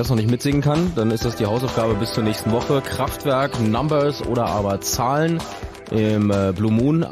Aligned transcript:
wer 0.00 0.04
das 0.04 0.08
noch 0.08 0.16
nicht 0.16 0.30
mitsingen 0.30 0.62
kann, 0.62 0.92
dann 0.96 1.10
ist 1.10 1.26
das 1.26 1.36
die 1.36 1.44
Hausaufgabe 1.44 1.92
bis 1.92 2.14
zur 2.14 2.24
nächsten 2.24 2.52
Woche. 2.52 2.80
Kraftwerk, 2.80 3.60
Numbers 3.60 4.26
oder 4.26 4.46
aber 4.46 4.80
Zahlen 4.80 5.42
im 5.90 6.30
äh, 6.30 6.54
Blue 6.56 6.72
Moon 6.72 7.04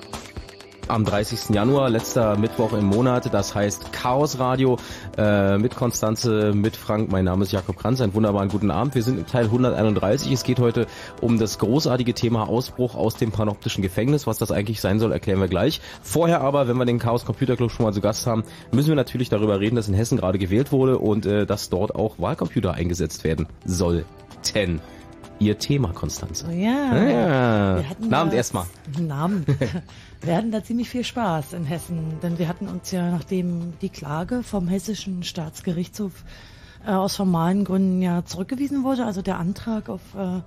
am 0.89 1.05
30. 1.05 1.55
Januar, 1.55 1.91
letzter 1.91 2.39
Mittwoch 2.39 2.73
im 2.73 2.87
Monat. 2.87 3.33
Das 3.35 3.55
heißt 3.55 3.93
Chaos 3.93 4.39
Radio 4.39 4.79
äh, 5.19 5.59
mit 5.59 5.77
Konstanze, 5.77 6.53
mit 6.55 6.77
Frank. 6.77 7.13
Mein 7.13 7.27
Name 7.27 7.45
ist 7.45 7.53
Jakob 7.53 7.77
Kranz. 7.77 8.01
Einen 8.01 8.15
wunderbaren 8.15 8.49
guten 8.49 8.71
Abend. 8.71 8.95
Wir 8.95 9.03
sind 9.03 9.19
im 9.19 9.27
Teil 9.27 9.45
131. 9.45 10.33
Es 10.33 10.43
geht 10.43 10.59
heute 10.59 10.87
um 11.29 11.39
das 11.39 11.59
großartige 11.59 12.15
Thema 12.15 12.49
Ausbruch 12.49 12.95
aus 12.95 13.17
dem 13.17 13.31
panoptischen 13.31 13.83
Gefängnis. 13.83 14.27
Was 14.27 14.39
das 14.39 14.51
eigentlich 14.51 14.81
sein 14.81 14.99
soll, 14.99 15.13
erklären 15.13 15.41
wir 15.41 15.49
gleich. 15.49 15.83
Vorher 16.03 16.41
aber, 16.41 16.69
wenn 16.69 16.79
wir 16.79 16.87
den 16.87 16.99
Chaos 16.99 17.27
Computer 17.27 17.55
Club 17.55 17.71
schon 17.71 17.85
mal 17.85 17.93
zu 17.93 18.01
Gast 18.01 18.27
haben, 18.27 18.45
müssen 18.73 18.89
wir 18.89 18.97
natürlich 18.97 19.29
darüber 19.29 19.61
reden, 19.61 19.77
dass 19.77 19.89
in 19.89 19.95
Hessen 19.95 20.17
gerade 20.17 20.39
gewählt 20.39 20.73
wurde 20.73 20.99
und 20.99 21.27
äh, 21.27 21.45
dass 21.45 21.69
dort 21.69 21.95
auch 21.95 22.19
Wahlcomputer 22.19 22.73
eingesetzt 22.73 23.25
werden 23.25 23.47
sollten. 23.67 24.81
Ihr 25.39 25.59
Thema, 25.59 25.93
Konstanze. 25.93 26.47
Oh 26.49 26.53
ja. 26.53 26.97
ja. 26.97 27.77
Wir 27.77 27.91
hatten 27.91 28.15
Abend 28.15 28.33
da- 28.33 28.37
erstmal. 28.37 28.65
Abend. 29.11 29.47
Wir 30.23 30.35
hatten 30.35 30.51
da 30.51 30.65
ziemlich 30.65 30.89
viel 30.89 31.05
Spaß 31.05 31.53
in 31.53 31.65
Hessen, 31.65 32.19
denn 32.25 32.41
wir 32.41 32.49
hatten 32.49 32.67
uns 32.67 32.91
ja, 32.91 33.09
nachdem 33.09 33.75
die 33.81 33.89
Klage 33.89 34.43
vom 34.43 34.67
Hessischen 34.67 35.23
Staatsgerichtshof 35.23 36.25
äh, 36.85 36.91
aus 36.91 37.15
formalen 37.15 37.65
Gründen 37.65 38.03
ja 38.03 38.25
zurückgewiesen 38.25 38.83
wurde, 38.83 39.05
also 39.05 39.23
der 39.23 39.39
Antrag 39.39 39.89
auf, 39.89 40.01
äh, 40.17 40.41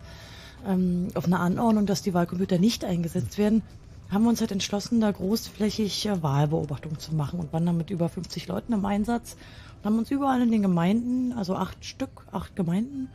ähm, 0.67 1.07
auf 1.15 1.25
eine 1.25 1.39
Anordnung, 1.39 1.85
dass 1.85 2.01
die 2.01 2.13
Wahlcomputer 2.13 2.57
nicht 2.57 2.85
eingesetzt 2.85 3.37
werden, 3.37 3.61
haben 4.09 4.23
wir 4.23 4.29
uns 4.29 4.41
halt 4.41 4.51
entschlossen, 4.51 4.99
da 4.99 5.11
großflächig 5.11 6.05
äh, 6.05 6.21
Wahlbeobachtung 6.21 6.99
zu 6.99 7.15
machen 7.15 7.39
und 7.39 7.53
waren 7.53 7.65
dann 7.65 7.77
mit 7.77 7.89
über 7.89 8.09
50 8.09 8.47
Leuten 8.47 8.73
im 8.73 8.85
Einsatz 8.85 9.37
und 9.79 9.85
haben 9.85 9.99
uns 9.99 10.11
überall 10.11 10.41
in 10.41 10.51
den 10.51 10.61
Gemeinden, 10.61 11.33
also 11.33 11.55
acht 11.55 11.83
Stück, 11.85 12.25
acht 12.31 12.55
Gemeinden, 12.55 13.09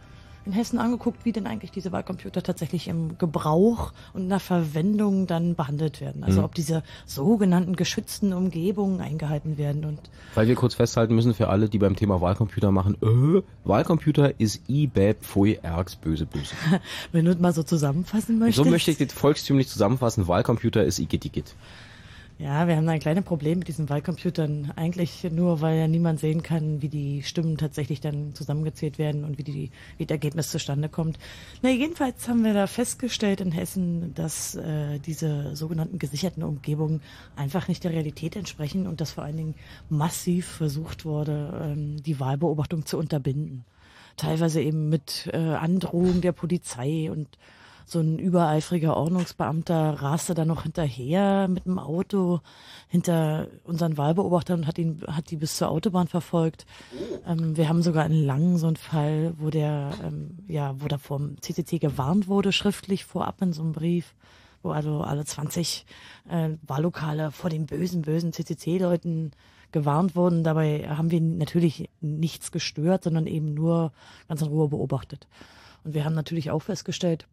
in 0.47 0.53
Hessen 0.53 0.79
angeguckt, 0.79 1.25
wie 1.25 1.33
denn 1.33 1.47
eigentlich 1.47 1.73
diese 1.73 1.93
Wahlcomputer 1.93 2.43
tatsächlich 2.43 2.89
im 2.89 3.19
Gebrauch 3.19 3.93
und 4.15 4.23
in 4.23 4.29
der 4.29 4.41
Verwendung 4.41 5.27
dann 5.27 5.55
behandelt 5.55 6.01
werden. 6.01 6.25
Also 6.25 6.45
ob 6.45 6.55
diese 6.55 6.83
sogenannten 7.05 7.77
geschützten 7.77 8.33
Umgebungen 8.33 9.01
eingehalten 9.01 9.59
werden. 9.59 9.85
Und 9.85 9.99
Weil 10.35 10.49
wir 10.49 10.55
kurz 10.55 10.75
festhalten 10.75 11.15
müssen 11.15 11.35
für 11.35 11.49
alle, 11.49 11.69
die 11.69 11.79
beim 11.79 11.97
Thema 11.97 12.21
Wahlcomputer 12.21 12.71
machen, 12.71 12.97
äh, 13.03 13.43
Wahlcomputer 13.65 14.39
ist 14.39 14.63
IBAB, 14.69 15.17
Pfui, 15.21 15.59
Ergs, 15.63 15.97
böse, 15.97 16.27
böse. 16.27 16.55
wenn 17.13 17.25
du 17.25 17.33
es 17.33 17.39
mal 17.39 17.53
so 17.53 17.63
zusammenfassen 17.63 18.39
möchtest. 18.39 18.65
So 18.65 18.71
möchte 18.71 18.91
ich 18.91 18.99
das 18.99 19.13
volkstümlich 19.13 19.69
zusammenfassen, 19.69 20.29
Wahlcomputer 20.29 20.85
ist 20.85 20.99
Igitt. 20.99 21.55
Ja, 22.39 22.69
wir 22.69 22.77
haben 22.77 22.85
da 22.85 22.93
ein 22.93 23.01
kleines 23.01 23.25
Problem 23.25 23.61
mit 23.61 23.69
diesen 23.69 23.89
Wahlcomputern. 23.89 24.71
Eigentlich 24.77 25.25
nur, 25.25 25.63
weil 25.63 25.79
ja 25.79 25.89
niemand 25.89 26.21
sehen 26.21 26.43
kann, 26.43 26.83
wie 26.83 26.91
die 26.91 27.23
Stimmen 27.23 27.57
tatsächlich 27.57 28.03
dann 28.03 28.35
zusammengezählt 28.35 28.99
werden 28.99 29.25
und 29.25 29.39
wie, 29.39 29.43
die, 29.43 29.71
wie 29.97 30.05
das 30.05 30.17
Ergebnis 30.17 30.51
zustande 30.51 30.91
kommt. 30.91 31.19
Na, 31.63 31.71
jedenfalls 31.71 32.29
haben 32.29 32.45
wir 32.45 32.53
da 32.53 32.67
festgestellt 32.67 33.41
in 33.41 33.53
Hessen, 33.53 34.13
dass 34.13 34.55
äh, 34.55 34.99
diese 34.99 35.57
sogenannten 35.57 35.99
gesicherten 35.99 36.43
Umgebungen 36.43 37.01
einfach 37.37 37.69
nicht 37.69 37.85
der 37.85 37.93
Realität 37.93 38.37
entsprechen 38.37 38.87
und 38.87 39.01
dass 39.01 39.13
vor 39.13 39.25
allen 39.25 39.39
Dingen 39.39 39.55
massiv 39.89 40.47
versucht 40.47 41.07
wurde, 41.07 41.59
ähm, 41.65 42.03
die 42.03 42.21
Wahlbeobachtung 42.21 42.85
zu 42.85 42.99
unterbinden. 42.99 43.65
Teilweise 44.19 44.61
eben 44.61 44.91
mit 44.91 45.31
äh, 45.33 45.39
Androhung 45.39 46.21
der 46.21 46.33
Polizei 46.33 47.11
und 47.11 47.29
so 47.89 48.01
ein 48.01 48.19
übereifriger 48.19 48.97
Ordnungsbeamter 48.97 50.03
raste 50.03 50.35
da 50.35 50.45
noch 50.45 50.65
hinterher 50.65 51.47
mit 51.47 51.67
dem 51.67 51.79
Auto 51.79 52.41
hinter 52.89 53.47
unseren 53.63 53.97
Wahlbeobachtern 53.97 54.61
und 54.61 54.67
hat 54.67 54.77
ihn, 54.79 55.01
hat 55.07 55.31
die 55.31 55.37
bis 55.37 55.57
zur 55.57 55.69
Autobahn 55.69 56.09
verfolgt. 56.09 56.67
Ähm, 57.25 57.57
wir 57.57 57.69
haben 57.69 57.83
sogar 57.83 58.05
in 58.07 58.25
Langen 58.25 58.59
so 58.59 58.67
einen 58.67 58.77
Fall, 58.77 59.35
wo 59.39 59.51
der, 59.51 59.93
ähm, 60.05 60.39
ja, 60.49 60.75
wo 60.81 60.89
da 60.89 60.99
vom 60.99 61.41
CCC 61.41 61.79
gewarnt 61.79 62.27
wurde, 62.27 62.51
schriftlich 62.51 63.05
vorab 63.05 63.41
in 63.41 63.53
so 63.53 63.63
einem 63.63 63.73
Brief, 63.73 64.15
wo 64.65 64.71
also 64.71 65.03
alle 65.03 65.25
20 65.25 65.87
äh, 66.29 66.51
Wahllokale 66.67 67.31
vor 67.31 67.51
den 67.51 67.67
bösen, 67.67 68.03
bösen 68.03 68.33
CCC-Leuten 68.33 69.31
gewarnt 69.71 70.17
wurden. 70.17 70.43
Dabei 70.43 70.89
haben 70.89 71.13
wir 71.13 71.21
natürlich 71.21 71.89
nichts 72.01 72.51
gestört, 72.51 73.05
sondern 73.05 73.29
eben 73.29 73.55
nur 73.55 73.93
ganz 74.27 74.43
in 74.43 74.49
Ruhe 74.49 74.69
beobachtet. 74.69 75.29
Und 75.85 75.95
wir 75.95 76.05
haben 76.05 76.15
natürlich 76.15 76.51
auch 76.51 76.63
festgestellt, 76.63 77.29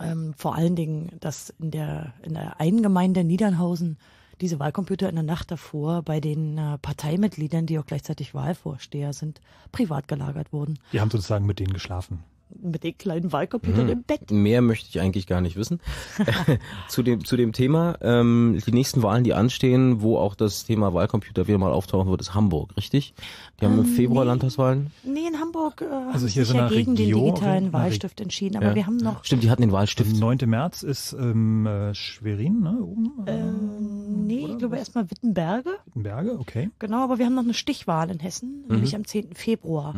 ähm, 0.00 0.34
vor 0.36 0.54
allen 0.54 0.76
Dingen, 0.76 1.16
dass 1.20 1.50
in 1.58 1.70
der, 1.70 2.14
in 2.22 2.34
der 2.34 2.60
einen 2.60 2.82
Gemeinde 2.82 3.24
Niedernhausen 3.24 3.98
diese 4.40 4.58
Wahlcomputer 4.58 5.08
in 5.08 5.16
der 5.16 5.24
Nacht 5.24 5.50
davor 5.50 6.02
bei 6.02 6.20
den 6.20 6.58
äh, 6.58 6.78
Parteimitgliedern, 6.78 7.66
die 7.66 7.78
auch 7.78 7.86
gleichzeitig 7.86 8.34
Wahlvorsteher 8.34 9.12
sind, 9.12 9.40
privat 9.72 10.08
gelagert 10.08 10.52
wurden. 10.52 10.78
Die 10.92 11.00
haben 11.00 11.10
sozusagen 11.10 11.46
mit 11.46 11.58
denen 11.58 11.72
geschlafen. 11.72 12.22
Mit 12.60 12.82
den 12.84 12.96
kleinen 12.96 13.32
Wahlcomputern 13.32 13.88
im 13.88 14.02
Bett. 14.02 14.30
Mehr 14.30 14.62
möchte 14.62 14.88
ich 14.88 15.00
eigentlich 15.00 15.26
gar 15.26 15.40
nicht 15.40 15.56
wissen. 15.56 15.80
zu, 16.88 17.02
dem, 17.02 17.24
zu 17.24 17.36
dem 17.36 17.52
Thema, 17.52 17.96
ähm, 18.00 18.58
die 18.66 18.72
nächsten 18.72 19.02
Wahlen, 19.02 19.24
die 19.24 19.34
anstehen, 19.34 20.00
wo 20.02 20.16
auch 20.18 20.34
das 20.34 20.64
Thema 20.64 20.94
Wahlcomputer 20.94 21.46
wieder 21.46 21.58
mal 21.58 21.72
auftauchen 21.72 22.10
wird, 22.10 22.20
ist 22.20 22.34
Hamburg, 22.34 22.76
richtig? 22.76 23.14
Die 23.60 23.64
haben 23.64 23.74
im 23.74 23.80
Ähm, 23.80 23.86
Februar 23.86 24.24
nee. 24.24 24.30
Landtagswahlen. 24.30 24.90
Nee, 25.04 25.26
in 25.28 25.38
Hamburg 25.40 25.82
äh, 25.82 25.84
Also 25.84 26.26
haben 26.26 26.28
hier 26.28 26.28
sich 26.28 26.46
so 26.46 26.54
ja 26.56 26.68
gegen 26.68 26.96
Region- 26.96 27.24
den 27.24 27.34
digitalen 27.34 27.72
Wahlstift 27.72 28.20
entschieden. 28.20 28.56
Aber 28.56 28.66
Ja. 28.68 28.74
wir 28.74 28.86
haben 28.86 28.96
noch 28.96 29.24
Stimmt, 29.24 29.42
die 29.42 29.50
hatten 29.50 29.62
den 29.62 29.72
Wahlstift. 29.72 30.10
Der 30.12 30.18
9. 30.18 30.38
März 30.46 30.82
ist 30.82 31.12
ähm, 31.12 31.66
äh, 31.66 31.94
Schwerin, 31.94 32.60
ne? 32.60 32.78
Oben? 32.82 33.12
Äh, 33.26 33.38
ähm, 33.38 34.26
nee, 34.26 34.46
ich 34.50 34.58
glaube 34.58 34.76
erstmal 34.76 35.10
Wittenberge. 35.10 35.70
Berge, 35.94 36.38
okay. 36.38 36.70
Genau, 36.78 37.04
aber 37.04 37.18
wir 37.18 37.26
haben 37.26 37.34
noch 37.34 37.44
eine 37.44 37.54
Stichwahl 37.54 38.10
in 38.10 38.18
Hessen, 38.20 38.64
nämlich 38.68 38.94
am 38.96 39.04
10. 39.04 39.34
Februar. 39.34 39.94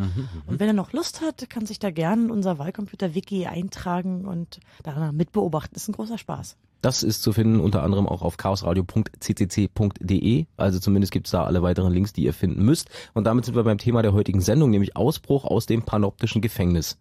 Und 0.46 0.60
wenn 0.60 0.66
er 0.68 0.72
noch 0.72 0.92
Lust 0.92 1.20
hat, 1.20 1.48
kann 1.50 1.66
sich 1.66 1.78
da 1.78 1.90
gerne 1.90 2.32
unser 2.40 2.58
Wahlcomputer-Wiki 2.58 3.46
eintragen 3.46 4.26
und 4.26 4.58
daran 4.82 5.14
mitbeobachten. 5.14 5.76
ist 5.76 5.88
ein 5.88 5.92
großer 5.92 6.16
Spaß. 6.16 6.56
Das 6.80 7.02
ist 7.02 7.22
zu 7.22 7.34
finden 7.34 7.60
unter 7.60 7.82
anderem 7.82 8.08
auch 8.08 8.22
auf 8.22 8.38
chaosradio.ccc.de. 8.38 10.46
Also 10.56 10.78
zumindest 10.78 11.12
gibt's 11.12 11.30
da 11.30 11.44
alle 11.44 11.60
weiteren 11.62 11.92
Links, 11.92 12.14
die 12.14 12.24
ihr 12.24 12.32
finden 12.32 12.64
müsst. 12.64 12.88
Und 13.12 13.24
damit 13.24 13.44
sind 13.44 13.54
wir 13.54 13.64
beim 13.64 13.76
Thema 13.76 14.00
der 14.00 14.14
heutigen 14.14 14.40
Sendung, 14.40 14.70
nämlich 14.70 14.96
Ausbruch 14.96 15.44
aus 15.44 15.66
dem 15.66 15.82
panoptischen 15.82 16.40
Gefängnis. 16.40 16.96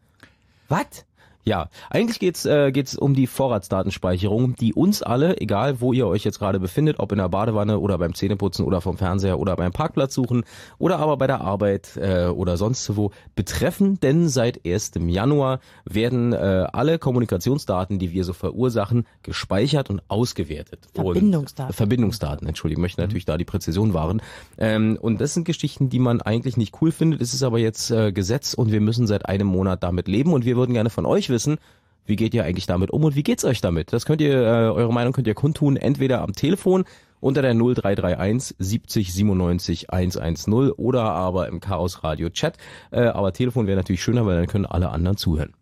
Was? 0.67 1.05
Ja, 1.45 1.69
eigentlich 1.89 2.19
geht's 2.19 2.45
äh, 2.45 2.71
geht's 2.71 2.95
um 2.97 3.15
die 3.15 3.25
Vorratsdatenspeicherung, 3.25 4.55
die 4.55 4.73
uns 4.73 5.01
alle, 5.01 5.39
egal 5.39 5.79
wo 5.79 5.93
ihr 5.93 6.05
euch 6.05 6.23
jetzt 6.23 6.37
gerade 6.37 6.59
befindet, 6.59 6.99
ob 6.99 7.11
in 7.11 7.17
der 7.17 7.29
Badewanne 7.29 7.79
oder 7.79 7.97
beim 7.97 8.13
Zähneputzen 8.13 8.65
oder 8.65 8.81
vom 8.81 8.97
Fernseher 8.97 9.39
oder 9.39 9.55
beim 9.55 9.71
Parkplatz 9.71 10.13
suchen 10.13 10.43
oder 10.77 10.99
aber 10.99 11.17
bei 11.17 11.27
der 11.27 11.41
Arbeit 11.41 11.97
äh, 11.97 12.25
oder 12.25 12.57
sonst 12.57 12.95
wo 12.95 13.11
betreffen, 13.35 13.99
denn 14.01 14.27
seit 14.27 14.65
1. 14.65 14.91
Januar 15.07 15.59
werden 15.85 16.33
äh, 16.33 16.67
alle 16.73 16.99
Kommunikationsdaten, 16.99 17.99
die 17.99 18.11
wir 18.11 18.25
so 18.25 18.33
verursachen, 18.33 19.07
gespeichert 19.23 19.89
und 19.89 20.01
ausgewertet. 20.09 20.87
Verbindungsdaten. 20.93 21.69
Und, 21.69 21.75
Verbindungsdaten, 21.75 22.47
Entschuldigung, 22.47 22.81
möchte 22.81 23.01
natürlich 23.01 23.25
da 23.25 23.37
die 23.37 23.45
Präzision 23.45 23.93
wahren. 23.93 24.21
Ähm, 24.57 24.97
und 25.01 25.21
das 25.21 25.33
sind 25.33 25.45
Geschichten, 25.45 25.89
die 25.89 25.99
man 25.99 26.21
eigentlich 26.21 26.57
nicht 26.57 26.81
cool 26.81 26.91
findet. 26.91 27.21
Es 27.21 27.33
ist 27.33 27.43
aber 27.43 27.59
jetzt 27.59 27.91
äh, 27.91 28.11
Gesetz 28.11 28.53
und 28.53 28.71
wir 28.71 28.81
müssen 28.81 29.07
seit 29.07 29.25
einem 29.25 29.47
Monat 29.47 29.83
damit 29.83 30.07
leben 30.07 30.33
und 30.33 30.45
wir 30.45 30.57
würden 30.57 30.73
gerne 30.73 30.89
von 30.89 31.05
euch 31.05 31.28
wissen, 31.29 31.57
wie 32.05 32.15
geht 32.15 32.33
ihr 32.33 32.43
eigentlich 32.43 32.65
damit 32.65 32.91
um 32.91 33.03
und 33.03 33.15
wie 33.15 33.23
geht's 33.23 33.45
euch 33.45 33.61
damit? 33.61 33.93
Das 33.93 34.05
könnt 34.05 34.21
ihr, 34.21 34.33
äh, 34.33 34.69
eure 34.69 34.91
Meinung 34.91 35.13
könnt 35.13 35.27
ihr 35.27 35.35
kundtun, 35.35 35.77
entweder 35.77 36.21
am 36.21 36.33
Telefon 36.33 36.85
unter 37.19 37.41
der 37.41 37.53
0331 37.53 38.55
70 38.57 39.13
97 39.13 39.91
110 39.91 40.71
oder 40.71 41.03
aber 41.03 41.47
im 41.47 41.59
Chaos 41.59 42.03
Radio 42.03 42.29
Chat. 42.29 42.57
Äh, 42.91 43.01
aber 43.01 43.33
Telefon 43.33 43.67
wäre 43.67 43.77
natürlich 43.77 44.01
schöner, 44.01 44.25
weil 44.25 44.37
dann 44.37 44.47
können 44.47 44.65
alle 44.65 44.89
anderen 44.89 45.17
zuhören. 45.17 45.53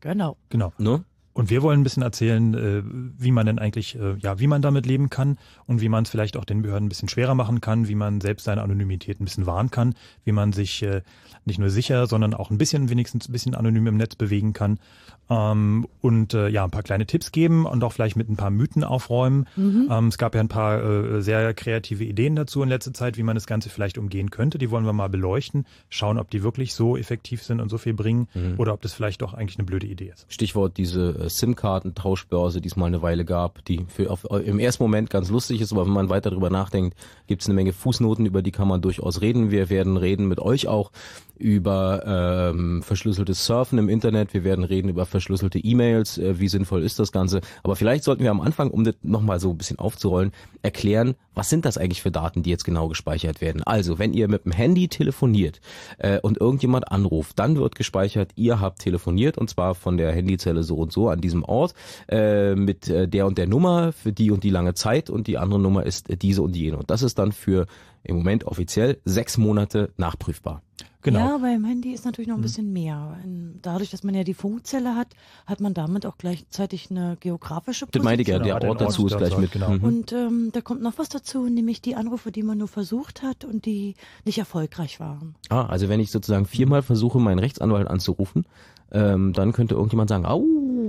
Genau. 0.00 0.36
Genau. 0.50 0.72
Ne? 0.78 1.04
Und 1.36 1.50
wir 1.50 1.60
wollen 1.60 1.80
ein 1.80 1.82
bisschen 1.82 2.02
erzählen, 2.02 2.54
äh, 2.54 2.82
wie 2.82 3.30
man 3.30 3.44
denn 3.44 3.58
eigentlich, 3.58 3.94
äh, 3.94 4.16
ja, 4.16 4.38
wie 4.38 4.46
man 4.46 4.62
damit 4.62 4.86
leben 4.86 5.10
kann 5.10 5.36
und 5.66 5.82
wie 5.82 5.90
man 5.90 6.04
es 6.04 6.08
vielleicht 6.08 6.34
auch 6.38 6.46
den 6.46 6.62
Behörden 6.62 6.86
ein 6.86 6.88
bisschen 6.88 7.10
schwerer 7.10 7.34
machen 7.34 7.60
kann, 7.60 7.88
wie 7.88 7.94
man 7.94 8.22
selbst 8.22 8.44
seine 8.44 8.62
Anonymität 8.62 9.20
ein 9.20 9.26
bisschen 9.26 9.44
wahren 9.44 9.70
kann, 9.70 9.94
wie 10.24 10.32
man 10.32 10.54
sich 10.54 10.82
äh, 10.82 11.02
nicht 11.44 11.58
nur 11.58 11.68
sicher, 11.68 12.06
sondern 12.06 12.32
auch 12.32 12.50
ein 12.50 12.56
bisschen, 12.56 12.88
wenigstens 12.88 13.28
ein 13.28 13.32
bisschen 13.32 13.54
anonym 13.54 13.86
im 13.86 13.98
Netz 13.98 14.14
bewegen 14.14 14.54
kann. 14.54 14.78
Ähm, 15.28 15.88
und 16.00 16.34
äh, 16.34 16.48
ja, 16.48 16.64
ein 16.64 16.70
paar 16.70 16.82
kleine 16.82 17.06
Tipps 17.06 17.32
geben 17.32 17.66
und 17.66 17.82
auch 17.82 17.92
vielleicht 17.92 18.16
mit 18.16 18.28
ein 18.28 18.36
paar 18.36 18.50
Mythen 18.50 18.84
aufräumen. 18.84 19.46
Mhm. 19.56 19.88
Ähm, 19.90 20.06
es 20.08 20.18
gab 20.18 20.34
ja 20.34 20.40
ein 20.40 20.48
paar 20.48 20.82
äh, 20.82 21.22
sehr 21.22 21.52
kreative 21.54 22.04
Ideen 22.04 22.36
dazu 22.36 22.62
in 22.62 22.68
letzter 22.68 22.92
Zeit, 22.92 23.16
wie 23.16 23.22
man 23.22 23.34
das 23.34 23.46
Ganze 23.46 23.68
vielleicht 23.68 23.98
umgehen 23.98 24.30
könnte. 24.30 24.58
Die 24.58 24.70
wollen 24.70 24.84
wir 24.84 24.92
mal 24.92 25.08
beleuchten, 25.08 25.66
schauen, 25.88 26.18
ob 26.18 26.30
die 26.30 26.42
wirklich 26.42 26.74
so 26.74 26.96
effektiv 26.96 27.42
sind 27.42 27.60
und 27.60 27.68
so 27.68 27.78
viel 27.78 27.94
bringen 27.94 28.28
oder 28.56 28.72
ob 28.72 28.82
das 28.82 28.92
vielleicht 28.92 29.22
doch 29.22 29.34
eigentlich 29.34 29.58
eine 29.58 29.66
blöde 29.66 29.86
Idee 29.86 30.12
ist. 30.12 30.26
Stichwort 30.28 30.76
diese 30.76 31.18
äh, 31.18 31.28
SIM-Karten-Tauschbörse, 31.28 32.60
die 32.60 32.68
es 32.68 32.76
mal 32.76 32.86
eine 32.86 33.02
Weile 33.02 33.24
gab, 33.24 33.64
die 33.64 33.84
für 33.88 34.10
auf, 34.10 34.24
im 34.24 34.58
ersten 34.58 34.82
Moment 34.82 35.10
ganz 35.10 35.30
lustig 35.30 35.60
ist, 35.60 35.72
aber 35.72 35.86
wenn 35.86 35.92
man 35.92 36.08
weiter 36.08 36.30
darüber 36.30 36.50
nachdenkt, 36.50 36.96
gibt 37.26 37.42
es 37.42 37.48
eine 37.48 37.54
Menge 37.54 37.72
Fußnoten, 37.72 38.26
über 38.26 38.42
die 38.42 38.52
kann 38.52 38.68
man 38.68 38.80
durchaus 38.80 39.20
reden. 39.20 39.50
Wir 39.50 39.70
werden 39.70 39.96
reden 39.96 40.28
mit 40.28 40.38
euch 40.38 40.68
auch 40.68 40.90
über 41.38 42.50
ähm, 42.52 42.82
verschlüsseltes 42.82 43.44
Surfen 43.44 43.78
im 43.78 43.88
Internet, 43.88 44.34
wir 44.34 44.44
werden 44.44 44.64
reden 44.64 44.88
über 44.88 45.06
verschlüsselte 45.06 45.58
E-Mails, 45.58 46.18
äh, 46.18 46.38
wie 46.38 46.48
sinnvoll 46.48 46.82
ist 46.82 46.98
das 46.98 47.12
Ganze. 47.12 47.40
Aber 47.62 47.76
vielleicht 47.76 48.04
sollten 48.04 48.22
wir 48.22 48.30
am 48.30 48.40
Anfang, 48.40 48.70
um 48.70 48.84
das 48.84 48.94
nochmal 49.02 49.40
so 49.40 49.50
ein 49.50 49.58
bisschen 49.58 49.78
aufzurollen, 49.78 50.32
erklären, 50.62 51.14
was 51.34 51.50
sind 51.50 51.64
das 51.64 51.76
eigentlich 51.76 52.02
für 52.02 52.10
Daten, 52.10 52.42
die 52.42 52.50
jetzt 52.50 52.64
genau 52.64 52.88
gespeichert 52.88 53.40
werden. 53.40 53.62
Also, 53.62 53.98
wenn 53.98 54.14
ihr 54.14 54.28
mit 54.28 54.46
dem 54.46 54.52
Handy 54.52 54.88
telefoniert 54.88 55.60
äh, 55.98 56.18
und 56.20 56.40
irgendjemand 56.40 56.90
anruft, 56.90 57.38
dann 57.38 57.56
wird 57.56 57.74
gespeichert, 57.74 58.32
ihr 58.36 58.60
habt 58.60 58.80
telefoniert 58.80 59.36
und 59.36 59.50
zwar 59.50 59.74
von 59.74 59.98
der 59.98 60.12
Handyzelle 60.12 60.62
so 60.62 60.76
und 60.76 60.92
so 60.92 61.08
an 61.10 61.20
diesem 61.20 61.44
Ort 61.44 61.74
äh, 62.08 62.54
mit 62.54 62.88
äh, 62.88 63.06
der 63.06 63.26
und 63.26 63.36
der 63.36 63.46
Nummer 63.46 63.92
für 63.92 64.12
die 64.12 64.30
und 64.30 64.44
die 64.44 64.50
lange 64.50 64.74
Zeit 64.74 65.10
und 65.10 65.26
die 65.26 65.36
andere 65.36 65.60
Nummer 65.60 65.84
ist 65.84 66.08
äh, 66.08 66.16
diese 66.16 66.42
und 66.42 66.56
jene. 66.56 66.78
Und 66.78 66.90
das 66.90 67.02
ist 67.02 67.18
dann 67.18 67.32
für 67.32 67.66
im 68.06 68.16
Moment 68.16 68.44
offiziell 68.44 69.00
sechs 69.04 69.36
Monate 69.38 69.92
nachprüfbar. 69.96 70.62
Genau. 71.02 71.20
Ja, 71.20 71.38
beim 71.38 71.64
Handy 71.64 71.92
ist 71.92 72.04
natürlich 72.04 72.26
noch 72.26 72.34
ein 72.34 72.40
bisschen 72.42 72.72
mehr. 72.72 73.16
Dadurch, 73.62 73.90
dass 73.90 74.02
man 74.02 74.16
ja 74.16 74.24
die 74.24 74.34
Funkzelle 74.34 74.96
hat, 74.96 75.06
hat 75.46 75.60
man 75.60 75.72
damit 75.72 76.04
auch 76.04 76.18
gleichzeitig 76.18 76.90
eine 76.90 77.16
geografische 77.20 77.86
Das 77.92 78.02
meine 78.02 78.22
ich 78.22 78.26
ja, 78.28 78.38
Genau, 78.38 78.58
der 78.58 78.68
Ort 78.68 78.80
dazu 78.80 79.02
Ort 79.04 79.12
ist 79.12 79.18
gleich 79.18 79.30
dazu, 79.30 79.40
mit. 79.40 79.52
genau. 79.52 79.70
Und 79.70 80.12
ähm, 80.12 80.50
da 80.52 80.60
kommt 80.62 80.82
noch 80.82 80.94
was 80.98 81.08
dazu, 81.08 81.48
nämlich 81.48 81.80
die 81.80 81.94
Anrufe, 81.94 82.32
die 82.32 82.42
man 82.42 82.58
nur 82.58 82.66
versucht 82.66 83.22
hat 83.22 83.44
und 83.44 83.66
die 83.66 83.94
nicht 84.24 84.38
erfolgreich 84.38 84.98
waren. 84.98 85.36
Ah, 85.48 85.66
also 85.66 85.88
wenn 85.88 86.00
ich 86.00 86.10
sozusagen 86.10 86.44
viermal 86.44 86.82
versuche, 86.82 87.20
meinen 87.20 87.38
Rechtsanwalt 87.38 87.86
anzurufen, 87.86 88.44
ähm, 88.90 89.32
dann 89.32 89.52
könnte 89.52 89.74
irgendjemand 89.74 90.08
sagen, 90.10 90.26
au, 90.26 90.42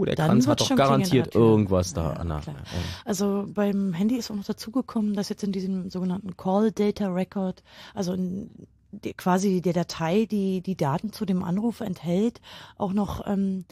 der 0.06 0.16
Dann 0.16 0.28
Kranz 0.30 0.48
hat 0.48 0.62
doch 0.62 0.76
garantiert 0.76 1.34
der 1.34 1.42
irgendwas 1.42 1.94
da. 1.94 2.14
Ja, 2.18 2.24
der- 2.24 2.36
ähm, 2.48 2.64
Also 3.06 3.46
beim 3.54 3.94
Handy 3.94 4.16
ist 4.16 4.30
auch 4.32 4.36
noch 4.36 4.46
dazugekommen, 4.46 5.14
dass 5.14 5.30
jetzt 5.30 5.44
in 5.44 5.52
diesem 5.52 5.90
sogenannten 5.90 6.36
Call 6.38 6.72
Data 6.72 7.08
Record, 7.08 7.64
also 7.94 8.14
in 8.14 8.50
die, 8.92 9.14
quasi 9.14 9.62
der 9.62 9.74
Datei, 9.74 10.26
die 10.30 10.62
die 10.62 10.76
Daten 10.78 11.12
zu 11.12 11.26
dem 11.26 11.44
Anruf 11.44 11.82
enthält, 11.82 12.40
auch 12.78 12.94
noch 12.94 13.28
ähm, 13.28 13.66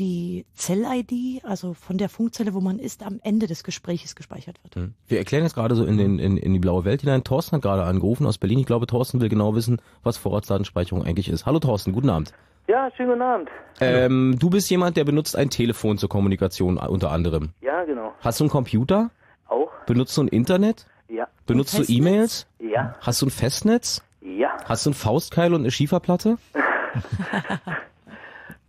die 0.00 0.46
Zell-ID, 0.54 1.44
also 1.44 1.74
von 1.74 1.98
der 1.98 2.08
Funkzelle, 2.08 2.54
wo 2.54 2.60
man 2.60 2.78
ist, 2.78 3.04
am 3.04 3.20
Ende 3.22 3.46
des 3.46 3.62
Gespräches 3.62 4.16
gespeichert 4.16 4.56
wird. 4.62 4.74
hm. 4.74 4.94
Wir 5.06 5.18
erklären 5.18 5.44
jetzt 5.44 5.54
gerade 5.54 5.74
so 5.74 5.84
in, 5.84 5.98
den, 5.98 6.18
in, 6.18 6.38
in 6.38 6.54
die 6.54 6.58
blaue 6.58 6.84
Welt 6.84 7.02
hinein. 7.02 7.22
Thorsten 7.22 7.56
hat 7.56 7.62
gerade 7.62 7.84
angerufen 7.84 8.26
aus 8.26 8.38
Berlin. 8.38 8.58
Ich 8.58 8.66
glaube, 8.66 8.86
Thorsten 8.86 9.20
will 9.20 9.28
genau 9.28 9.54
wissen, 9.54 9.80
was 10.02 10.16
Vorratsdatenspeicherung 10.16 11.04
eigentlich 11.04 11.28
ist. 11.28 11.44
Hallo 11.44 11.60
Thorsten, 11.60 11.92
guten 11.92 12.08
Abend. 12.08 12.32
Ja, 12.66 12.90
schönen 12.96 13.10
guten 13.10 13.22
Abend. 13.22 13.48
Ähm, 13.80 14.36
du 14.38 14.48
bist 14.48 14.70
jemand, 14.70 14.96
der 14.96 15.04
benutzt 15.04 15.36
ein 15.36 15.50
Telefon 15.50 15.98
zur 15.98 16.08
Kommunikation 16.08 16.78
äh, 16.78 16.86
unter 16.86 17.10
anderem. 17.10 17.50
Ja, 17.60 17.84
genau. 17.84 18.12
Hast 18.20 18.40
du 18.40 18.44
einen 18.44 18.50
Computer? 18.50 19.10
Auch? 19.48 19.70
Benutzt 19.86 20.16
du 20.16 20.22
ein 20.22 20.28
Internet? 20.28 20.86
Ja. 21.08 21.28
Benutzt 21.46 21.76
du? 21.78 21.82
E-Mails? 21.82 22.46
Ja. 22.58 22.94
Hast 23.00 23.20
du 23.20 23.26
ein 23.26 23.30
Festnetz? 23.30 24.02
Ja. 24.22 24.56
Hast 24.64 24.86
du 24.86 24.90
einen 24.90 24.94
Faustkeil 24.94 25.52
und 25.52 25.60
eine 25.60 25.70
Schieferplatte? 25.70 26.38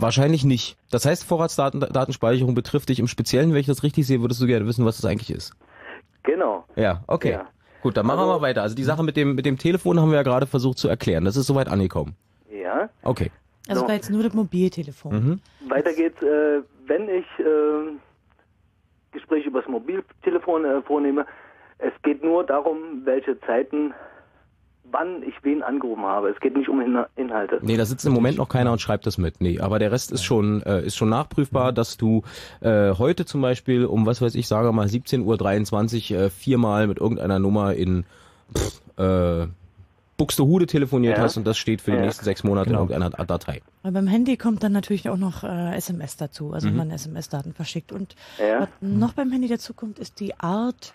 Wahrscheinlich 0.02 0.44
nicht. 0.44 0.78
Das 0.90 1.06
heißt, 1.06 1.24
Vorratsdatenspeicherung 1.26 2.56
betrifft 2.56 2.90
dich 2.90 3.00
im 3.00 3.08
Speziellen, 3.08 3.52
wenn 3.54 3.60
ich 3.60 3.68
das 3.68 3.84
richtig 3.84 4.08
sehe, 4.08 4.22
würdest 4.22 4.42
du 4.42 4.48
gerne 4.48 4.66
wissen, 4.66 4.86
was 4.86 4.98
das 4.98 5.06
eigentlich 5.06 5.30
ist. 5.32 5.54
Genau. 6.24 6.66
Ja, 6.76 7.04
okay. 7.08 7.32
Ja. 7.32 7.48
Gut, 7.82 7.98
dann 7.98 8.06
machen 8.06 8.18
wir 8.20 8.22
Also- 8.24 8.34
mal 8.40 8.42
weiter. 8.42 8.62
Also 8.62 8.76
die 8.76 8.84
Sache 8.84 9.04
mit 9.04 9.18
dem, 9.18 9.36
mit 9.36 9.46
dem 9.46 9.58
Telefon 9.58 10.00
haben 10.00 10.10
wir 10.10 10.18
ja 10.18 10.24
gerade 10.24 10.46
versucht 10.48 10.78
zu 10.78 10.88
erklären. 10.88 11.26
Das 11.26 11.36
ist 11.36 11.48
soweit 11.48 11.68
angekommen. 11.68 12.16
Ja. 12.52 12.90
Okay. 13.04 13.32
Also 13.68 13.82
So. 13.82 13.88
war 13.88 13.96
jetzt 13.96 14.10
nur 14.10 14.24
das 14.24 14.34
Mobiltelefon. 14.34 15.14
Mhm. 15.14 15.70
Weiter 15.70 15.94
geht's, 15.94 16.22
äh, 16.22 16.62
wenn 16.88 17.10
ich 17.10 17.26
äh, 17.40 17.94
Gespräche 19.12 19.50
übers 19.50 19.68
Mobiltelefon 19.68 20.66
äh, 20.66 20.82
vornehme. 20.84 21.26
Es 21.80 21.94
geht 22.04 22.24
nur 22.24 22.44
darum, 22.46 23.02
welche 23.06 23.40
Zeiten, 23.42 23.94
wann 24.92 25.24
ich 25.24 25.34
wen 25.44 25.64
angerufen 25.64 26.04
habe. 26.04 26.30
Es 26.30 26.40
geht 26.40 26.56
nicht 26.56 26.70
um 26.70 26.82
In 26.82 26.98
Inhalte. 27.16 27.60
Nee, 27.62 27.78
da 27.78 27.86
sitzt 27.86 28.06
im 28.06 28.14
Moment 28.14 28.38
noch 28.38 28.50
keiner 28.50 28.72
und 28.72 28.80
schreibt 28.82 29.06
das 29.06 29.18
mit. 29.18 29.42
Nee, 29.42 29.60
aber 29.60 29.80
der 29.80 29.92
Rest 29.92 30.12
ist 30.12 30.24
schon, 30.24 30.62
äh, 30.64 30.82
ist 30.86 30.96
schon 30.98 31.10
nachprüfbar, 31.10 31.72
dass 31.74 31.98
du 31.98 32.24
äh, 32.62 32.92
heute 32.98 33.26
zum 33.26 33.42
Beispiel 33.42 33.86
um, 33.86 34.06
was 34.06 34.22
weiß 34.22 34.36
ich, 34.36 34.48
sage 34.48 34.72
mal 34.72 34.88
17.23 34.88 36.14
Uhr 36.16 36.22
äh, 36.24 36.30
viermal 36.30 36.88
mit 36.88 37.00
irgendeiner 37.00 37.40
Nummer 37.40 37.74
in 37.74 38.06
pff, 38.56 38.82
äh, 39.00 39.48
Buxtehude 40.18 40.68
telefoniert 40.68 41.18
Ja. 41.18 41.24
hast 41.24 41.38
und 41.38 41.48
das 41.48 41.58
steht 41.58 41.82
für 41.82 41.92
die 41.92 41.98
Ja. 41.98 42.04
nächsten 42.04 42.24
sechs 42.26 42.44
Monate 42.44 42.70
Genau. 42.70 42.84
in 42.84 42.90
irgendeiner 42.92 43.26
Datei. 43.26 43.62
Weil 43.84 43.92
beim 43.94 44.08
Handy 44.08 44.38
kommt 44.38 44.62
dann 44.64 44.72
natürlich 44.74 45.10
auch 45.10 45.18
noch 45.18 45.44
äh, 45.44 45.76
SMS 45.76 46.16
dazu, 46.18 46.54
also 46.54 46.68
Mhm. 46.68 46.72
wenn 46.72 46.78
man 46.78 46.92
SMS-Daten 46.92 47.54
verschickt. 47.54 47.92
Und 47.92 48.16
Ja. 48.40 48.60
was 48.62 48.70
noch 48.82 49.14
beim 49.14 49.32
Handy 49.32 49.48
dazu 49.48 49.74
kommt, 49.74 49.98
ist 49.98 50.20
die 50.20 50.40
Art 50.40 50.94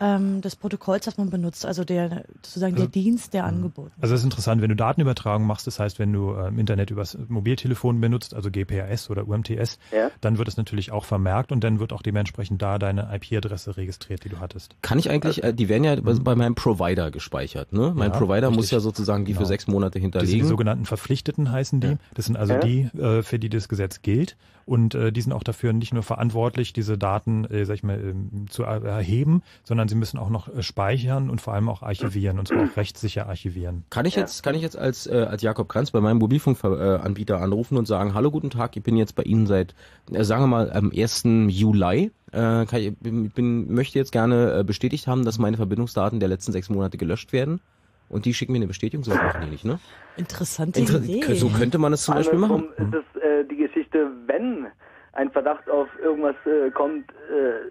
ähm, 0.00 0.40
des 0.40 0.54
Protokolls, 0.56 1.04
das 1.04 1.16
man 1.18 1.30
benutzt, 1.30 1.66
also 1.66 1.84
der 1.84 2.24
sozusagen 2.42 2.76
der 2.76 2.86
Dienst, 2.86 3.34
der 3.34 3.44
angeboten 3.44 3.92
Also 4.00 4.14
das 4.14 4.20
ist 4.20 4.24
interessant, 4.24 4.62
wenn 4.62 4.68
du 4.68 4.76
Datenübertragung 4.76 5.46
machst, 5.46 5.66
das 5.66 5.80
heißt, 5.80 5.98
wenn 5.98 6.12
du 6.12 6.32
äh, 6.34 6.48
im 6.48 6.58
Internet 6.58 6.90
übers 6.90 7.18
Mobiltelefon 7.28 8.00
benutzt, 8.00 8.34
also 8.34 8.50
GPRS 8.50 9.10
oder 9.10 9.26
UMTS, 9.26 9.78
Ja. 9.92 10.10
dann 10.20 10.38
wird 10.38 10.46
es 10.48 10.56
natürlich 10.56 10.92
auch 10.92 11.04
vermerkt 11.04 11.50
und 11.50 11.64
dann 11.64 11.80
wird 11.80 11.92
auch 11.92 12.02
dementsprechend 12.02 12.62
da 12.62 12.78
deine 12.78 13.08
IP-Adresse 13.14 13.76
registriert, 13.76 14.24
die 14.24 14.28
du 14.28 14.38
hattest. 14.38 14.76
Kann 14.82 14.98
ich 15.00 15.10
eigentlich, 15.10 15.42
äh, 15.42 15.52
die 15.52 15.68
werden 15.68 15.82
ja 15.84 15.96
bei, 16.00 16.14
bei 16.14 16.36
meinem 16.36 16.54
Provider 16.54 17.10
gespeichert, 17.10 17.72
ne? 17.72 17.92
Mein 17.96 18.12
Ja, 18.12 18.18
Provider 18.18 18.50
muss 18.50 18.58
richtig. 18.58 18.72
ja 18.72 18.80
sozusagen 18.80 19.24
die 19.24 19.32
für 19.32 19.38
Genau. 19.38 19.48
sechs 19.48 19.66
Monate 19.66 19.98
Das 19.98 20.02
sind 20.02 20.14
die 20.14 20.18
hinterlegen. 20.20 20.46
sogenannten 20.48 20.84
Verpflichteten 20.86 21.50
heißen 21.50 21.80
die. 21.80 21.96
Das 22.14 22.27
sind 22.28 22.36
also 22.36 22.54
Ja. 22.54 22.60
die, 22.60 22.82
äh, 22.96 23.22
für 23.22 23.38
die 23.40 23.48
das 23.48 23.68
Gesetz 23.68 24.00
gilt. 24.02 24.36
Und 24.64 24.94
äh, 24.94 25.10
die 25.12 25.22
sind 25.22 25.32
auch 25.32 25.42
dafür 25.42 25.72
nicht 25.72 25.94
nur 25.94 26.02
verantwortlich, 26.02 26.74
diese 26.74 26.98
Daten, 26.98 27.46
äh, 27.46 27.64
sag 27.64 27.76
ich 27.76 27.82
mal, 27.82 27.98
ähm, 27.98 28.46
zu 28.50 28.64
er 28.64 28.84
erheben, 28.84 29.42
sondern 29.64 29.88
sie 29.88 29.94
müssen 29.94 30.18
auch 30.18 30.28
noch 30.28 30.46
äh, 30.54 30.62
speichern 30.62 31.30
und 31.30 31.40
vor 31.40 31.54
allem 31.54 31.70
auch 31.70 31.82
archivieren 31.82 32.38
und 32.38 32.48
zwar 32.48 32.64
auch 32.64 32.76
rechtssicher 32.76 33.26
archivieren. 33.28 33.84
Kann 33.88 34.04
ich 34.04 34.14
jetzt, 34.14 34.42
kann 34.42 34.54
ich 34.54 34.60
jetzt 34.60 34.76
als, 34.76 35.06
äh, 35.06 35.26
als 35.28 35.40
Jakob 35.40 35.70
Kranz 35.70 35.90
bei 35.90 36.00
meinem 36.02 36.18
Mobilfunkanbieter 36.18 37.40
anrufen 37.40 37.78
und 37.78 37.86
sagen, 37.86 38.12
hallo, 38.12 38.30
guten 38.30 38.50
Tag, 38.50 38.76
ich 38.76 38.82
bin 38.82 38.96
jetzt 38.98 39.14
bei 39.14 39.22
Ihnen 39.22 39.46
seit, 39.46 39.74
äh, 40.12 40.22
sagen 40.22 40.42
wir 40.42 40.48
mal, 40.48 40.70
am 40.70 40.92
1. 40.94 41.48
Juli. 41.48 42.10
Äh, 42.30 42.66
kann 42.66 42.68
ich 42.74 42.94
bin, 42.98 43.30
bin, 43.30 43.72
möchte 43.72 43.98
jetzt 43.98 44.12
gerne 44.12 44.58
äh, 44.58 44.64
bestätigt 44.64 45.06
haben, 45.06 45.24
dass 45.24 45.38
meine 45.38 45.56
Verbindungsdaten 45.56 46.20
der 46.20 46.28
letzten 46.28 46.52
sechs 46.52 46.68
Monate 46.68 46.98
gelöscht 46.98 47.32
werden. 47.32 47.60
Und 48.08 48.24
die 48.24 48.34
schicken 48.34 48.52
mir 48.52 48.58
eine 48.58 48.66
Bestätigung, 48.66 49.04
so 49.04 49.12
machen 49.14 49.42
die 49.44 49.50
nicht, 49.50 49.64
ne? 49.64 49.78
Interessante 50.16 50.80
Inter 50.80 51.02
Idee. 51.02 51.34
so 51.34 51.48
könnte 51.48 51.78
man 51.78 51.92
es 51.92 52.02
zum 52.04 52.14
Beispiel 52.14 52.38
machen. 52.38 52.68
Ist 52.76 52.94
es 52.94 53.22
äh, 53.22 53.44
die 53.44 53.56
Geschichte, 53.56 54.10
wenn 54.26 54.66
ein 55.12 55.30
Verdacht 55.30 55.68
auf 55.68 55.88
irgendwas 56.02 56.36
äh, 56.46 56.70
kommt, 56.70 57.10
äh, 57.10 57.70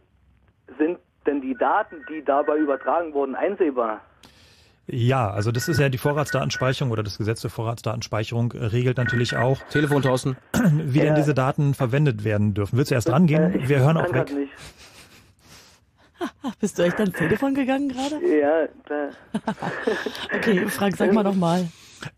sind 0.77 0.99
denn 1.25 1.41
die 1.41 1.55
Daten, 1.55 1.97
die 2.09 2.23
dabei 2.23 2.57
übertragen 2.57 3.13
wurden, 3.13 3.35
einsehbar? 3.35 4.01
Ja, 4.89 5.29
also 5.29 5.51
das 5.51 5.67
ist 5.67 5.79
ja 5.79 5.89
die 5.89 5.97
Vorratsdatenspeicherung 5.97 6.91
oder 6.91 7.03
das 7.03 7.17
Gesetz 7.17 7.41
zur 7.41 7.49
Vorratsdatenspeicherung 7.49 8.53
äh, 8.53 8.65
regelt 8.67 8.97
natürlich 8.97 9.35
auch, 9.35 9.61
Telefon 9.69 10.01
Thorsten. 10.01 10.37
wie 10.53 10.99
denn 10.99 11.15
diese 11.15 11.33
Daten 11.33 11.73
verwendet 11.73 12.23
werden 12.23 12.53
dürfen. 12.53 12.77
Willst 12.77 12.91
du 12.91 12.95
erst 12.95 13.11
rangehen? 13.11 13.53
Äh, 13.53 13.57
ich 13.57 13.69
Wir 13.69 13.79
hören 13.79 13.97
auch 13.97 14.13
weg. 14.13 14.33
Nicht. 14.33 14.51
Bist 16.59 16.77
du 16.77 16.83
echt 16.83 16.99
ans 16.99 17.15
Telefon 17.15 17.53
gegangen 17.53 17.89
gerade? 17.89 18.19
Ja, 18.25 18.67
klar. 18.85 19.09
Okay, 20.33 20.65
Frank, 20.67 20.97
sag 20.97 21.13
mal 21.13 21.23
nochmal. 21.23 21.67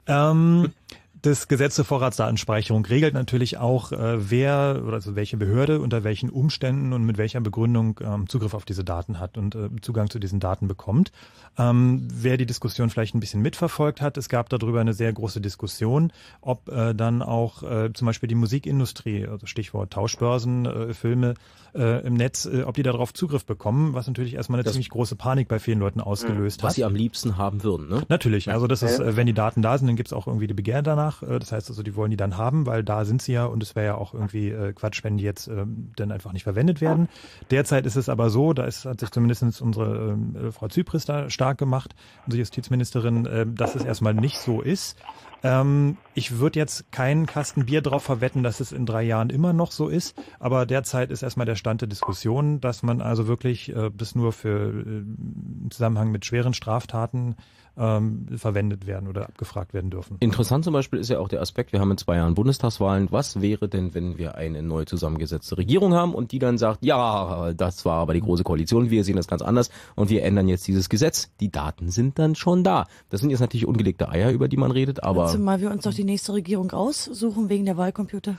Ähm, 0.08 0.74
das 1.22 1.48
Gesetz 1.48 1.76
zur 1.76 1.86
Vorratsdatenspeicherung 1.86 2.86
regelt 2.86 3.14
natürlich 3.14 3.58
auch, 3.58 3.92
äh, 3.92 4.30
wer 4.30 4.82
oder 4.86 4.96
also 4.96 5.16
welche 5.16 5.38
Behörde 5.38 5.80
unter 5.82 6.04
welchen 6.04 6.30
Umständen 6.30 6.94
und 6.94 7.04
mit 7.06 7.18
welcher 7.18 7.42
Begründung 7.42 8.00
ähm, 8.04 8.28
Zugriff 8.30 8.54
auf 8.54 8.66
diese 8.66 8.84
Daten 8.84 9.20
hat 9.20 9.38
und 9.38 9.56
äh, 9.56 9.70
Zugang 9.82 10.10
zu 10.10 10.20
diesen 10.20 10.40
Daten 10.40 10.68
bekommt. 10.68 11.12
Ähm, 11.58 12.08
wer 12.14 12.38
die 12.38 12.46
Diskussion 12.46 12.90
vielleicht 12.90 13.16
ein 13.16 13.20
bisschen 13.20 13.42
mitverfolgt 13.42 14.02
hat, 14.02 14.18
es 14.18 14.30
gab 14.30 14.50
darüber 14.50 14.80
eine 14.82 14.94
sehr 14.94 15.12
große 15.12 15.42
Diskussion, 15.42 16.12
ob 16.42 16.70
äh, 16.70 16.94
dann 16.94 17.22
auch 17.22 17.64
äh, 17.64 17.92
zum 17.94 18.06
Beispiel 18.06 18.28
die 18.30 18.36
Musikindustrie, 18.36 19.28
also 19.28 19.46
Stichwort 19.46 19.92
Tauschbörsen, 19.92 20.66
äh, 20.66 20.94
Filme 20.94 21.34
äh, 21.76 22.06
im 22.06 22.14
Netz, 22.14 22.46
äh, 22.46 22.64
ob 22.64 22.76
die 22.76 22.84
darauf 22.84 23.14
Zugriff 23.14 23.46
bekommen, 23.46 23.94
was 23.94 24.08
natürlich 24.08 24.36
erstmal 24.36 24.58
eine 24.60 24.64
Das- 24.64 24.74
ziemlich 24.74 24.90
große 24.90 25.16
Panik 25.16 25.48
bei 25.48 25.60
vielen 25.60 25.80
Leuten 25.80 26.02
ausgelöst 26.02 26.64
Was 26.64 26.70
hat. 26.70 26.76
sie 26.76 26.84
am 26.86 26.96
liebsten 26.96 27.38
haben 27.38 27.64
würden, 27.64 27.90
ne? 27.90 28.04
Natürlich, 28.10 28.50
also 28.52 28.68
das 28.68 28.84
ist, 28.84 29.00
äh, 29.00 29.16
wenn 29.16 29.26
die 29.28 29.34
Daten 29.34 29.62
da 29.62 29.78
sind, 29.78 29.88
dann 29.88 29.96
gibt's 29.96 30.14
auch 30.14 30.28
irgendwie 30.28 30.48
die 30.48 30.54
Begehr 30.54 30.82
danach. 30.82 31.09
Äh, 31.24 31.40
Das 31.40 31.52
heißt 31.52 31.70
also, 31.70 31.84
die 31.84 31.96
wollen 31.96 32.12
die 32.12 32.18
dann 32.18 32.38
haben, 32.38 32.66
weil 32.66 32.84
da 32.84 33.06
sind 33.06 33.22
sie 33.22 33.34
ja 33.34 33.46
und 33.46 33.64
es 33.64 33.76
wäre 33.76 33.86
ja 33.86 33.96
auch 33.96 34.14
irgendwie 34.14 34.50
äh, 34.50 34.74
Quatsch, 34.74 35.04
wenn 35.04 35.18
die 35.18 35.24
jetzt 35.24 35.48
ähm, 35.48 35.92
dann 35.96 36.12
einfach 36.12 36.34
nicht 36.34 36.44
verwendet 36.44 36.82
werden. 36.82 37.10
Derzeit 37.52 37.86
ist 37.86 37.96
es 37.96 38.10
aber 38.10 38.30
so, 38.30 38.54
da 38.54 38.66
ist, 38.66 38.86
hat 38.86 39.00
sich 39.00 39.12
zumindest 39.12 39.62
unsere 39.62 40.12
ähm, 40.12 40.36
äh, 40.36 40.52
Frau 40.52 40.68
Zypris 40.68 41.06
da 41.06 41.30
stark 41.30 41.58
gemacht, 41.58 41.96
unsere 42.26 42.40
Justizministerin, 42.40 43.56
dass 43.56 43.76
es 43.76 43.84
erstmal 43.84 44.14
nicht 44.14 44.38
so 44.38 44.62
ist. 44.62 44.98
Ähm, 45.44 45.98
ich 46.14 46.40
würde 46.40 46.60
jetzt 46.60 46.92
keinen 46.92 47.26
Kasten 47.26 47.66
Bier 47.66 47.82
drauf 47.82 48.04
verwetten, 48.04 48.44
dass 48.44 48.60
es 48.60 48.72
in 48.72 48.86
drei 48.86 49.04
Jahren 49.04 49.30
immer 49.30 49.54
noch 49.54 49.72
so 49.72 49.88
ist, 49.88 50.22
aber 50.40 50.66
derzeit 50.66 51.12
ist 51.12 51.24
erstmal 51.24 51.46
der 51.46 51.56
Stand 51.56 51.82
der 51.82 51.88
Diskussion, 51.88 52.60
dass 52.60 52.84
man 52.84 53.02
also 53.02 53.28
wirklich 53.28 53.74
äh, 53.74 53.90
das 53.96 54.16
nur 54.16 54.34
für 54.34 54.70
im 54.70 55.68
Zusammenhang 55.70 56.12
mit 56.12 56.26
schweren 56.26 56.54
Straftaten 56.54 57.36
ähm, 57.80 58.28
verwendet 58.36 58.86
werden 58.86 59.08
oder 59.08 59.24
abgefragt 59.28 59.74
werden 59.74 59.90
dürfen. 59.90 60.18
Interessant 60.20 60.66
zum 60.66 60.74
Beispiel 60.74 61.00
ist 61.00 61.10
ja 61.10 61.20
auch 61.20 61.30
der 61.30 61.42
Aspekt, 61.42 61.72
wir 61.72 61.80
haben 61.80 61.92
in 61.92 61.98
zwei 61.98 62.18
Jahren 62.18 62.36
Bundestagswahlen. 62.36 63.08
Was 63.12 63.42
wäre 63.42 63.70
denn, 63.70 63.94
wenn 63.94 64.18
wir 64.18 64.36
eine 64.36 64.62
neu 64.62 64.86
zusammengesetzte 64.86 65.58
Regierung 65.58 65.94
haben 65.94 66.14
und 66.14 66.32
die 66.32 66.40
dann 66.40 66.58
sagt, 66.58 66.84
ja, 66.84 67.54
das 67.54 67.86
war 67.86 67.96
aber 67.96 68.14
die 68.14 68.22
große 68.22 68.44
Koalition, 68.44 68.90
wir 68.90 69.04
sehen 69.04 69.16
das 69.16 69.28
ganz 69.28 69.42
anders 69.42 69.70
und 69.96 70.10
wir 70.10 70.24
ändern 70.24 70.48
jetzt 70.48 70.68
dieses 70.68 70.90
Gesetz. 70.90 71.32
Die 71.40 71.52
Daten 71.52 71.90
sind 71.90 72.20
dann 72.20 72.36
schon 72.36 72.64
da. 72.64 72.88
Das 73.10 73.22
sind 73.22 73.30
jetzt 73.30 73.40
natürlich 73.40 73.66
ungelegte 73.66 74.10
Eier, 74.10 74.32
über 74.32 74.48
die 74.48 74.58
man 74.58 74.72
redet, 74.72 75.04
aber 75.04 75.28
Zumal 75.28 75.62
wir 75.62 75.72
uns 75.72 75.84
doch 75.84 75.94
die 75.94 76.04
nächste 76.04 76.34
Regierung 76.34 76.72
aussuchen 76.72 77.50
wegen 77.50 77.66
der 77.66 77.78
Wahlcomputer. 77.78 78.38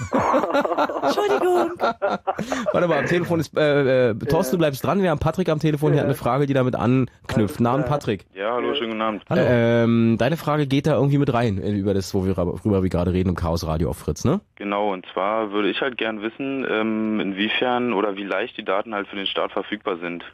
Entschuldigung. 1.02 1.72
warte 1.78 2.88
mal, 2.88 2.98
am 2.98 3.06
Telefon 3.06 3.40
ist, 3.40 3.56
äh, 3.56 4.10
äh, 4.10 4.14
Thorsten, 4.14 4.56
du 4.56 4.58
bleibst 4.58 4.84
dran, 4.84 5.02
wir 5.02 5.10
haben 5.10 5.18
Patrick 5.18 5.48
am 5.48 5.58
Telefon, 5.58 5.92
der 5.92 6.00
hat 6.00 6.06
eine 6.06 6.14
Frage, 6.14 6.46
die 6.46 6.54
damit 6.54 6.74
anknüpft. 6.74 7.60
Namen 7.60 7.84
Patrick. 7.84 8.26
Ja, 8.34 8.54
hallo, 8.54 8.74
schönen 8.74 8.90
guten 8.90 9.02
Abend. 9.02 9.22
Hallo. 9.28 9.42
Ähm, 9.44 10.16
deine 10.18 10.36
Frage 10.36 10.66
geht 10.66 10.86
da 10.86 10.94
irgendwie 10.94 11.18
mit 11.18 11.32
rein, 11.32 11.62
äh, 11.62 11.72
über 11.72 11.94
das, 11.94 12.14
wo 12.14 12.24
wir, 12.24 12.36
worüber 12.36 12.82
wir 12.82 12.90
gerade 12.90 13.12
reden, 13.12 13.30
im 13.30 13.34
Chaos 13.34 13.66
Radio 13.66 13.90
auf 13.90 13.98
Fritz, 13.98 14.24
ne? 14.24 14.40
Genau, 14.56 14.92
und 14.92 15.06
zwar 15.12 15.52
würde 15.52 15.70
ich 15.70 15.80
halt 15.80 15.96
gern 15.98 16.22
wissen, 16.22 16.66
ähm, 16.68 17.20
inwiefern 17.20 17.92
oder 17.92 18.16
wie 18.16 18.24
leicht 18.24 18.56
die 18.56 18.64
Daten 18.64 18.94
halt 18.94 19.08
für 19.08 19.16
den 19.16 19.26
Staat 19.26 19.52
verfügbar 19.52 19.96
sind. 19.98 20.24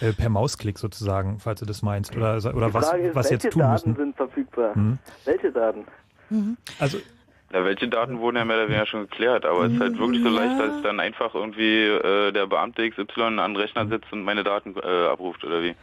Äh, 0.00 0.12
per 0.14 0.28
Mausklick 0.28 0.78
sozusagen, 0.78 1.38
falls 1.38 1.60
du 1.60 1.66
das 1.66 1.82
meinst. 1.82 2.16
Oder, 2.16 2.38
oder 2.54 2.68
Die 2.68 2.74
was, 2.74 2.88
Frage 2.88 3.02
ist, 3.08 3.14
was 3.14 3.30
welche 3.30 3.46
jetzt 3.46 3.52
tun 3.52 3.62
Daten 3.62 3.90
müssen. 3.90 3.96
sind 4.02 4.16
verfügbar? 4.16 4.76
Mhm. 4.76 4.98
Welche 5.24 5.52
Daten? 5.52 5.84
Also 6.80 6.98
Ja, 7.52 7.64
welche 7.64 7.86
Daten 7.88 8.18
wurden 8.20 8.36
ja 8.36 8.44
mehr 8.44 8.56
oder 8.56 8.68
weniger 8.68 8.86
schon 8.86 9.02
geklärt, 9.02 9.44
aber 9.44 9.66
es 9.66 9.72
ist 9.74 9.80
halt 9.80 9.98
wirklich 9.98 10.22
so 10.22 10.30
Ja. 10.30 10.36
leicht, 10.44 10.58
dass 10.60 10.82
dann 10.82 11.00
einfach 11.00 11.34
irgendwie 11.34 11.82
äh, 11.84 12.32
der 12.32 12.46
Beamte 12.46 12.88
XY 12.88 13.04
an 13.22 13.36
den 13.52 13.56
Rechner 13.56 13.86
sitzt 13.88 14.10
und 14.12 14.22
meine 14.24 14.42
Daten 14.42 14.74
äh, 14.82 15.06
abruft, 15.08 15.44
oder 15.44 15.62
wie? 15.62 15.74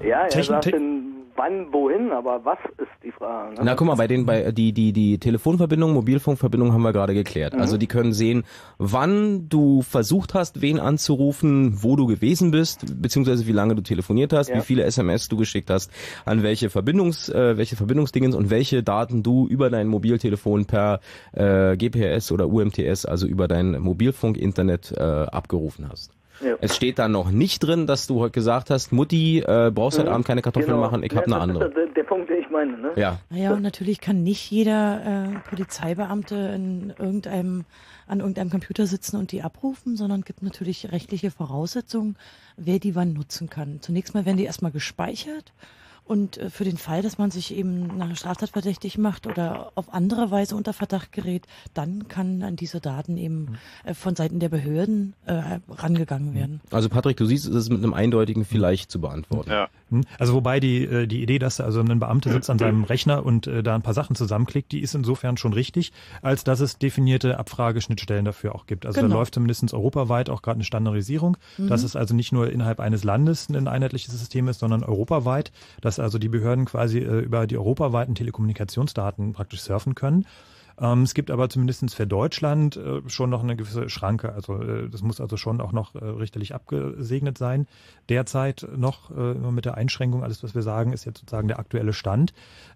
Ja, 0.00 0.22
er 0.22 0.30
Techn- 0.30 0.44
sagt 0.44 0.72
denn 0.72 1.08
wann, 1.34 1.72
wohin, 1.72 2.12
aber 2.12 2.44
was 2.44 2.58
ist 2.76 2.88
die 3.02 3.10
Frage? 3.10 3.54
ne? 3.54 3.60
Na 3.64 3.74
guck 3.74 3.86
mal, 3.86 3.94
bei 3.96 4.06
den, 4.06 4.26
bei 4.26 4.52
die, 4.52 4.72
die, 4.74 4.92
die 4.92 5.18
Telefonverbindung, 5.18 5.94
Mobilfunkverbindung 5.94 6.72
haben 6.74 6.82
wir 6.82 6.92
gerade 6.92 7.14
geklärt. 7.14 7.54
Also 7.54 7.78
die 7.78 7.86
können 7.86 8.12
sehen, 8.12 8.44
wann 8.76 9.48
du 9.48 9.80
versucht 9.80 10.34
hast, 10.34 10.60
wen 10.60 10.78
anzurufen, 10.78 11.82
wo 11.82 11.96
du 11.96 12.06
gewesen 12.06 12.50
bist, 12.50 13.00
beziehungsweise 13.00 13.46
wie 13.46 13.52
lange 13.52 13.74
du 13.74 13.80
telefoniert 13.82 14.34
hast, 14.34 14.50
Ja. 14.50 14.56
wie 14.56 14.60
viele 14.60 14.84
SMS 14.84 15.28
du 15.28 15.38
geschickt 15.38 15.70
hast, 15.70 15.90
an 16.26 16.42
welche 16.42 16.68
Verbindungs, 16.68 17.30
äh, 17.30 17.56
welche 17.56 17.76
Verbindungsdingens 17.76 18.34
und 18.36 18.50
welche 18.50 18.82
Daten 18.82 19.22
du 19.22 19.48
über 19.48 19.70
dein 19.70 19.88
Mobiltelefon 19.88 20.66
per 20.66 21.00
äh, 21.32 21.76
GPS 21.76 22.32
oder 22.32 22.48
UMTS, 22.48 23.04
also 23.06 23.26
über 23.26 23.48
dein 23.48 23.78
Mobilfunk-Internet 23.80 24.92
äh, 24.96 25.00
abgerufen 25.02 25.88
hast. 25.90 26.12
Ja. 26.44 26.56
Es 26.60 26.74
steht 26.74 26.98
da 26.98 27.06
noch 27.08 27.30
nicht 27.30 27.60
drin, 27.60 27.86
dass 27.86 28.06
du 28.08 28.18
heute 28.18 28.32
gesagt 28.32 28.70
hast, 28.70 28.90
Mutti, 28.90 29.40
äh, 29.40 29.70
brauchst 29.72 29.98
heute 30.00 30.10
Abend 30.10 30.26
keine 30.26 30.42
Kartoffeln 30.42 30.72
Genau. 30.74 30.80
machen, 30.80 31.04
ich 31.04 31.12
Ja, 31.12 31.18
habe 31.18 31.26
eine 31.26 31.34
das 31.34 31.42
andere. 31.42 31.64
ist 31.68 31.76
der, 31.76 31.86
der 31.88 32.02
Punkt, 32.02 32.30
den 32.30 32.40
ich 32.40 32.50
meine. 32.50 32.78
Ne? 32.78 32.90
Ja. 32.96 33.18
Naja, 33.30 33.52
und 33.52 33.62
natürlich 33.62 34.00
kann 34.00 34.24
nicht 34.24 34.50
jeder 34.50 35.28
äh, 35.28 35.48
Polizeibeamte 35.48 36.34
in 36.34 36.92
irgendeinem, 36.98 37.64
an 38.08 38.18
irgendeinem 38.20 38.50
Computer 38.50 38.86
sitzen 38.86 39.16
und 39.18 39.30
die 39.30 39.42
abrufen, 39.42 39.96
sondern 39.96 40.22
gibt 40.22 40.42
natürlich 40.42 40.90
rechtliche 40.90 41.30
Voraussetzungen, 41.30 42.16
wer 42.56 42.80
die 42.80 42.96
wann 42.96 43.12
nutzen 43.12 43.48
kann. 43.48 43.78
Zunächst 43.80 44.14
mal 44.14 44.26
werden 44.26 44.36
die 44.38 44.44
erstmal 44.44 44.72
gespeichert 44.72 45.52
und 46.04 46.36
äh, 46.38 46.50
für 46.50 46.64
den 46.64 46.76
Fall, 46.76 47.02
dass 47.02 47.18
man 47.18 47.30
sich 47.30 47.54
eben 47.54 47.96
nach 47.96 48.14
Straftat 48.16 48.50
verdächtig 48.50 48.98
macht 48.98 49.26
oder 49.26 49.72
auf 49.74 49.92
andere 49.94 50.30
Weise 50.30 50.56
unter 50.56 50.72
Verdacht 50.72 51.12
gerät, 51.12 51.46
dann 51.74 52.08
kann 52.08 52.42
an 52.42 52.56
diese 52.56 52.80
Daten 52.80 53.16
eben 53.16 53.58
äh, 53.84 53.94
von 53.94 54.14
Seiten 54.16 54.40
der 54.40 54.48
Behörden 54.48 55.14
äh, 55.26 55.60
rangegangen 55.70 56.34
werden. 56.34 56.60
Also 56.70 56.88
Patrick, 56.88 57.16
du 57.16 57.26
siehst, 57.26 57.46
es 57.46 57.54
ist 57.54 57.70
mit 57.70 57.78
einem 57.82 57.94
eindeutigen 57.94 58.44
vielleicht 58.44 58.90
zu 58.90 59.00
beantworten. 59.00 59.50
Ja. 59.50 59.68
Also 60.18 60.34
wobei 60.34 60.58
die, 60.60 60.84
äh, 60.84 61.06
die 61.06 61.22
Idee, 61.22 61.38
dass 61.38 61.60
also 61.60 61.80
ein 61.80 61.98
Beamter 61.98 62.30
sitzt 62.32 62.50
an 62.50 62.58
seinem 62.58 62.84
Rechner 62.84 63.24
und 63.24 63.46
da 63.46 63.74
ein 63.74 63.82
paar 63.82 63.94
Sachen 63.94 64.16
zusammenklickt, 64.16 64.72
die 64.72 64.80
ist 64.80 64.94
insofern 64.94 65.36
schon 65.36 65.52
richtig, 65.52 65.92
als 66.22 66.44
dass 66.44 66.60
es 66.60 66.78
definierte 66.78 67.38
Abfrageschnittstellen 67.38 68.24
dafür 68.24 68.54
auch 68.54 68.66
gibt. 68.66 68.86
Also 68.86 69.00
da 69.00 69.06
Genau. 69.06 69.18
läuft 69.18 69.34
zumindest 69.34 69.72
europaweit 69.74 70.30
auch 70.30 70.42
gerade 70.42 70.56
eine 70.56 70.64
Standardisierung, 70.64 71.36
dass 71.58 71.82
es 71.82 71.96
also 71.96 72.14
nicht 72.14 72.32
nur 72.32 72.50
innerhalb 72.50 72.80
eines 72.80 73.04
Landes 73.04 73.48
ein 73.48 73.68
einheitliches 73.68 74.12
System 74.18 74.48
ist, 74.48 74.60
sondern 74.60 74.82
europaweit, 74.82 75.52
dass 75.92 76.04
also 76.04 76.18
die 76.18 76.28
Behörden 76.28 76.64
quasi 76.64 76.98
äh, 77.00 77.20
über 77.20 77.46
die 77.46 77.58
europaweiten 77.58 78.14
Telekommunikationsdaten 78.14 79.32
praktisch 79.34 79.60
surfen 79.60 79.94
können. 79.94 80.26
Ähm, 80.80 81.02
es 81.02 81.12
gibt 81.12 81.30
aber 81.30 81.50
zumindest 81.50 81.94
für 81.94 82.06
Deutschland 82.06 82.76
äh, 82.76 83.02
schon 83.08 83.28
noch 83.28 83.42
eine 83.42 83.56
gewisse 83.56 83.90
Schranke. 83.90 84.32
Also 84.32 84.62
äh, 84.62 84.88
das 84.88 85.02
muss 85.02 85.20
also 85.20 85.36
schon 85.36 85.60
auch 85.60 85.72
noch 85.72 85.94
äh, 85.94 86.04
richterlich 86.04 86.54
abgesegnet 86.54 87.36
sein. 87.36 87.66
Derzeit 88.08 88.66
noch 88.74 89.10
äh, 89.10 89.32
immer 89.32 89.52
mit 89.52 89.66
der 89.66 89.74
Einschränkung, 89.74 90.22
alles 90.24 90.42
was 90.42 90.54
wir 90.54 90.62
sagen, 90.62 90.94
ist 90.94 91.04
jetzt 91.04 91.20
sozusagen 91.20 91.48
der 91.48 91.58
aktuelle 91.58 91.92
Stand 91.92 92.32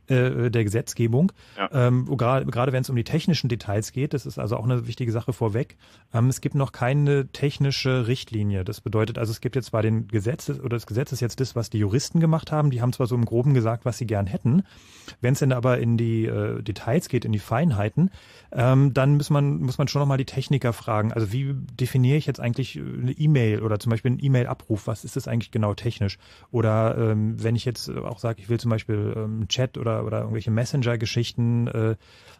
äh, 0.09 0.51
der 0.51 0.65
Gesetzgebung. 0.65 1.33
Ja. 1.57 1.69
Ähm, 1.73 2.07
gerade 2.17 2.47
gerade 2.47 2.73
wenn 2.73 2.83
es 2.83 2.91
um 2.91 2.97
die 2.97 3.05
technischen 3.05 3.49
Details 3.49 3.93
geht, 3.93 4.15
das 4.15 4.27
ist 4.27 4.39
also 4.39 4.57
auch 4.57 4.65
eine 4.65 4.87
wichtige 4.87 5.13
Sache 5.13 5.33
vorweg. 5.33 5.77
Ähm, 6.13 6.29
es 6.29 6.41
gibt 6.41 6.55
noch 6.55 6.73
keine 6.73 7.29
technische 7.29 8.07
Richtlinie. 8.07 8.65
Das 8.65 8.81
bedeutet 8.81 9.19
also, 9.19 9.33
es 9.33 9.41
gibt 9.41 9.57
jetzt 9.57 9.73
bei 9.73 9.83
den 9.83 10.09
Gesetzen 10.09 10.61
oder 10.61 10.77
das 10.77 10.87
Gesetz 10.87 11.13
ist 11.13 11.21
jetzt 11.21 11.41
das, 11.41 11.57
was 11.57 11.71
die 11.71 11.79
Juristen 11.79 12.21
gemacht 12.21 12.53
haben. 12.53 12.71
Die 12.71 12.81
haben 12.81 12.93
zwar 12.93 13.07
so 13.07 13.15
im 13.15 13.25
Groben 13.25 13.55
gesagt, 13.55 13.85
was 13.85 13.99
sie 13.99 14.07
gern 14.07 14.27
hätten. 14.27 14.63
Wenn 15.21 15.33
es 15.33 15.41
denn 15.41 15.53
aber 15.53 15.79
in 15.79 15.97
die 15.97 16.27
äh, 16.27 16.63
Details 16.63 17.09
geht, 17.09 17.25
in 17.25 17.33
die 17.33 17.39
Feinheiten, 17.39 18.11
ähm, 18.53 18.95
dann 18.95 19.17
muss 19.17 19.31
man 19.31 19.59
muss 19.59 19.79
man 19.79 19.89
schon 19.89 20.01
noch 20.01 20.07
mal 20.07 20.17
die 20.17 20.25
Techniker 20.25 20.73
fragen. 20.73 21.13
Also 21.13 21.33
wie 21.33 21.55
definiere 21.55 22.17
ich 22.17 22.27
jetzt 22.27 22.41
eigentlich 22.41 22.79
eine 22.79 23.13
E-Mail 23.13 23.63
oder 23.63 23.79
zum 23.79 23.91
Beispiel 23.91 24.13
einen 24.13 24.25
E-Mail-Abruf? 24.25 24.87
Was 24.87 25.05
ist 25.05 25.17
das 25.17 25.29
eigentlich 25.29 25.51
genau 25.51 25.75
technisch? 25.75 26.19
Oder 26.51 26.97
ähm, 26.99 27.43
wenn 27.43 27.57
ich 27.57 27.65
jetzt 27.65 27.91
auch 27.91 28.19
sage, 28.19 28.41
ich 28.41 28.49
will 28.49 28.61
zum 28.61 28.71
Beispiel 28.71 29.15
ähm, 29.17 29.49
Chat 29.49 29.79
oder 29.79 29.96
oder 30.05 30.21
irgendwelche 30.21 30.51
Messenger-Geschichten 30.51 31.69
äh, 31.69 31.97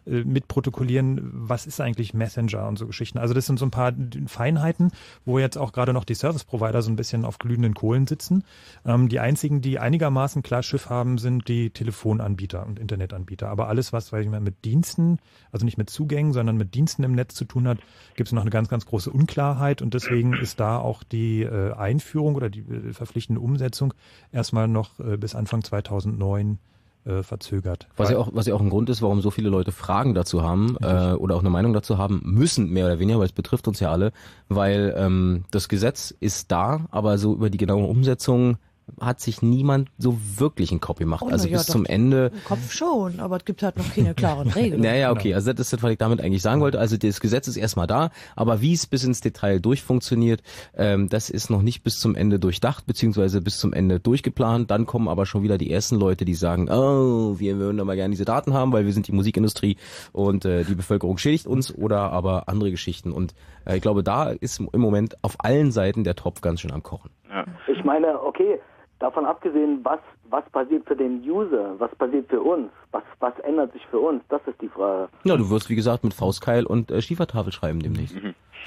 äh, 0.07 0.23
mitprotokollieren, 0.23 1.19
was 1.33 1.65
ist 1.65 1.81
eigentlich 1.81 2.13
Messenger 2.13 2.67
und 2.67 2.77
so 2.77 2.87
Geschichten. 2.87 3.17
Also 3.17 3.33
das 3.33 3.45
sind 3.45 3.59
so 3.59 3.65
ein 3.65 3.71
paar 3.71 3.93
Feinheiten, 4.27 4.91
wo 5.25 5.39
jetzt 5.39 5.57
auch 5.57 5.71
gerade 5.71 5.93
noch 5.93 6.05
die 6.05 6.15
Service-Provider 6.15 6.81
so 6.81 6.89
ein 6.89 6.95
bisschen 6.95 7.25
auf 7.25 7.39
glühenden 7.39 7.73
Kohlen 7.73 8.07
sitzen. 8.07 8.43
Ähm, 8.85 9.09
die 9.09 9.19
einzigen, 9.19 9.61
die 9.61 9.79
einigermaßen 9.79 10.43
klar 10.43 10.63
Schiff 10.63 10.89
haben, 10.89 11.17
sind 11.17 11.47
die 11.47 11.71
Telefonanbieter 11.71 12.65
und 12.65 12.79
Internetanbieter. 12.79 13.49
Aber 13.49 13.67
alles, 13.67 13.91
was 13.93 14.11
weil 14.13 14.23
ich 14.23 14.29
mal, 14.29 14.39
mit 14.39 14.63
Diensten, 14.65 15.19
also 15.51 15.65
nicht 15.65 15.77
mit 15.77 15.89
Zugängen, 15.89 16.33
sondern 16.33 16.57
mit 16.57 16.73
Diensten 16.73 17.03
im 17.03 17.13
Netz 17.13 17.35
zu 17.35 17.45
tun 17.45 17.67
hat, 17.67 17.79
gibt 18.15 18.29
es 18.29 18.33
noch 18.33 18.41
eine 18.41 18.51
ganz, 18.51 18.69
ganz 18.69 18.85
große 18.85 19.11
Unklarheit 19.11 19.81
und 19.81 19.93
deswegen 19.93 20.33
ist 20.33 20.59
da 20.59 20.77
auch 20.77 21.03
die 21.03 21.43
äh, 21.43 21.73
Einführung 21.73 22.35
oder 22.35 22.49
die 22.49 22.61
äh, 22.61 22.93
verpflichtende 22.93 23.41
Umsetzung 23.41 23.93
erstmal 24.31 24.67
noch 24.67 24.99
äh, 24.99 25.17
bis 25.17 25.35
Anfang 25.35 25.63
2009 25.63 26.59
äh, 27.07 27.23
verzögert. 27.23 27.87
Was 27.95 28.09
ja 28.09 28.17
auch, 28.17 28.29
was 28.33 28.47
ja 28.47 28.53
auch 28.53 28.61
ein 28.61 28.69
Grund 28.69 28.89
ist, 28.89 29.01
warum 29.01 29.21
so 29.21 29.31
viele 29.31 29.49
Leute 29.49 29.71
Fragen 29.71 30.13
dazu 30.13 30.43
haben 30.43 30.77
äh, 30.81 31.13
oder 31.13 31.35
auch 31.35 31.39
eine 31.39 31.49
Meinung 31.49 31.73
dazu 31.73 31.97
haben 31.97 32.21
müssen, 32.23 32.69
mehr 32.69 32.85
oder 32.85 32.99
weniger, 32.99 33.19
weil 33.19 33.25
es 33.25 33.31
betrifft 33.31 33.67
uns 33.67 33.79
ja 33.79 33.91
alle, 33.91 34.11
weil 34.49 34.93
ähm, 34.97 35.45
das 35.51 35.69
Gesetz 35.69 36.11
ist 36.19 36.51
da, 36.51 36.87
aber 36.91 37.17
so 37.17 37.33
über 37.33 37.49
die 37.49 37.57
genaue 37.57 37.85
Umsetzung 37.85 38.57
hat 38.99 39.19
sich 39.19 39.41
niemand 39.41 39.89
so 39.97 40.17
wirklich 40.37 40.71
einen 40.71 40.81
Kopf 40.81 40.99
gemacht. 40.99 41.23
Oh, 41.25 41.29
also 41.29 41.47
ja, 41.47 41.57
bis 41.57 41.67
doch. 41.67 41.73
zum 41.73 41.85
Ende. 41.85 42.31
Im 42.33 42.43
Kopf 42.43 42.71
schon, 42.71 43.19
aber 43.19 43.37
es 43.37 43.45
gibt 43.45 43.61
halt 43.63 43.77
noch 43.77 43.93
keine 43.93 44.13
klaren 44.13 44.49
Regeln. 44.49 44.81
Naja, 44.87 45.11
okay, 45.11 45.33
also 45.33 45.51
das 45.51 45.67
ist 45.67 45.73
das, 45.73 45.83
was 45.83 45.91
ich 45.91 45.97
damit 45.97 46.21
eigentlich 46.21 46.41
sagen 46.41 46.61
wollte. 46.61 46.79
Also 46.79 46.97
das 46.97 47.19
Gesetz 47.19 47.47
ist 47.47 47.57
erstmal 47.57 47.87
da, 47.87 48.11
aber 48.35 48.61
wie 48.61 48.73
es 48.73 48.87
bis 48.87 49.03
ins 49.03 49.21
Detail 49.21 49.59
durchfunktioniert, 49.59 50.41
ähm, 50.75 51.09
das 51.09 51.29
ist 51.29 51.49
noch 51.49 51.61
nicht 51.61 51.83
bis 51.83 51.99
zum 51.99 52.15
Ende 52.15 52.39
durchdacht, 52.39 52.85
beziehungsweise 52.85 53.41
bis 53.41 53.59
zum 53.59 53.73
Ende 53.73 53.99
durchgeplant. 53.99 54.71
Dann 54.71 54.85
kommen 54.85 55.07
aber 55.07 55.25
schon 55.25 55.43
wieder 55.43 55.57
die 55.57 55.71
ersten 55.71 55.97
Leute, 55.97 56.25
die 56.25 56.35
sagen, 56.35 56.69
oh, 56.69 57.39
wir 57.39 57.57
würden 57.57 57.79
aber 57.79 57.95
gerne 57.95 58.11
diese 58.11 58.25
Daten 58.25 58.53
haben, 58.53 58.71
weil 58.71 58.85
wir 58.85 58.93
sind 58.93 59.07
die 59.07 59.11
Musikindustrie 59.11 59.77
und 60.13 60.45
äh, 60.45 60.63
die 60.63 60.75
Bevölkerung 60.75 61.17
schädigt 61.17 61.47
uns 61.47 61.75
oder 61.75 62.11
aber 62.11 62.47
andere 62.47 62.71
Geschichten. 62.71 63.11
Und 63.11 63.33
äh, 63.65 63.75
ich 63.75 63.81
glaube, 63.81 64.03
da 64.03 64.29
ist 64.29 64.59
im 64.59 64.81
Moment 64.81 65.17
auf 65.23 65.35
allen 65.39 65.71
Seiten 65.71 66.03
der 66.03 66.15
Topf 66.15 66.41
ganz 66.41 66.61
schön 66.61 66.71
am 66.71 66.83
Kochen. 66.83 67.09
Ja. 67.29 67.45
Ich 67.67 67.83
meine, 67.83 68.21
okay, 68.21 68.59
davon 68.99 69.25
abgesehen, 69.25 69.79
was, 69.83 69.99
was 70.29 70.43
passiert 70.51 70.85
für 70.87 70.95
den 70.95 71.21
User, 71.29 71.75
was 71.77 71.93
passiert 71.95 72.27
für 72.29 72.41
uns, 72.41 72.69
was, 72.91 73.03
was 73.19 73.37
ändert 73.39 73.73
sich 73.73 73.85
für 73.91 73.99
uns, 73.99 74.21
das 74.29 74.41
ist 74.47 74.59
die 74.61 74.69
Frage. 74.69 75.09
Ja, 75.23 75.37
du 75.37 75.49
wirst 75.49 75.69
wie 75.69 75.75
gesagt 75.75 76.03
mit 76.03 76.13
Faustkeil 76.13 76.65
und 76.65 76.91
äh, 76.91 77.01
Schiefertafel 77.01 77.51
schreiben 77.51 77.79
demnächst. 77.81 78.15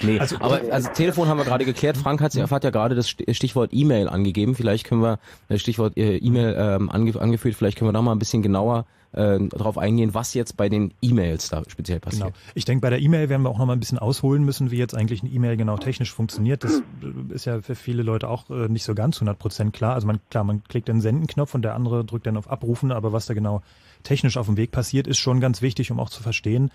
Nee, 0.03 0.21
aber 0.39 0.61
also 0.71 0.89
Telefon 0.93 1.29
haben 1.29 1.39
wir 1.39 1.45
gerade 1.45 1.65
geklärt. 1.65 1.97
Frank 1.97 2.23
hat, 2.23 2.33
hat 2.35 2.65
ja 2.65 2.71
gerade 2.71 2.95
das 2.95 3.09
St- 3.09 3.35
Stichwort 3.35 3.71
E-Mail 3.73 4.09
angegeben. 4.09 4.55
Vielleicht 4.55 4.87
können 4.87 5.03
wir 5.03 5.19
das 5.49 5.61
Stichwort 5.61 5.97
äh, 5.99 6.17
E-Mail 6.17 6.55
ähm, 6.57 6.91
ange 6.91 7.21
angeführt. 7.21 7.55
Vielleicht 7.57 7.77
können 7.77 7.89
wir 7.89 7.93
da 7.93 8.01
mal 8.01 8.13
ein 8.13 8.19
bisschen 8.19 8.41
genauer 8.43 8.87
äh, 9.13 9.39
darauf 9.41 9.79
eingehen, 9.79 10.15
was 10.15 10.35
jetzt 10.35 10.57
bei 10.57 10.69
den 10.69 10.95
E-Mails 11.03 11.49
da 11.49 11.63
speziell 11.69 12.01
passiert. 12.01 12.29
Genau. 12.29 12.37
Ich 12.55 12.65
denke, 12.65 12.81
bei 12.81 12.91
der 12.91 13.01
E-Mail 13.01 13.29
werden 13.29 13.43
wir 13.43 13.51
auch 13.51 13.59
noch 13.59 13.67
mal 13.67 13.73
ein 13.73 13.81
bisschen 13.81 13.99
ausholen 13.99 14.45
müssen, 14.45 14.71
wie 14.71 14.79
jetzt 14.79 14.95
eigentlich 14.95 15.23
eine 15.23 15.31
E-Mail 15.33 15.57
genau 15.57 15.77
technisch 15.77 16.13
funktioniert. 16.13 16.65
Das 16.65 16.79
äh, 16.79 17.35
ist 17.35 17.45
ja 17.45 17.61
für 17.61 17.75
viele 17.75 18.03
Leute 18.03 18.29
auch 18.29 18.51
äh, 18.51 18.69
nicht 18.69 18.85
so 18.85 18.95
ganz 18.95 19.17
100 19.17 19.39
Prozent 19.39 19.73
klar. 19.73 19.95
Also 19.95 20.07
man, 20.07 20.21
klar, 20.31 20.45
man 20.45 20.63
klickt 20.65 20.89
den 20.89 21.01
Senden-Knopf 21.01 21.55
und 21.55 21.63
der 21.63 21.75
andere 21.75 22.05
drückt 22.05 22.27
dann 22.27 22.37
auf 22.37 22.51
Abrufen, 22.51 22.93
aber 22.93 23.13
was 23.13 23.27
da 23.27 23.35
genau 23.35 23.63
technisch 24.03 24.37
auf 24.37 24.47
dem 24.47 24.57
Weg 24.57 24.71
passiert, 24.71 25.07
ist 25.07 25.19
schon 25.19 25.41
ganz 25.41 25.63
wichtig, 25.63 25.91
um 25.91 26.01
auch 26.01 26.11
zu 26.11 26.23
verstehen, 26.23 26.71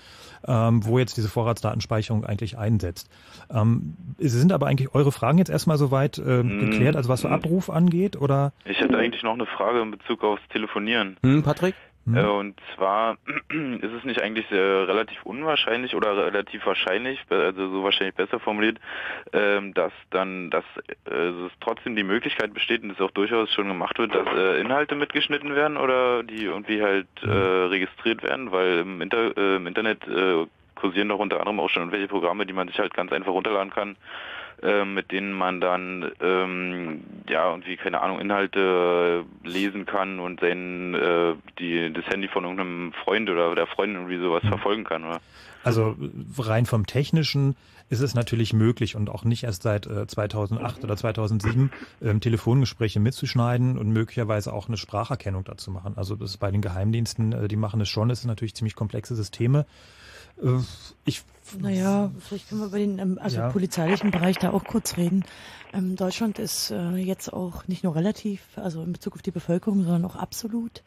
ähm, 0.48 0.86
wo 0.86 1.00
jetzt 1.00 1.18
diese 1.18 1.30
Vorratsdatenspeicherung 1.30 2.24
eigentlich 2.24 2.58
einsetzt. 2.58 3.10
Ähm, 3.50 3.96
sind 4.20 4.52
aber 4.52 4.68
eigentlich 4.68 4.94
eure 4.94 5.12
Fragen 5.12 5.38
jetzt 5.38 5.50
erstmal 5.50 5.78
soweit 5.78 6.18
äh, 6.18 6.44
geklärt, 6.44 6.96
also 6.96 7.10
was 7.10 7.22
so 7.22 7.28
Abruf 7.28 7.70
angeht, 7.70 8.16
oder? 8.16 8.54
Ich 8.66 8.80
hätte 8.80 8.98
eigentlich 8.98 9.24
noch 9.24 9.34
eine 9.34 9.46
Frage 9.46 9.82
in 9.82 9.92
Bezug 9.92 10.24
aufs 10.24 10.42
Telefonieren. 10.50 11.18
Hm, 11.24 11.44
Patrick? 11.44 11.76
Hm? 12.06 12.18
Äh, 12.18 12.26
und 12.26 12.60
zwar 12.76 13.18
ist 13.50 13.92
es 13.92 14.04
nicht 14.04 14.22
eigentlich 14.22 14.48
sehr 14.50 14.88
relativ 14.88 15.24
unwahrscheinlich 15.24 15.96
oder 15.96 16.16
relativ 16.26 16.66
wahrscheinlich, 16.66 17.20
also 17.30 17.70
so 17.70 17.84
wahrscheinlich 17.84 18.16
besser 18.16 18.40
formuliert, 18.40 18.80
ähm, 19.34 19.74
dass 19.74 19.92
dann, 20.12 20.50
dass 20.52 20.66
äh, 21.10 21.14
es 21.14 21.52
trotzdem 21.62 21.96
die 21.96 22.04
Möglichkeit 22.04 22.54
besteht 22.54 22.84
und 22.84 22.92
es 22.92 23.02
auch 23.02 23.12
durchaus 23.12 23.52
schon 23.54 23.68
gemacht 23.68 23.98
wird, 23.98 24.14
dass 24.14 24.28
äh, 24.36 24.62
Inhalte 24.62 24.96
mitgeschnitten 24.96 25.56
werden 25.56 25.78
oder 25.78 26.24
die 26.24 26.44
irgendwie 26.46 26.82
halt 26.82 27.08
äh, 27.24 27.28
registriert 27.28 28.24
werden, 28.24 28.52
weil 28.52 28.80
im, 28.80 29.02
Inter 29.02 29.36
äh, 29.36 29.56
im 29.56 29.68
Internet 29.68 30.08
äh, 30.08 30.46
kursieren 30.76 31.10
doch 31.10 31.20
unter 31.20 31.40
anderem 31.40 31.60
auch 31.60 31.70
schon 31.70 31.84
irgendwelche 31.84 32.08
Programme, 32.08 32.46
die 32.46 32.54
man 32.54 32.68
sich 32.68 32.78
halt 32.78 32.94
ganz 32.94 33.12
einfach 33.12 33.32
runterladen 33.32 33.72
kann, 33.72 33.96
äh, 34.62 34.86
mit 34.86 35.12
denen 35.12 35.34
man 35.34 35.62
dann 35.62 36.12
ähm, 36.22 37.04
ja 37.30 37.50
irgendwie 37.50 37.78
keine 37.78 38.02
Ahnung 38.02 38.20
Inhalte 38.20 39.26
äh, 39.44 39.48
lesen 39.48 39.86
kann 39.86 40.20
und 40.20 40.40
sein 40.40 40.94
äh, 40.94 41.36
die 41.60 41.92
das 41.94 42.06
Handy 42.08 42.28
von 42.28 42.44
irgendeinem 42.44 42.94
Freund 43.04 43.30
oder 43.30 43.54
der 43.56 43.68
Freundin 43.68 43.98
irgendwie 43.98 44.20
sowas 44.20 44.44
verfolgen 44.48 44.84
kann 44.84 45.04
oder 45.04 45.20
Also 45.64 45.96
äh, 46.00 46.42
rein 46.42 46.66
vom 46.66 46.86
Technischen 46.86 47.56
ist 47.90 48.02
es 48.02 48.16
natürlich 48.16 48.54
möglich 48.54 48.96
und 48.96 49.10
auch 49.10 49.24
nicht 49.24 49.44
erst 49.44 49.64
seit 49.64 49.86
äh, 49.86 50.08
2008 50.08 50.84
oder 50.84 50.98
2007 50.98 51.72
ähm, 52.02 52.20
Telefongespräche 52.20 53.00
mitzuschneiden 53.00 53.78
und 53.78 53.90
möglicherweise 53.90 54.54
auch 54.54 54.68
eine 54.68 54.78
Spracherkennung 54.78 55.44
dazu 55.44 55.70
machen. 55.70 55.94
Also 55.96 56.16
das 56.16 56.32
ist 56.32 56.38
bei 56.38 56.50
den 56.50 56.62
Geheimdiensten, 56.62 57.34
äh, 57.34 57.48
die 57.48 57.58
machen 57.58 57.82
es 57.82 57.90
schon, 57.90 58.10
das 58.10 58.22
sind 58.22 58.30
natürlich 58.30 58.56
ziemlich 58.56 58.76
komplexe 58.76 59.16
Systeme. 59.16 59.66
Äh, 60.42 60.60
ich 61.06 61.24
Naja, 61.60 62.12
vielleicht 62.20 62.50
können 62.50 62.62
wir 62.62 62.68
über 62.68 62.80
den 62.80 62.98
ähm, 63.00 63.20
also 63.22 63.38
Ja. 63.38 63.50
polizeilichen 63.52 64.12
Bereich 64.12 64.38
da 64.38 64.52
auch 64.52 64.64
kurz 64.64 64.98
reden. 64.98 65.24
Ähm, 65.74 65.96
Deutschland 65.96 66.40
ist 66.40 66.72
äh, 66.72 66.96
jetzt 66.96 67.32
auch 67.32 67.68
nicht 67.68 67.84
nur 67.84 67.96
relativ, 67.96 68.42
also 68.56 68.82
in 68.82 68.94
Bezug 68.94 69.14
auf 69.16 69.22
die 69.22 69.32
Bevölkerung, 69.32 69.84
sondern 69.84 70.06
auch 70.06 70.16
absolut 70.16 70.84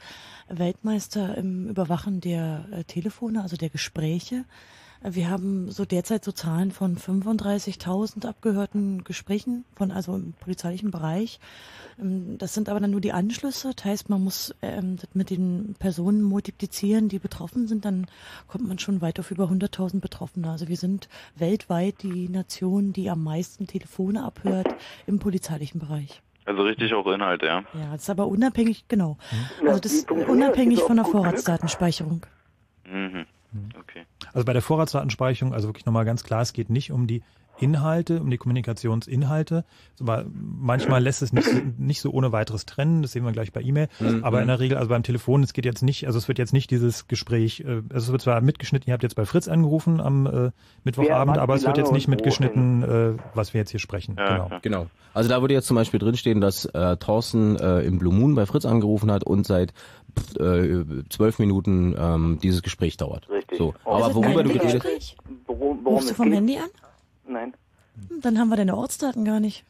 Weltmeister 0.48 1.36
im 1.36 1.68
Überwachen 1.68 2.20
der 2.20 2.64
äh, 2.72 2.84
Telefone, 2.84 3.42
also 3.42 3.56
der 3.56 3.70
Gespräche. 3.70 4.44
Wir 5.02 5.30
haben 5.30 5.70
so 5.70 5.84
derzeit 5.84 6.24
so 6.24 6.32
Zahlen 6.32 6.72
von 6.72 6.96
35.000 6.96 8.26
abgehörten 8.26 9.04
Gesprächen 9.04 9.64
von 9.76 9.92
also 9.92 10.14
im 10.16 10.32
polizeilichen 10.40 10.90
Bereich. 10.90 11.38
Ähm, 12.00 12.36
Das 12.38 12.52
sind 12.54 12.68
aber 12.68 12.80
dann 12.80 12.90
nur 12.90 13.00
die 13.00 13.12
Anschlüsse. 13.12 13.70
Das 13.76 13.84
heißt, 13.84 14.08
man 14.10 14.24
muss 14.24 14.54
ähm, 14.60 14.96
das 14.96 15.08
mit 15.14 15.30
den 15.30 15.76
Personen 15.78 16.22
multiplizieren, 16.22 17.08
die 17.08 17.20
betroffen 17.20 17.68
sind. 17.68 17.84
Dann 17.84 18.06
kommt 18.48 18.66
man 18.66 18.78
schon 18.80 19.00
weit 19.00 19.20
auf 19.20 19.30
über 19.30 19.44
100.000 19.44 20.00
Betroffene. 20.00 20.50
Also 20.50 20.66
wir 20.68 20.76
sind 20.76 21.08
weltweit 21.36 22.02
die 22.02 22.28
Nation, 22.28 22.92
die 22.92 23.08
am 23.08 23.22
meisten 23.22 23.66
Telefone 23.68 24.24
abhört 24.24 24.74
im 25.06 25.20
polizeilichen 25.20 25.78
Bereich. 25.80 26.22
also 26.44 26.62
richtig 26.62 26.92
auch 26.94 27.06
Inhalte, 27.06 27.46
ja. 27.46 27.62
Ja, 27.74 27.92
das 27.92 28.02
ist 28.02 28.10
aber 28.10 28.26
unabhängig, 28.26 28.86
genau. 28.88 29.16
Ja, 29.62 29.68
Also 29.68 29.80
das 29.80 29.92
ist 29.92 30.10
unabhängig 30.10 30.80
von 30.80 30.96
der? 30.96 31.04
Vorratsdatenspeicherung. 31.04 32.26
Mhm. 32.84 33.26
Okay. 33.78 34.04
Also 34.32 34.44
bei 34.44 34.52
der 34.52 34.62
Vorratsdatenspeicherung, 34.62 35.54
also 35.54 35.68
wirklich 35.68 35.86
nochmal 35.86 36.04
ganz 36.04 36.24
klar, 36.24 36.42
es 36.42 36.52
geht 36.52 36.70
nicht 36.70 36.92
um 36.92 37.06
die 37.06 37.22
Inhalte, 37.60 38.20
um 38.20 38.30
die 38.30 38.38
Kommunikationsinhalte. 38.38 39.64
Aber 40.00 40.24
manchmal 40.32 41.02
lässt 41.02 41.22
es 41.22 41.32
nicht, 41.32 41.78
nicht 41.78 42.00
so 42.00 42.10
ohne 42.10 42.32
weiteres 42.32 42.66
trennen, 42.66 43.02
das 43.02 43.12
sehen 43.12 43.24
wir 43.24 43.32
gleich 43.32 43.52
bei 43.52 43.60
E-Mail. 43.60 43.88
Aber 44.22 44.40
in 44.40 44.48
der 44.48 44.60
Regel, 44.60 44.78
also 44.78 44.88
beim 44.88 45.02
Telefon, 45.02 45.42
es 45.42 45.52
geht 45.52 45.64
jetzt 45.64 45.82
nicht, 45.82 46.06
also 46.06 46.18
es 46.18 46.28
wird 46.28 46.38
jetzt 46.38 46.52
nicht 46.52 46.70
dieses 46.70 47.08
Gespräch, 47.08 47.60
äh, 47.60 47.82
also 47.90 48.06
es 48.06 48.12
wird 48.12 48.22
zwar 48.22 48.40
mitgeschnitten, 48.40 48.88
ihr 48.88 48.92
habt 48.92 49.02
jetzt 49.02 49.16
bei 49.16 49.24
Fritz 49.24 49.48
angerufen 49.48 50.00
am 50.00 50.26
äh, 50.26 50.50
Mittwochabend, 50.84 51.38
aber 51.38 51.54
es 51.54 51.64
wird 51.64 51.76
jetzt 51.76 51.92
nicht 51.92 52.08
mitgeschnitten, 52.08 52.82
äh, 52.82 53.12
was 53.34 53.54
wir 53.54 53.60
jetzt 53.60 53.70
hier 53.70 53.80
sprechen. 53.80 54.16
Ja, 54.16 54.28
genau. 54.28 54.48
ja. 54.50 54.58
Genau. 54.60 54.86
Also 55.14 55.28
da 55.28 55.40
würde 55.40 55.54
jetzt 55.54 55.66
zum 55.66 55.74
Beispiel 55.74 55.98
drinstehen, 55.98 56.40
dass 56.40 56.64
äh, 56.66 56.96
Thorsten 56.96 57.56
äh, 57.56 57.80
im 57.80 57.98
Blue 57.98 58.14
Moon 58.14 58.34
bei 58.34 58.46
Fritz 58.46 58.64
angerufen 58.64 59.10
hat 59.10 59.24
und 59.24 59.46
seit 59.46 59.72
zwölf 61.10 61.38
Minuten 61.38 61.94
ähm, 61.98 62.38
dieses 62.42 62.62
Gespräch 62.62 62.96
dauert. 62.96 63.28
Richtig. 63.28 63.58
So. 63.58 63.74
Oh. 63.84 63.90
Aber 63.94 64.04
Also 64.06 64.16
worüber 64.16 64.42
du 64.42 64.50
geredet 64.50 64.82
Handy-Gespräch? 64.84 65.16
Worum, 65.46 65.78
worum 65.84 65.94
Rufst 65.96 66.10
du 66.10 66.14
vom 66.14 66.26
geht? 66.26 66.36
Handy 66.36 66.56
an? 66.58 66.68
Nein. 67.26 67.54
Hm, 68.08 68.20
Dann 68.20 68.38
haben 68.38 68.48
wir 68.48 68.56
deine 68.56 68.76
Ortsdaten 68.76 69.24
gar 69.24 69.40
nicht. 69.40 69.64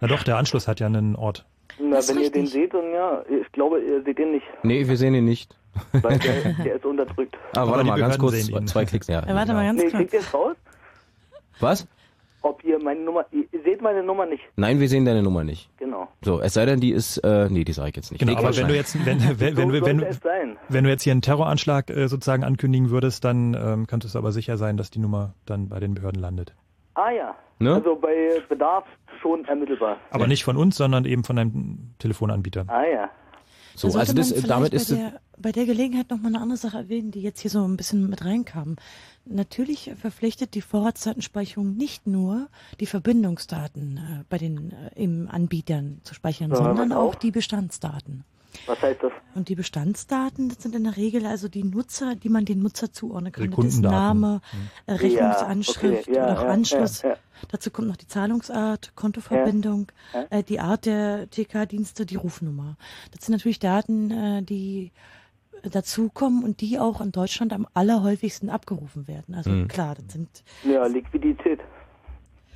Na 0.00 0.08
doch, 0.08 0.22
der 0.22 0.36
Anschluss 0.36 0.66
hat 0.68 0.80
ja 0.80 0.86
einen 0.86 1.16
Ort. 1.16 1.44
Na, 1.80 1.96
Das 1.96 2.08
ist 2.08 2.16
wenn 2.16 2.22
ihr 2.22 2.30
den 2.30 2.42
richtig. 2.42 2.62
seht, 2.62 2.74
dann 2.74 2.92
ja, 2.92 3.22
ich 3.28 3.50
glaube, 3.52 3.80
ihr 3.80 4.02
seht 4.02 4.18
ihn 4.18 4.32
nicht, 4.32 4.46
Nee, 4.62 4.86
wir 4.86 4.96
sehen 4.96 5.14
ihn 5.14 5.24
nicht. 5.24 5.56
weil 5.92 6.18
der, 6.18 6.52
der 6.64 6.74
ist 6.76 6.84
unterdrückt. 6.84 7.36
Ah, 7.54 7.62
Aber 7.62 7.72
warte 7.72 7.84
mal, 7.84 7.98
ganz 7.98 8.18
kurz, 8.18 8.50
zwei, 8.66 8.84
Klicks, 8.84 9.06
ja. 9.06 9.26
Ja, 9.26 9.34
warte 9.34 9.54
mal 9.54 9.64
ganz 9.64 9.80
Nee, 9.82 9.88
klar. 9.88 10.02
kriegt 10.02 10.12
ihr 10.12 10.20
es 10.20 10.34
raus? 10.34 10.56
Was? 11.60 11.86
Ob 12.42 12.64
ihr 12.64 12.82
meine 12.82 13.00
Nummer, 13.00 13.24
ihr 13.30 13.46
seht 13.64 13.80
meine 13.80 14.02
Nummer 14.02 14.26
nicht. 14.26 14.42
Nein, 14.56 14.80
wir 14.80 14.88
sehen 14.88 15.04
deine 15.04 15.22
Nummer 15.22 15.44
nicht. 15.44 15.70
Genau. 15.78 16.08
So, 16.22 16.40
es 16.40 16.54
sei 16.54 16.66
denn, 16.66 16.80
die 16.80 16.90
ist, 16.90 17.18
äh, 17.18 17.48
nee, 17.48 17.64
die 17.64 17.72
sage 17.72 17.90
ich 17.90 17.96
jetzt 17.96 18.10
nicht. 18.10 18.20
Genau, 18.20 18.36
aber 18.36 18.56
wenn 18.56 18.68
du 18.68 18.74
jetzt, 18.74 18.94
wenn, 19.06 19.20
wenn, 19.40 19.56
wenn, 19.56 19.70
so 19.70 19.86
wenn, 19.86 20.02
es 20.02 20.20
sein. 20.20 20.56
wenn 20.68 20.84
du 20.84 20.90
jetzt 20.90 21.02
hier 21.02 21.12
einen 21.12 21.22
Terroranschlag 21.22 21.90
äh, 21.90 22.08
sozusagen 22.08 22.42
ankündigen 22.42 22.90
würdest, 22.90 23.24
dann 23.24 23.54
ähm, 23.54 23.86
könntest 23.86 24.14
du 24.14 24.18
aber 24.18 24.32
sicher 24.32 24.56
sein, 24.56 24.76
dass 24.76 24.90
die 24.90 24.98
Nummer 24.98 25.34
dann 25.46 25.68
bei 25.68 25.78
den 25.78 25.94
Behörden 25.94 26.20
landet. 26.20 26.54
Ah 26.94 27.10
ja. 27.10 27.34
Ne? 27.58 27.74
Also 27.74 27.96
bei 27.96 28.42
Bedarf 28.48 28.84
schon 29.20 29.44
ermittelbar. 29.44 29.98
Aber 30.10 30.26
nicht 30.26 30.44
von 30.44 30.56
uns, 30.56 30.76
sondern 30.76 31.04
eben 31.04 31.22
von 31.22 31.38
einem 31.38 31.94
Telefonanbieter. 31.98 32.64
Ah 32.66 32.84
ja. 32.84 33.10
So, 33.74 33.88
Da 33.88 34.00
also 34.00 34.12
das, 34.12 34.34
damit 34.42 34.72
bei 34.72 34.76
ist 34.76 34.90
es, 34.90 34.98
der, 34.98 35.20
bei 35.38 35.52
der 35.52 35.64
Gelegenheit 35.64 36.10
noch 36.10 36.18
mal 36.18 36.28
eine 36.28 36.40
andere 36.40 36.58
Sache 36.58 36.76
erwähnen, 36.78 37.10
die 37.10 37.22
jetzt 37.22 37.40
hier 37.40 37.50
so 37.50 37.66
ein 37.66 37.76
bisschen 37.76 38.08
mit 38.10 38.24
reinkam. 38.24 38.76
Natürlich 39.24 39.92
verpflichtet 39.96 40.54
die 40.54 40.60
Vorratsdatenspeicherung 40.62 41.76
nicht 41.76 42.06
nur 42.06 42.48
die 42.80 42.86
Verbindungsdaten 42.86 43.96
äh, 43.96 44.24
bei 44.28 44.38
den 44.38 44.72
äh, 44.72 45.00
im 45.02 45.28
Anbietern 45.30 46.00
zu 46.02 46.14
speichern, 46.14 46.50
Ja, 46.50 46.56
sondern 46.56 46.92
auch 46.92 47.10
auch? 47.10 47.14
die 47.14 47.30
Bestandsdaten. 47.30 48.24
Was 48.66 48.82
heißt 48.82 49.02
das? 49.02 49.12
Und 49.34 49.48
die 49.48 49.54
Bestandsdaten, 49.54 50.48
das 50.50 50.62
sind 50.62 50.74
in 50.74 50.84
der 50.84 50.96
Regel 50.96 51.24
also 51.24 51.48
die 51.48 51.64
Nutzer, 51.64 52.16
die 52.16 52.28
man 52.28 52.44
den 52.44 52.58
Nutzer 52.60 52.92
zuordnen 52.92 53.32
kann. 53.32 53.50
Das. 53.50 53.78
Name, 53.78 54.40
äh, 54.86 54.92
Rechnungsanschrift 54.92 56.06
Ja, 56.08 56.12
okay, 56.12 56.16
ja, 56.16 56.24
oder 56.24 56.38
auch 56.38 56.42
ja, 56.44 56.48
Anschluss. 56.50 57.02
ja, 57.02 57.10
ja. 57.10 57.16
Dazu 57.48 57.70
kommt 57.70 57.88
noch 57.88 57.96
die 57.96 58.06
Zahlungsart, 58.08 58.92
Kontoverbindung, 58.94 59.90
Ja. 60.12 60.26
Äh, 60.30 60.42
die 60.42 60.60
Art 60.60 60.84
der 60.84 61.30
TK-Dienste, 61.30 62.04
die 62.06 62.16
Rufnummer. 62.16 62.76
Das 63.12 63.24
sind 63.24 63.32
natürlich 63.32 63.58
Daten, 63.58 64.10
äh, 64.10 64.42
die 64.42 64.92
dazukommen 65.70 66.44
und 66.44 66.60
die 66.60 66.78
auch 66.78 67.00
in 67.00 67.12
Deutschland 67.12 67.52
am 67.52 67.66
allerhäufigsten 67.74 68.50
abgerufen 68.50 69.06
werden. 69.08 69.34
Also 69.34 69.50
Mhm. 69.50 69.68
klar, 69.68 69.94
das 69.96 70.12
sind 70.12 70.28
Ja, 70.64 70.86
Liquidität. 70.86 71.60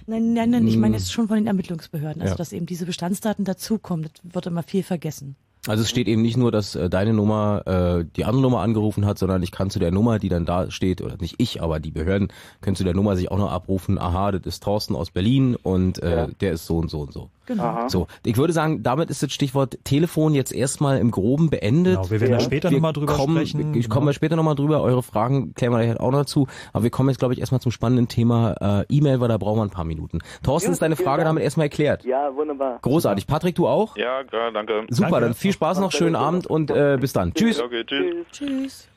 nein, 0.07 0.33
nein, 0.35 0.51
nein, 0.51 0.67
ich 0.67 0.77
meine 0.77 0.91
Mhm. 0.91 0.95
jetzt 0.99 1.13
schon 1.13 1.29
von 1.29 1.37
den 1.37 1.47
Ermittlungsbehörden, 1.47 2.23
also 2.23 2.33
Ja. 2.33 2.37
dass 2.37 2.53
eben 2.53 2.67
diese 2.67 2.87
Bestandsdaten 2.87 3.45
dazukommen, 3.45 4.05
das 4.13 4.35
wird 4.35 4.47
immer 4.47 4.63
viel 4.63 4.83
vergessen. 4.83 5.37
Also 5.67 5.83
es 5.83 5.91
steht 5.91 6.09
eben 6.09 6.23
nicht 6.23 6.37
nur, 6.37 6.53
dass 6.53 6.75
äh, 6.75 6.89
deine 6.89 7.13
Nummer 7.13 7.63
äh, 7.67 8.05
die 8.17 8.25
andere 8.25 8.43
Nummer 8.43 8.61
angerufen 8.61 9.07
hat, 9.07 9.19
sondern 9.19 9.43
ich 9.43 9.53
kann 9.53 9.71
zu 9.71 9.79
der 9.79 9.91
Nummer, 9.91 10.19
die 10.19 10.29
dann 10.29 10.45
da 10.45 10.71
steht, 10.71 11.03
oder 11.03 11.17
nicht 11.21 11.37
ich, 11.39 11.63
aber 11.63 11.81
die 11.81 11.91
Behörden 11.91 12.29
können 12.61 12.77
zu 12.77 12.85
der 12.85 12.95
Nummer 12.95 13.17
sich 13.17 13.31
auch 13.31 13.39
noch 13.39 13.51
abrufen, 13.51 13.99
aha, 13.99 14.33
das 14.33 14.43
ist 14.45 14.63
Thorsten 14.63 14.95
aus 14.95 15.11
Berlin 15.11 15.57
und 15.57 16.03
äh, 16.03 16.17
ja. 16.17 16.27
der 16.41 16.53
ist 16.53 16.67
so 16.67 16.79
und 16.79 16.91
so 16.91 17.01
und 17.01 17.13
so. 17.13 17.31
Genau. 17.47 17.89
So, 17.89 18.09
ich 18.25 18.37
würde 18.37 18.53
sagen, 18.53 18.83
damit 18.83 19.09
ist 19.09 19.23
das 19.23 19.33
Stichwort 19.33 19.79
Telefon 19.85 20.35
jetzt 20.35 20.53
erstmal 20.53 20.99
im 20.99 21.13
Groben 21.13 21.49
beendet. 21.49 21.95
Genau, 21.95 22.11
wir 22.11 22.21
werden 22.21 22.33
ja. 22.33 22.41
später 22.41 22.71
nochmal 22.71 22.93
drüber 22.93 23.15
kommen, 23.15 23.47
sprechen. 23.47 23.75
Ich 23.75 23.89
komme 23.89 24.07
genau. 24.07 24.13
später 24.15 24.37
nochmal 24.37 24.57
drüber, 24.57 24.83
eure 24.83 25.03
Fragen 25.03 25.55
klären 25.55 25.73
wir 25.73 25.79
halt 25.79 26.01
auch 26.01 26.11
noch 26.11 26.25
zu. 26.25 26.49
Aber 26.73 26.83
wir 26.83 26.91
kommen 26.91 27.09
jetzt, 27.09 27.19
glaube 27.19 27.35
ich, 27.35 27.41
erstmal 27.41 27.61
zum 27.61 27.71
spannenden 27.71 28.09
Thema 28.09 28.83
äh, 28.83 28.85
E-Mail, 28.89 29.21
weil 29.21 29.29
da 29.29 29.39
brauchen 29.39 29.59
wir 29.59 29.63
ein 29.63 29.71
paar 29.71 29.85
Minuten. 29.85 30.19
Thorsten, 30.43 30.73
ist 30.73 30.83
deine 30.83 30.97
Frage 30.97 31.23
damit 31.23 31.45
erstmal 31.45 31.67
erklärt? 31.67 32.05
Ja, 32.05 32.35
wunderbar. 32.35 32.81
Großartig. 32.83 33.29
Patrick, 33.29 33.55
du 33.55 33.69
auch? 33.69 33.97
Ja, 33.97 34.25
klar, 34.25 34.51
danke. 34.53 34.85
Super, 34.89 35.11
danke. 35.11 35.27
dann 35.27 35.35
viel 35.35 35.53
Spaß 35.57 35.81
noch, 35.81 35.91
schönen 35.91 36.17
Abend 36.17 36.47
und 36.47 36.71
äh, 36.71 36.99
bis 37.01 37.15
dann. 37.15 37.33
Tschüss. 37.33 37.61
Okay, 37.61 37.83
tschüss. 37.85 38.27
Tschüss. 38.31 38.89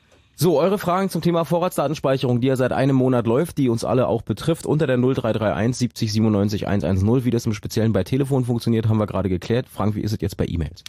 So, 0.42 0.58
eure 0.58 0.78
Fragen 0.78 1.10
zum 1.10 1.20
Thema 1.20 1.44
Vorratsdatenspeicherung, 1.44 2.40
die 2.40 2.46
ja 2.46 2.56
seit 2.56 2.72
einem 2.72 2.96
Monat 2.96 3.26
läuft, 3.26 3.58
die 3.58 3.68
uns 3.68 3.84
alle 3.84 4.06
auch 4.06 4.22
betrifft, 4.22 4.64
unter 4.64 4.86
der 4.86 4.96
0331 4.96 5.76
70 5.76 6.12
97 6.14 6.66
110. 6.66 7.26
Wie 7.26 7.30
das 7.30 7.44
im 7.44 7.52
Speziellen 7.52 7.92
bei 7.92 8.04
Telefon 8.04 8.46
funktioniert, 8.46 8.88
haben 8.88 8.96
wir 8.96 9.06
gerade 9.06 9.28
geklärt. 9.28 9.66
Frank, 9.68 9.96
wie 9.96 10.00
ist 10.00 10.12
es 10.12 10.18
jetzt 10.22 10.38
bei 10.38 10.46
E-Mails? 10.46 10.82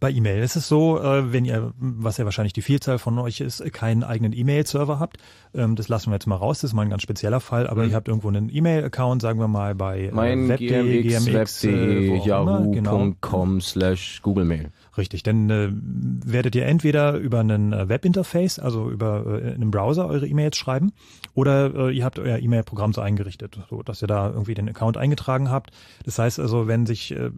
Bei 0.00 0.10
E-Mail 0.10 0.42
ist 0.42 0.56
es 0.56 0.68
so, 0.68 0.98
äh, 1.02 1.34
wenn 1.34 1.44
ihr, 1.44 1.74
was 1.76 2.16
ja 2.16 2.24
wahrscheinlich 2.24 2.54
die 2.54 2.62
Vielzahl 2.62 2.98
von 2.98 3.18
euch 3.18 3.42
ist, 3.42 3.62
keinen 3.74 4.04
eigenen 4.04 4.32
E-Mail-Server 4.32 4.98
habt, 4.98 5.18
ähm, 5.54 5.76
das 5.76 5.88
lassen 5.88 6.10
wir 6.10 6.14
jetzt 6.14 6.26
mal 6.26 6.36
raus, 6.36 6.62
das 6.62 6.70
ist 6.70 6.74
mal 6.74 6.80
ein 6.80 6.90
ganz 6.90 7.02
spezieller 7.02 7.40
Fall, 7.40 7.66
aber 7.66 7.82
mhm. 7.82 7.90
ihr 7.90 7.96
habt 7.96 8.08
irgendwo 8.08 8.28
einen 8.28 8.48
E-Mail-Account, 8.50 9.20
sagen 9.20 9.38
wir 9.38 9.48
mal 9.48 9.74
bei 9.74 10.04
äh, 10.04 10.12
mein 10.12 10.48
web.de, 10.48 11.02
gmx, 11.02 11.26
gmx 11.26 11.64
äh, 11.64 12.16
yahoo.com 12.24 12.72
genau. 12.72 13.60
slash 13.60 14.20
Google 14.22 14.46
Mail. 14.46 14.70
Richtig, 14.96 15.24
dann 15.24 15.50
äh, 15.50 15.70
werdet 15.72 16.54
ihr 16.54 16.66
entweder 16.66 17.16
über 17.16 17.40
einen 17.40 17.72
äh, 17.72 17.88
Webinterface, 17.88 18.60
also 18.60 18.90
über 18.90 19.42
äh, 19.42 19.54
einem 19.54 19.70
Browser 19.72 20.06
eure 20.06 20.26
E-Mails 20.26 20.56
schreiben, 20.56 20.92
oder 21.34 21.88
äh, 21.88 21.96
ihr 21.96 22.04
habt 22.04 22.18
euer 22.18 22.38
E-Mail-Programm 22.38 22.92
so 22.92 23.00
eingerichtet, 23.00 23.58
so 23.68 23.82
dass 23.82 24.02
ihr 24.02 24.06
da 24.06 24.30
irgendwie 24.30 24.54
den 24.54 24.68
Account 24.68 24.96
eingetragen 24.96 25.50
habt. 25.50 25.70
Das 26.04 26.18
heißt 26.18 26.38
also, 26.38 26.68
wenn 26.68 26.86
sich 26.86 27.10
äh, 27.10 27.30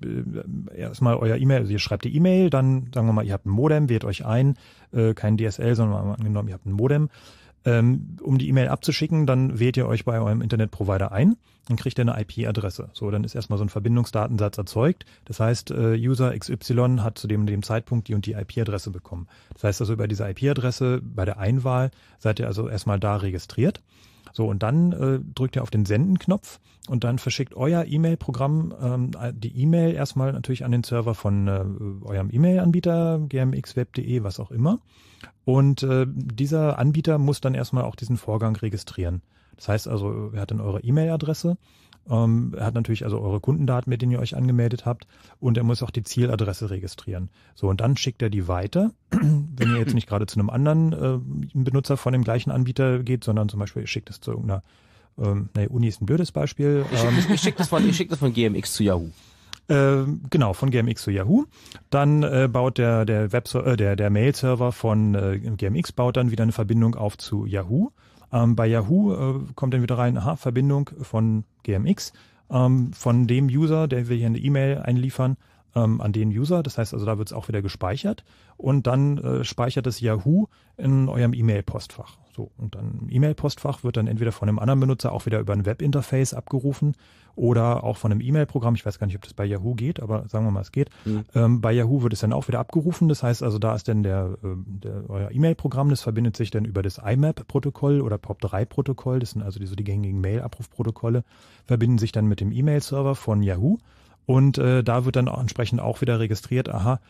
erstmal 0.77 1.17
euer 1.17 1.37
E-Mail, 1.37 1.61
also 1.61 1.73
ihr 1.73 1.79
schreibt 1.79 2.05
die 2.05 2.15
E-Mail, 2.15 2.51
dann 2.51 2.91
sagen 2.95 3.07
wir 3.07 3.15
mal, 3.15 3.25
ihr 3.25 3.33
habt 3.33 3.47
ein 3.47 3.51
Modem, 3.51 3.89
wählt 3.89 4.05
euch 4.05 4.27
ein, 4.27 4.57
äh, 4.93 5.15
kein 5.15 5.39
DSL, 5.39 5.75
sondern 5.77 6.15
angenommen, 6.15 6.49
ihr 6.49 6.55
habt 6.55 6.67
ein 6.67 6.73
Modem 6.73 7.09
ähm, 7.67 8.17
um 8.23 8.39
die 8.39 8.49
E-Mail 8.49 8.69
abzuschicken, 8.69 9.27
dann 9.27 9.59
wählt 9.59 9.77
ihr 9.77 9.87
euch 9.87 10.07
bei 10.07 10.19
eurem 10.19 10.41
Internetprovider 10.41 11.13
ein 11.13 11.37
dann 11.69 11.77
kriegt 11.77 11.99
ihr 11.99 12.03
eine 12.09 12.21
IP-Adresse. 12.21 12.91
So, 12.93 13.11
dann 13.11 13.25
ist 13.25 13.35
erstmal 13.35 13.59
so 13.59 13.65
ein 13.65 13.69
Verbindungsdatensatz 13.69 14.57
erzeugt. 14.57 15.05
Das 15.25 15.41
heißt, 15.41 15.73
äh, 15.73 15.97
User 15.97 16.37
XY 16.37 16.99
hat 17.01 17.19
zu 17.19 17.27
dem, 17.27 17.47
dem 17.47 17.63
Zeitpunkt 17.63 18.09
die 18.09 18.15
und 18.15 18.25
die 18.27 18.33
IP-Adresse 18.33 18.91
bekommen. 18.91 19.27
Das 19.55 19.65
heißt 19.65 19.81
also, 19.81 19.93
über 19.93 20.07
diese 20.07 20.29
IP-Adresse 20.29 21.01
bei 21.03 21.25
der 21.25 21.39
Einwahl 21.39 21.91
seid 22.19 22.39
ihr 22.39 22.47
also 22.47 22.69
erstmal 22.69 23.01
da 23.01 23.17
registriert. 23.17 23.83
So, 24.37 24.47
und 24.47 24.63
dann 24.63 24.93
äh, 24.93 25.21
drückt 25.35 25.57
ihr 25.57 25.63
auf 25.63 25.71
den 25.71 25.87
Senden-Knopf 25.87 26.61
und 26.89 27.05
dann 27.05 27.19
verschickt 27.19 27.55
euer 27.55 27.87
E-Mail-Programm 27.87 28.75
ähm, 28.83 29.11
die 29.33 29.63
E-Mail 29.63 29.95
erstmal 29.95 30.31
natürlich 30.31 30.63
an 30.63 30.73
den 30.73 30.85
Server 30.85 31.15
von 31.15 31.49
äh, 31.49 31.65
eurem 32.05 32.29
E-Mail-Anbieter, 32.31 33.19
gmxweb.de, 33.31 34.25
was 34.25 34.39
auch 34.39 34.51
immer. 34.51 34.81
Und 35.47 35.83
äh, 35.85 36.05
dieser 36.07 36.79
Anbieter 36.79 37.17
muss 37.17 37.41
dann 37.41 37.55
erstmal 37.55 37.85
auch 37.85 37.97
diesen 37.97 38.19
Vorgang 38.19 38.55
registrieren. 38.57 39.23
Das 39.57 39.71
heißt 39.71 39.89
also, 39.89 40.33
er 40.35 40.43
hat 40.43 40.51
dann 40.51 40.61
eure 40.61 40.81
E-Mail-Adresse, 40.81 41.57
ähm, 42.09 42.55
er 42.57 42.67
hat 42.67 42.75
natürlich 42.75 43.05
also 43.05 43.21
eure 43.21 43.41
Kundendaten, 43.41 43.91
mit 43.91 44.03
denen 44.03 44.13
ihr 44.13 44.21
euch 44.21 44.37
angemeldet 44.37 44.87
habt 44.87 45.07
und 45.41 45.57
er 45.57 45.65
muss 45.65 45.83
auch 45.83 45.91
die 45.91 46.03
Zieladresse 46.03 46.71
registrieren. 46.71 47.31
So, 47.55 47.69
und 47.69 47.81
dann 47.81 47.97
schickt 47.97 48.23
er 48.23 48.31
die 48.31 48.49
weiter. 48.49 48.93
Wenn 49.11 49.71
ihr 49.71 49.79
jetzt 49.79 49.95
nicht 49.95 50.09
gerade 50.09 50.27
zu 50.27 50.39
einem 50.39 50.51
anderen 50.51 50.93
äh, 50.93 51.19
Benutzer 51.55 51.97
von 51.97 52.13
dem 52.13 52.25
gleichen 52.25 52.51
Anbieter 52.51 53.01
geht, 53.01 53.25
sondern 53.25 53.49
zum 53.49 53.61
Beispiel 53.61 53.83
ihr 53.83 53.89
schickt 53.89 54.11
es 54.11 54.21
zu 54.21 54.33
irgendeiner 54.33 54.63
ähm, 55.19 55.49
nee, 55.57 55.67
Uni 55.67 55.89
ist 55.89 56.03
ein 56.03 56.07
blödes 56.07 56.33
Beispiel. 56.33 56.85
Ich, 56.93 57.05
ähm, 57.05 57.19
ich, 57.19 57.31
ich 57.31 57.41
schicke 57.41 57.59
das, 57.59 57.69
von, 57.69 57.89
ich 57.89 57.97
schick 57.97 58.11
das 58.11 58.19
von 58.19 58.33
GMX 58.33 58.75
zu 58.75 58.83
Yahoo. 58.83 59.11
Äh, 59.69 60.05
genau, 60.31 60.53
von 60.53 60.71
GMX 60.71 61.03
zu 61.03 61.11
Yahoo. 61.11 61.47
Dann 61.91 62.23
äh, 62.23 62.49
baut 62.51 62.79
der, 62.79 63.05
der, 63.05 63.33
Web 63.33 63.53
äh, 63.55 63.77
der, 63.77 63.97
der 63.97 64.11
Mail-Server 64.11 64.73
von 64.73 65.15
äh, 65.15 65.39
GMX 65.39 65.93
baut 65.93 66.17
dann 66.17 66.31
wieder 66.31 66.43
eine 66.43 66.53
Verbindung 66.53 66.95
auf 66.95 67.19
zu 67.19 67.47
Yahoo. 67.47 67.91
Ähm, 68.33 68.57
bei 68.57 68.67
Yahoo 68.67 69.13
äh, 69.13 69.41
kommt 69.55 69.75
dann 69.75 69.83
wieder 69.83 69.99
rein, 69.99 70.19
aha, 70.19 70.37
Verbindung 70.37 70.91
von 71.03 71.45
GMX, 71.63 72.13
ähm, 72.51 72.93
von 72.93 73.27
dem 73.27 73.47
User, 73.47 73.89
der 73.89 74.09
wir 74.09 74.17
hier 74.17 74.27
eine 74.27 74.39
E-Mail 74.39 74.79
einliefern, 74.79 75.37
ähm, 75.77 76.01
an 76.01 76.13
den 76.13 76.31
User. 76.31 76.63
Das 76.63 76.79
heißt 76.79 76.95
also, 76.95 77.07
da 77.07 77.19
wird 77.19 77.29
es 77.29 77.33
auch 77.33 77.49
wieder 77.49 77.63
gespeichert 77.63 78.25
und 78.57 78.87
dann 78.87 79.19
äh, 79.19 79.45
speichert 79.45 79.87
es 79.87 80.01
Yahoo 80.01 80.47
in 80.77 81.09
eurem 81.09 81.35
E-Mail-Postfach. 81.35 82.17
So, 82.35 82.51
und 82.57 82.75
dann 82.75 83.09
E-Mail-Postfach 83.11 83.85
wird 83.85 83.97
dann 83.97 84.07
entweder 84.07 84.33
von 84.33 84.49
einem 84.49 84.59
anderen 84.59 84.81
Benutzer 84.81 85.13
auch 85.13 85.27
wieder 85.27 85.39
über 85.39 85.53
ein 85.53 85.67
Webinterface 85.67 86.35
abgerufen 86.35 86.95
oder 87.37 87.85
auch 87.85 87.99
von 87.99 88.11
einem 88.11 88.21
E-Mail-Programm. 88.21 88.75
Ich 88.75 88.85
weiß 88.85 88.99
gar 88.99 89.07
nicht, 89.07 89.17
ob 89.17 89.23
das 89.23 89.35
bei 89.35 89.45
Yahoo 89.45 89.75
geht, 89.75 90.01
aber 90.01 90.27
sagen 90.29 90.47
wir 90.47 90.51
mal, 90.51 90.63
es 90.63 90.73
geht. 90.73 90.91
Mhm. 91.05 91.25
Ähm, 91.35 91.61
bei 91.61 91.73
Yahoo 91.73 92.03
wird 92.03 92.13
es 92.13 92.21
dann 92.21 92.33
auch 92.33 92.49
wieder 92.49 92.59
abgerufen. 92.59 93.09
Das 93.09 93.23
heißt 93.23 93.43
also, 93.43 93.59
da 93.59 93.75
ist 93.75 93.87
dann 93.89 94.03
der, 94.03 94.39
äh, 94.43 94.49
der 94.67 95.09
euer 95.09 95.31
E-Mail-Programm, 95.31 95.91
das 95.91 96.03
verbindet 96.03 96.37
sich 96.37 96.51
dann 96.51 96.65
über 96.65 96.83
das 96.83 96.99
IMAP-Protokoll 96.99 98.01
oder 98.01 98.17
POP3-Protokoll. 98.17 99.21
Das 99.21 99.31
sind 99.31 99.43
also 99.43 99.61
die, 99.61 99.67
so 99.67 99.77
die 99.77 99.85
gängigen 99.85 100.21
Mail-Abrufprotokolle, 100.21 101.25
verbinden 101.67 101.99
sich 101.99 102.11
dann 102.11 102.27
mit 102.27 102.41
dem 102.41 102.51
E-Mail-Server 102.51 103.15
von 103.15 103.43
Yahoo. 103.43 103.79
Und 104.25 104.59
äh, 104.59 104.83
da 104.83 105.05
wird 105.05 105.17
dann 105.17 105.29
auch 105.29 105.41
entsprechend 105.41 105.81
auch 105.81 106.01
wieder 106.01 106.19
registriert, 106.19 106.69
aha, 106.69 107.01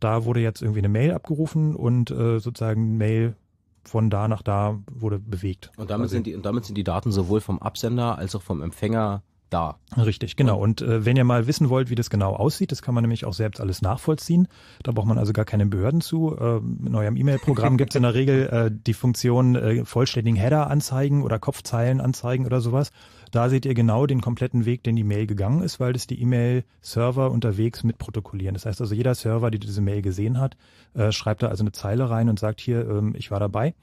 da 0.00 0.24
wurde 0.24 0.40
jetzt 0.40 0.60
irgendwie 0.60 0.80
eine 0.80 0.88
Mail 0.88 1.12
abgerufen 1.12 1.76
und 1.76 2.10
äh, 2.10 2.40
sozusagen 2.40 2.96
Mail 2.96 3.36
von 3.84 4.10
da 4.10 4.28
nach 4.28 4.42
da 4.42 4.80
wurde 4.90 5.18
bewegt. 5.18 5.70
Und 5.76 5.90
damit, 5.90 6.10
sind 6.10 6.26
die, 6.26 6.34
und 6.34 6.44
damit 6.44 6.64
sind 6.64 6.76
die 6.76 6.84
Daten 6.84 7.12
sowohl 7.12 7.40
vom 7.40 7.58
Absender 7.58 8.18
als 8.18 8.34
auch 8.34 8.42
vom 8.42 8.62
Empfänger 8.62 9.22
da. 9.50 9.78
Richtig, 9.96 10.36
genau. 10.36 10.58
Und 10.58 10.82
äh, 10.82 11.04
wenn 11.04 11.16
ihr 11.16 11.24
mal 11.24 11.46
wissen 11.46 11.68
wollt, 11.68 11.90
wie 11.90 11.94
das 11.94 12.10
genau 12.10 12.34
aussieht, 12.34 12.72
das 12.72 12.82
kann 12.82 12.94
man 12.94 13.02
nämlich 13.02 13.24
auch 13.24 13.32
selbst 13.32 13.60
alles 13.60 13.82
nachvollziehen. 13.82 14.48
Da 14.82 14.92
braucht 14.92 15.06
man 15.06 15.18
also 15.18 15.32
gar 15.32 15.44
keine 15.44 15.66
Behörden 15.66 16.00
zu. 16.00 16.36
Äh, 16.36 16.56
in 16.86 16.94
eurem 16.94 17.16
E-Mail-Programm 17.16 17.76
gibt 17.76 17.92
es 17.92 17.96
in 17.96 18.02
der 18.02 18.14
Regel 18.14 18.48
äh, 18.48 18.70
die 18.72 18.94
Funktion 18.94 19.54
äh, 19.54 19.84
vollständigen 19.84 20.36
Header 20.36 20.70
anzeigen 20.70 21.22
oder 21.22 21.38
Kopfzeilen 21.38 22.00
anzeigen 22.00 22.46
oder 22.46 22.60
sowas. 22.60 22.90
Da 23.30 23.48
seht 23.48 23.66
ihr 23.66 23.74
genau 23.74 24.06
den 24.06 24.20
kompletten 24.20 24.64
Weg, 24.64 24.82
den 24.84 24.96
die 24.96 25.04
Mail 25.04 25.26
gegangen 25.26 25.62
ist, 25.62 25.80
weil 25.80 25.92
das 25.92 26.06
die 26.06 26.20
E-Mail-Server 26.20 27.30
unterwegs 27.30 27.82
mitprotokollieren. 27.82 28.54
Das 28.54 28.66
heißt 28.66 28.80
also, 28.80 28.94
jeder 28.94 29.14
Server, 29.14 29.50
der 29.50 29.60
diese 29.60 29.80
Mail 29.80 30.02
gesehen 30.02 30.40
hat, 30.40 30.56
äh, 30.94 31.12
schreibt 31.12 31.42
da 31.42 31.48
also 31.48 31.64
eine 31.64 31.72
Zeile 31.72 32.10
rein 32.10 32.28
und 32.28 32.38
sagt 32.38 32.60
hier, 32.60 32.88
ähm, 32.88 33.14
ich 33.16 33.30
war 33.30 33.40
dabei. 33.40 33.74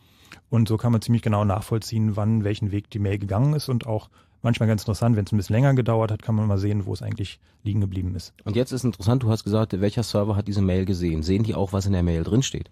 Und 0.50 0.68
so 0.68 0.78
kann 0.78 0.92
man 0.92 1.02
ziemlich 1.02 1.22
genau 1.22 1.44
nachvollziehen, 1.44 2.16
wann 2.16 2.44
welchen 2.44 2.72
Weg 2.72 2.90
die 2.90 3.00
Mail 3.00 3.20
gegangen 3.20 3.54
ist 3.54 3.70
und 3.70 3.86
auch 3.86 4.10
manchmal 4.42 4.68
ganz 4.68 4.82
interessant, 4.82 5.16
wenn 5.16 5.26
es 5.26 5.32
ein 5.32 5.38
bisschen 5.38 5.56
länger 5.56 5.74
gedauert 5.74 6.12
hat, 6.12 6.22
kann 6.22 6.36
man 6.36 6.48
mal 6.48 6.58
sehen, 6.58 6.86
wo 6.86 6.94
es 6.94 7.02
eigentlich 7.02 7.40
liegen 7.64 7.82
geblieben 7.82 8.16
ist. 8.16 8.34
Und 8.44 8.56
jetzt 8.56 8.72
ist 8.72 8.84
interessant, 8.84 9.24
du 9.24 9.30
hast 9.30 9.44
gesagt, 9.44 9.80
welcher 9.80 10.04
Server 10.04 10.36
hat 10.36 10.48
diese 10.48 10.62
Mail 10.62 10.86
gesehen? 10.86 11.24
Sehen 11.24 11.44
die 11.44 11.56
auch, 11.56 11.74
was 11.74 11.86
in 11.86 11.94
der 11.94 12.04
Mail 12.04 12.24
drinsteht? 12.24 12.72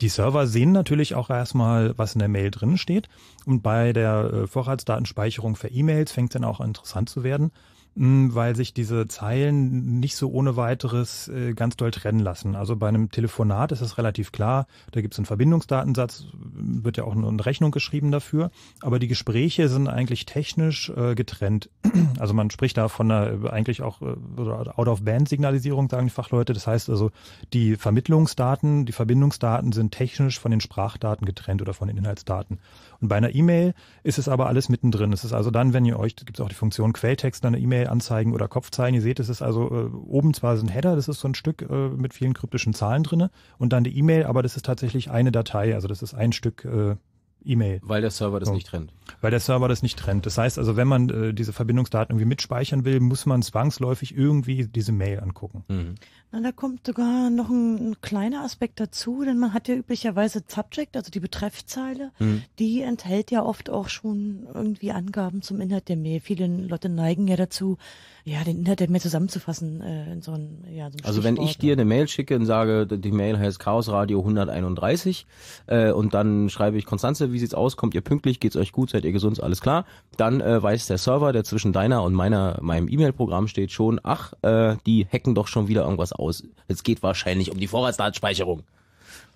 Die 0.00 0.08
Server 0.08 0.46
sehen 0.46 0.72
natürlich 0.72 1.14
auch 1.14 1.28
erstmal, 1.28 1.96
was 1.98 2.14
in 2.14 2.20
der 2.20 2.28
Mail 2.28 2.50
drin 2.50 2.78
steht. 2.78 3.08
Und 3.44 3.62
bei 3.62 3.92
der 3.92 4.30
äh, 4.32 4.46
Vorratsdatenspeicherung 4.46 5.56
für 5.56 5.68
E-Mails 5.68 6.12
fängt 6.12 6.30
es 6.30 6.34
dann 6.34 6.44
auch 6.44 6.60
interessant 6.60 7.10
zu 7.10 7.22
werden. 7.22 7.50
Weil 7.94 8.56
sich 8.56 8.72
diese 8.72 9.08
Zeilen 9.08 9.98
nicht 10.00 10.16
so 10.16 10.30
ohne 10.30 10.56
weiteres 10.56 11.28
äh, 11.28 11.54
ganz 11.54 11.76
doll 11.76 11.90
trennen 11.90 12.20
lassen. 12.20 12.54
Also 12.54 12.76
bei 12.76 12.88
einem 12.88 13.10
Telefonat 13.10 13.72
ist 13.72 13.80
es 13.80 13.98
relativ 13.98 14.32
klar, 14.32 14.66
da 14.92 15.00
gibt 15.00 15.14
es 15.14 15.18
einen 15.18 15.26
Verbindungsdatensatz, 15.26 16.26
wird 16.32 16.96
ja 16.96 17.04
auch 17.04 17.16
eine 17.16 17.44
Rechnung 17.44 17.72
geschrieben 17.72 18.10
dafür, 18.10 18.50
aber 18.80 18.98
die 18.98 19.08
Gespräche 19.08 19.68
sind 19.68 19.88
eigentlich 19.88 20.24
technisch 20.24 20.90
äh, 20.90 21.14
getrennt. 21.14 21.70
Also 22.18 22.34
man 22.34 22.50
spricht 22.50 22.76
da 22.76 22.88
von 22.88 23.10
einer 23.10 23.50
eigentlich 23.50 23.80
auch 23.80 24.02
äh, 24.02 24.14
Out-of-Band-Signalisierung, 24.36 25.88
sagen 25.88 26.06
die 26.06 26.12
Fachleute. 26.12 26.52
Das 26.52 26.66
heißt 26.66 26.90
also, 26.90 27.10
die 27.52 27.76
Vermittlungsdaten, 27.76 28.84
die 28.84 28.92
Verbindungsdaten 28.92 29.72
sind 29.72 29.92
technisch 29.92 30.38
von 30.38 30.50
den 30.50 30.60
Sprachdaten 30.60 31.24
getrennt 31.24 31.62
oder 31.62 31.72
von 31.72 31.88
den 31.88 31.96
Inhaltsdaten. 31.96 32.58
Und 33.00 33.08
bei 33.08 33.16
einer 33.16 33.34
E-Mail 33.34 33.74
ist 34.02 34.18
es 34.18 34.28
aber 34.28 34.46
alles 34.46 34.68
mittendrin. 34.68 35.12
Es 35.12 35.24
ist 35.24 35.32
also 35.32 35.50
dann, 35.50 35.72
wenn 35.72 35.84
ihr 35.84 35.98
euch, 35.98 36.16
gibt 36.16 36.38
es 36.38 36.40
auch 36.44 36.48
die 36.48 36.54
Funktion 36.54 36.92
Quelltext 36.92 37.42
in 37.42 37.48
einer 37.48 37.58
E-Mail 37.58 37.88
anzeigen 37.88 38.34
oder 38.34 38.48
Kopfzeilen. 38.48 38.94
Ihr 38.94 39.02
seht, 39.02 39.20
es 39.20 39.28
ist 39.28 39.42
also 39.42 39.70
äh, 39.70 39.90
oben 39.94 40.34
zwar 40.34 40.56
so 40.56 40.64
ein 40.64 40.68
Header, 40.68 40.96
das 40.96 41.08
ist 41.08 41.20
so 41.20 41.28
ein 41.28 41.34
Stück 41.34 41.62
äh, 41.62 41.88
mit 41.88 42.14
vielen 42.14 42.34
kryptischen 42.34 42.74
Zahlen 42.74 43.02
drinne 43.02 43.30
und 43.58 43.72
dann 43.72 43.84
die 43.84 43.96
E-Mail, 43.96 44.24
aber 44.24 44.42
das 44.42 44.56
ist 44.56 44.66
tatsächlich 44.66 45.10
eine 45.10 45.32
Datei. 45.32 45.74
Also 45.74 45.88
das 45.88 46.02
ist 46.02 46.14
ein 46.14 46.32
Stück 46.32 46.64
äh, 46.64 46.96
E-Mail. 47.44 47.80
Weil 47.82 48.00
der 48.00 48.10
Server 48.10 48.40
das 48.40 48.48
so. 48.48 48.54
nicht 48.54 48.66
trennt. 48.66 48.92
Weil 49.20 49.30
der 49.30 49.40
Server 49.40 49.68
das 49.68 49.82
nicht 49.82 49.98
trennt. 49.98 50.26
Das 50.26 50.38
heißt 50.38 50.58
also, 50.58 50.76
wenn 50.76 50.88
man 50.88 51.08
äh, 51.10 51.34
diese 51.34 51.52
Verbindungsdaten 51.52 52.14
irgendwie 52.14 52.28
mitspeichern 52.28 52.84
will, 52.84 53.00
muss 53.00 53.26
man 53.26 53.42
zwangsläufig 53.42 54.16
irgendwie 54.16 54.66
diese 54.66 54.92
Mail 54.92 55.20
angucken. 55.20 55.64
Mhm. 55.68 55.94
Na, 56.32 56.40
da 56.40 56.52
kommt 56.52 56.86
sogar 56.86 57.28
noch 57.28 57.50
ein, 57.50 57.90
ein, 57.90 58.00
kleiner 58.02 58.44
Aspekt 58.44 58.78
dazu, 58.78 59.24
denn 59.24 59.38
man 59.38 59.52
hat 59.52 59.66
ja 59.66 59.74
üblicherweise 59.74 60.44
Subject, 60.46 60.96
also 60.96 61.10
die 61.10 61.18
Betreffzeile, 61.18 62.12
mhm. 62.20 62.44
die 62.60 62.82
enthält 62.82 63.32
ja 63.32 63.42
oft 63.42 63.68
auch 63.68 63.88
schon 63.88 64.46
irgendwie 64.54 64.92
Angaben 64.92 65.42
zum 65.42 65.60
Inhalt 65.60 65.88
der 65.88 65.96
Mail. 65.96 66.20
Viele 66.20 66.46
Leute 66.46 66.88
neigen 66.88 67.26
ja 67.26 67.36
dazu, 67.36 67.78
ja, 68.24 68.44
den 68.44 68.60
Inhalt 68.60 68.80
der 68.80 68.90
Mail 68.90 69.00
zusammenzufassen 69.00 69.80
äh, 69.80 70.12
in 70.12 70.22
so 70.22 70.32
ein, 70.32 70.64
ja, 70.70 70.90
so 70.90 70.98
ein 70.98 71.04
Also 71.04 71.24
wenn 71.24 71.36
ich 71.36 71.58
dir 71.58 71.72
eine 71.72 71.84
Mail 71.84 72.08
schicke 72.08 72.36
und 72.36 72.46
sage, 72.46 72.86
die 72.86 73.12
Mail 73.12 73.38
heißt 73.38 73.58
Chaos 73.58 73.88
Radio 73.88 74.20
131 74.20 75.26
äh, 75.66 75.90
und 75.90 76.14
dann 76.14 76.50
schreibe 76.50 76.78
ich 76.78 76.86
Konstanze, 76.86 77.32
wie 77.32 77.38
sieht's 77.38 77.54
aus, 77.54 77.76
kommt 77.76 77.94
ihr 77.94 78.00
pünktlich, 78.00 78.40
geht's 78.40 78.56
euch 78.56 78.72
gut, 78.72 78.90
seid 78.90 79.04
ihr 79.04 79.12
gesund, 79.12 79.42
alles 79.42 79.60
klar, 79.60 79.84
dann 80.16 80.40
äh, 80.40 80.62
weiß 80.62 80.86
der 80.86 80.98
Server, 80.98 81.32
der 81.32 81.44
zwischen 81.44 81.72
deiner 81.72 82.02
und 82.02 82.14
meiner 82.14 82.58
meinem 82.60 82.88
E-Mail-Programm 82.88 83.48
steht 83.48 83.72
schon, 83.72 84.00
ach, 84.02 84.32
äh, 84.42 84.76
die 84.86 85.06
hacken 85.06 85.34
doch 85.34 85.46
schon 85.46 85.68
wieder 85.68 85.82
irgendwas 85.82 86.12
aus. 86.12 86.44
Es 86.68 86.82
geht 86.82 87.02
wahrscheinlich 87.02 87.50
um 87.50 87.58
die 87.58 87.68
Vorratsdatenspeicherung. 87.68 88.62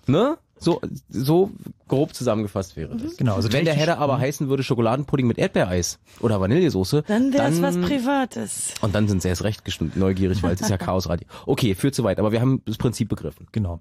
Ne? 0.07 0.37
So, 0.57 0.81
so 1.09 1.51
grob 1.87 2.15
zusammengefasst 2.15 2.77
wäre 2.77 2.95
das. 2.95 3.17
Genau, 3.17 3.35
also 3.35 3.51
Wenn 3.51 3.65
der 3.65 3.73
Header 3.73 3.97
aber 3.97 4.19
heißen 4.19 4.47
würde 4.47 4.63
Schokoladenpudding 4.63 5.27
mit 5.27 5.37
Erdbeereis 5.37 5.99
oder 6.21 6.39
Vanillesoße, 6.39 7.03
dann 7.07 7.33
wäre 7.33 7.49
es 7.49 7.61
was 7.61 7.77
Privates. 7.77 8.73
Und 8.81 8.95
dann 8.95 9.07
sind 9.07 9.21
sie 9.21 9.27
erst 9.27 9.43
recht 9.43 9.63
neugierig, 9.95 10.41
weil 10.43 10.53
es 10.53 10.61
ist 10.61 10.69
ja 10.69 10.77
Chaosradio. 10.79 11.27
Okay, 11.45 11.75
führt 11.75 11.93
zu 11.93 12.03
weit, 12.03 12.19
aber 12.19 12.31
wir 12.31 12.39
haben 12.39 12.61
das 12.65 12.77
Prinzip 12.77 13.09
begriffen. 13.09 13.47
Genau. 13.51 13.79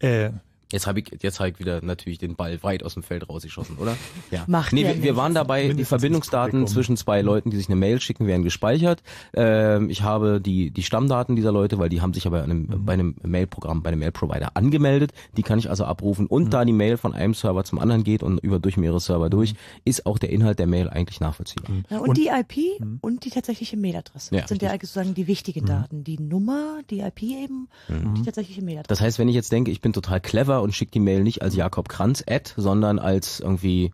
Äh, 0.00 0.30
Jetzt 0.72 0.86
habe 0.86 1.00
ich 1.00 1.12
jetzt 1.20 1.40
hab 1.40 1.46
ich 1.46 1.58
wieder 1.58 1.82
natürlich 1.82 2.18
den 2.18 2.36
Ball 2.36 2.62
weit 2.62 2.82
aus 2.82 2.94
dem 2.94 3.02
Feld 3.02 3.28
rausgeschossen, 3.28 3.76
oder? 3.78 3.96
Ja. 4.30 4.44
Macht 4.46 4.74
nee, 4.74 4.82
ja 4.82 4.88
wir, 4.88 5.02
wir 5.02 5.16
waren 5.16 5.32
dabei, 5.32 5.68
die 5.68 5.84
Verbindungsdaten 5.84 6.66
zwischen 6.66 6.98
zwei 6.98 7.22
Leuten, 7.22 7.50
die 7.50 7.56
sich 7.56 7.68
eine 7.68 7.76
Mail 7.76 7.98
schicken, 8.00 8.26
werden 8.26 8.42
gespeichert. 8.42 9.02
Ähm, 9.32 9.88
ich 9.88 10.02
habe 10.02 10.40
die 10.40 10.70
die 10.70 10.82
Stammdaten 10.82 11.34
dieser 11.34 11.50
Leute, 11.50 11.78
weil 11.78 11.88
die 11.88 12.02
haben 12.02 12.12
sich 12.12 12.26
aber 12.26 12.38
bei 12.38 12.44
einem, 12.44 12.62
mhm. 12.62 12.84
bei 12.84 12.92
einem 12.92 13.14
Mail-Programm, 13.22 13.82
bei 13.82 13.88
einem 13.88 14.00
Mail-Provider 14.00 14.50
angemeldet. 14.54 15.12
Die 15.36 15.42
kann 15.42 15.58
ich 15.58 15.70
also 15.70 15.84
abrufen. 15.84 16.26
Und 16.26 16.44
mhm. 16.44 16.50
da 16.50 16.64
die 16.64 16.72
Mail 16.72 16.96
von 16.96 17.14
einem 17.14 17.34
Server 17.34 17.64
zum 17.64 17.78
anderen 17.78 18.04
geht 18.04 18.22
und 18.22 18.38
über 18.38 18.58
durch 18.58 18.76
mehrere 18.76 19.00
Server 19.00 19.30
durch, 19.30 19.54
mhm. 19.54 19.58
ist 19.84 20.06
auch 20.06 20.18
der 20.18 20.30
Inhalt 20.30 20.58
der 20.58 20.66
Mail 20.66 20.88
eigentlich 20.90 21.20
nachvollziehbar. 21.20 21.70
Mhm. 21.70 21.84
Ja, 21.88 21.98
und, 21.98 22.10
und, 22.10 22.18
die 22.18 22.28
IP 22.28 22.80
mhm. 22.80 22.98
und 23.00 23.24
die 23.24 23.30
tatsächliche 23.30 23.76
Mailadresse 23.76 24.34
ja, 24.34 24.46
sind 24.46 24.62
ja 24.62 24.70
eigentlich 24.70 24.90
sozusagen 24.90 25.14
die 25.14 25.26
wichtigen 25.26 25.62
mhm. 25.62 25.68
Daten. 25.68 26.04
Die 26.04 26.18
Nummer, 26.18 26.80
die 26.90 27.00
IP 27.00 27.22
eben 27.22 27.68
und 27.88 28.14
die 28.14 28.22
tatsächliche 28.22 28.62
Mailadresse. 28.62 28.88
Das 28.88 29.00
heißt, 29.00 29.18
wenn 29.18 29.28
ich 29.28 29.34
jetzt 29.34 29.52
denke, 29.52 29.70
ich 29.70 29.80
bin 29.80 29.92
total 29.92 30.20
clever 30.20 30.57
und 30.62 30.74
schicke 30.74 30.92
die 30.92 31.00
Mail 31.00 31.22
nicht 31.22 31.42
als 31.42 31.54
Jakob 31.54 31.88
Kranz 31.88 32.24
Ad, 32.28 32.52
sondern 32.56 32.98
als 32.98 33.40
irgendwie 33.40 33.92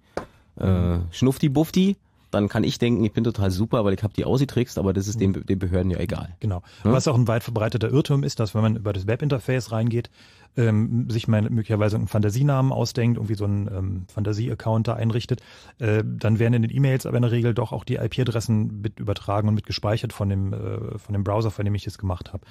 äh, 0.56 0.98
Schnufti 1.10 1.48
Bufti, 1.48 1.96
dann 2.30 2.48
kann 2.48 2.64
ich 2.64 2.78
denken, 2.78 3.04
ich 3.04 3.12
bin 3.12 3.24
total 3.24 3.50
super, 3.50 3.84
weil 3.84 3.94
ich 3.94 4.02
habe 4.02 4.12
die 4.12 4.24
Aussie-Tricks, 4.24 4.76
aber 4.76 4.92
das 4.92 5.06
ist 5.06 5.20
den, 5.20 5.32
den 5.32 5.58
Behörden 5.58 5.90
ja 5.90 5.98
egal. 5.98 6.34
Genau. 6.40 6.62
Ja? 6.84 6.92
Was 6.92 7.06
auch 7.06 7.14
ein 7.14 7.28
weit 7.28 7.44
verbreiteter 7.44 7.90
Irrtum 7.90 8.24
ist, 8.24 8.40
dass 8.40 8.54
wenn 8.54 8.62
man 8.62 8.76
über 8.76 8.92
das 8.92 9.06
Webinterface 9.06 9.70
reingeht, 9.70 10.10
ähm, 10.56 11.08
sich 11.10 11.28
mal 11.28 11.42
möglicherweise 11.42 11.96
einen 11.96 12.08
Fantasienamen 12.08 12.72
ausdenkt, 12.72 13.18
irgendwie 13.18 13.34
so 13.34 13.44
einen 13.44 13.68
ähm, 13.68 14.06
Fantasie-Account 14.12 14.88
da 14.88 14.94
einrichtet, 14.94 15.42
äh, 15.78 16.02
dann 16.04 16.38
werden 16.38 16.54
in 16.54 16.62
den 16.62 16.74
E-Mails 16.74 17.06
aber 17.06 17.16
in 17.16 17.22
der 17.22 17.32
Regel 17.32 17.54
doch 17.54 17.72
auch 17.72 17.84
die 17.84 17.96
IP-Adressen 17.96 18.80
mit 18.80 19.00
übertragen 19.00 19.48
und 19.48 19.54
mit 19.54 19.66
gespeichert 19.66 20.12
von 20.12 20.28
dem, 20.28 20.52
äh, 20.52 20.98
von 20.98 21.12
dem 21.12 21.24
Browser, 21.24 21.50
von 21.50 21.64
dem 21.64 21.74
ich 21.74 21.86
es 21.86 21.98
gemacht 21.98 22.32
habe. 22.32 22.44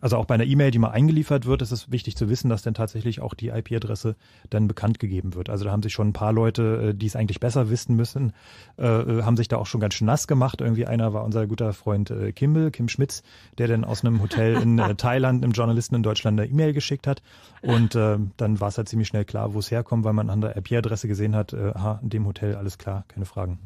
Also 0.00 0.16
auch 0.16 0.24
bei 0.26 0.34
einer 0.34 0.44
E-Mail, 0.44 0.70
die 0.70 0.78
mal 0.78 0.90
eingeliefert 0.90 1.46
wird, 1.46 1.62
ist 1.62 1.70
es 1.70 1.90
wichtig 1.90 2.16
zu 2.16 2.28
wissen, 2.28 2.48
dass 2.48 2.62
dann 2.62 2.74
tatsächlich 2.74 3.20
auch 3.20 3.34
die 3.34 3.48
IP-Adresse 3.48 4.16
dann 4.50 4.68
bekannt 4.68 4.98
gegeben 4.98 5.34
wird. 5.34 5.48
Also 5.48 5.64
da 5.64 5.70
haben 5.70 5.82
sich 5.82 5.92
schon 5.92 6.08
ein 6.08 6.12
paar 6.12 6.32
Leute, 6.32 6.90
äh, 6.90 6.94
die 6.94 7.06
es 7.06 7.16
eigentlich 7.16 7.40
besser 7.40 7.70
wissen 7.70 7.96
müssen, 7.96 8.32
äh, 8.78 8.84
äh, 8.84 9.22
haben 9.22 9.36
sich 9.36 9.48
da 9.48 9.56
auch 9.56 9.66
schon 9.66 9.80
ganz 9.80 9.94
schön 9.94 10.06
nass 10.06 10.26
gemacht. 10.26 10.60
Irgendwie 10.60 10.86
einer 10.86 11.12
war 11.12 11.24
unser 11.24 11.46
guter 11.46 11.72
Freund 11.72 12.10
äh, 12.10 12.32
Kimball, 12.32 12.70
Kim 12.70 12.88
Schmitz, 12.88 13.22
der 13.58 13.68
dann 13.68 13.84
aus 13.84 14.04
einem 14.04 14.20
Hotel 14.20 14.60
in 14.60 14.78
äh, 14.78 14.94
Thailand 14.96 15.44
einem 15.44 15.52
Journalisten 15.52 15.94
in 15.94 16.02
Deutschland 16.02 16.40
eine 16.40 16.50
E-Mail 16.50 16.72
geschickt 16.72 17.06
hat. 17.06 17.13
Und 17.62 17.94
äh, 17.94 18.18
dann 18.36 18.60
war 18.60 18.68
es 18.68 18.76
halt 18.76 18.88
ziemlich 18.88 19.08
schnell 19.08 19.24
klar, 19.24 19.54
wo 19.54 19.58
es 19.58 19.70
herkommt, 19.70 20.04
weil 20.04 20.12
man 20.12 20.28
an 20.28 20.42
der 20.42 20.56
IP-Adresse 20.56 21.08
gesehen 21.08 21.34
hat, 21.34 21.52
äh, 21.52 21.72
aha, 21.74 21.98
in 22.02 22.10
dem 22.10 22.26
Hotel, 22.26 22.56
alles 22.56 22.76
klar, 22.76 23.04
keine 23.08 23.24
Fragen. 23.24 23.58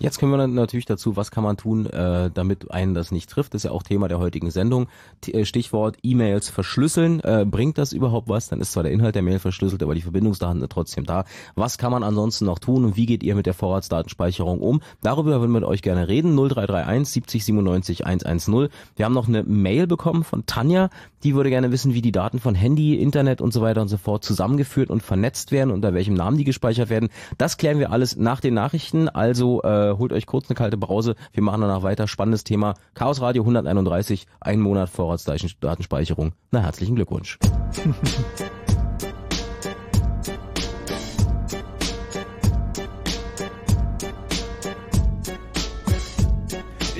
Jetzt 0.00 0.18
kommen 0.18 0.32
wir 0.32 0.46
natürlich 0.48 0.86
dazu, 0.86 1.16
was 1.16 1.30
kann 1.30 1.44
man 1.44 1.56
tun, 1.56 1.86
äh, 1.86 2.30
damit 2.32 2.70
einen 2.72 2.94
das 2.94 3.12
nicht 3.12 3.30
trifft. 3.30 3.54
Das 3.54 3.60
ist 3.60 3.64
ja 3.64 3.70
auch 3.70 3.84
Thema 3.84 4.08
der 4.08 4.18
heutigen 4.18 4.50
Sendung. 4.50 4.88
T 5.20 5.32
äh, 5.32 5.44
Stichwort 5.44 5.98
E-Mails 6.02 6.48
verschlüsseln. 6.48 7.20
Äh, 7.20 7.46
bringt 7.48 7.78
das 7.78 7.92
überhaupt 7.92 8.28
was? 8.28 8.48
Dann 8.48 8.60
ist 8.60 8.72
zwar 8.72 8.82
der 8.82 8.92
Inhalt 8.92 9.14
der 9.14 9.22
Mail 9.22 9.38
verschlüsselt, 9.38 9.82
aber 9.84 9.94
die 9.94 10.02
Verbindungsdaten 10.02 10.58
sind 10.58 10.72
trotzdem 10.72 11.06
da. 11.06 11.24
Was 11.54 11.78
kann 11.78 11.92
man 11.92 12.02
ansonsten 12.02 12.44
noch 12.44 12.58
tun 12.58 12.84
und 12.84 12.96
wie 12.96 13.06
geht 13.06 13.22
ihr 13.22 13.36
mit 13.36 13.46
der 13.46 13.54
Vorratsdatenspeicherung 13.54 14.60
um? 14.60 14.80
Darüber 15.02 15.30
würden 15.40 15.52
wir 15.52 15.60
mit 15.60 15.64
euch 15.64 15.80
gerne 15.80 16.08
reden. 16.08 16.34
0331 16.34 17.12
70 17.12 17.44
97 17.44 18.06
110. 18.06 18.68
Wir 18.96 19.04
haben 19.04 19.14
noch 19.14 19.28
eine 19.28 19.44
Mail 19.44 19.86
bekommen 19.86 20.24
von 20.24 20.44
Tanja. 20.44 20.90
Die 21.22 21.34
würde 21.34 21.50
gerne 21.50 21.70
wissen, 21.70 21.94
wie 21.94 22.02
die 22.02 22.12
Daten 22.12 22.40
von 22.40 22.54
Handy, 22.54 22.96
Internet 22.96 23.40
und 23.40 23.52
so 23.52 23.62
weiter 23.62 23.80
und 23.80 23.88
so 23.88 23.96
fort 23.96 24.24
zusammengeführt 24.24 24.90
und 24.90 25.02
vernetzt 25.02 25.52
werden, 25.52 25.70
unter 25.70 25.94
welchem 25.94 26.14
Namen 26.14 26.36
die 26.36 26.44
gespeichert 26.44 26.90
werden. 26.90 27.08
Das 27.38 27.56
klären 27.56 27.78
wir 27.78 27.92
alles 27.92 28.16
nach 28.16 28.40
den 28.40 28.54
Nachrichten. 28.54 29.08
Also 29.08 29.62
äh, 29.62 29.83
holt 29.92 30.12
euch 30.12 30.26
kurz 30.26 30.48
eine 30.48 30.56
kalte 30.56 30.76
Brause. 30.76 31.14
Wir 31.32 31.42
machen 31.42 31.60
danach 31.60 31.82
weiter. 31.82 32.08
Spannendes 32.08 32.44
Thema. 32.44 32.74
Chaos 32.94 33.20
Radio 33.20 33.42
131, 33.42 34.26
ein 34.40 34.60
Monat 34.60 34.88
Vorratsdatenspeicherung. 34.88 36.32
Na, 36.50 36.60
herzlichen 36.60 36.96
Glückwunsch. 36.96 37.38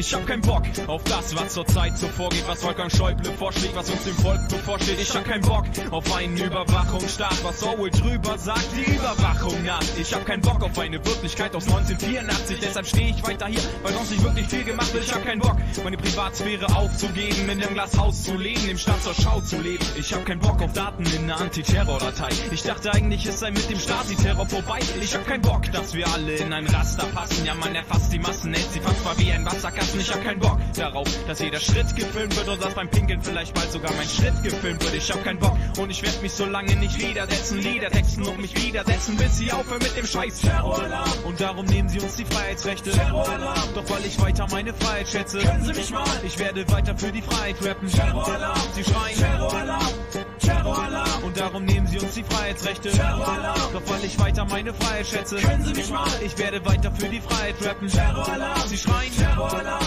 Ich 0.06 0.12
hab 0.12 0.26
keinen 0.26 0.42
Bock 0.42 0.64
auf 0.86 1.02
das, 1.04 1.34
was 1.34 1.54
zurzeit 1.54 1.96
so 1.96 2.06
vorgeht, 2.08 2.44
was 2.46 2.62
Wolfgang 2.62 2.94
Schäuble 2.94 3.32
vorschlägt, 3.38 3.74
was 3.74 3.88
uns 3.88 4.04
dem 4.04 4.14
Volk 4.16 4.48
bevorsteht. 4.50 5.00
Ich 5.00 5.16
hab 5.16 5.24
keinen 5.24 5.40
Bock 5.40 5.64
auf 5.90 6.14
einen 6.14 6.36
Überwachungsstaat, 6.36 7.42
was 7.42 7.62
Orwell 7.62 7.90
drüber 7.90 8.36
sagt, 8.36 8.68
die 8.76 8.92
Überwachung 8.96 9.64
naht. 9.64 9.86
Ich 9.98 10.12
hab 10.12 10.26
keinen 10.26 10.42
Bock 10.42 10.62
auf 10.62 10.78
eine 10.78 11.02
Wirklichkeit 11.02 11.56
aus 11.56 11.66
1984, 11.66 12.58
deshalb 12.60 12.86
stehe 12.86 13.10
ich 13.10 13.26
weiter 13.26 13.46
hier, 13.46 13.62
weil 13.82 13.94
sonst 13.94 14.10
nicht 14.10 14.22
wirklich 14.22 14.46
viel 14.46 14.64
gemacht 14.64 14.92
wird. 14.92 15.04
Ich 15.04 15.14
hab 15.14 15.24
keinen 15.24 15.40
Bock, 15.40 15.56
meine 15.82 15.96
Privatsphäre 15.96 16.66
aufzugeben, 16.76 17.48
in 17.48 17.62
einem 17.62 17.72
Glashaus 17.72 18.24
zu 18.24 18.36
leben, 18.36 18.68
im 18.68 18.76
Staat 18.76 19.02
zur 19.02 19.14
Schau 19.14 19.40
zu 19.40 19.58
leben. 19.58 19.86
Ich 19.96 20.12
hab 20.12 20.26
keinen 20.26 20.40
Bock 20.40 20.60
auf 20.60 20.74
Daten 20.74 21.06
in 21.06 21.24
einer 21.24 21.40
Antiterror-Datei. 21.40 22.28
Ich 22.50 22.62
dachte 22.62 22.92
eigentlich, 22.92 23.24
es 23.24 23.40
sei 23.40 23.50
mit 23.52 23.70
dem 23.70 23.80
Stasi-Terror 23.80 24.46
vorbei. 24.46 24.80
Ich 25.00 25.14
hab 25.14 25.26
keinen 25.26 25.42
Bock, 25.42 25.72
dass 25.72 25.94
wir 25.94 26.06
alle 26.12 26.34
in 26.34 26.52
ein 26.52 26.66
Raster 26.66 27.06
passen. 27.06 27.46
Ja, 27.46 27.54
man 27.54 27.74
erfasst 27.74 28.12
die 28.12 28.18
Massen, 28.18 28.52
hält 28.52 28.70
sie 28.70 28.80
fast 28.80 29.02
mal 29.02 29.16
wie 29.18 29.32
ein 29.32 29.46
Wasserkasten. 29.46 29.93
Herzen, 29.94 30.00
ich 30.00 30.14
hab 30.14 30.24
keinen 30.24 30.40
Bock 30.40 30.58
darauf, 30.76 31.08
dass 31.26 31.40
jeder 31.40 31.60
Schritt 31.60 31.94
gefilmt 31.96 32.36
wird 32.36 32.48
und 32.48 32.62
dass 32.62 32.74
beim 32.74 32.88
Pinkeln 32.88 33.22
vielleicht 33.22 33.54
bald 33.54 33.70
sogar 33.70 33.92
mein 33.92 34.08
Schritt 34.08 34.42
gefilmt 34.42 34.82
wird. 34.82 34.94
Ich 34.94 35.10
hab 35.10 35.22
keinen 35.24 35.38
Bock 35.38 35.56
und 35.78 35.90
ich 35.90 36.02
werd 36.02 36.20
mich 36.22 36.32
so 36.32 36.44
lange 36.44 36.74
nicht 36.76 36.98
widersetzen, 36.98 37.58
Lieder 37.60 37.90
texten 37.90 38.22
und 38.24 38.38
mich 38.40 38.54
widersetzen, 38.62 39.16
bis 39.16 39.38
sie 39.38 39.52
aufhören 39.52 39.82
mit 39.82 39.96
dem 39.96 40.06
Scheiß 40.06 40.40
Terroralarm. 40.40 41.10
Und 41.24 41.40
darum 41.40 41.66
nehmen 41.66 41.88
sie 41.88 42.00
uns 42.00 42.16
die 42.16 42.24
Freiheitsrechte. 42.24 42.90
Terroralarm. 42.90 43.68
Doch 43.74 43.88
weil 43.90 44.04
ich 44.04 44.20
weiter 44.20 44.46
meine 44.50 44.74
Freiheit 44.74 45.08
schätze, 45.08 45.38
können 45.38 45.64
sie 45.64 45.72
mich 45.72 45.90
mal. 45.90 46.04
Ich 46.24 46.38
werde 46.38 46.68
weiter 46.70 46.96
für 46.96 47.12
die 47.12 47.22
Freiheit 47.22 47.56
rappen. 47.64 47.88
Terroralarm. 47.90 48.60
Sie 48.74 48.84
schreien 48.84 49.18
Terroralarm. 49.18 49.94
Terroralarm. 50.40 51.13
Darum 51.34 51.64
nehmen 51.64 51.86
sie 51.86 51.98
uns 51.98 52.14
die 52.14 52.24
Freiheitsrechte. 52.24 52.90
Doch 52.90 53.82
weil 53.86 54.04
ich 54.04 54.18
weiter 54.18 54.44
meine 54.44 54.72
Freiheit 54.72 55.06
schätze, 55.06 55.36
können 55.36 55.64
sie 55.64 55.74
mich 55.74 55.90
mal. 55.90 56.06
Ich 56.24 56.38
werde 56.38 56.64
weiter 56.64 56.92
für 56.92 57.08
die 57.08 57.20
Freiheit 57.20 57.56
rappen. 57.64 57.88
Sie 57.88 58.78
schreien. 58.78 59.04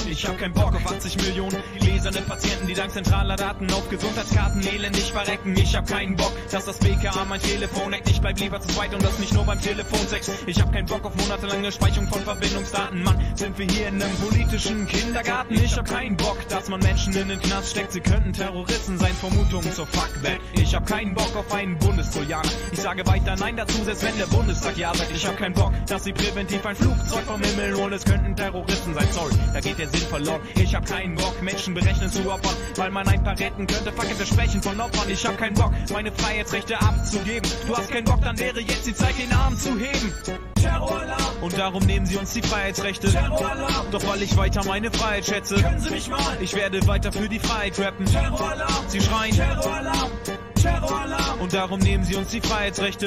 Ich 0.10 0.25
hab 0.27 0.38
keinen 0.38 0.53
Bock 0.53 0.75
auf 0.75 0.86
80 0.86 1.17
Millionen 1.17 1.57
gläserne 1.79 2.21
Patienten, 2.21 2.67
die 2.67 2.73
dank 2.73 2.91
zentraler 2.91 3.36
Daten 3.36 3.71
auf 3.71 3.89
Gesundheitskarten 3.89 4.65
elendig 4.65 5.12
verrecken. 5.12 5.55
Ich 5.57 5.75
hab 5.75 5.88
keinen 5.88 6.15
Bock, 6.15 6.33
dass 6.51 6.65
das 6.65 6.77
BKA 6.79 7.25
mein 7.25 7.41
Telefon 7.41 7.93
hackt. 7.93 8.10
Ich 8.10 8.19
bleib 8.19 8.39
lieber 8.39 8.60
zu 8.60 8.67
zweit 8.69 8.93
und 8.93 9.03
das 9.03 9.19
nicht 9.19 9.33
nur 9.33 9.45
beim 9.45 9.62
Telefonsex. 9.62 10.31
Ich 10.47 10.62
hab 10.62 10.71
keinen 10.71 10.88
Bock 10.88 11.05
auf 11.05 11.15
monatelange 11.15 11.71
Speicherung 11.71 12.07
von 12.07 12.21
Verbindungsdaten. 12.21 13.03
Mann, 13.03 13.19
sind 13.36 13.57
wir 13.57 13.65
hier 13.67 13.88
in 13.88 14.01
einem 14.01 14.15
politischen 14.17 14.88
Kindergarten? 14.88 15.53
Ich 15.55 15.77
hab 15.77 15.88
keinen 15.88 16.17
Bock, 16.17 16.38
dass 16.49 16.69
man 16.69 16.79
Menschen 16.79 17.15
in 17.15 17.29
den 17.29 17.39
Knast 17.39 17.71
steckt. 17.71 17.91
Sie 17.91 18.01
könnten 18.01 18.33
Terroristen 18.33 18.97
sein, 18.97 19.13
Vermutungen 19.13 19.71
zur 19.73 19.88
Fuck 19.88 20.12
that. 20.23 20.39
Ich 20.53 20.75
hab 20.75 20.86
keinen 20.86 21.13
Bock 21.13 21.36
auf 21.38 21.54
einen 21.54 21.78
Bundestrojaner. 21.78 22.50
Ich 22.71 22.82
sage 22.82 23.06
weiter 23.06 23.36
Nein 23.36 23.56
dazu, 23.56 23.84
selbst 23.84 24.04
wenn 24.04 24.17
der 24.17 24.26
Bundestag 24.26 24.78
ja 24.78 24.93
sagt. 24.93 25.12
Ich 25.12 25.26
hab 25.26 25.38
keinen 25.38 25.54
Bock, 25.54 25.71
dass 25.88 26.04
sie 26.04 26.13
präventiv 26.13 26.65
ein 26.65 26.76
Flugzeug 26.76 27.23
vom 27.26 27.41
Himmel 27.41 27.76
holen. 27.76 27.93
Es 27.93 28.06
könnten 28.06 28.36
Terroristen 28.36 28.93
sein, 28.93 29.08
sorry, 29.12 29.34
da 29.54 29.60
geht 29.60 29.78
der 29.78 29.88
Sinn 29.89 30.08
verloren. 30.08 30.41
Ich 30.56 30.76
hab 30.76 30.86
keinen 30.86 31.15
Bock, 31.15 31.41
Menschen 31.41 31.73
berechnen 31.73 32.12
zu 32.12 32.30
opfern, 32.32 32.56
weil 32.76 32.91
man 32.91 33.08
ein 33.08 33.23
paar 33.23 33.39
retten 33.39 33.67
könnte. 33.67 33.91
Fucking 33.91 34.15
Versprechen 34.15 34.62
von 34.62 34.80
Opfern. 34.80 35.10
Ich 35.10 35.26
hab 35.26 35.38
keinen 35.38 35.54
Bock, 35.54 35.71
meine 35.91 36.12
Freiheitsrechte 36.12 36.80
abzugeben. 36.82 37.50
Du 37.67 37.78
hast 37.78 37.91
keinen 37.91 38.06
Bock, 38.06 38.21
dann 38.21 38.38
wäre 38.39 38.60
jetzt 38.60 38.88
die 38.88 38.93
Zeit, 38.93 39.17
den 39.17 39.32
Arm 39.34 39.56
zu 39.58 39.78
heben. 39.78 40.13
Terroralarm. 40.56 41.38
Und 41.41 41.58
darum 41.58 41.84
nehmen 41.86 42.06
sie 42.06 42.17
uns 42.17 42.34
die 42.34 42.41
Freiheitsrechte. 42.41 43.12
Terroralarm. 43.12 43.91
Doch 43.91 44.06
weil 44.08 44.21
ich 44.23 44.36
weiter 44.38 44.63
meine 44.65 44.91
Freiheit 44.91 45.26
schätze, 45.26 45.56
können 45.56 45.80
sie 45.80 45.91
mich 45.91 46.10
mal. 46.10 46.38
Ich 46.41 46.56
werde 46.56 46.86
weiter 46.88 47.12
für 47.12 47.30
die 47.30 47.39
Freiheit 47.39 47.80
rappen. 47.80 48.06
Terroralarm. 48.06 48.86
Sie 48.88 49.02
schreien 49.02 49.36
Terroralarm. 49.36 50.12
Terroralarm. 50.61 51.41
Und 51.41 51.53
darum 51.53 51.79
nehmen 51.79 52.03
sie 52.03 52.15
uns 52.15 52.29
die 52.29 52.41
Freiheitsrechte. 52.41 53.05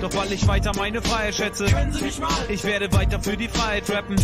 Doch 0.00 0.14
weil 0.14 0.32
ich 0.32 0.46
weiter 0.46 0.72
meine 0.76 1.02
Freiheit 1.02 1.34
schätze, 1.34 1.66
können 1.66 1.92
sie 1.92 2.04
mich 2.04 2.18
mal. 2.18 2.30
Ich 2.48 2.64
werde 2.64 2.92
weiter 2.92 3.20
für 3.20 3.36
die 3.36 3.48
Freiheit 3.48 3.88
rappen. 3.90 4.16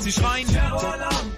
Sie 0.00 0.12
schreien 0.12 0.46
Terroralarm. 0.46 1.30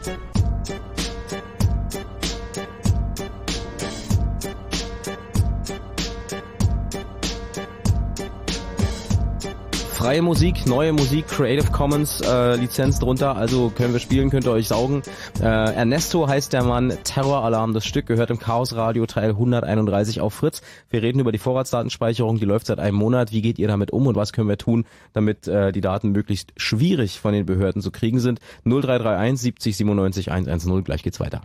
Freie 10.07 10.23
Musik, 10.23 10.67
neue 10.67 10.93
Musik, 10.93 11.27
Creative 11.27 11.73
Commons 11.73 12.21
äh, 12.21 12.55
Lizenz 12.55 13.01
drunter, 13.01 13.37
also 13.37 13.71
können 13.71 13.93
wir 13.93 13.99
spielen, 13.99 14.31
könnt 14.31 14.47
ihr 14.47 14.53
euch 14.53 14.69
saugen. 14.69 15.03
Äh, 15.41 15.47
Ernesto 15.47 16.29
heißt 16.29 16.53
der 16.53 16.63
Mann, 16.63 16.97
Terroralarm, 17.03 17.75
das 17.75 17.85
Stück 17.87 18.07
gehört 18.07 18.31
im 18.31 18.39
Chaos 18.39 18.77
Radio 18.77 19.07
Teil 19.07 19.31
131 19.31 20.21
auf 20.21 20.33
Fritz. 20.33 20.63
Wir 20.91 21.03
reden 21.03 21.19
über 21.19 21.33
die 21.33 21.39
Vorratsdatenspeicherung, 21.39 22.39
die 22.39 22.45
läuft 22.45 22.69
seit 22.69 22.79
einem 22.79 22.97
Monat. 22.97 23.33
Wie 23.33 23.43
geht 23.43 23.59
ihr 23.59 23.67
damit 23.67 23.91
um 23.91 24.07
und 24.07 24.15
was 24.15 24.33
können 24.33 24.49
wir 24.49 24.59
tun, 24.59 24.85
damit 25.13 25.49
äh, 25.49 25.73
die 25.73 25.81
Daten 25.81 26.13
möglichst 26.13 26.53
schwierig 26.57 27.19
von 27.19 27.33
den 27.33 27.45
Behörden 27.45 27.83
zu 27.83 27.91
kriegen 27.91 28.21
sind? 28.21 28.39
0331 28.65 29.41
70 29.41 29.77
97 29.77 30.31
110, 30.31 30.85
gleich 30.85 31.03
geht's 31.03 31.19
weiter. 31.19 31.41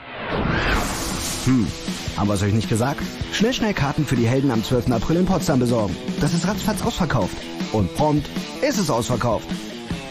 Hm, 1.46 1.66
haben 2.16 2.28
wir 2.28 2.36
es 2.36 2.44
euch 2.44 2.54
nicht 2.54 2.70
gesagt? 2.70 3.02
Schnell, 3.34 3.54
schnell 3.54 3.74
Karten 3.74 4.06
für 4.06 4.16
die 4.16 4.28
Helden 4.28 4.52
am 4.52 4.64
12. 4.64 4.92
April 4.92 5.18
in 5.18 5.26
Potsdam 5.26 5.58
besorgen. 5.58 5.98
Das 6.20 6.36
ist 6.36 6.48
ratzfatz 6.48 6.84
ausverkauft. 6.84 7.36
Und 7.72 7.96
prompt 7.96 8.28
ist 8.62 8.78
es 8.78 8.90
ausverkauft. 8.90 9.48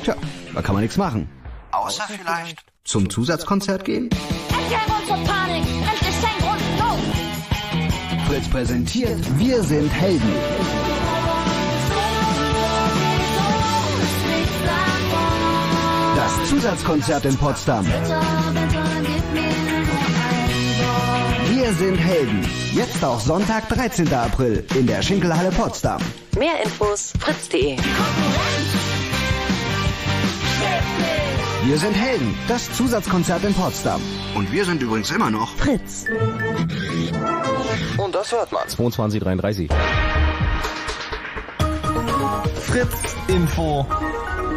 Tja, 0.03 0.17
da 0.55 0.63
kann 0.63 0.75
man 0.75 0.83
nichts 0.83 0.97
machen. 0.97 1.29
Außer 1.73 2.05
vielleicht 2.09 2.65
zum 2.85 3.09
Zusatzkonzert 3.09 3.85
gehen? 3.85 4.09
Fritz 8.27 8.49
präsentiert 8.49 9.39
Wir 9.39 9.63
sind 9.63 9.89
Helden. 9.89 10.33
Das 16.17 16.49
Zusatzkonzert 16.49 17.25
in 17.25 17.37
Potsdam. 17.37 17.87
Wir 21.71 21.77
sind 21.77 21.99
Helden. 21.99 22.45
Jetzt 22.73 23.05
auch 23.05 23.21
Sonntag, 23.21 23.69
13. 23.69 24.13
April 24.13 24.65
in 24.75 24.89
der 24.89 25.03
Schinkelhalle 25.03 25.51
Potsdam. 25.53 26.03
Mehr 26.37 26.61
Infos 26.65 27.13
fritz.de. 27.21 27.77
Wir 31.65 31.79
sind 31.79 31.93
Helden. 31.95 32.35
Das 32.49 32.73
Zusatzkonzert 32.73 33.45
in 33.45 33.55
Potsdam. 33.55 34.01
Und 34.35 34.51
wir 34.51 34.65
sind 34.65 34.83
übrigens 34.83 35.13
immer 35.13 35.31
noch 35.31 35.55
Fritz. 35.59 36.07
Und 37.99 38.17
das 38.17 38.33
hört 38.33 38.51
man. 38.51 38.67
2233. 38.67 39.71
Fritz 42.63 43.17
Info. 43.29 43.87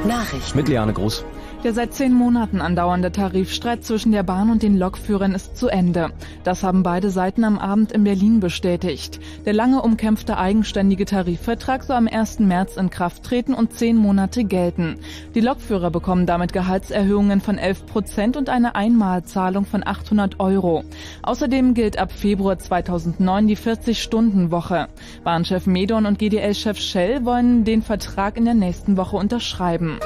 Nachrichten. 0.08 0.58
Mit 0.58 0.68
Liane 0.68 0.94
Groß. 0.94 1.24
Der 1.64 1.74
seit 1.74 1.94
zehn 1.94 2.14
Monaten 2.14 2.60
andauernde 2.60 3.14
Tarifstreit 3.14 3.86
zwischen 3.86 4.12
der 4.12 4.24
Bahn 4.24 4.50
und 4.50 4.64
den 4.64 4.78
Lokführern 4.78 5.34
ist 5.34 5.56
zu 5.56 5.70
Ende. 5.70 6.10
Das 6.44 6.62
haben 6.62 6.84
beide 6.84 7.10
Seiten 7.10 7.46
am 7.46 7.58
Abend 7.58 7.94
in 7.94 8.04
Berlin 8.04 8.42
bestätigt. 8.42 9.22
Der 9.46 9.54
lange 9.54 9.82
umkämpfte 9.82 10.38
eigenständige 10.38 11.06
Tarifvertrag 11.06 11.86
soll 11.86 11.96
am 11.96 12.10
1. 12.10 12.40
März 12.40 12.76
in 12.76 12.90
Kraft 12.90 13.24
treten 13.24 13.54
und 13.54 13.72
zehn 13.72 13.96
Monate 13.96 14.44
gelten. 14.44 14.98
Die 15.36 15.40
Lokführer 15.40 15.90
bekommen 15.90 16.26
damit 16.26 16.52
Gehaltserhöhungen 16.52 17.40
von 17.40 17.58
11 17.58 17.86
Prozent 17.86 18.36
und 18.36 18.50
eine 18.50 18.76
Einmalzahlung 18.76 19.66
von 19.66 19.88
800 19.88 20.42
Euro. 20.42 20.84
Außerdem 21.22 21.76
gilt 21.76 21.98
ab 21.98 22.12
Februar 22.12 22.60
2009 22.60 23.48
die 23.48 23.58
40-Stunden-Woche. 23.58 24.90
Bahnchef 25.24 25.66
Medon 25.66 26.08
und 26.08 26.20
GDL-Chef 26.20 26.78
Shell 26.78 27.24
wollen 27.24 27.64
den 27.64 27.82
Vertrag 27.82 28.36
in 28.36 28.44
der 28.44 28.54
nächsten 28.54 28.98
Woche 28.98 29.16
unterschreiben. 29.16 30.00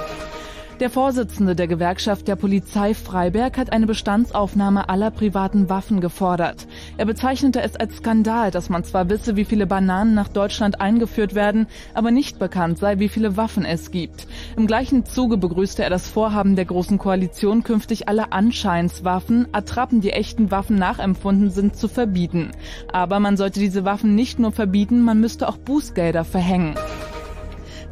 Der 0.80 0.92
Vorsitzende 0.92 1.56
der 1.56 1.68
Gewerkschaft 1.68 2.28
der 2.28 2.36
Polizei 2.36 2.94
Freiberg 2.94 3.58
hat 3.58 3.74
eine 3.74 3.88
Bestandsaufnahme 3.88 4.90
aller 4.90 5.10
privaten 5.10 5.70
Waffen 5.70 6.02
gefordert. 6.02 6.68
Er 6.98 7.08
bezeichnete 7.08 7.64
es 7.64 7.76
als 7.76 7.98
Skandal, 7.98 8.52
dass 8.52 8.70
man 8.70 8.84
zwar 8.84 9.10
wisse, 9.10 9.36
wie 9.36 9.46
viele 9.46 9.66
Bananen 9.66 10.14
nach 10.14 10.28
Deutschland 10.28 10.80
eingeführt 10.80 11.34
werden, 11.34 11.66
aber 11.96 12.12
nicht 12.12 12.38
bekannt 12.38 12.78
sei, 12.78 13.00
wie 13.00 13.10
viele 13.10 13.38
Waffen 13.38 13.66
es 13.66 13.90
gibt. 13.90 14.28
Im 14.56 14.68
gleichen 14.68 15.04
Zuge 15.04 15.38
begrüßte 15.38 15.84
er 15.84 15.90
das 15.90 16.08
Vorhaben 16.10 16.56
der 16.56 16.66
Großen 16.66 17.00
Koalition, 17.00 17.64
künftig 17.64 18.08
alle 18.08 18.32
Anscheinswaffen, 18.32 19.48
Attrappen, 19.54 20.02
die 20.02 20.12
echten 20.12 20.52
Waffen 20.52 20.76
nachempfunden 20.76 21.50
sind, 21.50 21.76
zu 21.76 21.88
verbieten. 21.88 22.52
Aber 22.94 23.20
man 23.20 23.36
sollte 23.36 23.60
diese 23.60 23.84
Waffen 23.84 24.14
nicht 24.14 24.38
nur 24.38 24.52
verbieten, 24.52 25.02
man 25.02 25.20
müsste 25.20 25.50
auch 25.50 25.58
Bußgelder 25.58 26.24
verhängen. 26.24 26.76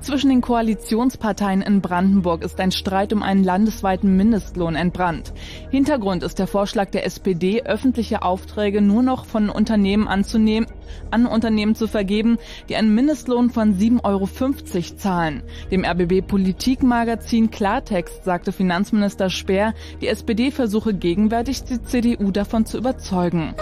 Zwischen 0.06 0.30
den 0.30 0.42
Koalitionsparteien 0.42 1.64
in 1.64 1.82
Brandenburg 1.82 2.44
ist 2.44 2.60
ein 2.60 2.72
Streit 2.72 3.12
um 3.12 3.24
einen 3.24 3.44
landesweiten 3.44 4.16
Mindestlohn 4.16 4.76
entbrannt. 4.76 5.34
Hintergrund 5.72 6.22
ist 6.22 6.38
der 6.38 6.46
Vorschlag 6.46 6.92
der 6.92 7.08
SPD, 7.08 7.64
öffentliche 7.64 8.22
Aufträge 8.22 8.84
nur 8.84 9.02
noch 9.02 9.26
von 9.26 9.50
Unternehmen 9.50 10.08
anzunehmen, 10.08 10.70
an 11.10 11.26
Unternehmen 11.26 11.74
zu 11.74 11.88
vergeben, 11.88 12.38
die 12.70 12.76
einen 12.76 12.94
Mindestlohn 12.94 13.50
von 13.50 13.80
7,50 13.80 14.04
Euro 14.04 14.96
zahlen. 14.96 15.42
Dem 15.72 15.84
RBB 15.84 16.22
Politikmagazin 16.28 17.50
Klartext 17.50 18.24
sagte 18.24 18.52
Finanzminister 18.52 19.32
Speer, 19.32 19.74
die 20.02 20.08
SPD 20.08 20.52
versuche 20.52 20.94
gegenwärtig 20.94 21.64
die 21.64 21.82
CDU 21.82 22.30
davon 22.30 22.68
zu 22.68 22.78
überzeugen. 22.78 23.56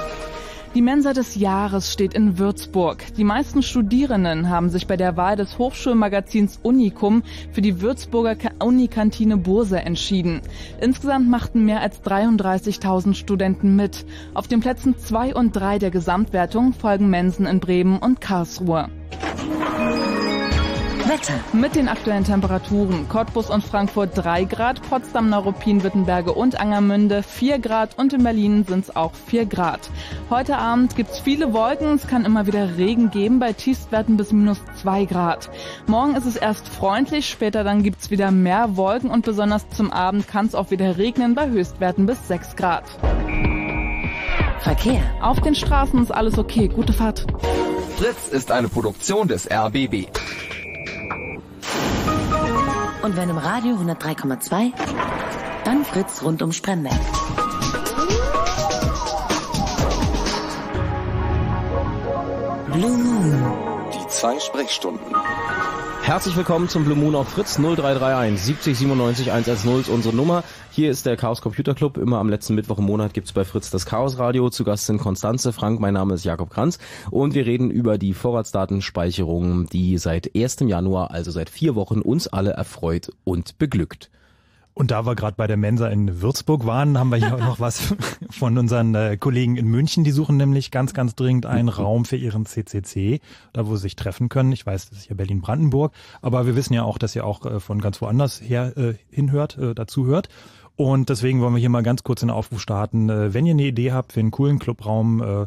Die 0.75 0.81
Mensa 0.81 1.13
des 1.13 1.35
Jahres 1.35 1.93
steht 1.93 2.15
in 2.15 2.39
Würzburg. 2.39 3.03
Die 3.15 3.23
meisten 3.23 3.61
Studierenden 3.61 4.49
haben 4.49 4.69
sich 4.69 4.87
bei 4.87 4.97
der 4.97 5.15
Wahl 5.15 5.35
des 5.35 5.59
Hochschulmagazins 5.59 6.59
Unicum 6.63 7.21
für 7.51 7.61
die 7.61 7.79
Würzburger 7.79 8.37
Unikantine 8.57 9.37
Burse 9.37 9.79
entschieden. 9.79 10.41
Insgesamt 10.81 11.29
machten 11.29 11.63
mehr 11.63 11.81
als 11.81 12.01
33.000 12.01 13.13
Studenten 13.13 13.75
mit. 13.75 14.03
Auf 14.33 14.47
den 14.47 14.61
Plätzen 14.61 14.97
zwei 14.97 15.35
und 15.35 15.55
drei 15.55 15.77
der 15.77 15.91
Gesamtwertung 15.91 16.73
folgen 16.73 17.11
Mensen 17.11 17.45
in 17.45 17.59
Bremen 17.59 17.99
und 17.99 18.19
Karlsruhe. 18.19 18.89
Wetter. 21.07 21.33
Mit 21.51 21.75
den 21.75 21.89
aktuellen 21.89 22.23
Temperaturen 22.23 23.09
Cottbus 23.09 23.49
und 23.49 23.63
Frankfurt 23.63 24.11
3 24.15 24.45
Grad, 24.45 24.81
Potsdam, 24.89 25.29
Neuruppin, 25.29 25.83
Wittenberge 25.83 26.31
und 26.31 26.59
Angermünde 26.59 27.23
4 27.23 27.59
Grad 27.59 27.97
und 27.97 28.13
in 28.13 28.23
Berlin 28.23 28.63
sind 28.63 28.85
es 28.85 28.95
auch 28.95 29.11
4 29.13 29.45
Grad. 29.45 29.89
Heute 30.29 30.57
Abend 30.57 30.95
gibt's 30.95 31.19
viele 31.19 31.51
Wolken, 31.53 31.95
es 31.95 32.07
kann 32.07 32.23
immer 32.23 32.47
wieder 32.47 32.77
Regen 32.77 33.11
geben, 33.11 33.39
bei 33.39 33.51
Tiefstwerten 33.51 34.15
bis 34.15 34.31
minus 34.31 34.59
2 34.81 35.05
Grad. 35.05 35.49
Morgen 35.87 36.15
ist 36.15 36.25
es 36.25 36.37
erst 36.37 36.69
freundlich, 36.69 37.27
später 37.27 37.65
dann 37.65 37.83
gibt's 37.83 38.09
wieder 38.09 38.31
mehr 38.31 38.77
Wolken 38.77 39.09
und 39.09 39.25
besonders 39.25 39.69
zum 39.71 39.91
Abend 39.91 40.27
kann 40.27 40.45
es 40.45 40.55
auch 40.55 40.71
wieder 40.71 40.97
regnen 40.97 41.35
bei 41.35 41.49
Höchstwerten 41.49 42.05
bis 42.05 42.27
6 42.29 42.55
Grad. 42.55 42.85
Verkehr. 44.61 45.01
Auf 45.21 45.41
den 45.41 45.55
Straßen 45.55 46.01
ist 46.01 46.11
alles 46.11 46.37
okay, 46.37 46.69
gute 46.69 46.93
Fahrt. 46.93 47.25
Fritz 47.97 48.29
ist 48.31 48.51
eine 48.51 48.69
Produktion 48.69 49.27
des 49.27 49.49
RBB. 49.51 50.07
Und 53.01 53.15
wenn 53.17 53.29
im 53.29 53.37
Radio 53.37 53.75
103,2, 53.75 54.71
dann 55.65 55.83
Fritz 55.85 56.21
rund 56.23 56.41
um 56.41 56.51
Spremberg. 56.51 56.99
Blue 62.71 62.97
Moon. 62.97 63.53
Die 63.93 64.07
zwei 64.07 64.39
Sprechstunden. 64.39 65.13
Herzlich 66.03 66.35
willkommen 66.35 66.67
zum 66.67 66.83
Blue 66.83 66.97
Moon 66.97 67.15
auf 67.15 67.29
Fritz 67.29 67.57
0331 67.57 68.37
70 68.37 68.77
97 68.77 69.31
110 69.31 69.79
ist 69.79 69.87
unsere 69.87 70.13
Nummer. 70.13 70.43
Hier 70.69 70.91
ist 70.91 71.05
der 71.05 71.15
Chaos 71.15 71.41
Computer 71.41 71.73
Club. 71.73 71.95
Immer 71.95 72.19
am 72.19 72.27
letzten 72.27 72.55
Mittwoch 72.55 72.79
im 72.79 72.83
Monat 72.83 73.13
gibt's 73.13 73.31
bei 73.31 73.45
Fritz 73.45 73.69
das 73.69 73.85
Chaos 73.85 74.17
Radio. 74.17 74.49
Zu 74.49 74.65
Gast 74.65 74.85
sind 74.85 74.97
Konstanze, 74.97 75.53
Frank, 75.53 75.79
mein 75.79 75.93
Name 75.93 76.15
ist 76.15 76.25
Jakob 76.25 76.49
Kranz 76.49 76.77
und 77.09 77.35
wir 77.35 77.45
reden 77.45 77.71
über 77.71 77.97
die 77.97 78.13
Vorratsdatenspeicherung, 78.13 79.67
die 79.67 79.97
seit 79.97 80.35
1. 80.35 80.57
Januar, 80.67 81.11
also 81.11 81.31
seit 81.31 81.49
vier 81.49 81.73
Wochen, 81.73 82.01
uns 82.01 82.27
alle 82.27 82.51
erfreut 82.51 83.09
und 83.23 83.57
beglückt. 83.57 84.11
Und 84.73 84.89
da 84.89 85.05
wir 85.05 85.15
gerade 85.15 85.35
bei 85.37 85.45
der 85.45 85.57
Mensa 85.57 85.87
in 85.87 86.21
Würzburg 86.21 86.65
waren, 86.65 86.97
haben 86.97 87.09
wir 87.09 87.17
hier 87.17 87.35
auch 87.35 87.39
noch 87.45 87.59
was 87.59 87.93
von 88.31 88.57
unseren 88.57 88.95
äh, 88.95 89.17
Kollegen 89.17 89.55
in 89.55 89.67
München. 89.67 90.03
Die 90.03 90.11
suchen 90.11 90.37
nämlich 90.37 90.71
ganz, 90.71 90.93
ganz 90.93 91.15
dringend 91.15 91.45
einen 91.45 91.69
Raum 91.69 92.05
für 92.05 92.15
ihren 92.15 92.45
CCC, 92.45 93.21
da 93.53 93.67
wo 93.67 93.75
sie 93.75 93.83
sich 93.83 93.95
treffen 93.95 94.29
können. 94.29 94.51
Ich 94.51 94.65
weiß, 94.65 94.89
das 94.89 94.99
ist 94.99 95.09
ja 95.09 95.15
Berlin-Brandenburg, 95.15 95.93
aber 96.21 96.45
wir 96.47 96.55
wissen 96.55 96.73
ja 96.73 96.83
auch, 96.83 96.97
dass 96.97 97.15
ihr 97.15 97.25
auch 97.25 97.45
äh, 97.45 97.59
von 97.59 97.81
ganz 97.81 98.01
woanders 98.01 98.41
her 98.41 98.75
äh, 98.77 98.93
hinhört, 99.11 99.57
äh, 99.57 99.75
dazu 99.75 100.05
hört. 100.05 100.29
Und 100.75 101.09
deswegen 101.09 101.39
wollen 101.41 101.53
wir 101.53 101.59
hier 101.59 101.69
mal 101.69 101.83
ganz 101.83 102.03
kurz 102.03 102.21
den 102.21 102.31
Aufruf 102.31 102.59
starten. 102.59 103.09
Äh, 103.09 103.33
wenn 103.33 103.45
ihr 103.45 103.53
eine 103.53 103.63
Idee 103.63 103.91
habt 103.91 104.13
für 104.13 104.21
einen 104.21 104.31
coolen 104.31 104.57
Clubraum, 104.57 105.21
äh, 105.21 105.45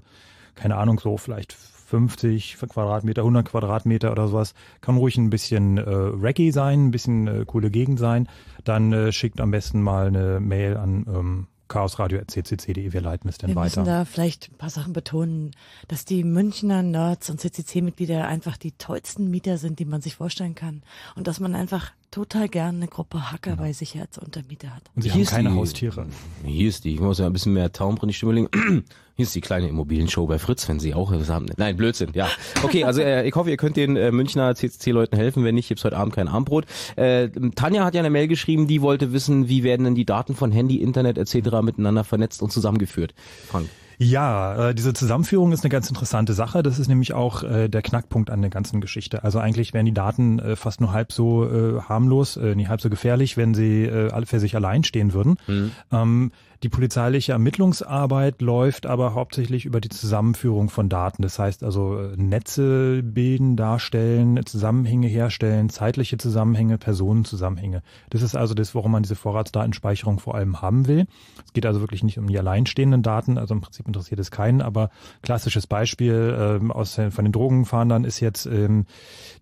keine 0.54 0.76
Ahnung, 0.76 1.00
so 1.00 1.16
vielleicht 1.16 1.56
50 1.86 2.56
Quadratmeter, 2.58 3.22
100 3.22 3.46
Quadratmeter 3.46 4.12
oder 4.12 4.28
sowas. 4.28 4.54
Kann 4.80 4.96
ruhig 4.96 5.16
ein 5.16 5.30
bisschen 5.30 5.78
äh, 5.78 5.82
Reggae 5.82 6.50
sein, 6.50 6.86
ein 6.86 6.90
bisschen 6.90 7.26
äh, 7.28 7.44
coole 7.46 7.70
Gegend 7.70 7.98
sein. 7.98 8.28
Dann 8.64 8.92
äh, 8.92 9.12
schickt 9.12 9.40
am 9.40 9.52
besten 9.52 9.80
mal 9.80 10.08
eine 10.08 10.40
Mail 10.40 10.76
an 10.76 11.06
ähm, 11.08 11.46
chaosradio.ccc.de, 11.68 12.92
wir 12.92 13.00
leiten 13.00 13.28
es 13.28 13.38
dann 13.38 13.50
wir 13.50 13.56
weiter. 13.56 13.76
Wir 13.76 13.80
müssen 13.82 13.92
da 13.92 14.04
vielleicht 14.04 14.50
ein 14.52 14.58
paar 14.58 14.70
Sachen 14.70 14.92
betonen, 14.92 15.52
dass 15.88 16.04
die 16.04 16.24
Münchner 16.24 16.82
Nerds 16.82 17.30
und 17.30 17.40
CCC-Mitglieder 17.40 18.26
einfach 18.26 18.56
die 18.56 18.72
tollsten 18.72 19.30
Mieter 19.30 19.58
sind, 19.58 19.78
die 19.78 19.84
man 19.84 20.00
sich 20.00 20.16
vorstellen 20.16 20.54
kann. 20.54 20.82
Und 21.16 21.26
dass 21.26 21.40
man 21.40 21.54
einfach 21.54 21.92
total 22.10 22.48
gerne 22.48 22.78
eine 22.78 22.88
Gruppe 22.88 23.30
Hacker 23.30 23.52
genau. 23.52 23.62
bei 23.62 23.72
sich 23.72 23.98
als 23.98 24.18
Untermieter 24.18 24.74
hat. 24.74 24.82
Und 24.94 25.02
sie 25.02 25.10
hier 25.10 25.26
haben 25.26 25.34
keine 25.34 25.50
die, 25.50 25.56
Haustiere. 25.56 26.06
Hier 26.44 26.68
ist 26.68 26.84
die, 26.84 26.94
ich 26.94 27.00
muss 27.00 27.18
ja 27.18 27.26
ein 27.26 27.32
bisschen 27.32 27.52
mehr 27.52 27.72
Taumbruch 27.72 28.04
in 28.04 28.08
die 28.08 28.14
Stimme 28.14 28.32
legen. 28.32 28.84
Hier 29.16 29.22
ist 29.22 29.34
die 29.34 29.40
kleine 29.40 29.66
Immobilienshow 29.66 30.26
bei 30.26 30.38
Fritz, 30.38 30.68
wenn 30.68 30.78
Sie 30.78 30.92
auch 30.92 31.10
was 31.10 31.30
haben. 31.30 31.46
Nein, 31.56 31.78
Blödsinn, 31.78 32.10
ja. 32.12 32.28
Okay, 32.62 32.84
also 32.84 33.00
äh, 33.00 33.26
ich 33.26 33.34
hoffe, 33.34 33.48
ihr 33.48 33.56
könnt 33.56 33.78
den 33.78 33.96
äh, 33.96 34.12
Münchner 34.12 34.54
CCC-Leuten 34.54 35.16
helfen. 35.16 35.42
Wenn 35.42 35.54
nicht, 35.54 35.68
gibt's 35.68 35.84
heute 35.84 35.96
Abend 35.96 36.14
kein 36.14 36.28
Abendbrot. 36.28 36.66
Äh, 36.96 37.30
Tanja 37.54 37.86
hat 37.86 37.94
ja 37.94 38.00
eine 38.00 38.10
Mail 38.10 38.28
geschrieben, 38.28 38.66
die 38.66 38.82
wollte 38.82 39.14
wissen, 39.14 39.48
wie 39.48 39.62
werden 39.62 39.84
denn 39.84 39.94
die 39.94 40.04
Daten 40.04 40.34
von 40.34 40.52
Handy, 40.52 40.82
Internet 40.82 41.16
etc. 41.16 41.62
miteinander 41.62 42.04
vernetzt 42.04 42.42
und 42.42 42.52
zusammengeführt. 42.52 43.14
Frank. 43.48 43.70
Ja, 43.98 44.68
äh, 44.68 44.74
diese 44.74 44.92
Zusammenführung 44.92 45.52
ist 45.52 45.64
eine 45.64 45.70
ganz 45.70 45.88
interessante 45.88 46.34
Sache. 46.34 46.62
Das 46.62 46.78
ist 46.78 46.88
nämlich 46.88 47.14
auch 47.14 47.42
äh, 47.42 47.68
der 47.68 47.82
Knackpunkt 47.82 48.30
an 48.30 48.42
der 48.42 48.50
ganzen 48.50 48.80
Geschichte. 48.80 49.24
Also 49.24 49.38
eigentlich 49.38 49.72
wären 49.72 49.86
die 49.86 49.94
Daten 49.94 50.38
äh, 50.38 50.56
fast 50.56 50.80
nur 50.80 50.92
halb 50.92 51.12
so 51.12 51.46
äh, 51.46 51.80
harmlos, 51.80 52.36
äh, 52.36 52.54
nicht 52.54 52.68
halb 52.68 52.80
so 52.82 52.90
gefährlich, 52.90 53.36
wenn 53.36 53.54
sie 53.54 53.84
äh, 53.84 54.10
alle 54.10 54.26
für 54.26 54.40
sich 54.40 54.54
allein 54.54 54.84
stehen 54.84 55.14
würden. 55.14 55.36
Mhm. 55.46 55.70
Ähm, 55.90 56.32
die 56.62 56.68
polizeiliche 56.68 57.32
Ermittlungsarbeit 57.32 58.40
läuft 58.40 58.86
aber 58.86 59.14
hauptsächlich 59.14 59.64
über 59.64 59.80
die 59.80 59.88
Zusammenführung 59.88 60.68
von 60.68 60.88
Daten. 60.88 61.22
Das 61.22 61.38
heißt 61.38 61.62
also 61.62 61.98
äh, 61.98 62.16
Netze 62.16 63.02
bilden, 63.02 63.56
darstellen, 63.56 64.44
Zusammenhänge 64.46 65.08
herstellen, 65.08 65.68
zeitliche 65.68 66.18
Zusammenhänge, 66.18 66.78
Personenzusammenhänge. 66.78 67.82
Das 68.10 68.22
ist 68.22 68.36
also 68.36 68.54
das, 68.54 68.74
warum 68.74 68.92
man 68.92 69.02
diese 69.02 69.16
Vorratsdatenspeicherung 69.16 70.18
vor 70.18 70.34
allem 70.34 70.62
haben 70.62 70.86
will. 70.86 71.06
Es 71.44 71.52
geht 71.52 71.66
also 71.66 71.80
wirklich 71.80 72.02
nicht 72.02 72.18
um 72.18 72.26
die 72.26 72.38
alleinstehenden 72.38 73.02
Daten, 73.02 73.38
also 73.38 73.54
im 73.54 73.60
Prinzip 73.60 73.86
interessiert 73.86 74.20
es 74.20 74.30
keinen, 74.30 74.62
aber 74.62 74.90
klassisches 75.22 75.66
Beispiel 75.66 76.36
ähm, 76.38 76.70
aus, 76.70 76.94
von 76.94 77.24
den 77.24 77.32
Drogenfahndern 77.32 78.04
ist 78.04 78.20
jetzt, 78.20 78.46
ähm, 78.46 78.86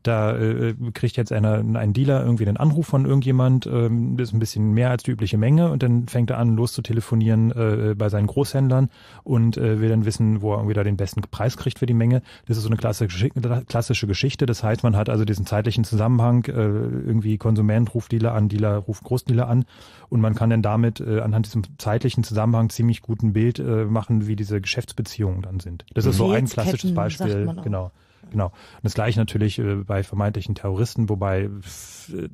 da 0.06 0.36
äh, 0.36 0.74
kriegt 0.92 1.16
jetzt 1.16 1.32
einer, 1.32 1.64
ein 1.78 1.92
Dealer 1.92 2.22
irgendwie 2.22 2.46
einen 2.46 2.56
Anruf 2.56 2.86
von 2.86 3.06
irgendjemand, 3.06 3.66
ähm, 3.66 4.16
das 4.16 4.28
ist 4.28 4.34
ein 4.34 4.38
bisschen 4.38 4.72
mehr 4.72 4.90
als 4.90 5.02
die 5.02 5.10
übliche 5.10 5.38
Menge 5.38 5.70
und 5.70 5.82
dann 5.82 6.06
fängt 6.06 6.30
er 6.30 6.38
an, 6.38 6.56
loszutelefonieren 6.56 7.04
telefonieren 7.04 7.50
äh, 7.50 7.94
bei 7.94 8.08
seinen 8.08 8.26
Großhändlern 8.26 8.88
und 9.22 9.56
äh, 9.56 9.80
will 9.80 9.88
dann 9.88 10.04
wissen, 10.04 10.42
wo 10.42 10.52
er 10.52 10.58
irgendwie 10.58 10.74
da 10.74 10.84
den 10.84 10.96
besten 10.96 11.22
Preis 11.22 11.56
kriegt 11.56 11.78
für 11.78 11.86
die 11.86 11.94
Menge. 11.94 12.22
Das 12.46 12.56
ist 12.56 12.62
so 12.62 12.68
eine 12.68 12.76
klassische, 12.76 13.28
klassische 13.66 14.06
Geschichte. 14.06 14.46
Das 14.46 14.62
heißt, 14.62 14.82
man 14.82 14.96
hat 14.96 15.08
also 15.08 15.24
diesen 15.24 15.46
zeitlichen 15.46 15.84
Zusammenhang, 15.84 16.44
äh, 16.44 16.52
irgendwie 16.52 17.38
Konsument 17.38 17.94
ruft 17.94 18.12
Dealer 18.12 18.34
an, 18.34 18.48
Dealer 18.48 18.78
ruft 18.78 19.04
Großdealer 19.04 19.48
an 19.48 19.64
und 20.08 20.20
man 20.20 20.34
kann 20.34 20.50
dann 20.50 20.62
damit 20.62 21.00
äh, 21.00 21.20
anhand 21.20 21.46
diesem 21.46 21.62
zeitlichen 21.78 22.24
Zusammenhang 22.24 22.70
ziemlich 22.70 23.02
gut 23.02 23.22
ein 23.22 23.32
Bild 23.32 23.58
äh, 23.58 23.84
machen, 23.84 24.26
wie 24.26 24.36
diese 24.36 24.60
Geschäftsbeziehungen 24.60 25.42
dann 25.42 25.60
sind. 25.60 25.84
Das 25.94 26.06
ist 26.06 26.16
so 26.16 26.30
ein 26.30 26.46
klassisches 26.46 26.94
Beispiel. 26.94 27.54
Genau. 27.62 27.90
Genau. 28.30 28.46
Und 28.46 28.84
das 28.84 28.94
gleiche 28.94 29.18
natürlich 29.18 29.58
äh, 29.58 29.76
bei 29.76 30.02
vermeintlichen 30.02 30.54
Terroristen, 30.54 31.08
wobei 31.08 31.50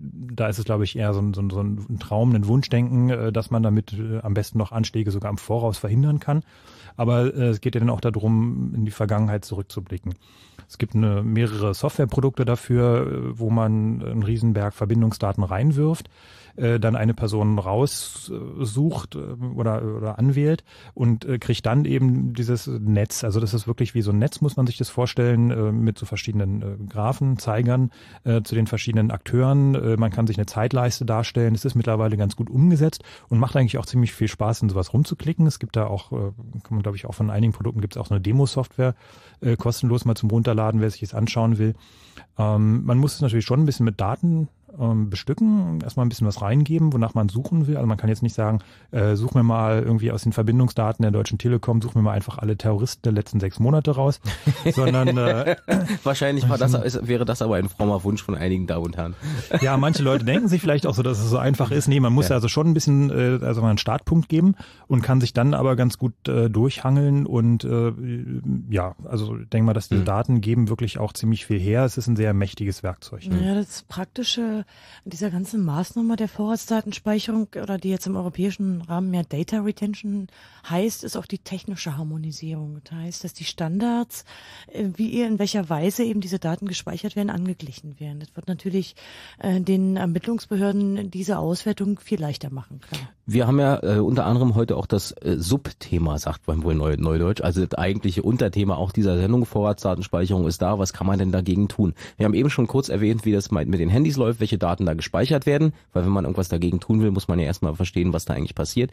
da 0.05 0.49
ist 0.49 0.59
es, 0.59 0.65
glaube 0.65 0.85
ich, 0.85 0.97
eher 0.97 1.13
so 1.15 1.21
ein, 1.21 1.35
so 1.35 1.41
ein, 1.43 1.99
Traum, 1.99 2.35
ein 2.35 2.47
Wunschdenken, 2.47 3.11
äh, 3.11 3.33
dass 3.33 3.51
man 3.51 3.63
damit 3.63 3.93
äh, 3.93 4.21
am 4.21 4.35
besten 4.35 4.59
noch 4.59 4.73
Anschläge 4.73 5.11
sogar 5.11 5.31
im 5.31 5.39
Voraus 5.39 5.79
verhindern 5.79 6.21
kann. 6.21 6.43
Aber 6.97 7.35
äh, 7.35 7.49
es 7.49 7.61
geht 7.61 7.75
ja 7.75 7.81
dann 7.81 7.91
auch 7.91 8.01
darum, 8.01 8.73
in 8.75 8.85
die 8.85 8.91
Vergangenheit 8.91 9.45
zurückzublicken. 9.45 10.15
Es 10.69 10.79
gibt 10.79 10.95
eine, 10.95 11.23
mehrere 11.23 11.75
Softwareprodukte 11.75 12.45
dafür, 12.45 13.07
äh, 13.07 13.39
wo 13.39 13.51
man 13.51 14.03
einen 14.03 14.23
Riesenberg 14.23 14.75
Verbindungsdaten 14.75 15.45
reinwirft 15.45 16.09
äh, 16.57 16.79
dann 16.79 16.97
eine 16.97 17.15
Person 17.15 17.59
raussucht 17.59 19.15
äh, 19.15 19.19
oder, 19.55 19.83
oder 19.83 20.19
anwählt 20.19 20.65
und 20.95 21.25
äh, 21.25 21.39
kriegt 21.39 21.67
dann 21.67 21.85
eben 21.85 22.35
dieses 22.35 22.67
Netz. 22.67 23.25
Also 23.25 23.41
das 23.41 23.55
ist 23.55 23.67
wirklich 23.67 23.95
wie 23.95 24.03
so 24.03 24.11
ein 24.11 24.19
Netz, 24.19 24.41
muss 24.41 24.57
man 24.57 24.67
sich 24.67 24.77
das 24.77 24.89
vorstellen, 24.89 25.51
äh, 25.51 25.73
mit 25.73 25.99
so 25.99 26.07
verschiedenen 26.07 26.63
äh, 26.63 26.85
Graphen, 26.89 27.39
Zeigern 27.39 27.91
äh, 28.25 28.43
zu 28.43 28.55
den 28.55 28.67
verschiedenen 28.67 29.11
Akteuren. 29.11 29.75
Äh, 29.75 29.97
man 29.97 30.11
kann 30.11 30.27
sich 30.27 30.37
eine 30.37 30.47
Zeitleiste 30.47 31.05
darstellen. 31.05 31.55
Es 31.55 31.65
ist 31.65 31.75
mittlerweile 31.75 32.17
ganz 32.17 32.37
gut 32.37 32.51
umgesetzt 32.51 33.03
und 33.29 33.39
macht 33.39 33.57
eigentlich 33.57 33.79
auch 33.79 33.87
ziemlich 33.87 34.13
viel 34.13 34.29
Spaß, 34.29 34.63
in 34.63 34.69
sowas 34.69 34.93
rumzuklicken. 34.93 35.47
Es 35.47 35.59
gibt 35.59 35.77
da 35.77 35.87
auch, 35.87 36.13
äh, 36.13 36.33
kann 36.63 36.71
man 36.71 36.83
glaube 36.83 36.97
ich 36.97 37.07
auch 37.07 37.15
von 37.15 37.31
einigen 37.31 37.53
Produkten 37.53 37.81
gibt 37.81 37.95
es 37.95 38.01
auch 38.01 38.07
so 38.07 38.15
eine 38.15 38.21
Demo-Software, 38.21 38.95
äh, 39.41 39.57
kostenlos 39.57 40.05
mal 40.05 40.15
zum 40.15 40.31
Runterladen, 40.31 40.81
wer 40.81 40.91
sich 40.91 41.01
das 41.01 41.15
anschauen 41.15 41.59
will. 41.59 41.75
Ähm, 42.39 42.85
man 42.85 42.99
muss 42.99 43.15
es 43.15 43.21
natürlich 43.21 43.45
schon 43.45 43.61
ein 43.61 43.67
bisschen 43.67 43.85
mit 43.85 44.01
Daten 44.01 44.49
ähm, 44.79 45.11
bestücken, 45.11 45.81
erstmal 45.83 46.07
ein 46.07 46.09
bisschen 46.09 46.27
was 46.27 46.43
reingeben, 46.43 46.93
wonach 46.93 47.15
man 47.15 47.29
suchen 47.29 47.67
will. 47.67 47.77
Also 47.77 47.87
man 47.87 47.97
kann 47.97 48.09
jetzt 48.09 48.23
nicht 48.23 48.35
sagen, 48.35 48.61
äh, 48.91 49.17
such 49.17 49.35
mir 49.35 49.43
mal 49.43 49.83
irgendwie 49.83 50.13
aus 50.13 50.23
den 50.23 50.33
Verbindungsdaten 50.33 51.03
der 51.03 51.11
Deutschen 51.11 51.39
Telekom, 51.39 51.83
such 51.83 51.95
mir 51.95 52.03
mal 52.03 52.13
einfach 52.13 52.39
alle 52.39 52.57
Terroristen 52.57 53.03
der 53.03 53.13
letzten 53.13 53.41
sechs 53.41 53.59
Monate 53.59 53.93
raus, 53.93 54.21
sondern 54.73 55.17
äh, 55.17 55.57
wahrscheinlich 56.03 56.49
war 56.49 56.59
das, 56.59 56.73
wäre 57.07 57.25
das 57.25 57.43
aber 57.43 57.57
ein 57.57 57.69
frommer 57.69 58.05
Wunsch 58.05 58.23
von 58.23 58.35
einigen 58.35 58.67
Damen 58.67 58.87
und 58.87 58.97
Herren. 58.97 59.15
Ja, 59.61 59.77
manche 59.77 60.03
Leute 60.03 60.25
denken 60.25 60.49
sich 60.49 60.61
vielleicht 60.61 60.87
auch 60.87 60.95
so, 60.95 61.03
dass 61.03 61.19
es 61.19 61.29
so 61.29 61.37
einfach 61.37 61.71
ist. 61.71 61.87
Nee, 61.89 62.01
man 62.01 62.13
muss 62.13 62.29
ja. 62.29 62.37
also 62.37 62.49
schon 62.49 62.69
ein 62.69 62.75
bisschen, 62.75 63.11
äh, 63.11 63.45
also 63.45 63.61
mal 63.61 63.69
einen 63.69 63.79
Startpunkt 63.79 64.29
geben 64.29 64.55
und 64.87 65.03
kann 65.03 65.21
sich 65.21 65.33
dann 65.33 65.55
aber 65.55 65.77
ganz 65.77 65.99
gut 65.99 66.15
äh, 66.29 66.49
durchhangeln 66.49 67.27
und 67.27 67.65
äh, 67.65 67.93
ja, 68.71 68.95
also 69.05 69.37
ich 69.37 69.49
denke 69.49 69.67
mal, 69.67 69.75
dass 69.75 69.89
diese 69.89 70.03
mhm. 70.03 70.07
Daten 70.07 70.41
geben 70.41 70.69
wirklich 70.69 70.99
auch 70.99 71.13
ziemlich 71.13 71.47
viel 71.47 71.59
her. 71.59 71.85
Es 71.85 71.99
ist 71.99 72.07
ein 72.07 72.17
sehr 72.17 72.33
mächtiges 72.33 72.83
Werkzeug. 72.83 73.25
Ja, 73.25 73.55
das 73.55 73.83
praktische 73.83 74.60
dieser 75.05 75.31
ganzen 75.31 75.65
Maßnahme 75.65 76.17
der 76.17 76.29
Vorratsdatenspeicherung 76.29 77.49
oder 77.61 77.79
die 77.79 77.91
jetzt 77.91 78.07
im 78.07 78.17
europäischen 78.17 78.83
Rahmen 78.83 79.11
mehr 79.11 79.25
Data 79.25 79.61
Retention 79.61 80.29
heißt, 80.69 81.05
ist 81.05 81.17
auch 81.17 81.27
die 81.27 81.39
technische 81.39 81.97
Harmonisierung. 81.97 82.81
Das 82.85 82.93
heißt, 82.93 83.25
dass 83.25 83.33
die 83.33 83.45
Standards, 83.45 84.25
äh, 84.69 84.89
wie 84.97 85.09
ihr 85.09 85.27
in 85.27 85.39
welcher 85.39 85.69
Weise 85.69 86.05
eben 86.05 86.21
diese 86.21 86.39
Daten 86.39 86.67
gespeichert 86.67 87.17
werden, 87.17 87.31
angeglichen 87.31 87.99
werden. 88.01 88.21
Das 88.21 88.35
wird 88.35 88.49
natürlich 88.49 88.95
äh, 89.39 89.61
den 89.61 89.97
Ermittlungsbehörden 89.97 91.11
diese 91.11 91.39
Auswertung 91.39 91.99
viel 91.99 92.21
leichter 92.21 92.51
machen. 92.51 92.81
Klar. 92.81 93.11
Wir 93.27 93.47
haben 93.47 93.61
ja 93.61 93.81
äh, 93.83 93.99
unter 94.01 94.27
anderem 94.27 94.57
heute 94.57 94.77
auch 94.77 94.87
das 94.87 95.13
äh, 95.13 95.37
Subthema, 95.39 96.19
sagt 96.19 96.49
man 96.49 96.65
wohl 96.65 96.75
neu, 96.75 96.97
Neudeutsch, 96.97 97.41
also 97.43 97.65
das 97.65 97.79
eigentliche 97.79 98.23
Unterthema 98.23 98.77
auch 98.77 98.91
dieser 98.91 99.17
Sendung, 99.17 99.47
Vorratsdatenspeicherung 99.47 100.49
ist 100.49 100.61
da, 100.63 100.81
was 100.81 100.93
kann 100.93 101.07
man 101.07 101.19
denn 101.19 101.31
dagegen 101.31 101.69
tun? 101.69 101.95
Wir 102.17 102.27
haben 102.27 102.35
eben 102.35 102.51
schon 102.51 102.67
kurz 102.67 102.89
erwähnt, 102.89 103.25
wie 103.25 103.31
das 103.31 103.53
mit 103.53 103.79
den 103.79 103.89
Handys 103.89 104.17
läuft, 104.17 104.41
welche 104.51 104.59
Daten 104.59 104.85
da 104.85 104.95
gespeichert 104.95 105.47
werden, 105.47 105.73
weil 105.93 106.05
wenn 106.05 106.13
man 106.13 106.25
irgendwas 106.25 106.49
dagegen 106.49 106.81
tun 106.81 107.01
will, 107.01 107.11
muss 107.11 107.29
man 107.29 107.39
ja 107.39 107.47
erstmal 107.47 107.75
verstehen, 107.75 108.13
was 108.13 108.25
da 108.25 108.35
eigentlich 108.35 108.55
passiert. 108.55 108.91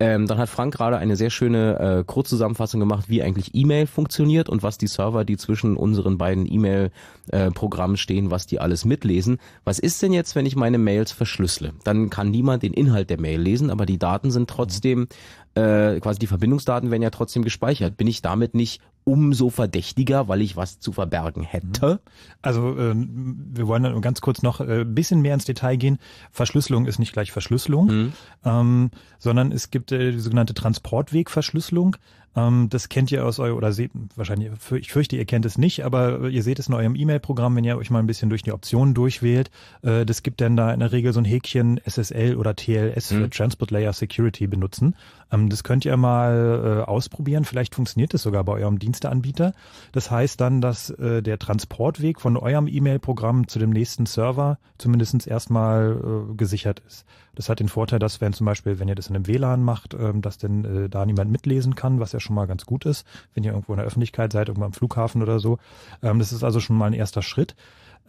Ähm, 0.00 0.26
dann 0.26 0.38
hat 0.38 0.48
Frank 0.48 0.74
gerade 0.74 0.98
eine 0.98 1.16
sehr 1.16 1.30
schöne 1.30 1.78
äh, 1.78 2.04
Kurzzusammenfassung 2.04 2.80
gemacht, 2.80 3.08
wie 3.08 3.22
eigentlich 3.22 3.54
E-Mail 3.54 3.86
funktioniert 3.86 4.48
und 4.48 4.62
was 4.62 4.78
die 4.78 4.88
Server, 4.88 5.24
die 5.24 5.36
zwischen 5.36 5.76
unseren 5.76 6.18
beiden 6.18 6.50
E-Mail-Programmen 6.50 7.94
äh, 7.94 7.98
stehen, 7.98 8.30
was 8.30 8.46
die 8.46 8.58
alles 8.58 8.84
mitlesen. 8.84 9.38
Was 9.64 9.78
ist 9.78 10.02
denn 10.02 10.12
jetzt, 10.12 10.34
wenn 10.34 10.46
ich 10.46 10.56
meine 10.56 10.78
Mails 10.78 11.12
verschlüssele? 11.12 11.72
Dann 11.84 12.10
kann 12.10 12.30
niemand 12.30 12.62
den 12.62 12.72
Inhalt 12.72 13.10
der 13.10 13.20
Mail 13.20 13.40
lesen, 13.40 13.70
aber 13.70 13.86
die 13.86 13.98
Daten 13.98 14.30
sind 14.30 14.50
trotzdem, 14.50 15.06
äh, 15.54 16.00
quasi 16.00 16.18
die 16.18 16.26
Verbindungsdaten 16.26 16.90
werden 16.90 17.02
ja 17.02 17.10
trotzdem 17.10 17.44
gespeichert. 17.44 17.96
Bin 17.96 18.08
ich 18.08 18.22
damit 18.22 18.54
nicht 18.54 18.80
umso 19.06 19.50
verdächtiger, 19.50 20.26
weil 20.26 20.42
ich 20.42 20.56
was 20.56 20.80
zu 20.80 20.90
verbergen 20.90 21.44
hätte? 21.44 22.00
Also 22.42 22.76
äh, 22.76 22.92
wir 22.96 23.68
wollen 23.68 23.84
dann 23.84 24.00
ganz 24.00 24.20
kurz 24.20 24.42
noch 24.42 24.60
ein 24.60 24.68
äh, 24.68 24.84
bisschen 24.84 25.22
mehr 25.22 25.34
ins 25.34 25.44
Detail 25.44 25.76
gehen. 25.76 25.98
Verschlüsselung 26.32 26.86
ist 26.86 26.98
nicht 26.98 27.12
gleich 27.12 27.30
Verschlüsselung, 27.30 27.86
mhm. 27.86 28.12
ähm, 28.44 28.90
sondern 29.20 29.52
es 29.52 29.70
gibt 29.70 29.92
äh, 29.92 30.10
die 30.10 30.18
sogenannte 30.18 30.54
Transportwegverschlüsselung. 30.54 31.96
Ähm, 32.36 32.68
das 32.68 32.88
kennt 32.88 33.10
ihr 33.10 33.24
aus 33.24 33.38
euer, 33.38 33.56
oder 33.56 33.72
seht, 33.72 33.90
wahrscheinlich, 34.14 34.50
ich 34.72 34.92
fürchte, 34.92 35.16
ihr 35.16 35.24
kennt 35.24 35.46
es 35.46 35.56
nicht, 35.56 35.84
aber 35.84 36.28
ihr 36.28 36.42
seht 36.42 36.58
es 36.58 36.68
in 36.68 36.74
eurem 36.74 36.94
E-Mail-Programm, 36.94 37.56
wenn 37.56 37.64
ihr 37.64 37.78
euch 37.78 37.90
mal 37.90 38.00
ein 38.00 38.06
bisschen 38.06 38.28
durch 38.28 38.42
die 38.42 38.52
Optionen 38.52 38.94
durchwählt. 38.94 39.50
Äh, 39.82 40.04
das 40.04 40.22
gibt 40.22 40.40
dann 40.40 40.56
da 40.56 40.72
in 40.72 40.80
der 40.80 40.92
Regel 40.92 41.12
so 41.12 41.20
ein 41.20 41.24
Häkchen 41.24 41.80
SSL 41.84 42.36
oder 42.36 42.54
TLS 42.54 43.08
für 43.08 43.14
mhm. 43.14 43.30
Transport 43.30 43.70
Layer 43.70 43.92
Security 43.92 44.46
benutzen. 44.46 44.94
Ähm, 45.32 45.48
das 45.48 45.64
könnt 45.64 45.84
ihr 45.84 45.96
mal 45.96 46.82
äh, 46.84 46.88
ausprobieren. 46.88 47.44
Vielleicht 47.44 47.74
funktioniert 47.74 48.12
das 48.14 48.22
sogar 48.22 48.44
bei 48.44 48.52
eurem 48.52 48.78
Diensteanbieter. 48.78 49.54
Das 49.92 50.10
heißt 50.10 50.40
dann, 50.40 50.60
dass 50.60 50.90
äh, 50.90 51.22
der 51.22 51.38
Transportweg 51.38 52.20
von 52.20 52.36
eurem 52.36 52.68
E-Mail-Programm 52.68 53.48
zu 53.48 53.58
dem 53.58 53.70
nächsten 53.70 54.06
Server 54.06 54.58
zumindest 54.78 55.26
erstmal 55.26 56.28
äh, 56.32 56.34
gesichert 56.34 56.82
ist. 56.86 57.06
Das 57.36 57.48
hat 57.48 57.60
den 57.60 57.68
Vorteil, 57.68 58.00
dass 58.00 58.20
wenn 58.20 58.32
zum 58.32 58.46
Beispiel, 58.46 58.80
wenn 58.80 58.88
ihr 58.88 58.94
das 58.96 59.08
in 59.08 59.14
einem 59.14 59.28
WLAN 59.28 59.62
macht, 59.62 59.94
ähm, 59.94 60.22
dass 60.22 60.38
denn 60.38 60.64
äh, 60.64 60.88
da 60.88 61.06
niemand 61.06 61.30
mitlesen 61.30 61.76
kann, 61.76 62.00
was 62.00 62.12
ja 62.12 62.18
schon 62.18 62.34
mal 62.34 62.46
ganz 62.46 62.66
gut 62.66 62.84
ist, 62.84 63.06
wenn 63.34 63.44
ihr 63.44 63.52
irgendwo 63.52 63.72
in 63.74 63.78
der 63.78 63.86
Öffentlichkeit 63.86 64.32
seid, 64.32 64.48
irgendwo 64.48 64.66
am 64.66 64.72
Flughafen 64.72 65.22
oder 65.22 65.38
so. 65.38 65.58
Ähm, 66.02 66.18
das 66.18 66.32
ist 66.32 66.42
also 66.42 66.58
schon 66.58 66.76
mal 66.76 66.86
ein 66.86 66.94
erster 66.94 67.22
Schritt. 67.22 67.54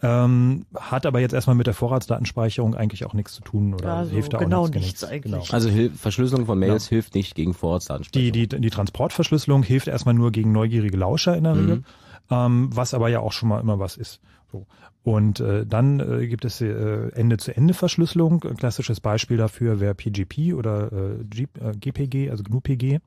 Ähm, 0.00 0.64
hat 0.76 1.06
aber 1.06 1.18
jetzt 1.18 1.34
erstmal 1.34 1.56
mit 1.56 1.66
der 1.66 1.74
Vorratsdatenspeicherung 1.74 2.76
eigentlich 2.76 3.04
auch 3.04 3.14
nichts 3.14 3.34
zu 3.34 3.42
tun 3.42 3.74
oder 3.74 3.94
also 3.94 4.12
hilft 4.12 4.32
da 4.32 4.38
genau 4.38 4.62
auch 4.62 4.68
nichts, 4.68 5.02
nichts 5.02 5.04
eigentlich. 5.04 5.46
Genau. 5.46 5.52
Also 5.52 5.70
Verschlüsselung 5.96 6.46
von 6.46 6.58
Mails 6.58 6.84
genau. 6.84 6.96
hilft 6.96 7.14
nicht 7.16 7.34
gegen 7.34 7.52
Vorratsdatenspeicherung. 7.52 8.32
Die, 8.32 8.46
die, 8.46 8.60
die 8.60 8.70
Transportverschlüsselung 8.70 9.64
hilft 9.64 9.88
erstmal 9.88 10.14
nur 10.14 10.30
gegen 10.30 10.52
neugierige 10.52 10.96
Lauscher 10.96 11.36
in 11.36 11.44
der 11.44 11.54
mhm. 11.54 11.60
Regel. 11.60 11.82
ähm, 12.30 12.70
was 12.72 12.94
aber 12.94 13.08
ja 13.08 13.20
auch 13.20 13.32
schon 13.32 13.48
mal 13.48 13.60
immer 13.60 13.80
was 13.80 13.96
ist. 13.96 14.20
So. 14.52 14.66
Und 15.04 15.40
äh, 15.40 15.64
dann 15.64 16.00
äh, 16.00 16.26
gibt 16.26 16.44
es 16.44 16.60
äh, 16.60 17.08
Ende-zu-Ende-Verschlüsselung. 17.14 18.44
Ein 18.44 18.56
klassisches 18.56 19.00
Beispiel 19.00 19.36
dafür 19.36 19.80
wäre 19.80 19.94
PGP 19.94 20.54
oder 20.54 20.92
äh, 20.92 21.24
G, 21.24 21.46
äh, 21.60 21.72
GPG, 21.76 22.30
also 22.30 22.42
GNU-PG 22.42 23.00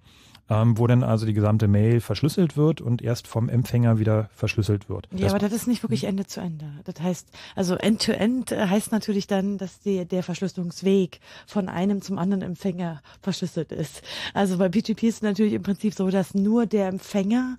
ähm, 0.52 0.78
wo 0.78 0.86
dann 0.86 1.02
also 1.02 1.26
die 1.26 1.34
gesamte 1.34 1.70
Mail 1.70 2.02
verschlüsselt 2.02 2.58
wird 2.58 2.82
und 2.82 3.02
erst 3.02 3.26
vom 3.26 3.47
Empfänger 3.47 3.99
wieder 3.99 4.30
verschlüsselt 4.36 4.89
wird. 4.89 5.08
Ja, 5.12 5.22
das 5.22 5.32
aber 5.32 5.39
das 5.39 5.54
ist 5.54 5.68
nicht 5.68 5.82
wirklich 5.82 6.04
Ende 6.04 6.28
zu 6.28 6.41
Ende. 6.41 6.66
Das 6.84 7.02
heißt, 7.02 7.30
also 7.56 7.76
End-to-End 7.76 8.52
-End 8.52 8.70
heißt 8.70 8.91
natürlich 8.91 9.28
dann, 9.28 9.58
dass 9.58 9.80
die, 9.80 10.04
der 10.04 10.24
Verschlüsselungsweg 10.24 11.22
von 11.47 11.70
einem 11.70 12.02
zum 12.02 12.18
anderen 12.18 12.41
Empfänger 12.43 13.02
verschlüsselt 13.22 13.72
ist. 13.72 14.02
Also 14.34 14.58
bei 14.58 14.68
PGP 14.68 15.04
ist 15.04 15.16
es 15.16 15.22
natürlich 15.22 15.54
im 15.54 15.64
Prinzip 15.64 15.93
so, 15.93 16.10
dass 16.10 16.34
nur 16.34 16.66
der 16.66 16.89
Empfänger 16.89 17.58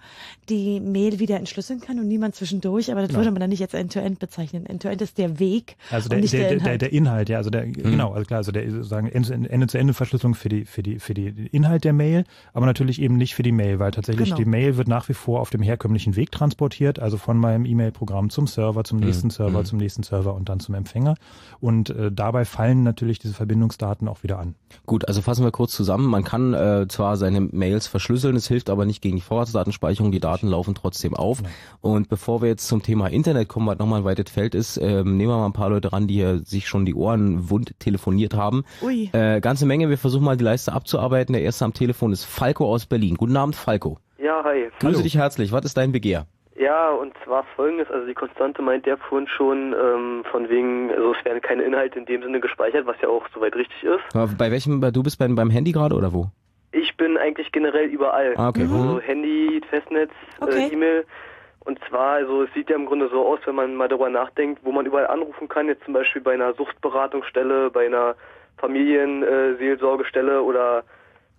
die 0.51 0.79
Mail 0.81 1.19
wieder 1.19 1.39
entschlüsseln 1.39 1.81
kann 1.81 1.99
und 1.99 2.09
niemand 2.09 2.35
zwischendurch, 2.35 2.93
aber 2.93 3.01
das 3.01 3.09
genau. 3.09 3.21
würde 3.21 3.31
man 3.31 3.41
dann 3.41 3.51
nicht 3.51 3.63
als 3.63 3.73
End-to-End 3.73 4.17
-End 4.17 4.21
bezeichnen. 4.21 4.67
End-to-End 4.67 5.01
-End 5.01 5.05
ist 5.05 5.17
der 5.17 5.39
Weg. 5.39 5.77
Also 5.91 6.11
der, 6.11 6.21
der, 6.21 6.29
der, 6.29 6.53
Inhalt. 6.53 6.83
der, 6.83 6.93
Inhalt, 6.93 7.29
ja, 7.31 7.39
also 7.39 7.49
der, 7.49 7.65
mhm. 7.65 7.73
genau, 7.73 8.13
also 8.13 8.27
klar, 8.27 8.39
also 8.39 8.53
der 8.53 8.71
sozusagen 8.71 9.09
Ende-zu-Ende-Verschlüsselung 9.09 10.35
für 10.35 10.51
die, 10.51 10.67
für 10.67 10.83
die, 10.83 10.99
für 10.99 11.15
die 11.15 11.29
Inhalt 11.53 11.85
der 11.85 11.95
Mail, 11.95 12.25
aber 12.53 12.67
natürlich 12.67 12.82
natürlich 12.83 13.03
eben 13.03 13.17
nicht 13.17 13.35
für 13.35 13.43
die 13.43 13.53
Mail, 13.53 13.79
weil 13.79 13.91
tatsächlich 13.91 14.31
genau. 14.31 14.37
die 14.37 14.45
Mail 14.45 14.77
wird 14.77 14.89
nach 14.89 15.09
wie 15.09 15.15
vor 15.15 15.41
auf 15.41 15.51
dem 15.51 15.63
herkömmlichen 15.63 16.17
Weg 16.17 16.31
transportiert, 16.31 16.99
also 16.99 17.17
von 17.17 17.39
meinem 17.39 17.65
E-Mail-Programm 17.65 18.31
zum 18.31 18.47
Server, 18.47 18.85
zum 18.85 18.99
mhm. 18.99 19.07
nächsten 19.07 19.29
mhm. 19.29 19.33
Server, 19.33 19.65
zum 19.65 19.79
nächsten 19.79 20.03
Server 20.03 20.35
und 20.35 20.49
dann 20.49 20.61
zum 20.61 20.75
Empfänger. 20.75 21.15
Und 21.61 21.91
äh, 21.91 22.11
dabei 22.11 22.45
fallen 22.45 22.83
natürlich 22.83 23.19
diese 23.19 23.35
Verbindungsdaten 23.35 24.09
auch 24.09 24.23
wieder 24.23 24.39
an. 24.39 24.55
Gut, 24.87 25.07
also 25.07 25.23
fassen 25.23 25.45
wir 25.45 25.53
kurz 25.53 25.73
zusammen. 25.73 26.07
Man 26.07 26.25
kann 26.25 26.55
äh, 26.55 26.87
zwar 26.89 27.17
seine 27.17 27.41
Mails 27.41 27.87
verschlüsseln, 27.87 28.37
es 28.37 28.49
hilft 28.49 28.71
aber 28.71 28.85
nicht 28.85 29.01
gegen 29.01 29.17
die 29.17 29.23
Vorratsdatenspeicherung, 29.23 30.13
die 30.13 30.21
Daten 30.21 30.49
laufen 30.49 30.75
trotzdem 30.75 31.15
auf. 31.15 31.39
Genau. 31.39 31.51
Und 31.81 32.09
bevor 32.09 32.43
wir 32.43 32.49
jetzt 32.49 32.67
zum 32.67 32.83
Thema 32.83 33.09
Internet 33.09 33.49
kommen, 33.49 33.67
was 33.67 33.79
nochmal 33.79 34.01
ein 34.01 34.05
weites 34.05 34.33
Feld 34.33 34.55
ist, 34.55 34.77
äh, 34.77 35.05
nehmen 35.05 35.31
wir 35.31 35.37
mal 35.37 35.47
ein 35.47 35.53
paar 35.53 35.71
Leute 35.71 35.93
ran, 35.93 36.07
die 36.07 36.15
hier 36.15 36.41
sich 36.45 36.67
schon 36.67 36.85
die 36.85 36.95
Ohren 36.95 37.51
wund 37.51 37.79
telefoniert 37.79 38.35
haben. 38.35 38.65
Ui. 38.83 39.11
Äh, 39.13 39.41
ganze 39.41 39.67
Menge, 39.67 39.89
wir 39.89 39.99
versuchen 39.99 40.25
mal 40.25 40.37
die 40.37 40.45
Leiste 40.45 40.73
abzuarbeiten. 40.73 41.33
Der 41.33 41.43
erste 41.43 41.65
am 41.65 41.75
Telefon 41.75 42.13
ist 42.13 42.25
Falco 42.25 42.72
aus 42.73 42.87
Berlin. 42.87 43.17
Guten 43.17 43.37
Abend, 43.37 43.57
Falco. 43.57 43.99
Ja, 44.19 44.43
hi. 44.45 44.71
Grüße 44.81 45.03
dich 45.03 45.17
herzlich. 45.17 45.53
Was 45.53 45.65
ist 45.65 45.77
dein 45.77 45.93
Begehr? 45.93 46.27
Ja, 46.57 46.91
und 46.91 47.15
zwar 47.25 47.45
folgendes, 47.57 47.91
also 47.91 48.07
die 48.07 48.15
Konstante 48.15 48.61
meint 48.63 48.87
ja 48.87 48.97
vorhin 48.97 49.27
schon, 49.27 49.73
ähm, 49.73 50.23
von 50.31 50.49
wegen, 50.49 50.91
also 50.91 51.15
es 51.15 51.25
werden 51.25 51.41
keine 51.41 51.63
Inhalte 51.63 51.99
in 51.99 52.05
dem 52.05 52.23
Sinne 52.23 52.41
gespeichert, 52.41 52.87
was 52.87 52.97
ja 53.01 53.09
auch 53.09 53.27
soweit 53.35 53.57
richtig 53.57 53.83
ist. 53.83 54.37
Bei 54.39 54.51
welchem, 54.51 54.81
du 54.81 55.03
bist 55.03 55.19
beim, 55.19 55.35
beim 55.35 55.51
Handy 55.51 55.73
gerade 55.73 55.95
oder 55.97 56.13
wo? 56.13 56.27
Ich 56.73 56.97
bin 56.97 57.17
eigentlich 57.17 57.53
generell 57.53 57.89
überall. 57.89 58.35
Ah, 58.37 58.49
okay. 58.49 58.63
Also 58.63 59.01
Handy, 59.01 59.61
Festnetz, 59.71 60.11
äh, 60.41 60.45
okay. 60.45 60.69
äh, 60.69 60.73
E-Mail. 60.73 61.05
Und 61.65 61.79
zwar, 61.89 62.17
also 62.17 62.43
es 62.43 62.53
sieht 62.55 62.71
ja 62.71 62.77
im 62.77 62.87
Grunde 62.87 63.09
so 63.09 63.27
aus, 63.27 63.41
wenn 63.45 63.55
man 63.55 63.75
mal 63.75 63.89
darüber 63.89 64.11
nachdenkt, 64.11 64.65
wo 64.65 64.73
man 64.73 64.85
überall 64.85 65.07
anrufen 65.07 65.49
kann, 65.49 65.69
jetzt 65.69 65.85
zum 65.85 65.95
Beispiel 65.95 66.21
bei 66.21 66.35
einer 66.35 66.55
Suchtberatungsstelle, 66.55 67.71
bei 67.71 67.87
einer 67.87 68.17
Familienseelsorgestelle 68.59 70.43
oder 70.43 70.85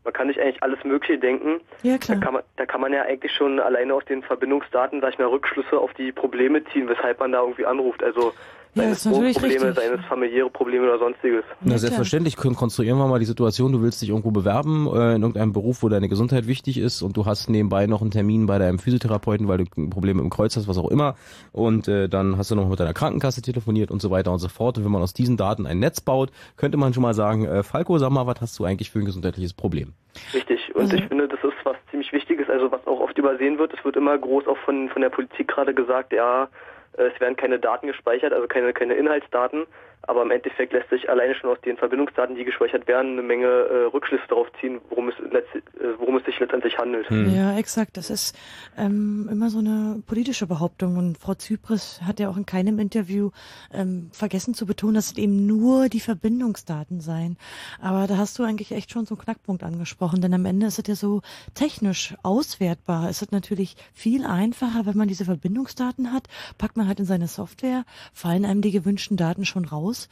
man 0.04 0.14
kann 0.14 0.28
sich 0.28 0.39
eigentlich 0.39 0.62
alles 0.62 0.84
Mögliche 0.84 1.18
denken. 1.18 1.62
Ja, 1.82 1.97
klar. 1.97 2.18
Da 2.18 2.26
kann, 2.26 2.34
man, 2.34 2.43
da 2.58 2.66
kann 2.66 2.82
man 2.82 2.93
ja 2.93 3.04
eigentlich 3.04 3.32
schon 3.32 3.60
alleine 3.60 3.93
aus 3.93 4.06
den 4.06 4.24
Verbindungsdaten, 4.24 5.01
sag 5.01 5.14
ich 5.14 5.20
mal, 5.20 5.28
Rückschlüsse 5.28 5.78
auf 5.78 5.93
die 5.93 6.12
Probleme 6.12 6.64
ziehen, 6.66 6.89
weshalb 6.89 7.20
man 7.20 7.32
da 7.32 7.41
irgendwie 7.41 7.66
anruft. 7.66 8.04
Also 8.04 8.34
ja, 8.76 8.89
das 8.89 8.99
ist 8.99 9.05
natürlich 9.05 9.38
Probleme, 9.38 9.67
richtig. 9.67 9.84
seines 9.84 10.05
familiäre 10.05 10.49
Probleme 10.49 10.86
oder 10.86 10.97
sonstiges. 10.97 11.43
Na, 11.61 11.78
selbstverständlich 11.78 12.36
konstruieren 12.38 12.97
wir 12.97 13.07
mal 13.07 13.19
die 13.19 13.26
Situation, 13.26 13.71
du 13.71 13.82
willst 13.82 14.01
dich 14.01 14.09
irgendwo 14.09 14.32
bewerben, 14.32 14.88
äh, 14.88 15.15
in 15.15 15.21
irgendeinem 15.21 15.53
Beruf, 15.53 15.84
wo 15.84 15.89
deine 15.89 16.09
Gesundheit 16.09 16.47
wichtig 16.47 16.78
ist 16.78 17.01
und 17.01 17.15
du 17.15 17.26
hast 17.26 17.49
nebenbei 17.49 17.86
noch 17.86 18.01
einen 18.01 18.11
Termin 18.11 18.45
bei 18.45 18.57
deinem 18.57 18.80
Physiotherapeuten, 18.80 19.47
weil 19.47 19.59
du 19.59 19.65
ein 19.78 19.89
Problem 19.89 20.19
im 20.19 20.30
Kreuz 20.30 20.55
hast, 20.55 20.67
was 20.67 20.78
auch 20.78 20.89
immer. 20.89 21.15
Und 21.51 21.88
äh, 21.88 22.09
dann 22.09 22.38
hast 22.38 22.51
du 22.51 22.55
noch 22.55 22.67
mit 22.67 22.80
deiner 22.80 22.93
Krankenkasse 22.93 23.41
telefoniert 23.41 23.91
und 23.91 24.01
so 24.01 24.09
weiter 24.09 24.32
und 24.32 24.39
so 24.39 24.49
fort. 24.49 24.78
Und 24.78 24.86
wenn 24.86 24.91
man 24.91 25.01
aus 25.01 25.13
diesen 25.13 25.38
Daten 25.38 25.67
ein 25.67 25.80
Netz 25.80 26.01
baut, 26.01 26.32
könnte 26.57 26.78
man 26.78 26.93
schon 26.93 27.03
mal 27.03 27.13
sagen, 27.13 27.45
äh, 27.45 27.63
Falco, 27.63 27.97
sag 27.97 28.11
mal, 28.11 28.26
was 28.26 28.41
hast 28.41 28.57
du 28.59 28.65
eigentlich 28.65 28.89
für 28.89 28.99
ein 28.99 29.05
gesundheitliches 29.05 29.53
Problem? 29.53 29.93
Richtig. 30.34 30.74
Und 30.76 30.91
mhm. 30.91 30.97
ich 30.97 31.05
finde, 31.05 31.28
das 31.28 31.39
ist 31.43 31.53
was 31.63 31.76
ziemlich 31.91 32.11
Wichtiges, 32.11 32.49
also 32.49 32.71
was 32.71 32.86
auch 32.88 32.99
oft 32.99 33.17
übersehen 33.17 33.57
wird. 33.59 33.74
Es 33.78 33.86
wird 33.86 33.95
immer 33.95 34.17
groß 34.17 34.47
auch 34.47 34.57
von, 34.65 34.89
von 34.89 35.01
der 35.01 35.09
Politik 35.09 35.47
gerade 35.47 35.74
gesagt, 35.74 36.13
ja, 36.13 36.49
es 36.93 37.19
werden 37.19 37.35
keine 37.35 37.59
Daten 37.59 37.87
gespeichert, 37.87 38.33
also 38.33 38.47
keine, 38.47 38.73
keine 38.73 38.95
Inhaltsdaten. 38.95 39.65
Aber 40.06 40.24
im 40.24 40.32
Endeffekt 40.32 40.74
lässt 40.74 40.89
sich 40.89 41.10
alleine 41.10 41.34
schon 41.34 41.49
aus 41.49 41.62
den 41.62 41.78
Verbindungsdaten, 41.78 42.36
die 42.36 42.43
gespeichert 42.43 42.88
werden, 42.88 43.14
eine 43.14 43.22
Menge 43.22 43.47
äh, 43.47 43.86
Rückschlüsse 43.86 44.26
darauf 44.28 44.47
ziehen, 44.60 44.82
worum 44.89 45.08
es, 45.08 45.16
äh, 45.20 45.51
worum 45.97 46.18
es 46.18 46.26
sich 46.26 46.38
letztendlich 46.39 46.78
handelt. 46.78 47.10
Hm. 47.10 47.34
Ja, 47.34 47.58
exakt. 47.58 47.95
Das 47.95 48.10
ist 48.10 48.38
ähm, 48.78 49.30
immer 49.32 49.49
so 49.49 49.60
eine 49.60 50.04
politische 50.06 50.45
Behauptung. 50.45 50.97
Und 50.97 51.18
Frau 51.18 51.36
Zypris 51.36 52.01
hat 52.06 52.20
ja 52.20 52.30
auch 52.30 52.36
in 52.36 52.45
keinem 52.45 52.80
Interview 52.80 53.32
ähm, 53.74 54.10
vergessen 54.12 54.54
zu 54.54 54.66
betonen, 54.66 54.95
dass 54.95 55.12
es 55.12 55.18
eben 55.18 55.47
nur 55.47 55.88
die 55.88 56.01
Verbindungsdaten 56.01 56.99
seien. 56.99 57.38
Aber 57.82 58.06
da 58.06 58.18
hast 58.18 58.38
du 58.38 58.43
eigentlich 58.43 58.74
echt 58.74 58.91
schon 58.91 59.06
so 59.06 59.16
einen 59.16 59.24
Knackpunkt 59.24 59.64
angesprochen. 59.64 60.20
Denn 60.20 60.34
am 60.34 60.45
Ende 60.45 60.66
ist 60.66 60.80
es 60.80 60.88
ja 60.88 60.95
so 60.95 61.22
technisch 61.54 62.14
auswertbar. 62.24 63.10
Es 63.10 63.22
ist 63.22 63.32
natürlich 63.32 63.78
viel 63.93 64.26
einfacher, 64.26 64.86
wenn 64.86 64.97
man 64.97 65.08
diese 65.08 65.24
Verbindungsdaten 65.24 66.12
hat, 66.12 66.28
packt 66.58 66.76
man 66.76 66.89
halt 66.89 66.99
in 66.99 67.06
seine 67.06 67.30
Software, 67.30 67.86
fallen 68.12 68.43
einem 68.43 68.62
die 68.62 68.72
gewünschten 68.72 69.16
Daten 69.16 69.45
schon 69.45 69.64
raus 69.64 69.92
aus. 69.93 70.09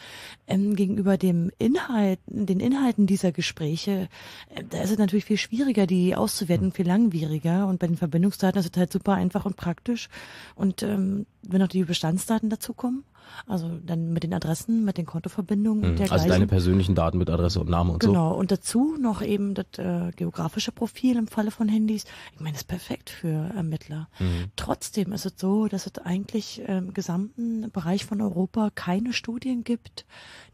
Ähm, 0.48 0.76
gegenüber 0.76 1.18
dem 1.18 1.52
Inhalt, 1.58 2.20
den 2.28 2.60
Inhalten 2.60 3.08
dieser 3.08 3.32
Gespräche, 3.32 4.10
äh, 4.54 4.64
da 4.70 4.82
ist 4.82 4.92
es 4.92 4.98
natürlich 4.98 5.26
viel 5.26 5.38
schwieriger, 5.38 5.88
die 5.88 6.16
auszuwerten, 6.16 6.72
viel 6.72 6.88
langwieriger. 6.88 7.68
Und 7.68 7.80
bei 7.80 7.88
den 7.88 7.98
Verbindungsdaten 7.98 8.60
ist 8.60 8.76
es 8.76 8.80
halt 8.80 8.92
super 8.92 9.14
einfach 9.14 9.46
und 9.46 9.56
praktisch. 9.56 10.10
Und 10.56 10.84
ähm, 10.84 11.26
wenn 11.42 11.62
auch 11.64 11.68
die 11.68 11.84
Bestandsdaten 11.84 12.50
dazukommen, 12.50 13.04
also 13.48 13.70
dann 13.84 14.14
mit 14.14 14.24
den 14.24 14.34
Adressen, 14.34 14.86
mit 14.86 14.98
den 14.98 15.06
Kontoverbindungen 15.06 15.84
und 15.84 15.92
mhm. 15.92 15.96
dergleichen. 15.98 16.24
Also 16.24 16.30
deine 16.30 16.48
persönlichen 16.48 16.96
Daten 16.96 17.18
mit 17.18 17.30
Adresse 17.30 17.60
und 17.60 17.70
Name 17.70 17.94
und 17.94 18.00
genau. 18.00 18.14
so. 18.14 18.20
Genau. 18.20 18.40
Und 18.40 18.52
dazu 18.52 18.98
noch 19.00 19.22
eben 19.22 19.54
das 19.54 19.66
äh, 19.78 20.12
geografische 20.16 20.72
Profil 20.72 21.18
im 21.18 21.28
Falle 21.28 21.52
von 21.52 21.68
Handys. 21.68 22.06
Ich 22.34 22.40
meine, 22.40 22.54
das 22.54 22.62
ist 22.62 22.68
perfekt 22.68 23.10
für 23.10 23.52
Ermittler. 23.56 24.10
Mhm. 24.20 24.52
Trotzdem 24.56 25.14
ist 25.14 25.26
es 25.26 25.34
so, 25.38 25.68
dass 25.68 25.86
es 25.86 25.98
eigentlich 26.00 26.62
im 26.62 26.94
gesamten 26.94 27.70
Bereich 27.72 28.06
von 28.06 28.22
Europa 28.22 28.70
keine 28.74 29.14
Studien 29.14 29.64
gibt, 29.64 30.06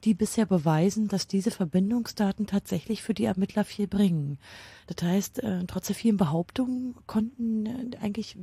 die 0.04 0.14
bisher 0.14 0.46
beweisen, 0.46 1.08
dass 1.08 1.28
diese 1.28 1.52
Verbindungsdaten 1.52 2.48
tatsächlich 2.48 3.04
für 3.04 3.14
die 3.14 3.26
Ermittler 3.26 3.64
viel 3.64 3.88
bringen. 3.88 4.38
Das 4.88 5.08
heißt, 5.08 5.44
äh, 5.44 5.64
trotz 5.68 5.88
der 5.88 5.96
vielen 5.96 6.18
Behauptungen 6.18 6.96
konnten 7.06 7.66
äh, 7.66 7.98
eigentlich 8.02 8.38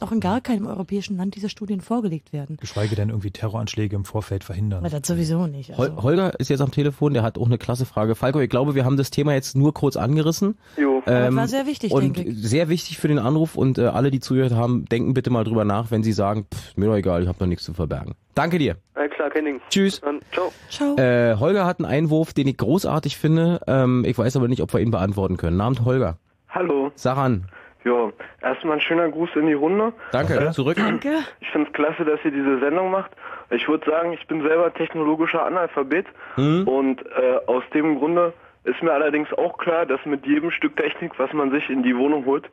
noch 0.00 0.12
in 0.12 0.20
gar 0.20 0.40
keinem 0.40 0.66
europäischen 0.66 1.16
Land 1.16 1.34
diese 1.36 1.48
Studien 1.48 1.80
vorgelegt 1.80 2.32
werden. 2.32 2.56
Geschweige 2.60 2.96
denn 2.96 3.10
irgendwie 3.10 3.30
Terroranschläge 3.30 3.94
im 3.94 4.04
Vorfeld 4.04 4.44
verhindern. 4.44 4.80
Aber 4.80 4.90
das 4.90 5.06
sowieso 5.06 5.46
nicht. 5.46 5.78
Also. 5.78 6.02
Holger 6.02 6.38
ist 6.40 6.50
jetzt 6.50 6.60
am 6.60 6.70
Telefon, 6.70 7.14
der 7.14 7.22
hat 7.22 7.38
auch 7.38 7.46
eine 7.46 7.58
klasse 7.58 7.86
Frage. 7.86 8.14
Falco, 8.14 8.40
ich 8.40 8.50
glaube, 8.50 8.74
wir 8.74 8.84
haben 8.84 8.96
das 8.96 9.10
Thema 9.10 9.34
jetzt 9.34 9.56
nur 9.56 9.74
kurz 9.74 9.96
angerissen. 9.96 10.58
Jo. 10.76 11.02
Ähm, 11.06 11.26
das 11.26 11.34
war 11.36 11.48
sehr 11.48 11.66
wichtig, 11.66 11.92
und 11.92 12.02
denke 12.02 12.22
ich. 12.22 12.36
Sehr 12.42 12.68
wichtig 12.68 12.98
für 12.98 13.08
den 13.08 13.18
Anruf 13.18 13.56
und 13.56 13.78
äh, 13.78 13.86
alle, 13.86 14.10
die 14.10 14.20
zugehört 14.20 14.52
haben, 14.52 14.84
denken 14.86 15.14
bitte 15.14 15.30
mal 15.30 15.44
drüber 15.44 15.64
nach, 15.64 15.90
wenn 15.90 16.02
sie 16.02 16.12
sagen, 16.12 16.46
pff, 16.52 16.76
mir 16.76 16.86
doch 16.86 16.96
egal, 16.96 17.22
ich 17.22 17.28
habe 17.28 17.38
noch 17.40 17.46
nichts 17.46 17.64
zu 17.64 17.72
verbergen. 17.72 18.14
Danke 18.38 18.58
dir. 18.58 18.76
Ja, 18.94 19.08
klar, 19.08 19.30
kein 19.30 19.46
Ding. 19.46 19.60
Tschüss. 19.68 20.00
Dann, 20.00 20.20
ciao. 20.30 20.52
ciao. 20.70 20.96
Äh, 20.96 21.34
Holger 21.40 21.66
hat 21.66 21.80
einen 21.80 21.90
Einwurf, 21.90 22.32
den 22.32 22.46
ich 22.46 22.56
großartig 22.56 23.16
finde. 23.16 23.58
Ähm, 23.66 24.04
ich 24.06 24.16
weiß 24.16 24.36
aber 24.36 24.46
nicht, 24.46 24.62
ob 24.62 24.72
wir 24.72 24.78
ihn 24.78 24.92
beantworten 24.92 25.36
können. 25.36 25.60
Abend, 25.60 25.84
Holger. 25.84 26.18
Hallo. 26.48 26.92
Sag 26.94 27.18
an. 27.18 27.46
Ja, 27.84 28.12
erstmal 28.40 28.76
ein 28.76 28.80
schöner 28.80 29.08
Gruß 29.08 29.30
in 29.34 29.48
die 29.48 29.54
Runde. 29.54 29.92
Danke, 30.12 30.34
äh, 30.34 30.52
zurück. 30.52 30.76
Danke. 30.76 31.18
Ich 31.40 31.50
finde 31.50 31.66
es 31.66 31.72
klasse, 31.72 32.04
dass 32.04 32.20
ihr 32.24 32.30
diese 32.30 32.60
Sendung 32.60 32.92
macht. 32.92 33.10
Ich 33.50 33.66
würde 33.66 33.90
sagen, 33.90 34.12
ich 34.12 34.24
bin 34.28 34.40
selber 34.42 34.72
technologischer 34.72 35.44
Analphabet 35.44 36.06
hm? 36.36 36.68
und 36.68 37.00
äh, 37.06 37.40
aus 37.48 37.64
dem 37.74 37.98
Grunde 37.98 38.34
ist 38.62 38.80
mir 38.84 38.92
allerdings 38.92 39.32
auch 39.32 39.58
klar, 39.58 39.84
dass 39.84 39.98
mit 40.04 40.24
jedem 40.26 40.52
Stück 40.52 40.76
Technik, 40.76 41.18
was 41.18 41.32
man 41.32 41.50
sich 41.50 41.68
in 41.70 41.82
die 41.82 41.96
Wohnung 41.96 42.24
holt, 42.24 42.48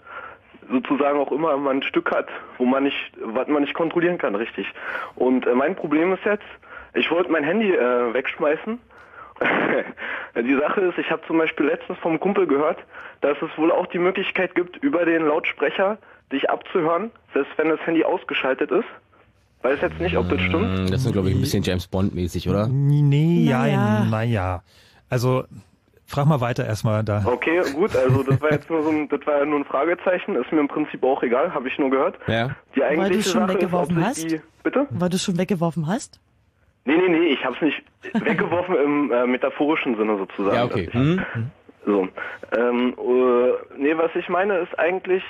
sozusagen 0.71 1.19
auch 1.19 1.31
immer 1.31 1.55
man 1.57 1.77
ein 1.77 1.83
Stück 1.83 2.11
hat, 2.11 2.27
wo 2.57 2.65
man 2.65 2.83
nicht, 2.83 3.11
was 3.21 3.47
man 3.47 3.61
nicht 3.61 3.73
kontrollieren 3.73 4.17
kann, 4.17 4.35
richtig. 4.35 4.67
Und 5.15 5.45
äh, 5.45 5.53
mein 5.53 5.75
Problem 5.75 6.13
ist 6.13 6.23
jetzt, 6.25 6.43
ich 6.93 7.09
wollte 7.11 7.31
mein 7.31 7.43
Handy 7.43 7.71
äh, 7.71 8.13
wegschmeißen 8.13 8.79
die 10.35 10.55
Sache 10.55 10.81
ist, 10.81 10.97
ich 10.97 11.09
habe 11.11 11.21
zum 11.27 11.37
Beispiel 11.37 11.65
letztens 11.65 11.97
vom 11.99 12.19
Kumpel 12.19 12.47
gehört, 12.47 12.77
dass 13.21 13.37
es 13.41 13.57
wohl 13.57 13.71
auch 13.71 13.87
die 13.87 13.99
Möglichkeit 13.99 14.55
gibt, 14.55 14.77
über 14.77 15.05
den 15.05 15.25
Lautsprecher 15.25 15.97
dich 16.31 16.49
abzuhören, 16.49 17.11
selbst 17.33 17.51
wenn 17.57 17.69
das 17.69 17.79
Handy 17.85 18.03
ausgeschaltet 18.03 18.71
ist. 18.71 18.85
Weiß 19.61 19.81
jetzt 19.81 19.99
nicht, 19.99 20.15
ob 20.15 20.29
das 20.29 20.39
stimmt. 20.41 20.85
Mm, 20.85 20.91
das 20.91 21.05
ist, 21.05 21.11
glaube 21.11 21.29
ich, 21.29 21.35
ein 21.35 21.41
bisschen 21.41 21.63
James 21.63 21.87
Bond-mäßig, 21.87 22.47
oder? 22.47 22.67
Nee, 22.67 23.01
naja. 23.49 24.05
naja. 24.09 24.63
Also, 25.09 25.45
frag 26.05 26.25
mal 26.25 26.41
weiter 26.41 26.65
erstmal 26.65 27.03
da. 27.03 27.23
Okay, 27.25 27.61
gut, 27.73 27.95
also 27.95 28.23
das 28.23 28.41
war 28.41 28.51
jetzt 28.51 28.69
nur 28.69 28.83
so 28.83 28.89
ein, 28.89 29.09
das 29.09 29.25
war 29.25 29.39
ja 29.39 29.45
nur 29.45 29.59
ein 29.59 29.65
Fragezeichen, 29.65 30.35
ist 30.35 30.51
mir 30.51 30.59
im 30.59 30.67
Prinzip 30.67 31.03
auch 31.03 31.21
egal, 31.23 31.53
habe 31.53 31.67
ich 31.67 31.77
nur 31.77 31.89
gehört. 31.89 32.17
Ja. 32.27 32.55
Die 32.75 32.83
eigentliche 32.83 33.11
Weil 33.11 33.17
du 33.17 33.23
schon 33.23 33.41
Sache 33.47 33.53
weggeworfen 33.55 33.97
ist, 33.97 34.05
hast? 34.05 34.31
Die, 34.31 34.41
bitte? 34.63 34.87
Weil 34.89 35.09
du 35.09 35.17
schon 35.17 35.37
weggeworfen 35.37 35.87
hast? 35.87 36.19
Nee, 36.85 36.97
nee, 36.97 37.09
nee, 37.09 37.27
ich 37.27 37.43
habe 37.43 37.55
es 37.55 37.61
nicht 37.61 37.83
weggeworfen 38.13 38.75
im 38.75 39.11
äh, 39.11 39.25
metaphorischen 39.25 39.97
Sinne 39.97 40.17
sozusagen. 40.17 40.55
Ja, 40.55 40.65
okay. 40.65 40.89
Mhm. 40.93 41.25
So. 41.85 42.07
Ähm, 42.55 42.93
äh, 42.97 43.77
nee, 43.77 43.97
was 43.97 44.11
ich 44.15 44.29
meine 44.29 44.57
ist 44.59 44.77
eigentlich, 44.77 45.23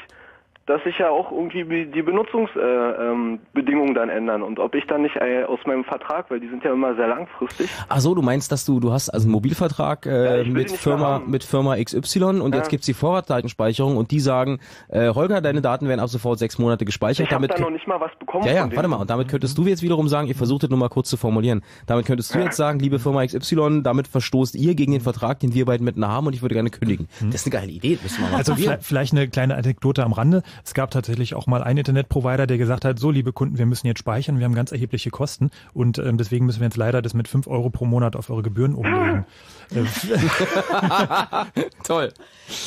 dass 0.66 0.84
sich 0.84 0.98
ja 0.98 1.10
auch 1.10 1.32
irgendwie 1.32 1.86
die 1.86 2.02
Benutzungsbedingungen 2.02 3.40
äh, 3.54 3.90
ähm, 3.90 3.94
dann 3.94 4.10
ändern 4.10 4.42
und 4.42 4.58
ob 4.60 4.74
ich 4.74 4.86
dann 4.88 5.04
nicht 5.04 5.16
äh, 5.16 5.44
aus 5.44 5.60
meinem 5.66 5.84
Vertrag, 5.84 6.32
weil 6.32 6.40
die 6.40 6.50
sind 6.50 6.64
ja 6.64 6.74
immer 6.74 6.96
sehr 6.96 7.08
langfristig. 7.08 7.70
Ach 7.88 8.00
so, 8.00 8.16
du 8.16 8.24
meinst, 8.24 8.52
dass 8.52 8.66
du 8.66 8.80
du 8.80 8.92
hast 8.92 9.10
also 9.10 9.26
einen 9.26 9.34
Mobilvertrag 9.34 10.08
äh, 10.08 10.42
ja, 10.42 10.44
mit 10.44 10.72
Firma 10.72 11.22
mit 11.26 11.44
Firma 11.44 11.76
XY 11.78 12.42
und 12.42 12.54
ja. 12.54 12.60
jetzt 12.60 12.70
gibt's 12.70 12.88
die 12.88 12.96
Vorratsdatenspeicherung 12.96 13.96
und 13.96 14.10
die 14.10 14.20
sagen, 14.20 14.60
äh, 14.90 15.10
Holger, 15.10 15.40
deine 15.42 15.62
Daten 15.62 15.88
werden 15.88 16.00
ab 16.00 16.10
sofort 16.10 16.40
sechs 16.40 16.58
Monate 16.58 16.84
gespeichert. 16.84 17.28
Ich 17.28 17.34
habe 17.34 17.48
da 17.48 17.60
noch 17.60 17.70
nicht 17.70 17.88
mal 17.88 18.00
was 18.00 18.12
bekommen. 18.18 18.46
Ja, 18.48 18.54
ja, 18.54 18.76
warte 18.76 18.88
mal. 18.88 18.98
Und 18.98 19.10
damit 19.12 19.28
könntest 19.28 19.58
du 19.58 19.66
jetzt 19.66 19.84
wiederum 19.84 20.08
sagen, 20.08 20.28
ihr 20.28 20.36
versucht 20.36 20.64
es 20.64 20.70
nur 20.70 20.80
mal 20.80 20.90
kurz 20.90 21.10
zu 21.10 21.18
formulieren. 21.18 21.62
Damit 21.86 22.08
könntest 22.08 22.34
du 22.34 22.40
jetzt 22.40 22.58
sagen, 22.58 22.80
liebe 22.80 22.98
Firma 22.98 23.24
XY, 23.24 23.82
damit 23.84 24.08
verstoßt 24.08 24.56
ihr 24.56 24.74
gegen 24.74 24.94
den 24.94 25.02
Vertrag, 25.02 25.40
den 25.40 25.54
wir 25.54 25.66
beiden 25.66 25.86
miteinander 25.86 26.16
haben 26.16 26.28
und 26.28 26.34
ich 26.34 26.42
würde 26.42 26.56
gerne 26.56 26.72
kündigen. 26.72 27.08
Mhm. 27.22 27.32
Das 27.32 27.42
ist 27.42 27.54
eine 27.54 27.62
geile 27.62 27.72
Idee. 27.72 28.00
Müssen 28.02 28.24
wir 28.24 28.32
mal 28.32 28.38
also 28.38 28.56
vielleicht 28.82 29.14
eine 29.14 29.28
kleine 29.28 29.56
Anekdote 29.56 30.04
am 30.04 30.14
Rande. 30.14 30.42
Es 30.64 30.74
gab 30.74 30.92
tatsächlich 30.92 31.36
auch 31.36 31.48
mal 31.48 31.64
einen 31.64 31.80
Internetprovider, 31.80 32.48
der 32.48 32.58
gesagt 32.58 32.86
hat, 32.86 33.00
so 33.00 33.12
liebe 33.12 33.34
Kunden, 33.34 33.58
wir 33.58 33.66
müssen 33.66 33.88
jetzt 33.88 34.00
speichern, 34.00 34.40
wir 34.40 34.46
haben 34.46 34.56
ganz 34.56 34.72
erhebliche 34.72 35.10
Kosten 35.10 35.50
und 35.74 35.98
ähm, 35.98 36.18
deswegen 36.18 36.46
müssen 36.46 36.60
wir 36.60 36.68
jetzt 36.68 36.78
leider 36.78 37.02
das 37.02 37.14
mit 37.14 37.28
fünf 37.28 37.48
Euro 37.48 37.70
pro 37.70 37.86
Monat 37.86 38.16
auf 38.16 38.30
eure 38.30 38.44
Gebühren 38.44 38.76
umlegen. 38.76 39.26
Toll. 41.84 42.14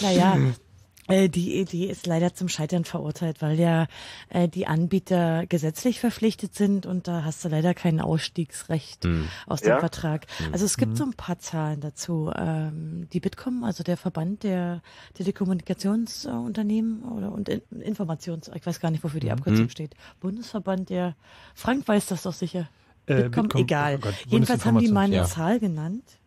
Naja, 0.02 0.36
äh, 0.36 0.52
die 1.08 1.58
Idee 1.58 1.86
ist 1.86 2.06
leider 2.06 2.34
zum 2.34 2.48
Scheitern 2.48 2.84
verurteilt, 2.84 3.40
weil 3.40 3.58
ja 3.58 3.86
äh, 4.28 4.46
die 4.46 4.66
Anbieter 4.66 5.46
gesetzlich 5.46 6.00
verpflichtet 6.00 6.54
sind 6.54 6.84
und 6.84 7.08
da 7.08 7.24
hast 7.24 7.44
du 7.44 7.48
leider 7.48 7.72
kein 7.74 8.00
Ausstiegsrecht 8.00 9.04
hm. 9.04 9.28
aus 9.46 9.62
dem 9.62 9.70
ja? 9.70 9.78
Vertrag. 9.80 10.26
Hm. 10.36 10.52
Also 10.52 10.66
es 10.66 10.76
gibt 10.76 10.90
hm. 10.92 10.96
so 10.96 11.04
ein 11.04 11.14
paar 11.14 11.38
Zahlen 11.38 11.80
dazu. 11.80 12.30
Ähm, 12.36 13.08
die 13.12 13.20
Bitkom, 13.20 13.64
also 13.64 13.82
der 13.82 13.96
Verband 13.96 14.42
der 14.42 14.82
Telekommunikationsunternehmen 15.14 17.02
oder 17.02 17.32
und 17.32 17.48
Informations, 17.48 18.50
ich 18.54 18.66
weiß 18.66 18.80
gar 18.80 18.90
nicht, 18.90 19.02
wofür 19.02 19.20
die 19.20 19.30
hm. 19.30 19.38
Abkürzung 19.38 19.64
hm. 19.64 19.70
steht. 19.70 19.94
Bundesverband 20.20 20.90
der, 20.90 21.16
Frank 21.54 21.88
weiß 21.88 22.06
das 22.06 22.22
doch 22.22 22.34
sicher. 22.34 22.68
Äh, 23.06 23.22
Bitkom, 23.22 23.44
Bitkom 23.44 23.62
egal. 23.62 23.94
Oh 23.96 24.00
Gott, 24.00 24.14
Jedenfalls 24.26 24.66
haben 24.66 24.78
die 24.78 24.88
mal 24.88 25.06
eine 25.06 25.16
ja. 25.16 25.24
Zahl 25.24 25.58
genannt 25.58 26.17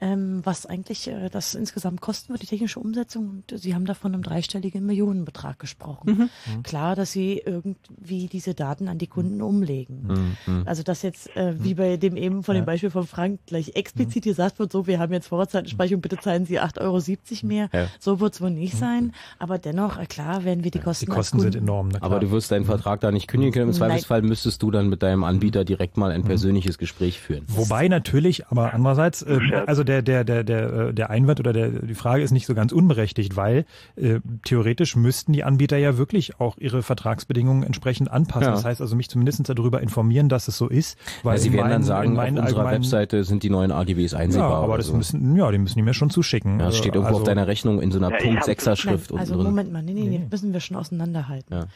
ähm, 0.00 0.40
was 0.44 0.66
eigentlich 0.66 1.08
äh, 1.08 1.28
das 1.28 1.54
insgesamt 1.54 2.00
kosten 2.00 2.30
wird, 2.30 2.42
die 2.42 2.46
technische 2.46 2.78
Umsetzung. 2.78 3.28
Und 3.28 3.58
Sie 3.58 3.74
haben 3.74 3.84
davon 3.84 4.14
einem 4.14 4.22
dreistelligen 4.22 4.86
Millionenbetrag 4.86 5.58
gesprochen. 5.58 6.10
Mhm. 6.46 6.54
mhm. 6.56 6.62
Klar, 6.62 6.94
dass 6.94 7.12
Sie 7.12 7.42
irgendwie 7.44 8.28
diese 8.28 8.54
Daten 8.54 8.88
an 8.88 8.98
die 8.98 9.08
Kunden 9.08 9.42
umlegen. 9.42 10.36
Mhm. 10.46 10.54
mhm. 10.54 10.62
Also 10.66 10.82
dass 10.82 11.02
jetzt, 11.02 11.34
äh, 11.36 11.54
wie 11.62 11.74
bei 11.74 11.96
dem 11.96 12.16
eben 12.16 12.42
von 12.42 12.54
dem 12.54 12.64
Beispiel 12.64 12.90
von 12.90 13.06
Frank, 13.06 13.40
gleich 13.46 13.72
explizit 13.74 14.24
mhm. 14.24 14.30
gesagt 14.30 14.58
wird, 14.58 14.70
so, 14.70 14.86
wir 14.86 15.00
haben 15.00 15.12
jetzt 15.12 15.26
Vorratsdatenspeicherung, 15.28 16.00
bitte 16.00 16.18
zahlen 16.18 16.46
Sie 16.46 16.60
8,70 16.60 16.80
Euro 16.80 17.48
mehr. 17.48 17.68
Ja. 17.72 17.88
So 17.98 18.20
wird 18.20 18.34
es 18.34 18.40
wohl 18.40 18.50
nicht 18.50 18.76
sein. 18.76 19.12
Aber 19.38 19.58
dennoch, 19.58 19.98
äh, 19.98 20.06
klar, 20.06 20.44
werden 20.44 20.62
wir 20.62 20.70
die 20.70 20.78
Kosten 20.78 21.06
Die 21.06 21.10
Kosten 21.10 21.40
sind 21.40 21.56
enorm. 21.56 21.90
Aber 22.00 22.20
du 22.20 22.30
wirst 22.30 22.52
deinen 22.52 22.64
Vertrag 22.64 23.00
da 23.00 23.10
nicht 23.10 23.26
kündigen 23.26 23.52
können. 23.52 23.68
Im 23.70 23.74
Zweifelsfall 23.74 24.22
müsstest 24.22 24.62
du 24.62 24.70
dann 24.70 24.88
mit 24.88 25.02
deinem 25.02 25.24
Anbieter 25.24 25.64
direkt 25.64 25.96
mal 25.96 26.12
ein 26.12 26.22
persönliches 26.22 26.78
Gespräch 26.78 27.20
führen. 27.20 27.44
Wobei 27.48 27.88
natürlich, 27.88 28.46
aber 28.46 28.74
andererseits, 28.74 29.22
äh, 29.22 29.38
also 29.66 29.84
der, 29.88 30.02
der, 30.02 30.24
der, 30.24 30.44
der, 30.44 30.72
äh, 30.72 30.94
der 30.94 31.10
Einwand 31.10 31.40
oder 31.40 31.52
der, 31.52 31.68
die 31.70 31.94
Frage 31.94 32.22
ist 32.22 32.30
nicht 32.30 32.46
so 32.46 32.54
ganz 32.54 32.72
unberechtigt, 32.72 33.36
weil 33.36 33.64
äh, 33.96 34.20
theoretisch 34.44 34.96
müssten 34.96 35.32
die 35.32 35.44
Anbieter 35.44 35.76
ja 35.78 35.98
wirklich 35.98 36.38
auch 36.40 36.56
ihre 36.58 36.82
Vertragsbedingungen 36.82 37.62
entsprechend 37.62 38.10
anpassen. 38.10 38.48
Ja. 38.48 38.50
Das 38.52 38.64
heißt 38.64 38.80
also 38.80 38.94
mich 38.94 39.08
zumindest 39.08 39.48
darüber 39.48 39.80
informieren, 39.80 40.28
dass 40.28 40.48
es 40.48 40.56
so 40.56 40.68
ist. 40.68 40.98
Weil 41.22 41.36
ja, 41.36 41.42
sie 41.42 41.52
werden 41.52 41.70
dann 41.70 41.82
sagen, 41.82 42.18
auf 42.18 42.28
unserer 42.28 42.70
Webseite 42.70 43.24
sind 43.24 43.42
die 43.42 43.50
neuen 43.50 43.72
AGBs 43.72 44.14
einsehbar. 44.14 44.50
Ja, 44.50 44.56
aber 44.58 44.76
das 44.76 44.88
so. 44.88 44.96
müssen, 44.96 45.36
ja, 45.36 45.50
die 45.50 45.58
müssen 45.58 45.78
die 45.78 45.82
mir 45.82 45.94
schon 45.94 46.10
zuschicken. 46.10 46.60
Ja, 46.60 46.66
das 46.66 46.76
steht 46.76 46.94
irgendwo 46.94 47.08
also, 47.08 47.20
auf 47.20 47.24
deiner 47.24 47.46
Rechnung 47.46 47.80
in 47.80 47.90
so 47.90 47.98
einer 47.98 48.10
ja, 48.10 48.18
Punkt 48.18 48.44
6er 48.44 48.76
Schrift. 48.76 49.12
Also 49.12 49.36
Moment 49.36 49.72
mal, 49.72 49.82
nee, 49.82 49.94
nee, 49.94 50.08
nee, 50.08 50.26
müssen 50.30 50.52
wir 50.52 50.60
schon 50.60 50.76
auseinanderhalten. 50.76 51.54
Ja. 51.54 51.66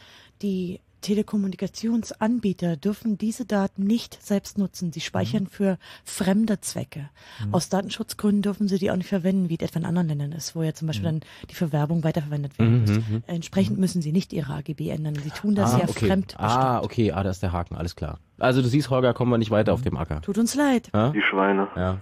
Die 0.41 0.79
Telekommunikationsanbieter 1.03 2.77
dürfen 2.77 3.17
diese 3.19 3.45
Daten 3.45 3.83
nicht 3.83 4.17
selbst 4.23 4.57
nutzen. 4.57 4.91
Sie 4.91 5.01
speichern 5.01 5.43
mhm. 5.43 5.47
für 5.47 5.77
fremde 6.03 6.59
Zwecke. 6.61 7.09
Mhm. 7.45 7.53
Aus 7.53 7.69
Datenschutzgründen 7.69 8.41
dürfen 8.41 8.67
sie 8.67 8.79
die 8.79 8.89
auch 8.89 8.95
nicht 8.95 9.09
verwenden, 9.09 9.49
wie 9.49 9.55
es 9.55 9.61
etwa 9.61 9.79
in 9.79 9.85
anderen 9.85 10.07
Ländern 10.07 10.31
ist, 10.31 10.55
wo 10.55 10.63
ja 10.63 10.73
zum 10.73 10.87
Beispiel 10.87 11.11
mhm. 11.11 11.19
dann 11.19 11.29
die 11.51 11.55
Verwerbung 11.55 12.03
weiterverwendet 12.03 12.57
werden 12.57 12.81
muss. 12.81 12.89
Mhm, 12.89 13.05
mhm. 13.09 13.23
Entsprechend 13.27 13.77
müssen 13.77 14.01
sie 14.01 14.11
nicht 14.11 14.33
ihre 14.33 14.53
AGB 14.53 14.89
ändern. 14.89 15.15
Sie 15.15 15.29
tun 15.29 15.53
das 15.53 15.75
ah, 15.75 15.79
ja 15.79 15.89
okay. 15.89 16.07
fremd. 16.07 16.35
Ah, 16.39 16.81
okay, 16.81 17.11
ah, 17.11 17.21
da 17.21 17.29
ist 17.29 17.43
der 17.43 17.51
Haken, 17.51 17.75
alles 17.75 17.95
klar. 17.95 18.19
Also 18.39 18.61
du 18.61 18.67
siehst, 18.67 18.89
Holger, 18.89 19.13
kommen 19.13 19.31
wir 19.31 19.37
nicht 19.37 19.51
weiter 19.51 19.73
auf 19.73 19.81
dem 19.81 19.95
Acker. 19.95 20.21
Tut 20.21 20.37
uns 20.37 20.55
leid. 20.55 20.89
Ja? 20.93 21.09
Die 21.09 21.21
Schweine. 21.21 21.67
Ja. 21.75 21.97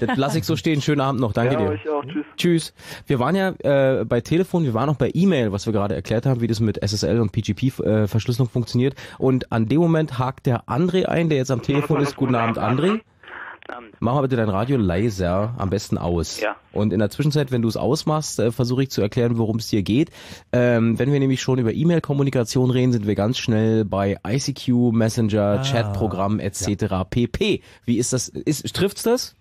Das 0.00 0.16
lasse 0.16 0.38
ich 0.38 0.44
so 0.44 0.56
stehen. 0.56 0.82
Schönen 0.82 1.00
Abend 1.00 1.20
noch. 1.20 1.32
Danke 1.32 1.54
ja, 1.54 1.60
dir. 1.60 1.68
Euch 1.70 1.88
auch. 1.88 2.04
Tschüss. 2.04 2.26
Tschüss. 2.36 2.74
Wir 3.06 3.18
waren 3.18 3.36
ja 3.36 3.54
äh, 3.60 4.04
bei 4.04 4.20
Telefon, 4.20 4.64
wir 4.64 4.74
waren 4.74 4.88
auch 4.88 4.96
bei 4.96 5.10
E-Mail, 5.14 5.52
was 5.52 5.66
wir 5.66 5.72
gerade 5.72 5.94
erklärt 5.94 6.26
haben, 6.26 6.40
wie 6.40 6.48
das 6.48 6.60
mit 6.60 6.82
SSL 6.82 7.20
und 7.20 7.32
PGP-Verschlüsselung 7.32 8.48
äh, 8.48 8.52
funktioniert. 8.52 8.94
Und 9.18 9.52
an 9.52 9.66
dem 9.66 9.80
Moment 9.80 10.18
hakt 10.18 10.46
der 10.46 10.64
André 10.64 11.06
ein, 11.06 11.28
der 11.28 11.38
jetzt 11.38 11.50
am 11.50 11.62
Telefon 11.62 12.00
ist. 12.00 12.16
Guten 12.16 12.34
Abend, 12.34 12.58
André. 12.58 13.00
Abend. 13.70 13.94
Mach 14.00 14.14
mal 14.14 14.22
bitte 14.22 14.36
dein 14.36 14.48
Radio 14.48 14.76
leiser, 14.76 15.54
am 15.58 15.70
besten 15.70 15.98
aus. 15.98 16.40
Ja. 16.40 16.56
Und 16.72 16.92
in 16.92 16.98
der 16.98 17.10
Zwischenzeit, 17.10 17.52
wenn 17.52 17.62
du 17.62 17.68
es 17.68 17.76
ausmachst, 17.76 18.38
äh, 18.38 18.52
versuche 18.52 18.84
ich 18.84 18.90
zu 18.90 19.02
erklären, 19.02 19.38
worum 19.38 19.56
es 19.56 19.68
dir 19.68 19.82
geht. 19.82 20.10
Ähm, 20.52 20.98
wenn 20.98 21.12
wir 21.12 21.20
nämlich 21.20 21.40
schon 21.40 21.58
über 21.58 21.72
E-Mail-Kommunikation 21.72 22.70
reden, 22.70 22.92
sind 22.92 23.06
wir 23.06 23.14
ganz 23.14 23.38
schnell 23.38 23.84
bei 23.84 24.16
ICQ, 24.26 24.92
Messenger, 24.92 25.60
ah, 25.60 25.62
Chatprogramm 25.62 26.40
etc. 26.40 26.82
Ja. 26.90 27.04
pp. 27.04 27.62
Wie 27.84 27.98
ist 27.98 28.12
das? 28.12 28.28
Ist, 28.28 28.74
trifft's 28.74 29.02
das? 29.02 29.34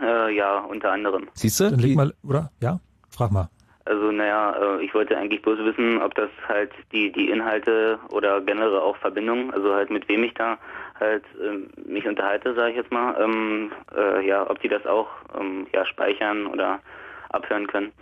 Äh, 0.00 0.34
ja, 0.34 0.60
unter 0.60 0.92
anderem. 0.92 1.28
Siehst 1.34 1.60
du? 1.60 1.70
Dann 1.70 1.78
leg 1.78 1.96
mal, 1.96 2.14
oder? 2.22 2.50
Ja? 2.60 2.80
Frag 3.10 3.30
mal. 3.30 3.48
Also 3.84 4.12
naja, 4.12 4.54
äh, 4.78 4.84
ich 4.84 4.94
wollte 4.94 5.16
eigentlich 5.16 5.42
bloß 5.42 5.58
wissen, 5.58 6.00
ob 6.00 6.14
das 6.14 6.30
halt 6.48 6.70
die, 6.92 7.10
die 7.10 7.30
Inhalte 7.30 7.98
oder 8.10 8.40
generell 8.40 8.76
auch 8.76 8.96
Verbindungen, 8.96 9.52
also 9.52 9.74
halt 9.74 9.90
mit 9.90 10.08
wem 10.08 10.22
ich 10.22 10.34
da 10.34 10.58
halt 11.02 11.24
äh, 11.40 11.88
mich 11.88 12.06
unterhalte, 12.06 12.54
sage 12.54 12.70
ich 12.70 12.76
jetzt 12.76 12.92
mal, 12.92 13.20
ähm, 13.20 13.72
äh, 13.96 14.26
ja, 14.26 14.48
ob 14.48 14.60
die 14.60 14.68
das 14.68 14.86
auch 14.86 15.08
ähm, 15.38 15.66
ja, 15.72 15.84
speichern 15.86 16.46
oder 16.46 16.80
abhören 17.30 17.66
können. 17.66 17.92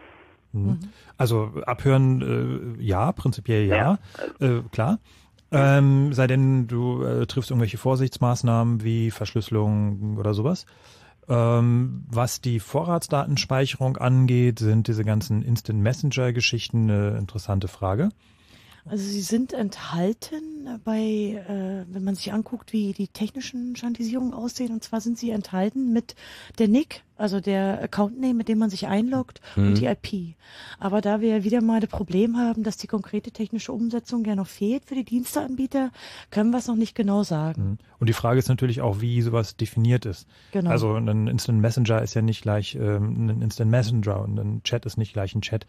Mhm. 0.52 0.62
mhm. 0.62 0.78
Also 1.16 1.50
abhören, 1.66 2.78
äh, 2.78 2.82
ja, 2.82 3.12
prinzipiell 3.12 3.66
ja, 3.66 3.98
ja. 4.40 4.46
Äh, 4.46 4.62
klar. 4.72 4.98
Ähm, 5.52 6.12
sei 6.12 6.28
denn, 6.28 6.68
du 6.68 7.02
äh, 7.02 7.26
triffst 7.26 7.50
irgendwelche 7.50 7.76
Vorsichtsmaßnahmen 7.76 8.84
wie 8.84 9.10
Verschlüsselung 9.10 10.16
oder 10.16 10.32
sowas. 10.32 10.64
Ähm, 11.28 12.04
was 12.08 12.40
die 12.40 12.60
Vorratsdatenspeicherung 12.60 13.96
angeht, 13.96 14.60
sind 14.60 14.88
diese 14.88 15.04
ganzen 15.04 15.42
Instant 15.42 15.80
Messenger 15.80 16.32
Geschichten 16.32 16.90
eine 16.90 17.18
interessante 17.18 17.68
Frage. 17.68 18.10
Also 18.90 19.04
sie 19.04 19.20
sind 19.20 19.52
enthalten 19.52 20.80
bei, 20.84 21.00
äh, 21.48 21.84
wenn 21.94 22.02
man 22.02 22.16
sich 22.16 22.32
anguckt, 22.32 22.72
wie 22.72 22.92
die 22.92 23.06
technischen 23.06 23.76
Standardisierungen 23.76 24.34
aussehen. 24.34 24.72
Und 24.72 24.82
zwar 24.82 25.00
sind 25.00 25.16
sie 25.16 25.30
enthalten 25.30 25.92
mit 25.92 26.16
der 26.58 26.66
NIC, 26.66 27.04
also 27.16 27.38
der 27.38 27.80
Account-Name, 27.84 28.34
mit 28.34 28.48
dem 28.48 28.58
man 28.58 28.68
sich 28.68 28.88
einloggt 28.88 29.40
mhm. 29.54 29.68
und 29.68 29.78
die 29.78 29.86
IP. 29.86 30.34
Aber 30.80 31.00
da 31.00 31.20
wir 31.20 31.44
wieder 31.44 31.62
mal 31.62 31.78
das 31.78 31.88
Problem 31.88 32.36
haben, 32.36 32.64
dass 32.64 32.78
die 32.78 32.88
konkrete 32.88 33.30
technische 33.30 33.72
Umsetzung 33.72 34.24
ja 34.24 34.34
noch 34.34 34.48
fehlt 34.48 34.86
für 34.86 34.96
die 34.96 35.04
Diensteanbieter, 35.04 35.92
können 36.30 36.50
wir 36.50 36.58
es 36.58 36.66
noch 36.66 36.74
nicht 36.74 36.96
genau 36.96 37.22
sagen. 37.22 37.62
Mhm. 37.62 37.78
Und 38.00 38.08
die 38.08 38.12
Frage 38.12 38.40
ist 38.40 38.48
natürlich 38.48 38.80
auch, 38.80 39.00
wie 39.00 39.22
sowas 39.22 39.56
definiert 39.56 40.04
ist. 40.04 40.26
Genau. 40.50 40.70
Also 40.70 40.94
ein 40.94 41.28
Instant 41.28 41.60
Messenger 41.60 42.02
ist 42.02 42.14
ja 42.14 42.22
nicht 42.22 42.42
gleich 42.42 42.74
ähm, 42.74 43.28
ein 43.28 43.42
Instant 43.42 43.70
Messenger 43.70 44.20
und 44.20 44.36
ein 44.36 44.62
Chat 44.64 44.84
ist 44.84 44.96
nicht 44.96 45.12
gleich 45.12 45.32
ein 45.36 45.42
Chat. 45.42 45.66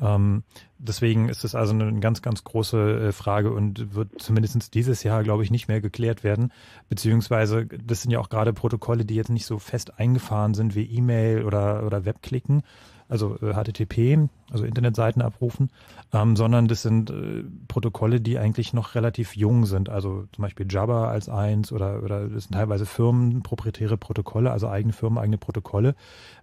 Ähm, 0.00 0.42
deswegen 0.78 1.28
ist 1.28 1.44
es 1.44 1.54
also 1.54 1.72
eine 1.72 2.00
ganz, 2.00 2.22
ganz 2.22 2.44
große 2.44 3.08
äh, 3.08 3.12
Frage 3.12 3.52
und 3.52 3.94
wird 3.94 4.20
zumindest 4.20 4.74
dieses 4.74 5.02
Jahr, 5.02 5.22
glaube 5.22 5.44
ich, 5.44 5.50
nicht 5.50 5.68
mehr 5.68 5.80
geklärt 5.80 6.24
werden. 6.24 6.52
Beziehungsweise, 6.88 7.66
das 7.66 8.02
sind 8.02 8.10
ja 8.10 8.18
auch 8.18 8.28
gerade 8.28 8.52
Protokolle, 8.52 9.04
die 9.04 9.14
jetzt 9.14 9.30
nicht 9.30 9.46
so 9.46 9.58
fest 9.58 9.98
eingefahren 9.98 10.54
sind 10.54 10.74
wie 10.74 10.84
E-Mail 10.84 11.44
oder, 11.44 11.84
oder 11.86 12.04
Webklicken, 12.04 12.62
also 13.08 13.36
äh, 13.42 13.52
HTTP, 13.52 14.28
also 14.50 14.64
Internetseiten 14.64 15.22
abrufen, 15.22 15.70
ähm, 16.12 16.36
sondern 16.36 16.68
das 16.68 16.82
sind 16.82 17.10
äh, 17.10 17.44
Protokolle, 17.68 18.20
die 18.20 18.38
eigentlich 18.38 18.72
noch 18.72 18.94
relativ 18.94 19.36
jung 19.36 19.66
sind. 19.66 19.88
Also 19.88 20.24
zum 20.32 20.42
Beispiel 20.42 20.66
Jabba 20.68 21.08
als 21.08 21.28
eins 21.28 21.72
oder, 21.72 22.02
oder 22.02 22.28
das 22.28 22.44
sind 22.44 22.52
teilweise 22.52 22.86
Firmen, 22.86 23.42
proprietäre 23.42 23.96
Protokolle, 23.96 24.50
also 24.50 24.68
eigene 24.68 24.92
Firmen, 24.92 25.18
eigene 25.18 25.38
Protokolle. 25.38 25.94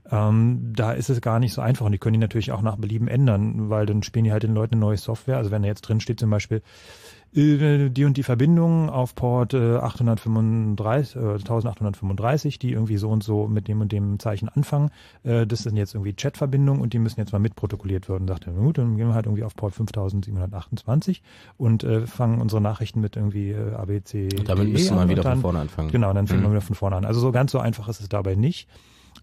Ähm, 0.10 0.74
da 0.76 0.92
ist 0.92 1.10
es 1.10 1.22
gar 1.22 1.40
nicht 1.40 1.54
so 1.54 1.62
einfach 1.62 1.86
und 1.86 1.92
die 1.92 1.98
können 1.98 2.14
die 2.14 2.20
natürlich 2.20 2.52
auch 2.52 2.62
nach 2.62 2.78
Belieben 2.78 3.08
ändern, 3.08 3.70
weil 3.70 3.86
dann 3.86 4.04
spielen 4.04 4.26
die 4.26 4.32
halt 4.32 4.44
den 4.44 4.54
Leuten 4.54 4.76
eine 4.76 4.82
neue 4.82 4.98
Software. 4.98 5.38
Also 5.38 5.52
wenn 5.52 5.62
da 5.62 5.68
jetzt 5.68 5.82
drin 5.82 6.00
steht 6.00 6.20
zum 6.20 6.30
Beispiel, 6.30 6.58
äh, 6.58 6.62
die 7.34 8.06
und 8.06 8.18
die 8.18 8.24
Verbindung 8.24 8.90
auf 8.90 9.16
Port 9.16 9.54
835, 9.54 11.16
äh, 11.16 11.20
1835, 11.20 12.60
die 12.60 12.72
irgendwie 12.72 12.98
so 12.98 13.10
und 13.10 13.24
so 13.24 13.48
mit 13.48 13.68
dem 13.68 13.82
und 13.82 13.92
dem 13.92 14.20
Zeichen 14.20 14.50
anfangen. 14.50 14.92
Äh, 15.24 15.48
das 15.48 15.64
sind 15.64 15.78
jetzt 15.78 15.94
irgendwie 15.94 16.14
Chat-Verbindungen 16.14 16.82
und 16.82 16.94
die 16.94 17.00
müssen 17.00 17.20
jetzt 17.20 17.32
mal 17.32 17.40
mitprotokolliert 17.40 18.10
werden. 18.10 18.28
Sagt 18.28 18.48
er, 18.48 18.54
gut, 18.54 18.78
dann 18.78 18.98
gehen 18.98 19.08
wir 19.08 19.14
halt 19.14 19.28
irgendwie 19.28 19.44
auf 19.44 19.56
Port 19.56 19.74
5728 19.74 21.22
und 21.58 21.86
fangen 22.06 22.42
unsere 22.42 22.62
Nachrichten 22.62 23.02
mit 23.02 23.16
irgendwie 23.16 23.56
ABC. 23.56 24.30
Und 24.38 24.50
damit 24.50 24.70
müssen 24.70 24.98
wir 24.98 25.10
wieder 25.10 25.24
von 25.24 25.42
vorne 25.42 25.60
anfangen. 25.60 25.90
Genau, 25.92 26.14
dann 26.14 26.28
fangen 26.28 26.42
mhm. 26.42 26.46
wir 26.46 26.52
wieder 26.52 26.62
von 26.62 26.76
vorne 26.76 26.96
an. 26.98 27.06
Also 27.06 27.20
so 27.20 27.32
ganz 27.32 27.52
so 27.52 27.60
einfach 27.60 27.88
ist 27.88 28.02
es 28.02 28.10
dabei 28.10 28.36
nicht. 28.36 28.68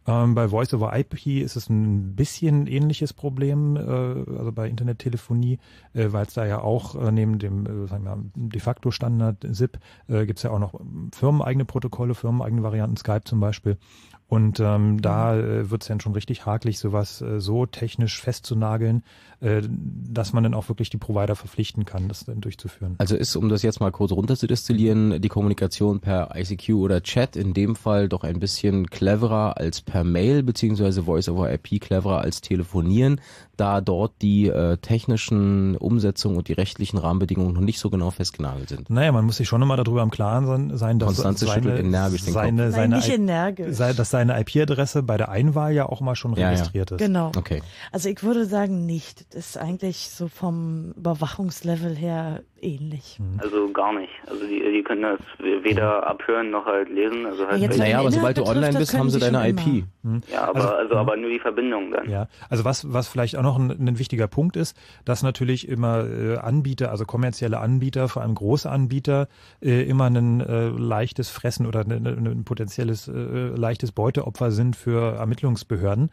Ähm, 0.08 0.34
bei 0.34 0.48
Voice 0.48 0.72
over 0.72 0.98
IP 0.98 1.26
ist 1.26 1.56
es 1.56 1.68
ein 1.68 2.16
bisschen 2.16 2.66
ähnliches 2.66 3.12
Problem, 3.12 3.76
äh, 3.76 3.80
also 3.80 4.52
bei 4.52 4.66
Internettelefonie, 4.66 5.58
äh, 5.92 6.06
weil 6.08 6.24
es 6.24 6.32
da 6.32 6.46
ja 6.46 6.62
auch 6.62 6.94
äh, 6.94 7.12
neben 7.12 7.38
dem 7.38 7.66
äh, 7.66 7.86
sagen 7.86 8.04
wir, 8.04 8.18
de 8.34 8.60
facto 8.60 8.90
Standard 8.90 9.46
SIP 9.50 9.78
äh, 10.08 10.24
gibt 10.24 10.38
es 10.38 10.44
ja 10.44 10.50
auch 10.50 10.58
noch 10.58 10.80
firmeneigene 11.14 11.66
Protokolle, 11.66 12.14
firmeneigene 12.14 12.62
Varianten, 12.62 12.96
Skype 12.96 13.24
zum 13.24 13.40
Beispiel. 13.40 13.76
Und 14.28 14.60
ähm, 14.60 15.00
da 15.00 15.36
äh, 15.36 15.70
wird 15.70 15.82
es 15.82 15.88
dann 15.88 16.00
schon 16.00 16.12
richtig 16.12 16.44
hakelig, 16.44 16.78
sowas 16.78 17.22
äh, 17.22 17.40
so 17.40 17.64
technisch 17.64 18.20
festzunageln, 18.20 19.02
äh, 19.40 19.62
dass 19.64 20.34
man 20.34 20.42
dann 20.42 20.52
auch 20.52 20.68
wirklich 20.68 20.90
die 20.90 20.98
Provider 20.98 21.34
verpflichten 21.34 21.86
kann, 21.86 22.08
das 22.08 22.26
dann 22.26 22.42
durchzuführen. 22.42 22.94
Also 22.98 23.16
ist, 23.16 23.36
um 23.36 23.48
das 23.48 23.62
jetzt 23.62 23.80
mal 23.80 23.90
kurz 23.90 24.12
runterzudestillieren, 24.12 25.22
die 25.22 25.28
Kommunikation 25.30 26.00
per 26.00 26.36
ICQ 26.36 26.74
oder 26.74 27.02
Chat 27.02 27.36
in 27.36 27.54
dem 27.54 27.74
Fall 27.74 28.10
doch 28.10 28.22
ein 28.22 28.38
bisschen 28.38 28.90
cleverer 28.90 29.56
als 29.56 29.80
per 29.80 30.04
Mail, 30.04 30.42
beziehungsweise 30.42 31.04
Voice 31.04 31.30
over 31.30 31.50
IP 31.50 31.80
cleverer 31.80 32.20
als 32.20 32.42
telefonieren, 32.42 33.22
da 33.58 33.80
dort 33.80 34.12
die 34.22 34.48
äh, 34.48 34.76
technischen 34.78 35.76
Umsetzungen 35.76 36.36
und 36.38 36.48
die 36.48 36.52
rechtlichen 36.54 36.96
Rahmenbedingungen 36.98 37.52
noch 37.54 37.60
nicht 37.60 37.78
so 37.78 37.90
genau 37.90 38.10
festgenagelt 38.10 38.68
sind. 38.68 38.88
Naja, 38.90 39.12
man 39.12 39.24
muss 39.24 39.36
sich 39.36 39.48
schon 39.48 39.60
immer 39.60 39.76
darüber 39.76 40.02
im 40.02 40.10
Klaren 40.10 40.76
sein, 40.76 40.98
dass 40.98 41.08
Konstanze 41.08 41.46
seine, 41.46 41.78
energisch 41.78 42.24
den 42.24 42.32
seine, 42.32 42.64
Kopf. 42.66 42.74
seine, 42.74 42.98
Nein, 43.18 43.96
dass 43.96 44.10
seine 44.10 44.40
IP-Adresse 44.40 45.02
bei 45.02 45.16
der 45.16 45.28
Einwahl 45.28 45.72
ja 45.72 45.86
auch 45.86 46.00
mal 46.00 46.14
schon 46.14 46.32
Ja, 46.34 46.40
ja. 46.42 46.48
registriert 46.50 46.90
ist. 46.92 46.98
Genau. 46.98 47.32
Okay. 47.36 47.62
Also 47.92 48.08
ich 48.08 48.22
würde 48.22 48.44
sagen 48.46 48.86
nicht. 48.86 49.34
Das 49.34 49.48
ist 49.50 49.58
eigentlich 49.58 50.08
so 50.10 50.28
vom 50.28 50.92
Überwachungslevel 50.96 51.94
her 51.96 52.42
ähnlich. 52.60 53.18
Also 53.38 53.70
gar 53.72 53.92
nicht. 53.92 54.10
Also 54.28 54.44
die, 54.44 54.60
die 54.72 54.82
können 54.82 55.02
das 55.02 55.20
weder 55.38 56.06
abhören 56.06 56.50
noch 56.50 56.66
halt 56.66 56.88
lesen. 56.88 57.24
Also 57.26 57.46
halt 57.46 57.76
Naja, 57.78 58.00
aber 58.00 58.10
sobald 58.10 58.36
du 58.38 58.42
online 58.44 58.76
bist, 58.78 58.96
haben 58.98 59.10
sie 59.10 59.20
deine 59.20 59.48
IP. 59.48 59.84
immer. 60.02 60.20
ja, 60.32 60.48
aber 60.48 60.56
Also- 60.60 60.68
also, 60.74 60.94
aber 60.96 61.16
nur 61.16 61.30
die 61.30 61.38
Verbindung 61.38 61.92
dann. 61.92 62.08
Ja, 62.10 62.26
also 62.48 62.64
was, 62.64 62.92
was 62.92 63.08
vielleicht 63.08 63.36
auch 63.36 63.42
noch 63.42 63.47
ein, 63.56 63.70
ein 63.70 63.98
wichtiger 63.98 64.26
Punkt 64.26 64.56
ist, 64.56 64.76
dass 65.04 65.22
natürlich 65.22 65.68
immer 65.68 66.04
äh, 66.04 66.36
Anbieter, 66.36 66.90
also 66.90 67.04
kommerzielle 67.04 67.58
Anbieter, 67.58 68.08
vor 68.08 68.22
allem 68.22 68.34
große 68.34 68.70
Anbieter, 68.70 69.28
äh, 69.60 69.82
immer 69.82 70.06
ein 70.06 70.40
äh, 70.40 70.68
leichtes 70.68 71.30
Fressen 71.30 71.66
oder 71.66 71.80
ein, 71.80 72.06
ein, 72.06 72.44
potenzielles 72.44 73.08
äh, 73.08 73.12
leichtes 73.12 73.92
Beuteopfer 73.92 74.50
sind 74.50 74.76
für 74.76 75.16
Ermittlungsbehörden, 75.16 76.10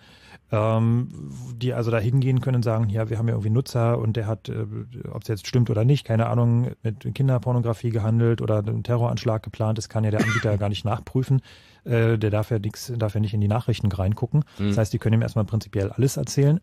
ähm, 0.51 1.09
die 1.55 1.73
also 1.73 1.91
da 1.91 1.99
hingehen 1.99 2.41
können 2.41 2.57
und 2.57 2.63
sagen, 2.63 2.89
ja, 2.89 3.09
wir 3.09 3.17
haben 3.17 3.27
ja 3.27 3.33
irgendwie 3.33 3.49
Nutzer 3.49 3.97
und 3.97 4.15
der 4.15 4.27
hat, 4.27 4.49
äh, 4.49 4.65
ob 5.11 5.23
es 5.23 5.27
jetzt 5.27 5.47
stimmt 5.47 5.69
oder 5.69 5.85
nicht, 5.85 6.05
keine 6.05 6.27
Ahnung, 6.27 6.71
mit 6.83 7.13
Kinderpornografie 7.13 7.89
gehandelt 7.89 8.41
oder 8.41 8.59
einen 8.59 8.83
Terroranschlag 8.83 9.43
geplant, 9.43 9.77
das 9.77 9.89
kann 9.89 10.03
ja 10.03 10.11
der 10.11 10.21
Anbieter 10.21 10.57
gar 10.57 10.69
nicht 10.69 10.85
nachprüfen. 10.85 11.41
Äh, 11.85 12.17
der 12.17 12.31
darf 12.31 12.49
ja 12.49 12.59
nix, 12.59 12.91
darf 12.97 13.13
ja 13.13 13.19
nicht 13.19 13.33
in 13.33 13.41
die 13.41 13.47
Nachrichten 13.47 13.91
reingucken. 13.91 14.43
Das 14.57 14.77
heißt, 14.77 14.93
die 14.93 14.97
können 14.97 15.13
ihm 15.13 15.21
erstmal 15.21 15.45
prinzipiell 15.45 15.91
alles 15.91 16.17
erzählen. 16.17 16.59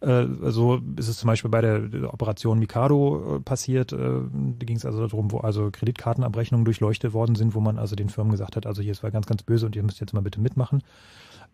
Äh, 0.00 0.26
so 0.42 0.80
ist 0.96 1.08
es 1.08 1.18
zum 1.18 1.26
Beispiel 1.26 1.50
bei 1.50 1.60
der 1.60 2.12
Operation 2.12 2.58
Mikado 2.58 3.36
äh, 3.36 3.40
passiert. 3.40 3.92
Äh, 3.92 3.96
da 3.96 4.64
ging 4.64 4.76
es 4.76 4.84
also 4.84 5.06
darum, 5.06 5.32
wo 5.32 5.38
also 5.38 5.70
Kreditkartenabrechnungen 5.72 6.64
durchleuchtet 6.64 7.12
worden 7.12 7.34
sind, 7.34 7.54
wo 7.54 7.60
man 7.60 7.78
also 7.78 7.96
den 7.96 8.08
Firmen 8.08 8.30
gesagt 8.30 8.56
hat, 8.56 8.66
also 8.66 8.80
hier 8.82 8.92
ist 8.92 9.02
war 9.02 9.10
ganz, 9.10 9.26
ganz 9.26 9.42
böse 9.42 9.66
und 9.66 9.74
ihr 9.74 9.82
müsst 9.82 10.00
jetzt 10.00 10.14
mal 10.14 10.20
bitte 10.20 10.40
mitmachen. 10.40 10.82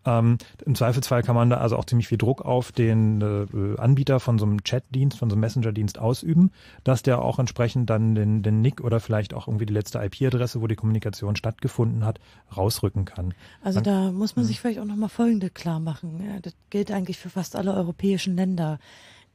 Ähm, 0.07 0.39
Im 0.65 0.75
Zweifelsfall 0.75 1.23
kann 1.23 1.35
man 1.35 1.51
da 1.51 1.59
also 1.59 1.77
auch 1.77 1.85
ziemlich 1.85 2.09
viel 2.09 2.19
Druck 2.19 2.43
auf 2.43 2.73
den 2.73 3.21
äh, 3.21 3.81
Anbieter 3.81 4.21
von 4.21 4.39
so 4.39 4.47
einem 4.47 4.63
Chatdienst, 4.63 5.19
von 5.19 5.31
so 5.31 5.35
einem 5.35 5.41
Messenger-Dienst 5.41 5.99
ausüben, 5.99 6.51
dass 6.85 7.03
der 7.03 7.23
auch 7.23 7.39
entsprechend 7.39 7.91
dann 7.91 8.15
den, 8.15 8.43
den 8.43 8.61
Nick 8.61 8.81
oder 8.83 9.01
vielleicht 9.01 9.35
auch 9.35 9.49
irgendwie 9.49 9.67
die 9.67 9.73
letzte 9.75 9.99
IP-Adresse, 9.99 10.61
wo 10.61 10.67
die 10.67 10.77
Kommunikation 10.77 11.37
stattgefunden 11.37 12.05
hat, 12.05 12.21
rausrücken 12.57 13.05
kann. 13.05 13.35
Also 13.63 13.81
Dann- 13.81 14.07
da 14.07 14.13
muss 14.13 14.37
man 14.37 14.45
sich 14.45 14.61
vielleicht 14.61 14.79
auch 14.79 14.85
nochmal 14.85 15.09
Folgende 15.09 15.51
klar 15.51 15.81
machen. 15.81 16.23
Ja, 16.25 16.41
das 16.41 16.55
gilt 16.71 16.91
eigentlich 16.91 17.19
für 17.19 17.31
fast 17.31 17.57
alle 17.57 17.75
europäischen 17.75 18.37
Länder. 18.37 18.79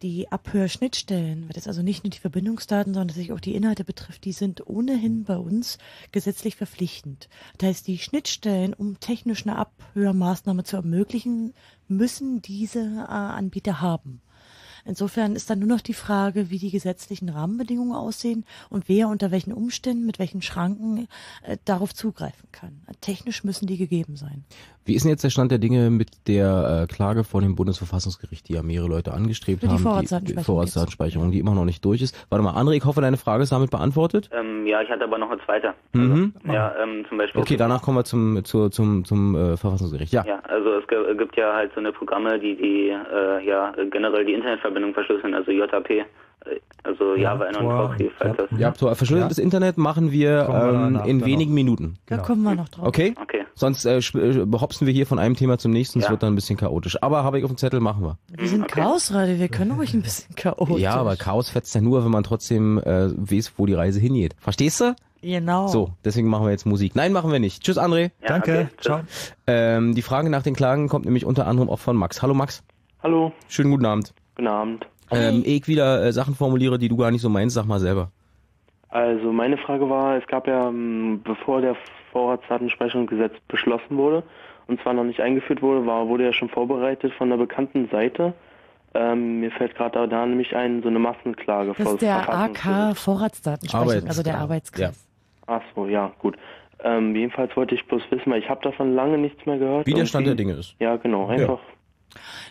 Die 0.01 0.31
Abhörschnittstellen, 0.31 1.43
weil 1.43 1.53
das 1.53 1.67
also 1.67 1.81
nicht 1.81 2.03
nur 2.03 2.11
die 2.11 2.19
Verbindungsdaten, 2.19 2.93
sondern 2.93 3.13
sich 3.13 3.33
auch 3.33 3.41
die 3.41 3.55
Inhalte 3.55 3.83
betrifft, 3.83 4.23
die 4.23 4.31
sind 4.31 4.65
ohnehin 4.65 5.25
bei 5.25 5.37
uns 5.37 5.77
gesetzlich 6.13 6.55
verpflichtend. 6.55 7.27
Das 7.57 7.69
heißt, 7.69 7.87
die 7.87 7.97
Schnittstellen, 7.97 8.73
um 8.73 8.99
technisch 9.01 9.45
eine 9.45 9.57
Abhörmaßnahme 9.57 10.63
zu 10.63 10.77
ermöglichen, 10.77 11.53
müssen 11.89 12.41
diese 12.41 12.79
äh, 12.79 13.11
Anbieter 13.11 13.81
haben. 13.81 14.21
Insofern 14.89 15.35
ist 15.35 15.49
dann 15.51 15.59
nur 15.59 15.69
noch 15.69 15.81
die 15.81 15.93
Frage, 15.93 16.49
wie 16.49 16.57
die 16.57 16.71
gesetzlichen 16.71 17.29
Rahmenbedingungen 17.29 17.95
aussehen 17.95 18.43
und 18.71 18.89
wer 18.89 19.07
unter 19.07 19.29
welchen 19.29 19.53
Umständen, 19.53 20.05
mit 20.07 20.17
welchen 20.17 20.41
Schranken 20.41 21.07
äh, 21.43 21.57
darauf 21.63 21.93
zugreifen 21.93 22.49
kann. 22.51 22.81
Technisch 22.99 23.43
müssen 23.43 23.67
die 23.67 23.77
gegeben 23.77 24.15
sein. 24.15 24.43
Wie 24.89 24.95
ist 24.95 25.03
denn 25.03 25.11
jetzt 25.11 25.23
der 25.23 25.29
Stand 25.29 25.51
der 25.51 25.59
Dinge 25.59 25.91
mit 25.91 26.27
der 26.27 26.87
äh, 26.89 26.91
Klage 26.91 27.23
vor 27.23 27.41
dem 27.41 27.55
Bundesverfassungsgericht, 27.55 28.49
die 28.49 28.53
ja 28.53 28.63
mehrere 28.63 28.87
Leute 28.87 29.13
angestrebt 29.13 29.61
die 29.61 29.67
haben, 29.67 29.77
Vorratsdatenspeicherung 29.77 30.41
die 30.41 30.43
Vorratsdatenspeicherung, 30.43 31.31
die 31.31 31.37
immer 31.37 31.53
noch 31.53 31.65
nicht 31.65 31.85
durch 31.85 32.01
ist? 32.01 32.17
Warte 32.31 32.43
mal, 32.43 32.55
André, 32.55 32.73
ich 32.73 32.85
hoffe, 32.85 32.99
deine 32.99 33.17
Frage 33.17 33.43
ist 33.43 33.51
damit 33.51 33.69
beantwortet. 33.69 34.31
Ähm, 34.33 34.65
ja, 34.65 34.81
ich 34.81 34.89
hatte 34.89 35.03
aber 35.03 35.19
noch 35.19 35.29
eine 35.29 35.39
zweite. 35.45 35.75
Mhm. 35.93 36.33
Ja, 36.45 36.73
ähm, 36.81 37.05
zum 37.07 37.19
Beispiel. 37.19 37.39
Okay, 37.39 37.55
danach 37.55 37.83
kommen 37.83 37.97
wir 37.97 38.03
zum, 38.03 38.43
zur, 38.43 38.71
zum, 38.71 39.05
zum 39.05 39.35
äh, 39.35 39.57
Verfassungsgericht. 39.57 40.11
Ja. 40.11 40.25
Ja, 40.25 40.39
also 40.47 40.79
es 40.79 40.87
gibt 40.87 41.35
ja 41.35 41.53
halt 41.53 41.71
so 41.75 41.79
eine 41.81 41.91
Programme, 41.91 42.39
die 42.39 42.55
die 42.55 42.89
äh, 42.89 43.45
ja 43.45 43.71
generell 43.91 44.25
die 44.25 44.33
Internetverbindung 44.33 44.78
verschlüsseln, 44.93 45.33
also 45.33 45.51
JAP, 45.51 45.89
äh, 45.89 46.03
also 46.83 47.15
Java 47.15 47.47
und 47.47 47.53
Tor, 47.55 47.87
Proxy, 47.89 48.11
falls 48.17 48.37
das. 48.37 48.59
Ja, 48.59 48.73
so, 48.75 48.93
verschlüsseltes 48.93 49.37
Internet 49.37 49.77
machen 49.77 50.11
wir 50.11 50.47
ähm, 50.49 51.01
in 51.05 51.25
wenigen 51.25 51.53
Minuten. 51.53 51.95
Da 52.05 52.15
Genau. 52.15 52.27
kommen 52.27 52.43
wir 52.43 52.55
noch 52.55 52.69
drauf. 52.69 52.87
Okay? 52.87 53.13
Okay. 53.21 53.45
Sonst 53.55 53.85
äh, 53.85 53.97
äh, 53.97 54.45
behopsen 54.45 54.87
wir 54.87 54.93
hier 54.93 55.05
von 55.05 55.19
einem 55.19 55.35
Thema 55.35 55.57
zum 55.57 55.71
nächsten, 55.71 55.99
es 55.99 56.05
Ja. 56.05 56.11
wird 56.11 56.23
dann 56.23 56.31
ein 56.31 56.35
bisschen 56.35 56.55
chaotisch. 56.57 57.01
Aber 57.03 57.23
habe 57.25 57.37
ich 57.39 57.43
auf 57.43 57.51
dem 57.51 57.57
Zettel, 57.57 57.81
machen 57.81 58.03
wir. 58.03 58.17
Wir 58.35 58.47
sind 58.47 58.67
Chaosradio, 58.69 59.37
wir 59.37 59.49
können 59.49 59.71
ruhig 59.71 59.93
ein 59.93 60.01
bisschen 60.01 60.33
chaotisch. 60.35 60.79
Ja, 60.79 60.95
aber 60.95 61.17
Chaos 61.17 61.49
fetzt 61.49 61.75
ja 61.75 61.81
nur, 61.81 62.05
wenn 62.05 62.11
man 62.11 62.23
trotzdem 62.23 62.77
äh, 62.79 63.09
weiß, 63.15 63.53
wo 63.57 63.65
die 63.65 63.73
Reise 63.73 63.99
hingeht. 63.99 64.35
Verstehst 64.39 64.79
du? 64.79 64.95
Genau. 65.21 65.67
So, 65.67 65.89
deswegen 66.05 66.29
machen 66.29 66.45
wir 66.45 66.51
jetzt 66.51 66.65
Musik. 66.65 66.95
Nein, 66.95 67.11
machen 67.11 67.29
wir 67.33 67.39
nicht. 67.39 67.61
Tschüss, 67.61 67.77
André. 67.77 68.11
Ja, 68.21 68.27
Danke, 68.29 68.51
okay, 68.51 68.67
ciao. 68.79 69.01
Ähm, 69.47 69.93
die 69.93 70.01
Frage 70.01 70.29
nach 70.29 70.43
den 70.43 70.55
Klagen 70.55 70.87
kommt 70.87 71.03
nämlich 71.03 71.25
unter 71.25 71.45
anderem 71.45 71.69
auch 71.69 71.79
von 71.79 71.97
Max. 71.97 72.21
Hallo 72.21 72.33
Max. 72.33 72.63
Hallo, 73.03 73.33
Schönen 73.49 73.71
guten 73.71 73.85
Abend. 73.85 74.13
Guten 74.39 74.47
Abend. 74.47 74.87
Ähm, 75.11 75.43
ehe 75.43 75.57
ich 75.57 75.67
wieder 75.67 76.03
äh, 76.05 76.13
Sachen 76.13 76.35
formuliere, 76.35 76.77
die 76.77 76.87
du 76.87 76.95
gar 76.95 77.11
nicht 77.11 77.21
so 77.21 77.29
meinst, 77.29 77.55
sag 77.55 77.65
mal 77.65 77.79
selber. 77.79 78.11
Also 78.89 79.31
meine 79.31 79.57
Frage 79.57 79.89
war, 79.89 80.17
es 80.17 80.25
gab 80.27 80.47
ja, 80.47 80.69
ähm, 80.69 81.21
bevor 81.23 81.61
der 81.61 81.75
Vorratsdatenspeicherungsgesetz 82.11 83.33
beschlossen 83.47 83.97
wurde, 83.97 84.23
und 84.67 84.81
zwar 84.81 84.93
noch 84.93 85.03
nicht 85.03 85.19
eingeführt 85.19 85.61
wurde, 85.61 85.85
war, 85.85 86.07
wurde 86.07 86.25
ja 86.25 86.33
schon 86.33 86.49
vorbereitet 86.49 87.11
von 87.13 87.31
einer 87.31 87.37
bekannten 87.37 87.89
Seite. 87.89 88.33
Ähm, 88.93 89.41
mir 89.41 89.51
fällt 89.51 89.75
gerade 89.75 90.07
da 90.07 90.25
nämlich 90.25 90.55
ein, 90.55 90.81
so 90.81 90.89
eine 90.89 90.99
Massenklage 90.99 91.73
Das 91.77 91.83
vor 91.83 91.93
ist 91.93 92.01
der. 92.01 92.27
AK 92.29 92.95
Vorratsdatenspeicherung, 92.97 94.07
also 94.07 94.23
der. 94.23 94.39
Arbeitskreis. 94.39 95.07
Ach 95.47 95.61
so, 95.75 95.87
ja, 95.87 96.11
gut. 96.19 96.37
Ähm, 96.83 97.15
jedenfalls 97.15 97.55
wollte 97.57 97.75
ich 97.75 97.85
bloß 97.85 98.01
wissen, 98.09 98.31
weil 98.31 98.39
ich 98.39 98.49
habe 98.49 98.61
davon 98.63 98.95
lange 98.95 99.17
nichts 99.17 99.45
mehr 99.45 99.57
gehört. 99.57 99.85
Wie 99.85 99.93
der 99.93 100.05
Stand 100.05 100.27
der 100.27 100.35
Dinge 100.35 100.53
ist. 100.53 100.75
Ja, 100.79 100.95
genau, 100.95 101.27
einfach. 101.27 101.59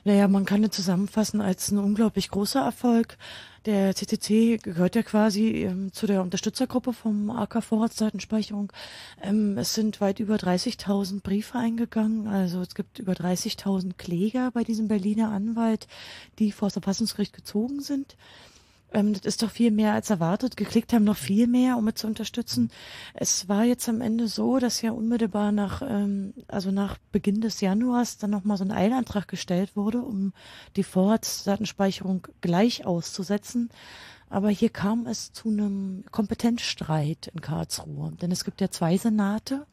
Naja, 0.04 0.28
man 0.28 0.44
kann 0.44 0.64
es 0.64 0.70
zusammenfassen 0.70 1.40
als 1.40 1.70
ein 1.70 1.78
unglaublich 1.78 2.30
großer 2.30 2.60
Erfolg. 2.60 3.16
Der 3.66 3.94
CCC 3.94 4.58
gehört 4.58 4.94
ja 4.94 5.02
quasi 5.02 5.64
ähm, 5.64 5.92
zu 5.92 6.06
der 6.06 6.22
Unterstützergruppe 6.22 6.92
vom 6.92 7.30
AK 7.30 7.62
Vorratsdatenspeicherung. 7.62 8.72
Ähm, 9.20 9.58
es 9.58 9.74
sind 9.74 10.00
weit 10.00 10.20
über 10.20 10.36
30.000 10.36 11.22
Briefe 11.22 11.58
eingegangen. 11.58 12.28
Also 12.28 12.60
es 12.60 12.74
gibt 12.74 12.98
über 12.98 13.12
30.000 13.12 13.94
Kläger 13.98 14.50
bei 14.52 14.64
diesem 14.64 14.88
Berliner 14.88 15.32
Anwalt, 15.32 15.86
die 16.38 16.52
vor 16.52 16.68
das 16.68 16.74
Verfassungsgericht 16.74 17.34
gezogen 17.34 17.80
sind. 17.80 18.16
Ähm, 18.92 19.12
das 19.12 19.24
ist 19.24 19.42
doch 19.42 19.50
viel 19.50 19.70
mehr 19.70 19.92
als 19.92 20.10
erwartet. 20.10 20.56
Geklickt 20.56 20.92
haben 20.92 21.04
noch 21.04 21.16
viel 21.16 21.46
mehr, 21.46 21.76
um 21.76 21.88
es 21.88 21.96
zu 21.96 22.06
unterstützen. 22.06 22.70
Es 23.14 23.48
war 23.48 23.64
jetzt 23.64 23.88
am 23.88 24.00
Ende 24.00 24.28
so, 24.28 24.58
dass 24.58 24.82
ja 24.82 24.92
unmittelbar 24.92 25.52
nach, 25.52 25.82
ähm, 25.82 26.34
also 26.48 26.70
nach 26.70 26.98
Beginn 27.12 27.40
des 27.40 27.60
Januars 27.60 28.18
dann 28.18 28.30
nochmal 28.30 28.56
so 28.56 28.64
ein 28.64 28.72
Eilantrag 28.72 29.28
gestellt 29.28 29.76
wurde, 29.76 30.00
um 30.00 30.32
die 30.76 30.84
Vorratsdatenspeicherung 30.84 32.26
gleich 32.40 32.86
auszusetzen. 32.86 33.70
Aber 34.30 34.50
hier 34.50 34.68
kam 34.68 35.06
es 35.06 35.32
zu 35.32 35.48
einem 35.48 36.04
Kompetenzstreit 36.10 37.30
in 37.32 37.40
Karlsruhe. 37.40 38.12
Denn 38.20 38.30
es 38.30 38.44
gibt 38.44 38.60
ja 38.60 38.70
zwei 38.70 38.96
Senate 38.96 39.66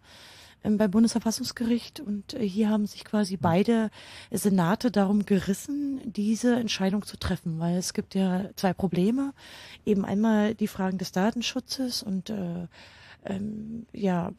beim 0.77 0.91
Bundesverfassungsgericht 0.91 1.99
und 1.99 2.33
äh, 2.33 2.47
hier 2.47 2.69
haben 2.69 2.85
sich 2.85 3.05
quasi 3.05 3.37
beide 3.37 3.89
Senate 4.31 4.91
darum 4.91 5.25
gerissen, 5.25 6.01
diese 6.03 6.55
Entscheidung 6.55 7.03
zu 7.05 7.17
treffen, 7.17 7.59
weil 7.59 7.77
es 7.77 7.93
gibt 7.93 8.15
ja 8.15 8.49
zwei 8.55 8.73
Probleme. 8.73 9.33
Eben 9.85 10.05
einmal 10.05 10.55
die 10.55 10.67
Fragen 10.67 10.97
des 10.97 11.11
Datenschutzes 11.11 12.03
und 12.03 12.29
äh, 12.29 12.67
ähm, 13.25 13.85
ja, 13.93 14.31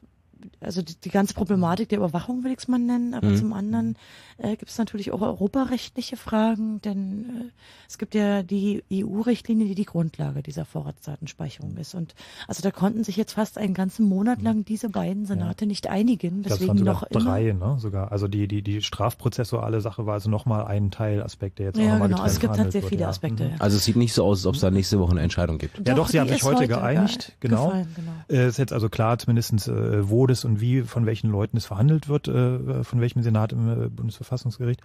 also 0.61 0.83
die, 0.83 0.95
die 1.01 1.09
ganze 1.11 1.35
Problematik 1.35 1.89
der 1.89 1.99
Überwachung 1.99 2.45
will 2.45 2.53
ich 2.53 2.59
es 2.59 2.69
mal 2.69 2.79
nennen, 2.79 3.15
aber 3.15 3.29
Mhm. 3.29 3.37
zum 3.37 3.53
anderen 3.53 3.97
äh, 4.39 4.57
gibt 4.57 4.71
es 4.71 4.79
natürlich 4.79 5.13
auch 5.13 5.21
europarechtliche 5.23 6.17
Fragen, 6.17 6.81
denn 6.83 7.25
äh, 7.49 7.51
es 7.89 7.99
gibt 7.99 8.15
ja 8.15 8.43
die 8.43 8.83
EU-Richtlinie, 8.93 9.67
die 9.67 9.75
die 9.75 9.85
Grundlage 9.85 10.43
dieser 10.43 10.65
Vorratsdatenspeicherung 10.65 11.77
ist. 11.77 11.95
Und 11.95 12.15
also 12.49 12.63
da 12.63 12.71
konnten 12.71 13.05
sich 13.05 13.17
jetzt 13.17 13.33
fast 13.33 13.59
einen 13.59 13.75
ganzen 13.75 14.07
Monat 14.09 14.43
lang 14.43 14.65
diese 14.65 14.89
beiden 14.91 15.27
Senate 15.27 15.67
nicht 15.67 15.87
einigen, 15.89 16.43
Das 16.43 16.53
deswegen 16.55 16.69
waren 16.69 16.79
sogar 16.79 16.95
noch 16.95 17.09
drei, 17.09 17.53
ne? 17.53 17.77
Sogar. 17.79 18.13
Also 18.13 18.29
die, 18.29 18.47
die, 18.49 18.63
die 18.63 18.83
strafprozessuale 18.83 19.81
Sache 19.81 20.07
war 20.07 20.15
also 20.15 20.29
nochmal 20.31 20.67
ein 20.67 20.91
Teilaspekt, 20.91 21.59
der 21.59 21.67
jetzt 21.67 21.79
auch 21.79 21.83
Ja, 21.83 21.93
nochmal 21.93 22.09
genau. 22.09 22.19
getrennt 22.25 22.33
Es 22.35 22.41
gibt 22.41 22.59
halt 22.59 22.73
sehr 22.73 22.83
wird, 22.83 22.89
viele 22.91 23.03
ja. 23.03 23.09
Aspekte. 23.09 23.45
Mhm. 23.45 23.51
ja. 23.51 23.57
Also 23.59 23.77
es 23.77 23.85
sieht 23.85 23.97
nicht 23.97 24.13
so 24.13 24.25
aus, 24.25 24.39
als 24.41 24.47
ob 24.47 24.55
es 24.57 24.61
da 24.61 24.71
nächste 24.71 24.99
Woche 24.99 25.13
eine 25.13 25.23
Entscheidung 25.23 25.59
gibt. 25.59 25.79
Ja, 25.79 25.95
doch, 25.95 26.05
Doch, 26.05 26.09
sie 26.09 26.21
haben 26.21 26.29
sich 26.29 26.43
heute 26.43 26.69
geeinigt, 26.69 27.35
ge- 27.41 27.51
genau. 27.51 27.67
gefallen, 27.67 27.89
genau. 27.97 28.13
Äh, 28.43 28.49
ist 28.49 28.59
jetzt 28.59 28.73
also 28.73 28.89
klar, 28.89 29.19
zumindestens 29.19 29.67
äh, 29.69 30.09
wo 30.09 30.26
das 30.27 30.45
und 30.45 30.61
wie, 30.61 30.83
von 30.83 31.07
welchen 31.07 31.31
Leuten 31.31 31.57
es 31.57 31.67
verhandelt 31.67 32.09
wird, 32.09 32.29
äh, 32.29 32.85
von 32.85 33.01
welchem 33.01 33.23
Senat 33.23 33.53
im 33.53 33.85
äh, 33.85 33.89
Bundesverfassungsgericht. 33.89 34.81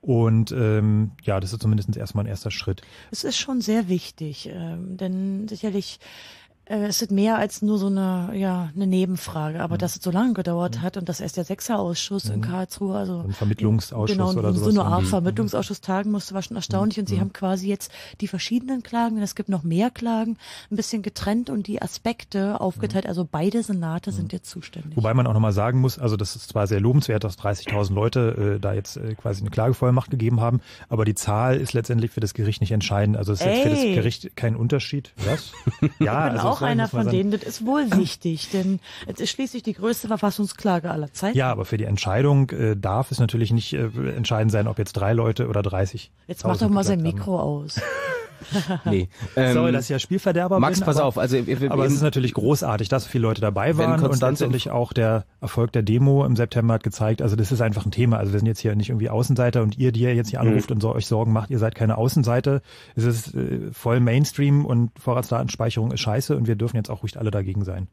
Und 0.00 0.50
ähm, 0.52 1.12
ja, 1.22 1.40
das 1.40 1.52
ist 1.52 1.60
zumindest 1.60 1.94
erstmal 1.96 2.24
ein 2.24 2.28
erster 2.28 2.50
Schritt. 2.50 2.82
Es 3.10 3.24
ist 3.24 3.36
schon 3.36 3.60
sehr 3.60 3.88
wichtig, 3.88 4.48
ähm, 4.50 4.96
denn 4.96 5.46
sicherlich 5.46 6.00
äh, 6.70 6.86
es 6.86 7.02
ist 7.02 7.10
mehr 7.10 7.36
als 7.36 7.62
nur 7.62 7.78
so 7.78 7.86
eine, 7.88 8.30
ja, 8.34 8.70
eine 8.74 8.86
Nebenfrage, 8.86 9.56
Mhm. 9.58 9.60
aber 9.60 9.76
dass 9.78 9.96
es 9.96 10.02
so 10.02 10.10
lange 10.10 10.32
gedauert 10.34 10.80
hat 10.80 10.96
und 10.96 11.08
dass 11.08 11.20
erst 11.20 11.36
der 11.36 11.44
Sechserausschuss 11.44 12.26
in 12.26 12.40
Karlsruhe, 12.40 12.96
also 12.96 13.20
Ein 13.26 13.32
Vermittlungsausschuss 13.32 14.16
genau, 14.16 14.32
oder 14.32 14.52
so 14.54 14.70
eine 14.70 14.84
Art 14.84 15.02
Mhm. 15.02 15.06
Vermittlungsausschuss 15.06 15.80
tagen 15.80 16.10
musste, 16.10 16.34
war 16.34 16.42
schon 16.42 16.56
erstaunlich 16.56 16.98
und 16.98 17.08
sie 17.08 17.20
haben 17.20 17.32
quasi 17.32 17.68
jetzt 17.68 17.90
die 18.20 18.28
verschiedenen 18.28 18.82
Klagen, 18.82 19.16
und 19.16 19.22
es 19.22 19.34
gibt 19.34 19.48
noch 19.48 19.62
mehr 19.62 19.90
Klagen, 19.90 20.36
ein 20.70 20.76
bisschen 20.76 21.02
getrennt 21.02 21.50
und 21.50 21.66
die 21.66 21.82
Aspekte 21.82 22.60
aufgeteilt, 22.60 23.06
also 23.06 23.26
beide 23.30 23.62
Senate 23.62 24.12
sind 24.12 24.32
jetzt 24.32 24.48
zuständig. 24.50 24.96
Wobei 24.96 25.12
man 25.14 25.26
auch 25.26 25.34
nochmal 25.34 25.52
sagen 25.52 25.80
muss, 25.80 25.98
also 25.98 26.16
das 26.16 26.36
ist 26.36 26.48
zwar 26.50 26.66
sehr 26.66 26.80
lobenswert, 26.80 27.24
dass 27.24 27.36
30.000 27.38 27.92
Leute 27.94 28.56
äh, 28.56 28.60
da 28.60 28.72
jetzt 28.72 28.96
äh, 28.96 29.14
quasi 29.14 29.40
eine 29.40 29.50
Klagevollmacht 29.50 30.10
gegeben 30.10 30.40
haben, 30.40 30.60
aber 30.88 31.04
die 31.04 31.14
Zahl 31.14 31.56
ist 31.56 31.72
letztendlich 31.72 32.10
für 32.12 32.20
das 32.20 32.34
Gericht 32.34 32.60
nicht 32.60 32.72
entscheidend. 32.72 33.16
Also 33.16 33.32
es 33.32 33.40
ist 33.40 33.46
jetzt 33.46 33.62
für 33.62 33.70
das 33.70 33.78
Ey. 33.80 33.94
Gericht 33.94 34.36
kein 34.36 34.54
Unterschied. 34.56 35.12
Was? 35.26 35.52
Ja, 35.98 36.18
also 36.20 36.59
auch 36.62 36.66
einer 36.66 36.88
von 36.88 37.04
sagen. 37.04 37.16
denen, 37.16 37.30
das 37.30 37.42
ist 37.42 37.66
wohl 37.66 37.90
wichtig, 37.92 38.50
denn 38.50 38.80
es 39.06 39.20
ist 39.20 39.30
schließlich 39.30 39.62
die 39.62 39.74
größte 39.74 40.08
Verfassungsklage 40.08 40.90
aller 40.90 41.12
Zeiten. 41.12 41.36
Ja, 41.36 41.50
aber 41.50 41.64
für 41.64 41.76
die 41.76 41.84
Entscheidung 41.84 42.50
äh, 42.50 42.76
darf 42.76 43.10
es 43.10 43.18
natürlich 43.18 43.52
nicht 43.52 43.72
äh, 43.72 43.88
entscheidend 44.16 44.52
sein, 44.52 44.68
ob 44.68 44.78
jetzt 44.78 44.92
drei 44.92 45.12
Leute 45.12 45.48
oder 45.48 45.62
30. 45.62 46.10
Jetzt 46.26 46.44
mach 46.44 46.56
doch 46.56 46.68
mal 46.68 46.84
sein 46.84 47.02
geklagt 47.02 47.26
haben. 47.26 47.34
Mikro 47.34 47.40
aus. 47.40 47.80
Nee. 48.84 49.08
Ähm, 49.36 49.52
Sorry, 49.54 49.72
dass 49.72 49.84
ich 49.84 49.90
ja 49.90 49.98
Spielverderber 49.98 50.58
Max, 50.60 50.78
bin. 50.80 50.86
pass 50.86 50.96
aber, 50.96 51.06
auf, 51.06 51.18
also 51.18 51.46
wir- 51.46 51.60
wir- 51.60 51.70
aber 51.70 51.84
es 51.84 51.92
ist 51.92 52.02
natürlich 52.02 52.34
großartig, 52.34 52.88
dass 52.88 53.04
so 53.04 53.10
viele 53.10 53.22
Leute 53.22 53.40
dabei 53.40 53.76
waren 53.78 54.02
und 54.02 54.20
letztendlich 54.20 54.70
auch 54.70 54.92
der 54.92 55.24
Erfolg 55.40 55.72
der 55.72 55.82
Demo 55.82 56.24
im 56.24 56.36
September 56.36 56.74
hat 56.74 56.82
gezeigt, 56.82 57.22
also 57.22 57.36
das 57.36 57.52
ist 57.52 57.60
einfach 57.60 57.84
ein 57.86 57.90
Thema. 57.90 58.16
Also 58.18 58.32
wir 58.32 58.38
sind 58.40 58.46
jetzt 58.46 58.60
hier 58.60 58.74
nicht 58.74 58.88
irgendwie 58.90 59.10
Außenseiter 59.10 59.62
und 59.62 59.78
ihr, 59.78 59.92
die 59.92 60.00
ihr 60.00 60.14
jetzt 60.14 60.30
hier 60.30 60.40
anruft 60.40 60.70
und 60.70 60.80
so 60.80 60.94
euch 60.94 61.06
Sorgen 61.06 61.32
macht, 61.32 61.50
ihr 61.50 61.58
seid 61.58 61.74
keine 61.74 61.98
Außenseite. 61.98 62.62
Es 62.96 63.04
ist 63.04 63.34
äh, 63.34 63.70
voll 63.72 64.00
Mainstream 64.00 64.64
und 64.64 64.90
Vorratsdatenspeicherung 64.98 65.92
ist 65.92 66.00
scheiße 66.00 66.36
und 66.36 66.46
wir 66.48 66.56
dürfen 66.56 66.76
jetzt 66.76 66.90
auch 66.90 67.02
ruhig 67.02 67.18
alle 67.18 67.30
dagegen 67.30 67.64
sein. 67.64 67.88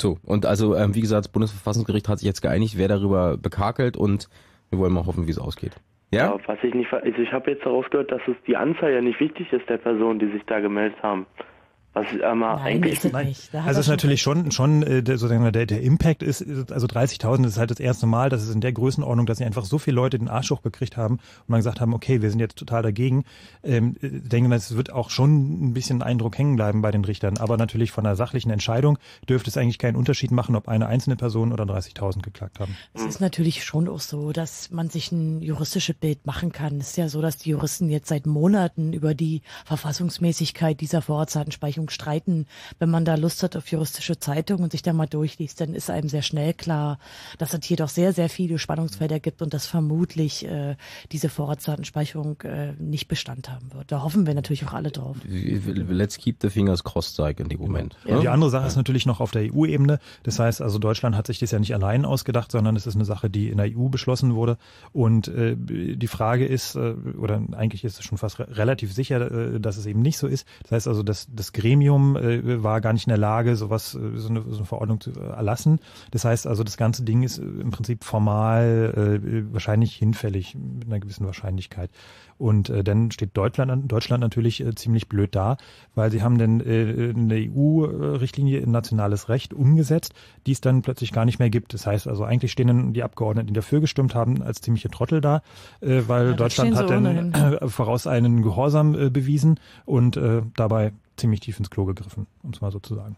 So, 0.00 0.18
und 0.24 0.46
also, 0.46 0.76
ähm, 0.76 0.94
wie 0.94 1.00
gesagt, 1.00 1.24
das 1.26 1.32
Bundesverfassungsgericht 1.32 2.08
hat 2.08 2.20
sich 2.20 2.26
jetzt 2.26 2.40
geeinigt, 2.42 2.76
wer 2.76 2.86
darüber 2.88 3.36
bekakelt 3.36 3.96
und 3.96 4.28
wir 4.70 4.78
wollen 4.78 4.92
mal 4.92 5.06
hoffen, 5.06 5.26
wie 5.26 5.30
es 5.32 5.38
ausgeht. 5.38 5.72
Ja? 6.10 6.36
was 6.46 6.58
ich 6.62 6.72
nicht, 6.74 6.92
also 6.92 7.18
ich 7.18 7.32
habe 7.32 7.50
jetzt 7.50 7.64
herausgehört, 7.64 8.10
dass 8.10 8.22
es 8.26 8.36
die 8.46 8.56
Anzahl 8.56 8.92
ja 8.92 9.00
nicht 9.00 9.20
wichtig 9.20 9.52
ist 9.52 9.68
der 9.68 9.76
Personen, 9.76 10.18
die 10.18 10.30
sich 10.30 10.42
da 10.46 10.60
gemeldet 10.60 11.02
haben. 11.02 11.26
Was 11.98 12.06
ähm, 12.22 12.42
eigentlich 12.42 13.00
Also 13.04 13.70
es 13.70 13.78
ist 13.78 13.88
natürlich 13.88 14.22
schon, 14.22 14.50
schon 14.50 14.82
äh, 14.82 15.02
der, 15.02 15.18
sozusagen 15.18 15.52
der, 15.52 15.66
der 15.66 15.82
Impact 15.82 16.22
ist, 16.22 16.40
ist 16.40 16.72
also 16.72 16.86
30.000 16.86 17.46
ist 17.46 17.58
halt 17.58 17.70
das 17.70 17.80
erste 17.80 18.06
Mal, 18.06 18.28
dass 18.30 18.42
es 18.42 18.54
in 18.54 18.60
der 18.60 18.72
Größenordnung, 18.72 19.26
dass 19.26 19.38
sie 19.38 19.44
einfach 19.44 19.64
so 19.64 19.78
viele 19.78 19.96
Leute 19.96 20.18
den 20.18 20.28
Arsch 20.28 20.50
hochgekriegt 20.50 20.96
haben 20.96 21.14
und 21.14 21.48
man 21.48 21.58
gesagt 21.58 21.80
haben, 21.80 21.94
okay, 21.94 22.22
wir 22.22 22.30
sind 22.30 22.40
jetzt 22.40 22.56
total 22.56 22.82
dagegen. 22.82 23.24
Ähm, 23.62 23.96
äh, 24.00 24.08
denke, 24.10 24.54
es 24.54 24.76
wird 24.76 24.92
auch 24.92 25.10
schon 25.10 25.68
ein 25.68 25.74
bisschen 25.74 26.02
Eindruck 26.02 26.38
hängen 26.38 26.56
bleiben 26.56 26.82
bei 26.82 26.90
den 26.90 27.04
Richtern. 27.04 27.38
Aber 27.38 27.56
natürlich 27.56 27.90
von 27.90 28.04
der 28.04 28.16
sachlichen 28.16 28.50
Entscheidung 28.50 28.98
dürfte 29.28 29.50
es 29.50 29.56
eigentlich 29.56 29.78
keinen 29.78 29.96
Unterschied 29.96 30.30
machen, 30.30 30.56
ob 30.56 30.68
eine 30.68 30.86
einzelne 30.86 31.16
Person 31.16 31.52
oder 31.52 31.64
30.000 31.64 32.22
geklagt 32.22 32.60
haben. 32.60 32.76
Es 32.94 33.04
ist 33.04 33.20
natürlich 33.20 33.64
schon 33.64 33.88
auch 33.88 34.00
so, 34.00 34.32
dass 34.32 34.70
man 34.70 34.88
sich 34.88 35.12
ein 35.12 35.42
juristisches 35.42 35.96
Bild 35.96 36.26
machen 36.26 36.52
kann. 36.52 36.78
Es 36.78 36.90
ist 36.90 36.96
ja 36.96 37.08
so, 37.08 37.20
dass 37.20 37.38
die 37.38 37.50
Juristen 37.50 37.90
jetzt 37.90 38.08
seit 38.08 38.26
Monaten 38.26 38.92
über 38.92 39.14
die 39.14 39.42
Verfassungsmäßigkeit 39.64 40.80
dieser 40.80 41.02
Vorratsdatenspeicherung 41.02 41.87
streiten. 41.90 42.46
Wenn 42.78 42.90
man 42.90 43.04
da 43.04 43.14
Lust 43.14 43.42
hat 43.42 43.56
auf 43.56 43.68
juristische 43.68 44.18
Zeitung 44.18 44.62
und 44.62 44.72
sich 44.72 44.82
da 44.82 44.92
mal 44.92 45.06
durchliest, 45.06 45.60
dann 45.60 45.74
ist 45.74 45.90
einem 45.90 46.08
sehr 46.08 46.22
schnell 46.22 46.54
klar, 46.54 46.98
dass 47.38 47.54
es 47.54 47.64
hier 47.64 47.76
doch 47.76 47.88
sehr, 47.88 48.12
sehr 48.12 48.28
viele 48.28 48.58
Spannungsfelder 48.58 49.20
gibt 49.20 49.42
und 49.42 49.54
dass 49.54 49.66
vermutlich 49.66 50.44
äh, 50.46 50.76
diese 51.12 51.28
Vorratsdatenspeicherung 51.28 52.40
äh, 52.42 52.72
nicht 52.78 53.08
Bestand 53.08 53.48
haben 53.50 53.72
wird. 53.72 53.90
Da 53.90 54.02
hoffen 54.02 54.26
wir 54.26 54.34
natürlich 54.34 54.66
auch 54.66 54.72
alle 54.72 54.90
drauf. 54.90 55.16
Let's 55.26 56.18
keep 56.18 56.36
the 56.40 56.50
fingers 56.50 56.84
crossed, 56.84 57.16
sag 57.16 57.34
ich 57.34 57.40
in 57.40 57.48
dem 57.48 57.60
Moment. 57.60 57.96
Ja, 58.04 58.16
ne? 58.16 58.20
die 58.20 58.28
andere 58.28 58.50
Sache 58.50 58.66
ist 58.66 58.76
natürlich 58.76 59.06
noch 59.06 59.20
auf 59.20 59.30
der 59.30 59.52
EU-Ebene. 59.52 59.98
Das 60.22 60.38
heißt 60.38 60.62
also, 60.62 60.78
Deutschland 60.78 61.16
hat 61.16 61.26
sich 61.26 61.38
das 61.38 61.50
ja 61.50 61.58
nicht 61.58 61.74
allein 61.74 62.04
ausgedacht, 62.04 62.52
sondern 62.52 62.76
es 62.76 62.86
ist 62.86 62.94
eine 62.94 63.04
Sache, 63.04 63.30
die 63.30 63.48
in 63.48 63.58
der 63.58 63.66
EU 63.76 63.88
beschlossen 63.88 64.34
wurde. 64.34 64.58
Und 64.92 65.28
äh, 65.28 65.56
die 65.56 66.06
Frage 66.06 66.46
ist, 66.46 66.74
äh, 66.74 66.94
oder 67.18 67.42
eigentlich 67.52 67.84
ist 67.84 67.98
es 67.98 68.04
schon 68.04 68.18
fast 68.18 68.38
re 68.38 68.48
relativ 68.50 68.92
sicher, 68.92 69.30
äh, 69.30 69.60
dass 69.60 69.76
es 69.76 69.86
eben 69.86 70.02
nicht 70.02 70.18
so 70.18 70.26
ist. 70.26 70.46
Das 70.62 70.72
heißt 70.72 70.88
also, 70.88 71.02
das, 71.02 71.28
das 71.32 71.52
Gremium 71.68 72.16
äh, 72.16 72.62
war 72.62 72.80
gar 72.80 72.92
nicht 72.92 73.06
in 73.06 73.10
der 73.10 73.18
Lage, 73.18 73.54
sowas, 73.56 73.94
äh, 73.94 74.16
so 74.16 74.28
eine, 74.28 74.42
so 74.48 74.56
eine 74.56 74.64
Verordnung 74.64 75.00
zu 75.00 75.12
erlassen. 75.12 75.80
Das 76.10 76.24
heißt 76.24 76.46
also, 76.46 76.64
das 76.64 76.76
ganze 76.76 77.02
Ding 77.02 77.22
ist 77.22 77.38
äh, 77.38 77.42
im 77.42 77.70
Prinzip 77.70 78.04
formal 78.04 79.20
äh, 79.22 79.52
wahrscheinlich 79.52 79.94
hinfällig, 79.94 80.54
mit 80.54 80.86
einer 80.86 81.00
gewissen 81.00 81.26
Wahrscheinlichkeit. 81.26 81.90
Und 82.38 82.70
äh, 82.70 82.84
dann 82.84 83.10
steht 83.10 83.36
Deutschland, 83.36 83.90
Deutschland 83.90 84.22
natürlich 84.22 84.64
äh, 84.64 84.74
ziemlich 84.74 85.08
blöd 85.08 85.34
da, 85.34 85.56
weil 85.94 86.10
sie 86.10 86.22
haben 86.22 86.38
dann 86.38 86.60
äh, 86.60 87.12
eine 87.14 87.34
EU-Richtlinie 87.34 88.60
in 88.60 88.70
nationales 88.70 89.28
Recht 89.28 89.52
umgesetzt, 89.52 90.14
die 90.46 90.52
es 90.52 90.60
dann 90.60 90.82
plötzlich 90.82 91.12
gar 91.12 91.24
nicht 91.24 91.38
mehr 91.38 91.50
gibt. 91.50 91.74
Das 91.74 91.86
heißt 91.86 92.06
also, 92.08 92.24
eigentlich 92.24 92.52
stehen 92.52 92.68
dann 92.68 92.92
die 92.92 93.02
Abgeordneten, 93.02 93.48
die 93.48 93.54
dafür 93.54 93.80
gestimmt 93.80 94.14
haben, 94.14 94.42
als 94.42 94.60
ziemliche 94.60 94.88
Trottel 94.88 95.20
da, 95.20 95.42
äh, 95.80 96.02
weil 96.06 96.30
Ja, 96.30 96.32
Deutschland 96.34 96.76
hat 96.76 96.88
sie 96.88 96.94
dann 96.94 97.34
äh, 97.34 97.68
voraus 97.68 98.06
einen 98.06 98.42
Gehorsam 98.42 98.94
äh, 98.94 99.10
bewiesen 99.10 99.60
und 99.84 100.16
äh, 100.16 100.42
dabei 100.56 100.92
ziemlich 101.18 101.40
tief 101.40 101.58
ins 101.58 101.70
Klo 101.70 101.84
gegriffen, 101.84 102.26
um 102.42 102.50
es 102.50 102.60
mal 102.60 102.70
so 102.70 102.78
zu 102.78 102.94
sagen. 102.94 103.16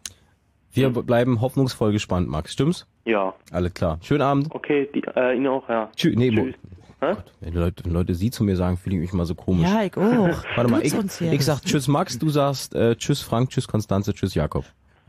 Wir 0.73 0.91
bleiben 0.91 1.41
hoffnungsvoll 1.41 1.93
gespannt, 1.93 2.29
Max. 2.29 2.53
Stimmt's? 2.53 2.87
Ja. 3.05 3.35
Alles 3.51 3.75
klar. 3.75 3.99
Schönen 4.03 4.23
Abend. 4.23 4.49
Okay, 4.51 4.89
die, 4.95 5.03
äh, 5.17 5.37
Ihnen 5.37 5.49
auch, 5.49 5.69
ja. 5.69 5.91
Tschüss. 5.97 6.17
Nee, 6.17 6.31
Tschüss. 6.31 6.55
Hä? 7.01 7.15
Wenn 7.41 7.55
Leute, 7.55 7.85
wenn 7.85 7.93
Leute 7.93 8.15
sie 8.15 8.31
zu 8.31 8.45
mir 8.45 8.57
sagen, 8.57 8.77
fühle 8.77 8.97
ich 8.97 9.01
mich 9.01 9.13
mal 9.13 9.25
so 9.25 9.35
komisch. 9.35 9.69
Ja, 9.69 9.83
ich 9.83 9.97
auch. 9.97 10.45
Warte 10.57 10.71
mal, 10.71 10.85
ich, 10.85 10.93
jetzt. 10.93 11.21
ich 11.21 11.45
sag 11.45 11.63
Tschüss 11.63 11.89
Max, 11.89 12.19
du 12.19 12.29
sagst 12.29 12.75
äh, 12.75 12.95
Tschüss 12.95 13.23
Frank, 13.23 13.51
Tschüss 13.51 13.67
Konstanze, 13.67 14.13
Tschüss 14.13 14.35
Jakob. 14.35 14.65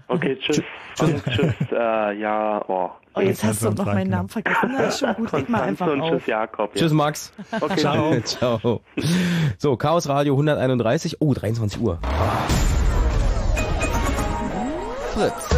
Okay, 0.08 0.38
tschüss. 0.38 0.62
Tschüss. 0.96 1.24
tschüss, 1.24 1.54
äh, 1.72 2.20
ja, 2.20 2.64
oh. 2.68 2.90
Oh, 3.14 3.20
jetzt 3.20 3.44
hast 3.44 3.64
du 3.64 3.72
noch 3.72 3.86
meinen 3.86 4.10
Namen 4.10 4.30
vergessen. 4.30 4.72
Na, 4.74 4.84
ist 4.84 5.00
schon 5.00 5.14
gut. 5.16 5.32
Leg 5.34 5.50
mal 5.50 5.62
einfach 5.64 5.88
auf. 5.88 6.10
tschüss, 6.10 6.28
Jakob. 6.28 6.74
Tschüss 6.74 6.94
Max. 6.94 7.34
Okay, 7.60 7.76
Ciao. 7.78 8.22
Ciao. 8.22 8.82
So, 9.58 9.76
Chaos 9.76 10.08
Radio 10.08 10.34
131. 10.34 11.18
Oh, 11.20 11.34
23 11.34 11.82
Uhr. 11.82 12.00
Fritz. 15.14 15.50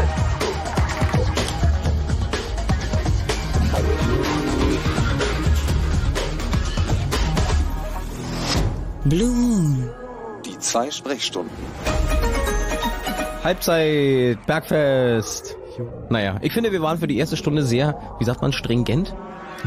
Blue 9.05 9.29
Moon. 9.29 9.89
Die 10.43 10.57
zwei 10.57 10.89
Sprechstunden. 10.89 11.51
Halbzeit, 13.43 14.43
Bergfest. 14.47 15.55
Naja, 16.09 16.37
ich 16.41 16.51
finde, 16.51 16.71
wir 16.71 16.81
waren 16.81 16.97
für 16.97 17.07
die 17.07 17.17
erste 17.17 17.37
Stunde 17.37 17.63
sehr, 17.63 17.99
wie 18.19 18.25
sagt 18.25 18.41
man, 18.41 18.53
stringent. 18.53 19.13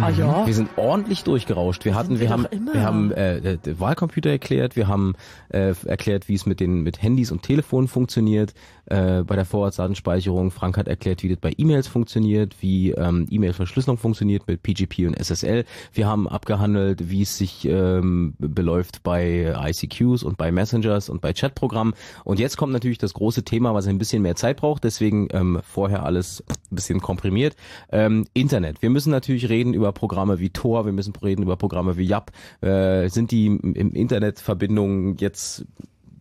Ah 0.00 0.10
ja. 0.10 0.46
Wir 0.46 0.54
sind 0.54 0.68
ordentlich 0.76 1.24
durchgerauscht. 1.24 1.84
Wir 1.84 1.94
hatten, 1.94 2.20
wir, 2.20 2.20
wir 2.20 2.30
haben, 2.30 2.46
wir 2.72 2.82
haben 2.82 3.12
äh, 3.12 3.56
den 3.56 3.80
Wahlcomputer 3.80 4.30
erklärt, 4.30 4.76
wir 4.76 4.88
haben 4.88 5.14
äh, 5.48 5.74
erklärt, 5.86 6.28
wie 6.28 6.34
es 6.34 6.44
mit 6.44 6.60
den 6.60 6.82
mit 6.82 7.02
Handys 7.02 7.32
und 7.32 7.42
Telefonen 7.42 7.88
funktioniert 7.88 8.52
äh, 8.86 9.22
bei 9.22 9.36
der 9.36 9.44
Vorratsdatenspeicherung. 9.44 10.50
Frank 10.50 10.76
hat 10.76 10.88
erklärt, 10.88 11.22
wie 11.22 11.28
das 11.28 11.38
bei 11.38 11.52
E-Mails 11.56 11.88
funktioniert, 11.88 12.56
wie 12.60 12.92
ähm, 12.92 13.26
E-Mail-Verschlüsselung 13.30 13.98
funktioniert 13.98 14.46
mit 14.46 14.62
PGP 14.62 15.06
und 15.06 15.18
SSL. 15.18 15.64
Wir 15.92 16.06
haben 16.06 16.28
abgehandelt, 16.28 17.08
wie 17.10 17.22
es 17.22 17.38
sich 17.38 17.64
ähm, 17.64 18.34
beläuft 18.38 19.02
bei 19.02 19.54
ICQs 19.58 20.22
und 20.22 20.36
bei 20.36 20.52
Messengers 20.52 21.08
und 21.08 21.20
bei 21.20 21.32
Chatprogrammen. 21.32 21.94
Und 22.24 22.38
jetzt 22.38 22.56
kommt 22.56 22.72
natürlich 22.72 22.98
das 22.98 23.14
große 23.14 23.44
Thema, 23.44 23.74
was 23.74 23.86
ein 23.86 23.98
bisschen 23.98 24.22
mehr 24.22 24.36
Zeit 24.36 24.58
braucht. 24.58 24.84
Deswegen 24.84 25.28
ähm, 25.32 25.60
vorher 25.64 26.04
alles 26.04 26.44
ein 26.70 26.74
bisschen 26.76 27.00
komprimiert. 27.00 27.56
Ähm, 27.90 28.26
Internet. 28.34 28.82
Wir 28.82 28.90
müssen 28.90 29.10
natürlich 29.10 29.48
reden 29.48 29.74
über 29.74 29.85
Programme 29.92 30.38
wie 30.38 30.50
Tor, 30.50 30.86
wir 30.86 30.92
müssen 30.92 31.14
reden 31.16 31.42
über 31.42 31.56
Programme 31.56 31.96
wie 31.96 32.04
Yap. 32.04 32.32
Äh, 32.60 33.08
sind 33.08 33.30
die 33.30 33.46
im 33.46 33.74
im 33.74 33.92
Internet 33.92 34.40
Verbindungen 34.40 35.16
jetzt 35.16 35.64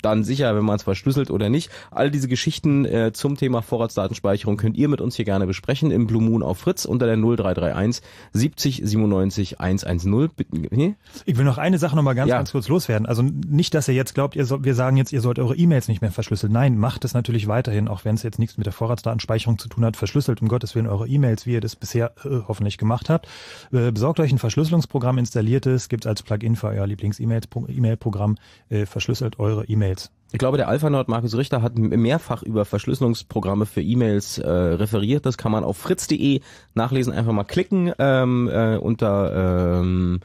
dann 0.02 0.24
sicher, 0.24 0.56
wenn 0.56 0.66
man 0.66 0.76
es 0.76 0.84
verschlüsselt 0.84 1.32
oder 1.32 1.50
nicht. 1.50 1.70
All 1.92 2.12
diese 2.12 2.28
Geschichten 2.28 2.86
äh, 2.86 3.12
zum 3.14 3.38
Thema 3.38 3.62
Vorratsdatenspeicherung 3.62 4.58
könnt 4.58 4.78
ihr 4.78 4.88
mit 4.88 5.02
uns 5.02 5.16
hier 5.16 5.26
gerne 5.26 5.48
besprechen 5.48 5.92
im 5.92 6.08
Blue 6.08 6.22
Moon 6.22 6.44
auf 6.44 6.58
Fritz 6.58 6.86
unter 6.86 7.06
der 7.06 7.18
0331 7.18 8.04
70 8.34 8.82
97 8.84 9.60
110. 9.60 10.30
Nee? 10.72 10.96
Ich 11.26 11.38
will 11.38 11.46
noch 11.46 11.58
eine 11.58 11.78
Sache 11.78 11.96
noch 11.96 12.04
mal 12.04 12.14
ganz, 12.14 12.30
ja. 12.30 12.38
ganz 12.38 12.52
kurz 12.52 12.68
loswerden. 12.68 13.06
Also 13.06 13.24
nicht, 13.24 13.74
dass 13.74 13.88
ihr 13.88 13.94
jetzt 13.94 14.14
glaubt, 14.14 14.36
ihr 14.36 14.46
so, 14.46 14.64
wir 14.64 14.76
sagen 14.76 14.98
jetzt, 14.98 15.14
ihr 15.14 15.22
sollt 15.22 15.40
eure 15.40 15.56
E-Mails 15.56 15.88
nicht 15.88 16.02
mehr 16.02 16.12
verschlüsseln. 16.12 16.52
Nein, 16.52 16.78
macht 16.78 17.06
es 17.06 17.14
natürlich 17.14 17.48
weiterhin, 17.48 17.88
auch 17.88 18.06
wenn 18.06 18.16
es 18.16 18.24
jetzt 18.24 18.40
nichts 18.40 18.58
mit 18.58 18.66
der 18.66 18.74
Vorratsdatenspeicherung 18.74 19.58
zu 19.58 19.70
tun 19.70 19.86
hat, 19.86 19.98
verschlüsselt 19.98 20.42
um 20.42 20.48
Gottes 20.48 20.76
Willen 20.76 20.88
eure 20.88 21.08
E-Mails, 21.08 21.46
wie 21.46 21.54
ihr 21.54 21.62
das 21.62 21.76
bisher 21.76 22.14
äh, 22.24 22.42
hoffentlich 22.48 22.78
gemacht 22.78 23.10
habt. 23.10 23.28
Äh, 23.72 23.92
besorgt 23.92 24.20
euch 24.20 24.32
ein 24.32 24.40
Verschlüsselungsprogramm, 24.40 25.18
installiert 25.18 25.66
es, 25.66 25.90
gibt 25.90 26.06
als 26.06 26.24
Plugin 26.24 26.56
für 26.56 26.68
euer 26.68 26.86
Lieblings-E-Mail-Programm, 26.86 28.38
äh, 28.70 28.86
verschlüsselt 28.86 29.40
eure 29.40 29.66
E-Mails. 29.66 29.95
Ich 30.32 30.40
glaube, 30.40 30.58
der 30.58 30.68
Alpha-Nord 30.68 31.08
Markus 31.08 31.38
Richter 31.38 31.62
hat 31.62 31.78
mehrfach 31.78 32.44
über 32.44 32.66
Verschlüsselungsprogramme 32.66 33.66
für 33.66 33.82
E-Mails 33.82 34.38
äh, 34.38 34.50
referiert. 34.50 35.26
Das 35.26 35.38
kann 35.38 35.52
man 35.52 35.64
auf 35.64 35.78
fritz.de 35.78 36.42
nachlesen. 36.74 37.14
Einfach 37.14 37.32
mal 37.32 37.46
klicken 37.46 37.94
ähm, 38.00 38.50
äh, 38.52 38.76
unter 38.76 39.80
ähm, 39.80 40.20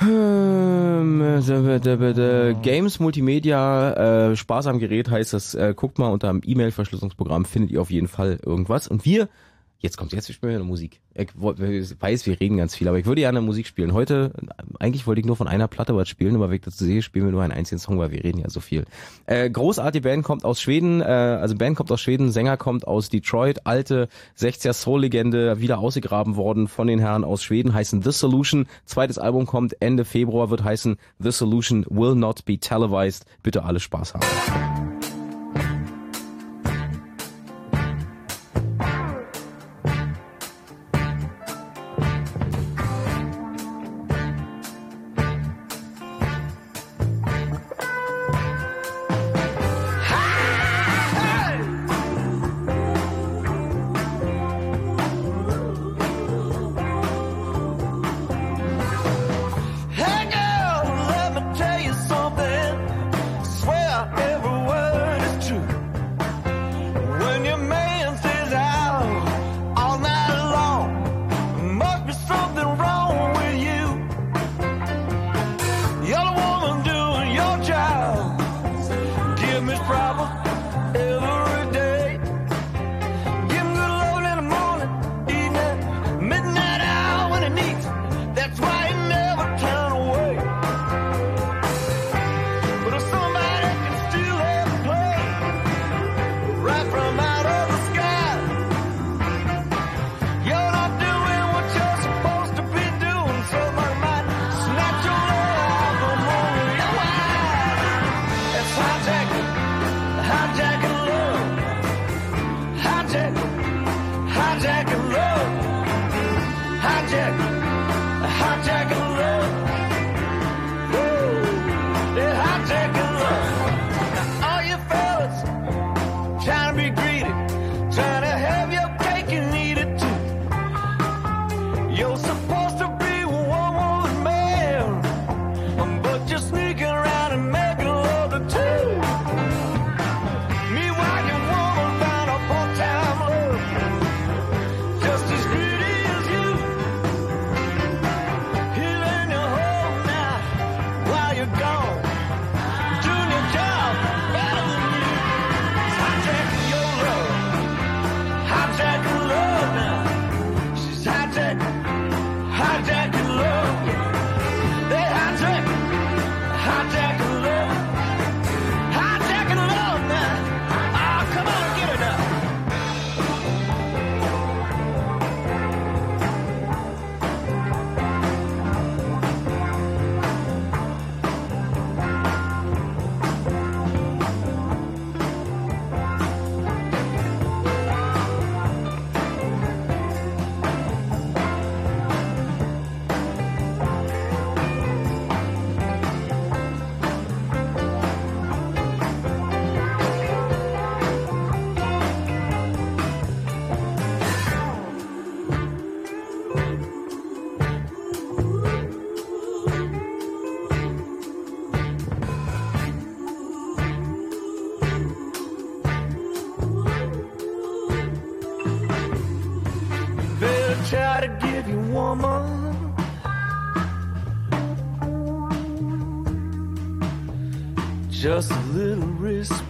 ähm 0.00 1.20
Games 2.62 2.98
Multimedia 2.98 4.30
äh, 4.30 4.36
Spaß 4.36 4.68
am 4.68 4.78
Gerät 4.78 5.10
heißt 5.10 5.34
das. 5.34 5.54
Äh, 5.54 5.74
guckt 5.76 5.98
mal 5.98 6.08
unter 6.08 6.28
dem 6.28 6.40
E-Mail-Verschlüsselungsprogramm 6.44 7.44
findet 7.44 7.72
ihr 7.72 7.82
auf 7.82 7.90
jeden 7.90 8.08
Fall 8.08 8.38
irgendwas. 8.42 8.88
Und 8.88 9.04
wir 9.04 9.28
Jetzt 9.84 9.98
kommt 9.98 10.14
jetzt 10.14 10.32
spielen 10.32 10.52
wir 10.52 10.56
eine 10.56 10.64
Musik. 10.64 11.02
Ich 11.12 11.28
weiß, 11.34 12.24
wir 12.24 12.40
reden 12.40 12.56
ganz 12.56 12.74
viel, 12.74 12.88
aber 12.88 12.98
ich 12.98 13.04
würde 13.04 13.20
gerne 13.20 13.42
Musik 13.42 13.66
spielen. 13.66 13.92
Heute, 13.92 14.32
eigentlich 14.80 15.06
wollte 15.06 15.20
ich 15.20 15.26
nur 15.26 15.36
von 15.36 15.46
einer 15.46 15.68
Platte 15.68 15.94
was 15.94 16.08
spielen, 16.08 16.36
aber 16.36 16.50
ich 16.52 16.62
dazu 16.62 16.86
sehe, 16.86 17.02
spielen 17.02 17.26
wir 17.26 17.32
nur 17.32 17.42
einen 17.42 17.52
einzigen 17.52 17.78
Song, 17.78 17.98
weil 17.98 18.10
wir 18.10 18.24
reden 18.24 18.38
ja 18.38 18.48
so 18.48 18.60
viel. 18.60 18.86
Äh, 19.26 19.50
großartige 19.50 20.08
Band 20.08 20.24
kommt 20.24 20.46
aus 20.46 20.58
Schweden, 20.58 21.02
äh, 21.02 21.04
also 21.04 21.54
Band 21.54 21.76
kommt 21.76 21.92
aus 21.92 22.00
Schweden, 22.00 22.32
Sänger 22.32 22.56
kommt 22.56 22.86
aus 22.86 23.10
Detroit, 23.10 23.66
alte 23.66 24.08
60er 24.38 24.72
Soul-Legende, 24.72 25.60
wieder 25.60 25.80
ausgegraben 25.80 26.36
worden 26.36 26.66
von 26.66 26.86
den 26.86 26.98
Herren 26.98 27.22
aus 27.22 27.42
Schweden, 27.42 27.74
heißen 27.74 28.00
The 28.00 28.12
Solution. 28.12 28.64
Zweites 28.86 29.18
Album 29.18 29.44
kommt 29.44 29.82
Ende 29.82 30.06
Februar, 30.06 30.48
wird 30.48 30.64
heißen 30.64 30.96
The 31.18 31.30
Solution 31.30 31.84
Will 31.90 32.14
Not 32.14 32.46
Be 32.46 32.56
Televised. 32.56 33.26
Bitte 33.42 33.64
alle 33.64 33.80
Spaß 33.80 34.14
haben. 34.14 34.93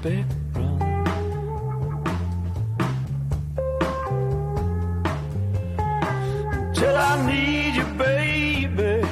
Respect. 0.05 0.31
Till 6.75 6.97
I 6.97 7.27
need 7.27 7.77
you, 7.77 7.85
baby. 7.97 9.05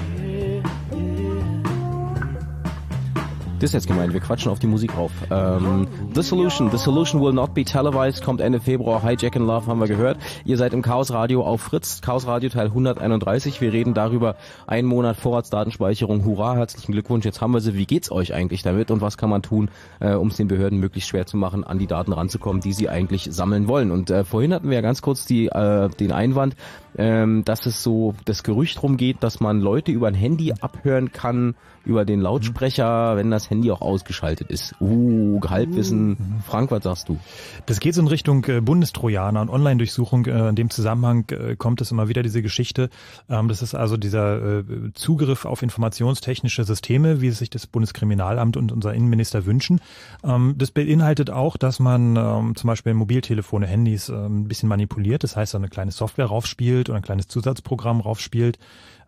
Das 3.63 3.71
ist 3.71 3.75
jetzt 3.75 3.87
gemeint, 3.87 4.13
wir 4.13 4.19
quatschen 4.19 4.51
auf 4.51 4.59
die 4.59 4.67
Musik 4.67 4.97
rauf. 4.97 5.13
Ähm, 5.31 5.87
The 6.15 6.23
Solution, 6.23 6.69
The 6.73 6.79
Solution 6.79 7.23
will 7.23 7.33
not 7.33 7.55
be 7.55 7.65
televised, 7.65 8.25
kommt 8.25 8.41
Ende 8.41 8.59
Februar. 8.59 9.01
Hijack 9.01 9.37
and 9.37 9.47
Love 9.47 9.69
haben 9.69 9.79
wir 9.79 9.87
gehört. 9.87 10.19
Ihr 10.45 10.57
seid 10.57 10.75
im 10.75 10.83
Chaos 10.83 11.13
Radio 11.13 11.45
auf 11.45 11.61
Fritz, 11.61 12.01
Chaos 12.01 12.27
Radio 12.27 12.51
Teil 12.51 12.67
131. 12.67 13.61
Wir 13.61 13.73
reden 13.73 13.95
darüber, 13.95 14.35
ein 14.67 14.87
Monat 14.87 15.17
Vorratsdatenspeicherung, 15.17 16.25
hurra, 16.25 16.57
herzlichen 16.57 16.93
Glückwunsch, 16.93 17.25
jetzt 17.25 17.41
haben 17.41 17.53
wir 17.53 17.61
sie. 17.61 17.75
Wie 17.75 17.87
geht's 17.87 18.11
euch 18.11 18.35
eigentlich 18.35 18.63
damit 18.63 18.91
und 18.91 19.01
was 19.01 19.17
kann 19.17 19.31
man 19.31 19.43
tun, 19.43 19.71
äh, 20.01 20.15
um 20.15 20.29
es 20.29 20.37
den 20.37 20.49
Behörden 20.49 20.81
möglichst 20.81 21.11
schwer 21.11 21.27
zu 21.27 21.37
machen, 21.37 21.63
an 21.63 21.79
die 21.79 21.87
Daten 21.87 22.13
ranzukommen, 22.13 22.61
die 22.61 22.73
sie 22.73 22.89
eigentlich 22.89 23.29
sammeln 23.31 23.69
wollen? 23.69 23.93
Und 23.93 24.11
äh, 24.11 24.25
vorhin 24.25 24.53
hatten 24.53 24.69
wir 24.69 24.75
ja 24.75 24.81
ganz 24.81 25.01
kurz 25.01 25.27
die, 25.27 25.47
äh, 25.47 25.89
den 25.89 26.11
Einwand, 26.11 26.57
ähm, 26.99 27.45
dass 27.45 27.67
es 27.67 27.83
so 27.83 28.15
das 28.25 28.43
Gerücht 28.43 28.83
rumgeht, 28.83 29.19
dass 29.21 29.39
man 29.39 29.61
Leute 29.61 29.93
über 29.93 30.09
ein 30.09 30.15
Handy 30.15 30.53
abhören 30.61 31.13
kann, 31.13 31.55
über 31.85 32.05
den 32.05 32.21
Lautsprecher, 32.21 33.17
wenn 33.17 33.31
das 33.31 33.51
Handy 33.51 33.71
auch 33.71 33.81
ausgeschaltet 33.81 34.51
ist. 34.51 34.75
Uh, 34.81 35.41
Halbwissen. 35.49 36.41
Frank, 36.47 36.71
was 36.71 36.85
sagst 36.85 37.09
du? 37.09 37.19
Das 37.67 37.81
geht 37.81 37.95
so 37.95 38.01
in 38.01 38.09
Richtung 38.09 38.45
äh, 38.47 38.61
Bundestrojaner 38.61 39.41
und 39.41 39.51
Online-Durchsuchung. 39.51 40.27
Äh, 40.33 40.49
in 40.49 40.57
dem 40.57 40.71
Zusammenhang 40.71 41.29
äh, 41.31 41.57
kommt 41.57 41.81
es 41.81 41.91
immer 41.91 42.09
wieder 42.09 42.23
diese 42.23 42.43
Geschichte. 42.43 42.89
Ähm, 43.29 43.49
das 43.49 43.63
ist 43.63 43.75
also 43.75 43.97
dieser 43.97 44.61
äh, 44.61 44.65
Zugriff 44.95 45.45
auf 45.45 45.63
informationstechnische 45.63 46.65
Systeme, 46.65 47.21
wie 47.21 47.29
es 47.29 47.39
sich 47.39 47.51
das 47.51 47.67
Bundeskriminalamt 47.67 48.57
und 48.57 48.73
unser 48.73 48.95
Innenminister 48.95 49.47
wünschen. 49.47 49.81
Ähm, 50.25 50.55
das 50.57 50.71
beinhaltet 50.71 51.31
auch, 51.31 51.57
dass 51.57 51.79
man 51.79 52.17
ähm, 52.17 52.57
zum 52.57 52.69
Beispiel 52.69 52.95
Mobiltelefone, 52.95 53.67
Handys 53.67 54.09
ein 54.11 54.49
bisschen 54.49 54.69
manipuliert. 54.69 55.23
Das 55.23 55.37
heißt, 55.37 55.55
eine 55.55 55.69
kleine 55.69 55.91
Software 55.91 56.27
raufspielt 56.27 56.89
oder 56.89 56.97
ein 56.97 57.03
kleines 57.03 57.29
Zusatzprogramm 57.29 58.01
raufspielt 58.01 58.59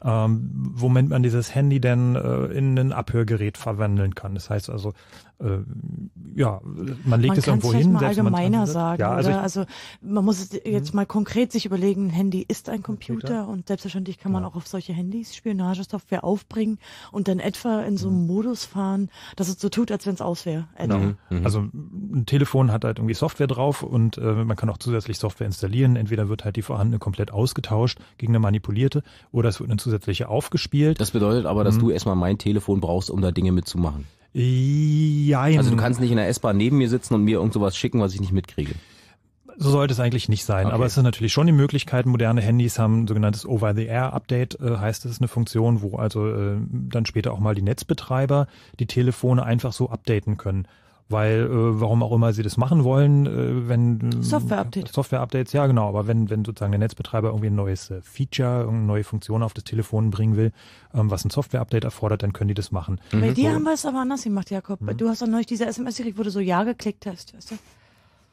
ähm, 0.05 0.51
womit 0.75 1.09
man 1.09 1.23
dieses 1.23 1.55
Handy 1.55 1.81
dann 1.81 2.15
äh, 2.15 2.45
in 2.57 2.79
ein 2.79 2.93
Abhörgerät 2.93 3.57
verwandeln 3.57 4.15
kann. 4.15 4.35
Das 4.35 4.51
heißt 4.51 4.69
also, 4.69 4.93
äh, 5.41 5.59
ja, 6.37 6.61
man 7.05 7.21
legt 7.21 7.31
man 7.31 7.39
es 7.39 7.47
irgendwo 7.47 7.73
hin. 7.73 7.93
Mal 7.93 8.05
allgemeiner 8.05 8.59
man 8.59 8.67
sagen, 8.67 9.01
ja, 9.01 9.13
also, 9.13 9.31
oder? 9.31 9.43
also 9.43 9.65
man 10.01 10.25
muss 10.25 10.51
jetzt 10.65 10.95
mal 10.95 11.07
konkret 11.07 11.53
sich 11.53 11.67
überlegen, 11.67 12.07
ein 12.07 12.11
Handy 12.11 12.45
ist 12.47 12.69
ein 12.69 12.83
Computer, 12.83 13.29
Computer. 13.29 13.49
und 13.49 13.69
selbstverständlich 13.69 14.19
kann 14.19 14.33
man 14.33 14.43
ja. 14.43 14.49
auch 14.49 14.57
auf 14.57 14.67
solche 14.67 14.93
Handys 14.93 15.35
Spionagesoftware 15.35 16.25
aufbringen 16.25 16.79
und 17.13 17.29
dann 17.29 17.39
etwa 17.39 17.83
in 17.83 17.97
so 17.97 18.09
einem 18.09 18.23
mhm. 18.23 18.27
Modus 18.27 18.65
fahren, 18.65 19.11
dass 19.37 19.49
es 19.49 19.61
so 19.61 19.69
tut, 19.69 19.91
als 19.91 20.07
wenn 20.07 20.15
es 20.15 20.21
aus 20.21 20.47
wäre. 20.47 20.69
Genau. 20.79 20.99
Mhm. 20.99 21.45
Also 21.45 21.61
ein 21.61 22.25
Telefon 22.27 22.73
hat 22.73 22.85
halt 22.85 22.99
irgendwie 22.99 23.15
Software 23.15 23.47
drauf 23.47 23.83
und 23.83 24.19
äh, 24.19 24.45
man 24.45 24.57
kann 24.57 24.71
auch 24.71 24.79
zusätzlich 24.79 25.19
Software 25.19 25.47
installieren. 25.47 25.97
Entweder 25.97 26.29
wird 26.29 26.45
halt 26.45 26.57
die 26.57 26.63
vorhandene 26.63 26.99
komplett 26.99 27.33
ausgetauscht 27.33 27.99
gegen 28.19 28.33
eine 28.33 28.41
manipulierte 28.41 29.03
oder 29.33 29.49
es 29.49 29.61
wird 29.61 29.71
eine 29.71 29.79
zusätzliche 29.79 30.29
aufgespielt. 30.29 31.01
Das 31.01 31.11
bedeutet 31.11 31.47
aber, 31.47 31.65
dass 31.65 31.77
mhm. 31.77 31.81
du 31.81 31.91
erstmal 31.91 32.17
mein 32.17 32.39
Telefon 32.39 32.81
brauchst, 32.81 33.11
um 33.11 33.21
da 33.21 33.31
Dinge 33.31 33.53
mitzumachen. 33.53 34.07
Ja, 34.37 35.43
also 35.43 35.71
du 35.71 35.77
kannst 35.77 36.01
nicht 36.01 36.11
in 36.11 36.17
der 36.17 36.29
S-Bahn 36.29 36.57
neben 36.57 36.79
mir 36.79 36.89
sitzen 36.89 37.15
und 37.15 37.23
mir 37.23 37.39
irgend 37.39 37.53
sowas 37.53 37.77
schicken, 37.77 38.01
was 38.01 38.15
ich 38.15 38.21
nicht 38.21 38.33
mitkriege. 38.33 38.75
So 39.57 39.71
sollte 39.71 39.93
es 39.93 40.01
eigentlich 40.01 40.29
nicht 40.29 40.45
sein. 40.45 40.67
Okay. 40.67 40.75
Aber 40.75 40.87
es 40.87 40.97
ist 40.97 41.03
natürlich 41.05 41.33
schon 41.33 41.47
die 41.47 41.53
Möglichkeit, 41.53 42.07
moderne 42.07 42.41
Handys 42.41 42.81
haben 42.81 43.03
ein 43.03 43.07
sogenanntes 43.07 43.47
Over-the-Air-Update, 43.47 44.59
äh, 44.61 44.79
heißt 44.79 45.05
es, 45.05 45.21
eine 45.21 45.29
Funktion, 45.29 45.83
wo 45.83 45.97
also 45.97 46.29
äh, 46.29 46.57
dann 46.69 47.07
später 47.07 47.33
auch 47.33 47.39
mal 47.39 47.55
die 47.55 47.63
Netzbetreiber 47.63 48.49
die 48.81 48.87
Telefone 48.87 49.45
einfach 49.45 49.73
so 49.73 49.91
updaten 49.91 50.37
können 50.37 50.67
weil 51.09 51.43
äh, 51.43 51.81
warum 51.81 52.03
auch 52.03 52.13
immer 52.13 52.33
sie 52.33 52.43
das 52.43 52.57
machen 52.57 52.85
wollen, 52.85 53.27
äh, 53.27 53.69
wenn 53.69 54.23
Software-Update. 54.23 54.93
Software-Updates, 54.93 55.53
ja 55.53 55.67
genau, 55.67 55.89
aber 55.89 56.07
wenn, 56.07 56.31
wenn 56.31 56.45
sozusagen 56.45 56.73
der 56.73 56.79
Netzbetreiber 56.79 57.29
irgendwie 57.29 57.49
ein 57.49 57.55
neues 57.55 57.91
äh, 57.91 58.01
Feature, 58.03 58.61
irgendeine 58.61 58.87
neue 58.87 59.05
Funktion 59.05 59.43
auf 59.43 59.55
das 59.55 59.65
Telefon 59.65 60.11
bringen 60.11 60.37
will, 60.37 60.53
ähm, 60.95 61.11
was 61.11 61.25
ein 61.25 61.31
Software-Update 61.31 61.85
erfordert, 61.85 62.23
dann 62.23 62.33
können 62.33 62.49
die 62.49 62.55
das 62.55 62.73
machen. 62.73 63.01
Bei 63.11 63.31
mhm. 63.31 63.35
dir 63.35 63.53
haben 63.53 63.65
wir 63.65 63.75
es 63.75 63.85
aber 63.85 64.01
anders 64.01 64.25
gemacht, 64.25 64.51
Jakob. 64.51 64.81
Mhm. 64.81 64.97
Du 64.97 65.09
hast 65.09 65.21
doch 65.21 65.27
neulich 65.27 65.47
diese 65.47 65.67
SMS 65.67 65.97
gekriegt, 65.97 66.19
wo 66.19 66.23
du 66.23 66.31
so 66.31 66.41
Ja 66.41 66.65
geklickt 66.65 67.07
hast, 67.07 67.37
weißt 67.37 67.53
du? 67.53 67.57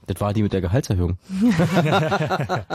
Das 0.07 0.19
war 0.19 0.33
die 0.33 0.41
mit 0.41 0.51
der 0.51 0.61
Gehaltserhöhung. 0.61 1.17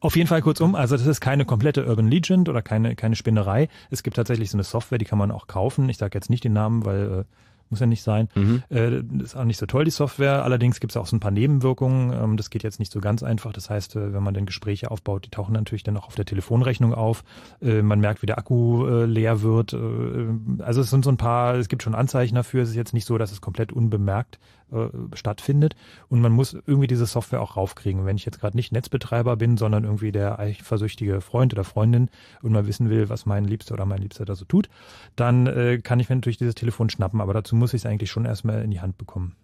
Auf 0.00 0.16
jeden 0.16 0.28
Fall 0.28 0.42
kurzum, 0.42 0.74
also 0.74 0.96
das 0.96 1.06
ist 1.06 1.20
keine 1.20 1.44
komplette 1.44 1.86
Urban 1.86 2.08
Legend 2.08 2.48
oder 2.48 2.62
keine, 2.62 2.96
keine 2.96 3.16
Spinnerei. 3.16 3.68
Es 3.90 4.02
gibt 4.02 4.16
tatsächlich 4.16 4.50
so 4.50 4.56
eine 4.56 4.64
Software, 4.64 4.98
die 4.98 5.04
kann 5.04 5.18
man 5.18 5.30
auch 5.30 5.46
kaufen. 5.46 5.88
Ich 5.88 5.98
sage 5.98 6.16
jetzt 6.16 6.30
nicht 6.30 6.44
den 6.44 6.52
Namen, 6.52 6.84
weil 6.84 7.20
äh, 7.20 7.24
muss 7.70 7.80
ja 7.80 7.86
nicht 7.86 8.02
sein. 8.02 8.28
Mhm. 8.34 8.62
Äh, 8.70 9.02
ist 9.22 9.36
auch 9.36 9.44
nicht 9.44 9.58
so 9.58 9.66
toll, 9.66 9.84
die 9.84 9.90
Software. 9.90 10.44
Allerdings 10.44 10.80
gibt 10.80 10.92
es 10.92 10.96
auch 10.96 11.06
so 11.06 11.16
ein 11.16 11.20
paar 11.20 11.30
Nebenwirkungen. 11.30 12.12
Ähm, 12.12 12.36
das 12.36 12.50
geht 12.50 12.62
jetzt 12.62 12.78
nicht 12.78 12.92
so 12.92 13.00
ganz 13.00 13.22
einfach. 13.22 13.52
Das 13.52 13.70
heißt, 13.70 13.96
äh, 13.96 14.12
wenn 14.12 14.22
man 14.22 14.34
dann 14.34 14.46
Gespräche 14.46 14.90
aufbaut, 14.90 15.26
die 15.26 15.30
tauchen 15.30 15.52
natürlich 15.52 15.82
dann 15.82 15.96
auch 15.96 16.06
auf 16.06 16.14
der 16.14 16.24
Telefonrechnung 16.24 16.94
auf. 16.94 17.24
Äh, 17.60 17.82
man 17.82 18.00
merkt, 18.00 18.22
wie 18.22 18.26
der 18.26 18.38
Akku 18.38 18.86
äh, 18.86 19.04
leer 19.06 19.42
wird. 19.42 19.72
Äh, 19.72 20.62
also 20.62 20.80
es 20.80 20.90
sind 20.90 21.04
so 21.04 21.10
ein 21.10 21.16
paar, 21.16 21.54
es 21.54 21.68
gibt 21.68 21.82
schon 21.82 21.94
Anzeichen 21.94 22.34
dafür. 22.34 22.62
Es 22.62 22.70
ist 22.70 22.76
jetzt 22.76 22.94
nicht 22.94 23.06
so, 23.06 23.18
dass 23.18 23.32
es 23.32 23.40
komplett 23.40 23.72
unbemerkt 23.72 24.38
äh, 24.72 24.88
stattfindet. 25.14 25.76
Und 26.08 26.20
man 26.20 26.32
muss 26.32 26.54
irgendwie 26.54 26.86
diese 26.86 27.06
Software 27.06 27.40
auch 27.40 27.56
raufkriegen. 27.56 28.04
Wenn 28.06 28.16
ich 28.16 28.24
jetzt 28.24 28.40
gerade 28.40 28.56
nicht 28.56 28.72
Netzbetreiber 28.72 29.36
bin, 29.36 29.56
sondern 29.56 29.84
irgendwie 29.84 30.12
der 30.12 30.38
eifersüchtige 30.38 31.20
Freund 31.20 31.52
oder 31.52 31.64
Freundin 31.64 32.08
und 32.42 32.52
mal 32.52 32.66
wissen 32.66 32.90
will, 32.90 33.08
was 33.08 33.26
mein 33.26 33.44
Liebster 33.44 33.74
oder 33.74 33.86
mein 33.86 34.00
Liebster 34.00 34.24
da 34.24 34.34
so 34.34 34.44
tut, 34.44 34.68
dann 35.16 35.46
äh, 35.46 35.78
kann 35.82 36.00
ich 36.00 36.08
mir 36.08 36.16
natürlich 36.16 36.38
dieses 36.38 36.54
Telefon 36.54 36.90
schnappen. 36.90 37.20
Aber 37.20 37.34
dazu 37.34 37.56
muss 37.56 37.74
ich 37.74 37.82
es 37.82 37.86
eigentlich 37.86 38.10
schon 38.10 38.24
erstmal 38.24 38.62
in 38.62 38.70
die 38.70 38.80
Hand 38.80 38.98
bekommen. 38.98 39.36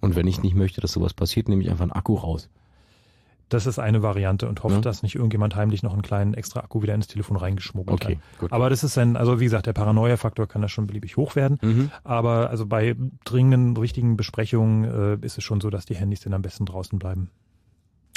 Und 0.00 0.16
wenn 0.16 0.26
ich 0.26 0.42
nicht 0.42 0.56
möchte, 0.56 0.80
dass 0.80 0.92
sowas 0.92 1.14
passiert, 1.14 1.48
nehme 1.48 1.62
ich 1.62 1.70
einfach 1.70 1.84
einen 1.84 1.92
Akku 1.92 2.14
raus. 2.14 2.48
Das 3.48 3.66
ist 3.66 3.78
eine 3.78 4.02
Variante 4.02 4.48
und 4.48 4.62
hofft, 4.62 4.76
ja. 4.76 4.80
dass 4.80 5.02
nicht 5.02 5.14
irgendjemand 5.14 5.56
heimlich 5.56 5.82
noch 5.82 5.92
einen 5.92 6.02
kleinen 6.02 6.34
extra 6.34 6.60
Akku 6.60 6.82
wieder 6.82 6.94
ins 6.94 7.06
Telefon 7.06 7.36
reingeschmuggelt 7.36 8.02
okay, 8.02 8.16
hat. 8.16 8.38
Gut. 8.38 8.52
Aber 8.52 8.70
das 8.70 8.82
ist 8.82 8.96
ein, 8.96 9.16
also 9.16 9.40
wie 9.40 9.44
gesagt, 9.44 9.66
der 9.66 9.72
Paranoia-Faktor 9.72 10.48
kann 10.48 10.62
da 10.62 10.68
schon 10.68 10.86
beliebig 10.86 11.16
hoch 11.16 11.36
werden. 11.36 11.58
Mhm. 11.60 11.90
Aber 12.04 12.50
also 12.50 12.66
bei 12.66 12.96
dringenden, 13.24 13.76
wichtigen 13.80 14.16
Besprechungen 14.16 15.20
äh, 15.22 15.26
ist 15.26 15.38
es 15.38 15.44
schon 15.44 15.60
so, 15.60 15.70
dass 15.70 15.84
die 15.84 15.94
Handys 15.94 16.20
dann 16.20 16.34
am 16.34 16.42
besten 16.42 16.64
draußen 16.64 16.98
bleiben. 16.98 17.30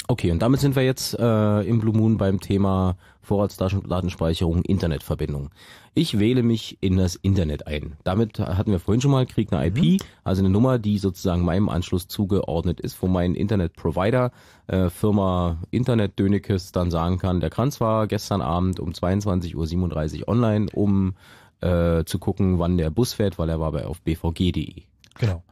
Okay, 0.08 0.30
und 0.30 0.40
damit 0.40 0.60
sind 0.60 0.76
wir 0.76 0.84
jetzt 0.84 1.18
äh, 1.18 1.60
im 1.62 1.80
Blue 1.80 1.96
Moon 1.96 2.16
beim 2.16 2.38
Thema 2.38 2.96
Vorratsdatenspeicherung, 3.22 4.62
Internetverbindung. 4.62 5.50
Ich 5.94 6.20
wähle 6.20 6.44
mich 6.44 6.78
in 6.80 6.96
das 6.96 7.16
Internet 7.16 7.66
ein. 7.66 7.96
Damit 8.04 8.38
hatten 8.38 8.70
wir 8.70 8.78
vorhin 8.78 9.00
schon 9.00 9.10
mal, 9.10 9.26
krieg 9.26 9.52
eine 9.52 9.66
IP, 9.66 9.82
mhm. 9.82 9.98
also 10.22 10.42
eine 10.42 10.50
Nummer, 10.50 10.78
die 10.78 10.98
sozusagen 10.98 11.42
meinem 11.42 11.68
Anschluss 11.68 12.06
zugeordnet 12.06 12.80
ist, 12.80 13.02
wo 13.02 13.08
mein 13.08 13.34
Internetprovider, 13.34 14.30
äh, 14.68 14.90
Firma 14.90 15.58
Internet 15.72 16.18
Dönekes, 16.18 16.70
dann 16.70 16.92
sagen 16.92 17.18
kann, 17.18 17.40
der 17.40 17.50
Kranz 17.50 17.80
war 17.80 18.06
gestern 18.06 18.42
Abend 18.42 18.78
um 18.78 18.90
22.37 18.90 20.20
Uhr 20.20 20.28
online, 20.28 20.66
um 20.72 21.14
äh, 21.62 22.04
zu 22.04 22.20
gucken, 22.20 22.60
wann 22.60 22.76
der 22.76 22.90
Bus 22.90 23.14
fährt, 23.14 23.38
weil 23.38 23.48
er 23.48 23.58
war 23.58 23.72
bei 23.72 23.86
auf 23.86 24.00
bvg.de. 24.02 24.82
Genau. 25.18 25.42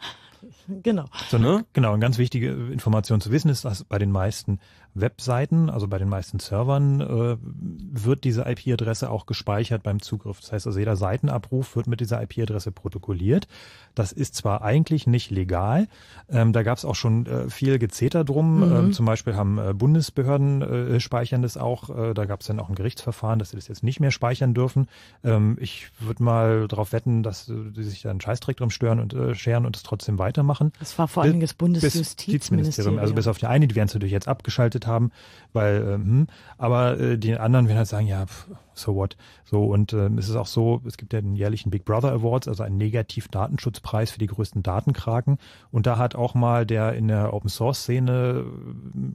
Genau. 0.69 1.07
So, 1.29 1.39
ne? 1.39 1.65
Genau, 1.73 1.93
eine 1.93 2.01
ganz 2.01 2.19
wichtige 2.19 2.51
Information 2.51 3.21
zu 3.21 3.31
wissen 3.31 3.49
ist, 3.49 3.65
dass 3.65 3.85
bei 3.85 3.99
den 3.99 4.11
meisten 4.11 4.61
Webseiten, 4.95 5.71
also 5.71 5.89
bei 5.89 5.99
den 5.99 6.09
meisten 6.09 6.39
Servern, 6.39 7.01
äh, 7.01 7.37
wird 7.41 8.25
diese 8.25 8.43
IP-Adresse 8.43 9.11
auch 9.11 9.27
gespeichert 9.27 9.83
beim 9.83 10.01
Zugriff. 10.01 10.41
Das 10.41 10.53
heißt 10.53 10.67
also, 10.67 10.79
jeder 10.79 10.97
Seitenabruf 10.97 11.77
wird 11.77 11.87
mit 11.87 12.01
dieser 12.01 12.23
IP-Adresse 12.23 12.73
protokolliert. 12.73 13.49
Das 13.95 14.13
ist 14.13 14.35
zwar 14.35 14.63
eigentlich 14.63 15.07
nicht 15.07 15.31
legal, 15.31 15.89
ähm, 16.29 16.53
da 16.53 16.63
gab 16.63 16.79
es 16.79 16.85
auch 16.85 16.95
schon 16.95 17.27
äh, 17.27 17.49
viel 17.51 17.79
Gezeter 17.79 18.25
drum. 18.25 18.69
Mhm. 18.69 18.77
Ähm, 18.77 18.93
zum 18.93 19.07
Beispiel 19.07 19.37
haben 19.37 19.59
äh, 19.59 19.73
Bundesbehörden 19.75 20.63
äh, 20.63 21.01
speichern 21.01 21.43
das 21.43 21.57
auch. 21.57 21.91
Äh, 21.91 22.15
da 22.15 22.25
gab 22.25 22.41
es 22.41 22.47
dann 22.47 22.61
auch 22.61 22.69
ein 22.69 22.75
Gerichtsverfahren, 22.75 23.39
dass 23.39 23.51
sie 23.51 23.57
das 23.57 23.69
jetzt 23.69 23.83
nicht 23.83 24.01
mehr 24.01 24.11
speichern 24.11 24.55
dürfen. 24.55 24.89
Ähm, 25.23 25.57
ich 25.61 25.89
würde 26.01 26.23
mal 26.23 26.69
darauf 26.69 26.93
wetten, 26.93 27.23
dass 27.23 27.49
äh, 27.49 27.55
die 27.71 27.83
sich 27.83 28.03
da 28.03 28.11
einen 28.11 28.21
Scheißdreck 28.21 28.57
drum 28.57 28.71
stören 28.71 29.01
und 29.01 29.15
äh, 29.15 29.35
scheren 29.35 29.67
und 29.67 29.77
es 29.77 29.83
trotzdem 29.83 30.19
weitermachen. 30.19 30.73
Das 30.79 30.99
war 30.99 31.09
vor 31.09 31.25
Dingen 31.25 31.41
das 31.41 31.55
Bundesjustizministerium. 31.55 32.99
Also 32.99 33.15
bis 33.15 33.27
auf 33.27 33.39
die 33.39 33.47
eine, 33.47 33.67
die 33.67 33.75
werden 33.75 33.89
es 33.89 33.95
natürlich 33.95 34.13
jetzt 34.13 34.29
abgeschaltet 34.29 34.84
haben, 34.87 35.11
weil, 35.53 35.77
äh, 35.83 35.95
hm, 35.95 36.27
aber 36.59 36.99
äh, 36.99 37.19
die 37.19 37.37
anderen 37.37 37.69
werden 37.69 37.79
halt 37.79 37.89
sagen, 37.89 38.07
ja, 38.07 38.27
pff, 38.27 38.47
so 38.79 38.95
what. 38.95 39.17
So, 39.45 39.65
und 39.65 39.93
äh, 39.93 40.09
es 40.17 40.29
ist 40.29 40.37
auch 40.37 40.47
so, 40.47 40.81
es 40.87 40.97
gibt 40.97 41.13
ja 41.13 41.21
den 41.21 41.37
jährlichen 41.37 41.71
Big 41.71 41.85
Brother 41.85 42.13
Awards, 42.13 42.49
also 42.49 42.63
einen 42.63 42.77
Negativ-Datenschutzpreis 42.77 44.11
für 44.11 44.19
die 44.19 44.27
größten 44.27 44.63
Datenkraken. 44.63 45.39
Und 45.71 45.87
da 45.87 45.99
hat 45.99 46.15
auch 46.15 46.35
mal 46.35 46.67
der 46.67 46.95
in 46.95 47.09
der 47.09 47.33
Open 47.33 47.49
Source 47.49 47.81
Szene, 47.81 48.45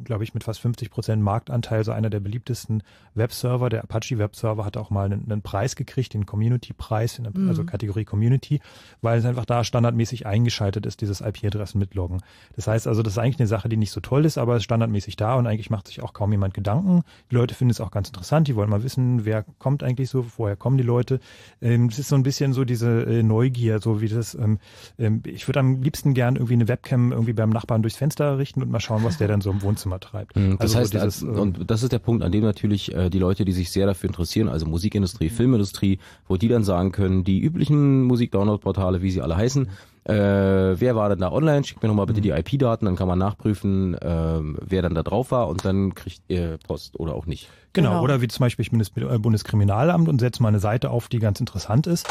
glaube 0.04 0.24
ich, 0.24 0.34
mit 0.34 0.44
fast 0.44 0.60
50 0.60 0.90
Prozent 0.92 1.24
Marktanteil, 1.24 1.84
so 1.84 1.92
einer 1.92 2.10
der 2.10 2.20
beliebtesten 2.20 2.84
Webserver, 3.16 3.70
der 3.70 3.84
Apache 3.84 4.18
Webserver, 4.18 4.66
hat 4.66 4.78
auch 4.78 4.90
mal 4.90 5.06
einen, 5.06 5.32
einen 5.32 5.42
Preis 5.42 5.76
gekriegt, 5.76 6.14
den 6.14 6.26
Community-Preis, 6.26 7.20
mhm. 7.20 7.48
also 7.48 7.64
Kategorie 7.64 8.06
Community, 8.06 8.60
weil 9.02 9.20
es 9.20 9.26
einfach 9.26 9.46
da 9.46 9.64
standardmäßig 9.64 10.26
eingeschaltet 10.26 10.86
ist, 10.86 11.02
dieses 11.02 11.22
IP-Adressen 11.22 11.80
mitloggen. 11.80 12.22
Das 12.56 12.68
heißt 12.68 12.88
also, 12.88 13.04
das 13.04 13.14
ist 13.14 13.20
eigentlich 13.20 13.40
eine 13.40 13.48
Sache, 13.48 13.70
die 13.70 13.78
nicht 13.78 13.92
so 13.92 14.00
toll 14.00 14.26
ist, 14.26 14.38
aber 14.38 14.54
es 14.54 14.60
ist 14.60 14.66
standardmäßig 14.66 15.16
da 15.16 15.36
und 15.36 15.48
eigentlich 15.48 15.70
macht 15.70 15.88
sich 15.88 16.02
auch 16.02 16.14
kaum 16.14 16.32
jemand 16.32 16.54
Gedanken. 16.54 17.04
Die 17.32 17.36
Leute 17.36 17.56
finden 17.56 17.72
es 17.72 17.82
auch 17.82 17.92
ganz 17.92 18.10
interessant, 18.10 18.48
die 18.48 18.56
wollen 18.56 18.70
mal 18.70 18.84
wissen, 18.84 19.26
wer 19.26 19.46
kommt 19.58 19.84
eigentlich 19.84 20.10
so, 20.10 20.26
woher 20.38 20.56
kommen 20.56 20.78
die 20.78 20.84
Leute. 20.84 21.20
Ähm, 21.62 21.88
es 21.88 22.00
ist 22.00 22.10
so 22.10 22.16
ein 22.16 22.24
bisschen 22.24 22.54
so 22.54 22.66
diese 22.66 23.04
äh, 23.04 23.24
Neugier, 23.24 23.80
so 23.80 24.02
wie 24.02 24.08
das, 24.08 24.36
ähm, 24.36 24.60
ähm, 24.98 25.24
ich 25.26 25.48
würde 25.48 25.60
am 25.60 25.82
liebsten 25.82 26.14
gern 26.14 26.36
irgendwie 26.36 26.54
eine 26.54 26.68
Webcam 26.68 27.12
irgendwie 27.12 27.34
beim 27.34 27.50
Nachbarn 27.50 27.82
durchs 27.82 27.98
Fenster 27.98 28.38
richten 28.38 28.62
und 28.62 28.70
mal 28.72 28.80
schauen, 28.80 29.04
was 29.04 29.18
der 29.18 29.28
dann 29.28 29.42
so 29.42 29.52
im 29.52 29.62
Wohnzimmer 29.62 30.00
treibt. 30.00 30.36
Mhm, 30.36 30.58
Das 30.58 30.76
Also 30.76 30.80
heißt, 30.80 30.94
so 30.94 31.00
dieses, 31.00 31.24
als, 31.24 31.38
und 31.38 31.70
das 31.72 31.84
ist 31.84 31.92
der 31.92 32.00
Punkt, 32.00 32.24
an 32.24 32.32
dem 32.32 32.44
natürlich 32.44 32.94
äh, 32.94 33.10
die 33.10 33.20
Leute, 33.20 33.46
die 33.46 33.52
sich 33.54 33.72
sehr 33.72 33.86
dafür 33.86 34.10
interessieren, 34.10 34.50
also 34.50 34.66
Musikindustrie, 34.66 35.30
Filmindustrie, 35.30 36.00
wo 36.28 36.38
die 36.38 36.48
dann 36.48 36.64
sagen 36.64 36.92
können, 36.92 37.24
die 37.24 37.40
üblichen 37.40 38.04
Musik-Download-Portale, 38.04 39.02
wie 39.02 39.12
sie 39.12 39.22
alle 39.22 39.36
heißen, 39.38 39.70
äh, 40.10 40.80
wer 40.80 40.96
war 40.96 41.10
denn 41.10 41.20
da 41.20 41.32
online? 41.32 41.64
Schickt 41.64 41.84
mir 41.84 41.90
nochmal 41.90 42.08
bitte 42.08 42.22
die 42.22 42.32
IP-Daten, 42.32 42.86
dann 42.86 42.96
kann 42.96 43.08
man 43.08 43.20
nachprüfen, 43.20 43.96
ähm, 44.02 44.58
wer 44.60 44.82
dann 44.82 44.96
da 44.96 45.04
drauf 45.04 45.32
war 45.32 45.48
und 45.48 45.64
dann 45.64 45.94
kriegt 45.94 46.22
ihr 46.28 46.58
Post 46.68 47.00
oder 47.00 47.14
auch 47.14 47.28
nicht. 47.28 47.48
Genau, 47.74 48.02
oder 48.02 48.20
wie 48.22 48.28
zum 48.28 48.44
Beispiel 48.44 48.64
ich 48.64 48.72
bin 48.72 48.80
das 48.80 48.92
äh, 48.96 49.20
Bundeskriminalamt 49.20 50.10
und 50.10 50.20
setze 50.20 50.42
mal 50.42 50.50
eine 50.50 50.60
Seite 50.60 50.90
auf, 50.90 51.10
die 51.10 51.20
ganz 51.20 51.40
interessant 51.40 51.86
ist. 51.86 52.08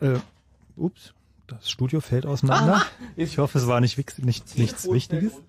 Äh, 0.00 0.14
ups, 0.76 1.12
das 1.46 1.70
Studio 1.70 2.00
fällt 2.00 2.26
auseinander. 2.26 2.76
Ah. 2.76 2.86
ich 3.16 3.38
hoffe, 3.38 3.58
es 3.58 3.66
war 3.66 3.80
nicht, 3.80 3.96
nicht 4.24 4.58
nichts 4.58 4.90
Wichtiges. 4.90 5.32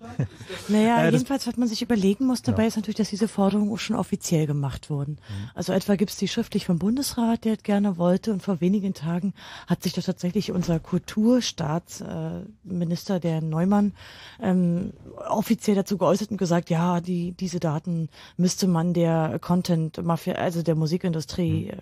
Naja, 0.68 1.04
Äh, 1.04 1.10
jedenfalls, 1.10 1.46
was 1.46 1.56
man 1.56 1.68
sich 1.68 1.82
überlegen 1.82 2.26
muss 2.26 2.42
dabei, 2.42 2.66
ist 2.66 2.76
natürlich, 2.76 2.96
dass 2.96 3.10
diese 3.10 3.28
Forderungen 3.28 3.72
auch 3.72 3.78
schon 3.78 3.96
offiziell 3.96 4.46
gemacht 4.46 4.90
wurden. 4.90 5.12
Mhm. 5.12 5.50
Also 5.54 5.72
etwa 5.72 5.94
gibt 5.96 6.10
es 6.10 6.16
die 6.16 6.28
schriftlich 6.28 6.66
vom 6.66 6.78
Bundesrat, 6.78 7.44
der 7.44 7.54
es 7.54 7.62
gerne 7.62 7.96
wollte, 7.98 8.32
und 8.32 8.42
vor 8.42 8.60
wenigen 8.60 8.94
Tagen 8.94 9.34
hat 9.66 9.82
sich 9.82 9.92
doch 9.92 10.02
tatsächlich 10.02 10.52
unser 10.52 10.80
Kulturstaatsminister, 10.80 13.16
äh, 13.16 13.20
der 13.20 13.40
Neumann, 13.40 13.92
ähm, 14.40 14.92
offiziell 15.28 15.76
dazu 15.76 15.98
geäußert 15.98 16.30
und 16.30 16.38
gesagt, 16.38 16.70
ja, 16.70 17.00
die, 17.00 17.32
diese 17.32 17.60
Daten 17.60 18.08
müsste 18.36 18.66
man 18.66 18.94
der 18.94 19.38
Content-Mafia, 19.40 20.34
also 20.34 20.62
der 20.62 20.74
Musikindustrie, 20.74 21.70
äh, 21.70 21.76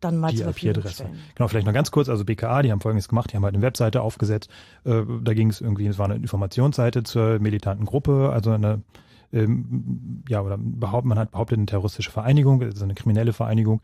dann 0.00 0.18
mal 0.18 0.30
die 0.30 0.36
zur 0.36 0.46
Verfügung 0.46 0.76
IP-Adresse. 0.76 0.94
stellen. 0.94 1.18
Genau, 1.34 1.48
vielleicht 1.48 1.66
noch 1.66 1.74
ganz 1.74 1.90
kurz, 1.90 2.08
also 2.08 2.24
BKA, 2.24 2.62
die 2.62 2.72
haben 2.72 2.80
folgendes 2.80 3.08
gemacht, 3.08 3.32
die 3.32 3.36
haben 3.36 3.44
halt 3.44 3.54
eine 3.54 3.62
Webseite 3.62 4.02
aufgesetzt, 4.02 4.50
äh, 4.84 5.02
da 5.22 5.34
ging 5.34 5.50
es 5.50 5.60
irgendwie, 5.60 5.86
es 5.86 5.98
war 5.98 6.06
eine 6.06 6.16
Informationsseite 6.16 7.02
zur 7.02 7.38
militanten 7.38 7.84
Gruppe, 7.84 8.30
also 8.32 8.50
eine 8.50 8.82
ähm, 9.32 10.22
ja, 10.28 10.40
oder 10.40 10.56
behaupt, 10.58 11.06
man 11.06 11.18
hat 11.18 11.32
behauptet, 11.32 11.58
eine 11.58 11.66
terroristische 11.66 12.10
Vereinigung, 12.10 12.62
also 12.62 12.84
eine 12.84 12.94
kriminelle 12.94 13.32
Vereinigung. 13.32 13.82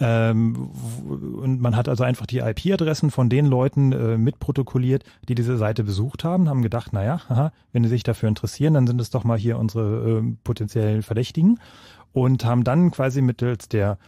Ähm, 0.00 0.70
und 1.06 1.60
man 1.60 1.76
hat 1.76 1.88
also 1.88 2.02
einfach 2.02 2.26
die 2.26 2.38
IP-Adressen 2.38 3.10
von 3.10 3.28
den 3.28 3.46
Leuten 3.46 3.92
äh, 3.92 4.18
mitprotokolliert, 4.18 5.04
die 5.28 5.34
diese 5.34 5.56
Seite 5.56 5.84
besucht 5.84 6.24
haben, 6.24 6.48
haben 6.48 6.62
gedacht, 6.62 6.92
naja, 6.92 7.20
haha, 7.28 7.52
wenn 7.72 7.84
sie 7.84 7.90
sich 7.90 8.02
dafür 8.02 8.28
interessieren, 8.28 8.74
dann 8.74 8.86
sind 8.86 9.00
es 9.00 9.10
doch 9.10 9.24
mal 9.24 9.38
hier 9.38 9.58
unsere 9.58 10.18
äh, 10.18 10.22
potenziellen 10.44 11.02
Verdächtigen 11.02 11.60
und 12.12 12.44
haben 12.44 12.64
dann 12.64 12.90
quasi 12.90 13.22
mittels 13.22 13.68
der 13.68 13.98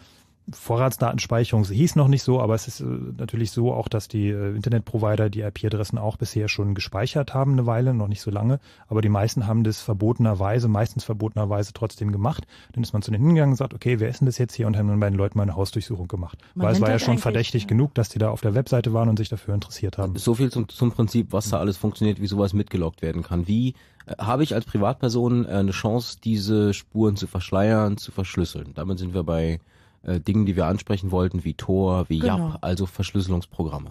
Vorratsdatenspeicherung, 0.52 1.62
es 1.62 1.70
hieß 1.70 1.96
noch 1.96 2.08
nicht 2.08 2.22
so, 2.22 2.40
aber 2.40 2.54
es 2.54 2.68
ist 2.68 2.80
äh, 2.80 2.84
natürlich 3.16 3.50
so 3.50 3.72
auch, 3.72 3.88
dass 3.88 4.08
die 4.08 4.28
äh, 4.28 4.54
Internetprovider 4.54 5.30
die 5.30 5.40
IP-Adressen 5.40 5.96
auch 5.96 6.16
bisher 6.18 6.48
schon 6.48 6.74
gespeichert 6.74 7.32
haben 7.32 7.52
eine 7.52 7.64
Weile, 7.64 7.94
noch 7.94 8.08
nicht 8.08 8.20
so 8.20 8.30
lange, 8.30 8.60
aber 8.88 9.00
die 9.00 9.08
meisten 9.08 9.46
haben 9.46 9.64
das 9.64 9.80
verbotenerweise, 9.80 10.68
meistens 10.68 11.04
verbotenerweise 11.04 11.72
trotzdem 11.72 12.12
gemacht. 12.12 12.46
Dann 12.72 12.82
ist 12.82 12.92
man 12.92 13.00
zu 13.00 13.10
denen 13.10 13.24
hingegangen 13.24 13.52
und 13.52 13.56
sagt, 13.56 13.72
okay, 13.72 14.00
wer 14.00 14.10
ist 14.10 14.20
denn 14.20 14.26
das 14.26 14.36
jetzt 14.36 14.54
hier 14.54 14.66
und 14.66 14.76
haben 14.76 14.88
dann 14.88 15.00
bei 15.00 15.08
den 15.08 15.16
Leuten 15.16 15.38
mal 15.38 15.44
eine 15.44 15.56
Hausdurchsuchung 15.56 16.08
gemacht. 16.08 16.38
Man 16.54 16.66
Weil 16.66 16.74
es 16.74 16.80
war 16.82 16.90
ja 16.90 16.98
schon 16.98 17.18
verdächtig 17.18 17.66
genug, 17.66 17.94
dass 17.94 18.10
die 18.10 18.18
da 18.18 18.28
auf 18.28 18.42
der 18.42 18.54
Webseite 18.54 18.92
waren 18.92 19.08
und 19.08 19.16
sich 19.16 19.30
dafür 19.30 19.54
interessiert 19.54 19.96
haben. 19.96 20.16
So 20.16 20.34
viel 20.34 20.50
zum, 20.50 20.68
zum 20.68 20.92
Prinzip, 20.92 21.32
was 21.32 21.48
da 21.48 21.58
alles 21.58 21.78
funktioniert, 21.78 22.20
wie 22.20 22.26
sowas 22.26 22.52
mitgelockt 22.52 23.00
werden 23.00 23.22
kann. 23.22 23.48
Wie 23.48 23.74
äh, 24.06 24.16
habe 24.18 24.42
ich 24.42 24.54
als 24.54 24.66
Privatperson 24.66 25.46
äh, 25.46 25.48
eine 25.48 25.70
Chance, 25.70 26.18
diese 26.22 26.74
Spuren 26.74 27.16
zu 27.16 27.26
verschleiern, 27.26 27.96
zu 27.96 28.12
verschlüsseln? 28.12 28.72
Damit 28.74 28.98
sind 28.98 29.14
wir 29.14 29.22
bei 29.22 29.58
äh, 30.04 30.20
Dingen, 30.20 30.46
die 30.46 30.56
wir 30.56 30.66
ansprechen 30.66 31.10
wollten, 31.10 31.44
wie 31.44 31.54
Tor, 31.54 32.08
wie 32.08 32.18
Genau. 32.20 32.50
YAP, 32.50 32.58
also 32.60 32.86
Verschlüsselungsprogramme. 32.86 33.90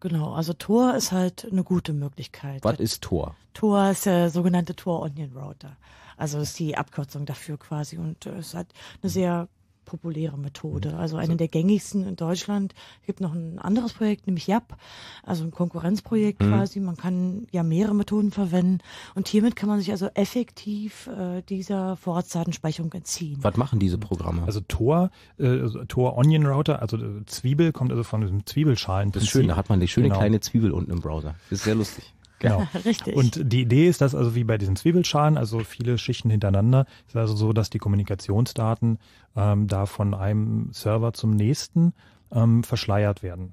Genau, 0.00 0.32
also 0.32 0.52
Tor 0.54 0.94
ist 0.94 1.12
halt 1.12 1.46
eine 1.50 1.62
gute 1.62 1.92
Möglichkeit. 1.92 2.64
Was 2.64 2.80
ist 2.80 3.02
Tor? 3.02 3.34
Tor 3.52 3.90
ist 3.90 4.06
der 4.06 4.30
sogenannte 4.30 4.74
Tor 4.74 5.02
Onion 5.02 5.36
Router. 5.36 5.76
Also 6.16 6.38
ist 6.38 6.58
die 6.58 6.76
Abkürzung 6.76 7.26
dafür 7.26 7.58
quasi 7.58 7.96
und 7.98 8.26
äh, 8.26 8.38
es 8.38 8.54
hat 8.54 8.66
eine 9.02 9.10
sehr 9.10 9.48
populäre 9.84 10.38
Methode. 10.38 10.96
Also 10.96 11.16
eine 11.16 11.36
der 11.36 11.48
gängigsten 11.48 12.06
in 12.06 12.16
Deutschland. 12.16 12.74
Es 13.00 13.06
gibt 13.06 13.20
noch 13.20 13.34
ein 13.34 13.58
anderes 13.58 13.92
Projekt, 13.92 14.26
nämlich 14.26 14.46
YAP, 14.46 14.76
also 15.24 15.44
ein 15.44 15.50
Konkurrenzprojekt 15.50 16.40
Mhm. 16.42 16.48
quasi. 16.48 16.80
Man 16.80 16.96
kann 16.96 17.46
ja 17.50 17.62
mehrere 17.62 17.94
Methoden 17.94 18.30
verwenden 18.30 18.78
und 19.14 19.28
hiermit 19.28 19.56
kann 19.56 19.68
man 19.68 19.78
sich 19.80 19.90
also 19.90 20.06
effektiv 20.14 21.08
äh, 21.08 21.42
dieser 21.42 21.96
Vorratsdatenspeicherung 21.96 22.92
entziehen. 22.92 23.38
Was 23.42 23.56
machen 23.56 23.78
diese 23.78 23.98
Programme? 23.98 24.42
Also 24.44 24.60
Tor, 24.60 25.10
äh, 25.38 25.46
also 25.46 25.84
Tor 25.84 26.16
Onion 26.16 26.46
Router, 26.46 26.80
also 26.82 26.96
äh, 26.96 27.24
Zwiebel 27.26 27.72
kommt 27.72 27.90
also 27.90 28.04
von 28.04 28.20
diesem 28.20 28.46
Zwiebelschalen. 28.46 29.12
Das 29.12 29.22
ist 29.24 29.30
schön, 29.30 29.48
da 29.48 29.56
hat 29.56 29.68
man 29.68 29.80
die 29.80 29.88
schöne 29.88 30.08
Genau. 30.08 30.18
kleine 30.18 30.40
Zwiebel 30.40 30.72
unten 30.72 30.90
im 30.92 31.00
Browser. 31.00 31.34
Das 31.50 31.58
ist 31.60 31.64
sehr 31.64 31.74
lustig. 31.74 32.04
Genau. 32.40 32.66
Richtig. 32.84 33.14
Und 33.14 33.40
die 33.52 33.62
Idee 33.62 33.86
ist, 33.86 34.00
dass 34.00 34.14
also 34.14 34.34
wie 34.34 34.44
bei 34.44 34.58
diesen 34.58 34.74
Zwiebelschalen, 34.74 35.38
also 35.38 35.60
viele 35.60 35.98
Schichten 35.98 36.30
hintereinander, 36.30 36.86
ist 37.06 37.16
also 37.16 37.36
so, 37.36 37.52
dass 37.52 37.70
die 37.70 37.78
Kommunikationsdaten 37.78 38.98
ähm, 39.36 39.68
da 39.68 39.86
von 39.86 40.14
einem 40.14 40.70
Server 40.72 41.12
zum 41.12 41.36
nächsten 41.36 41.92
ähm, 42.32 42.64
verschleiert 42.64 43.22
werden. 43.22 43.52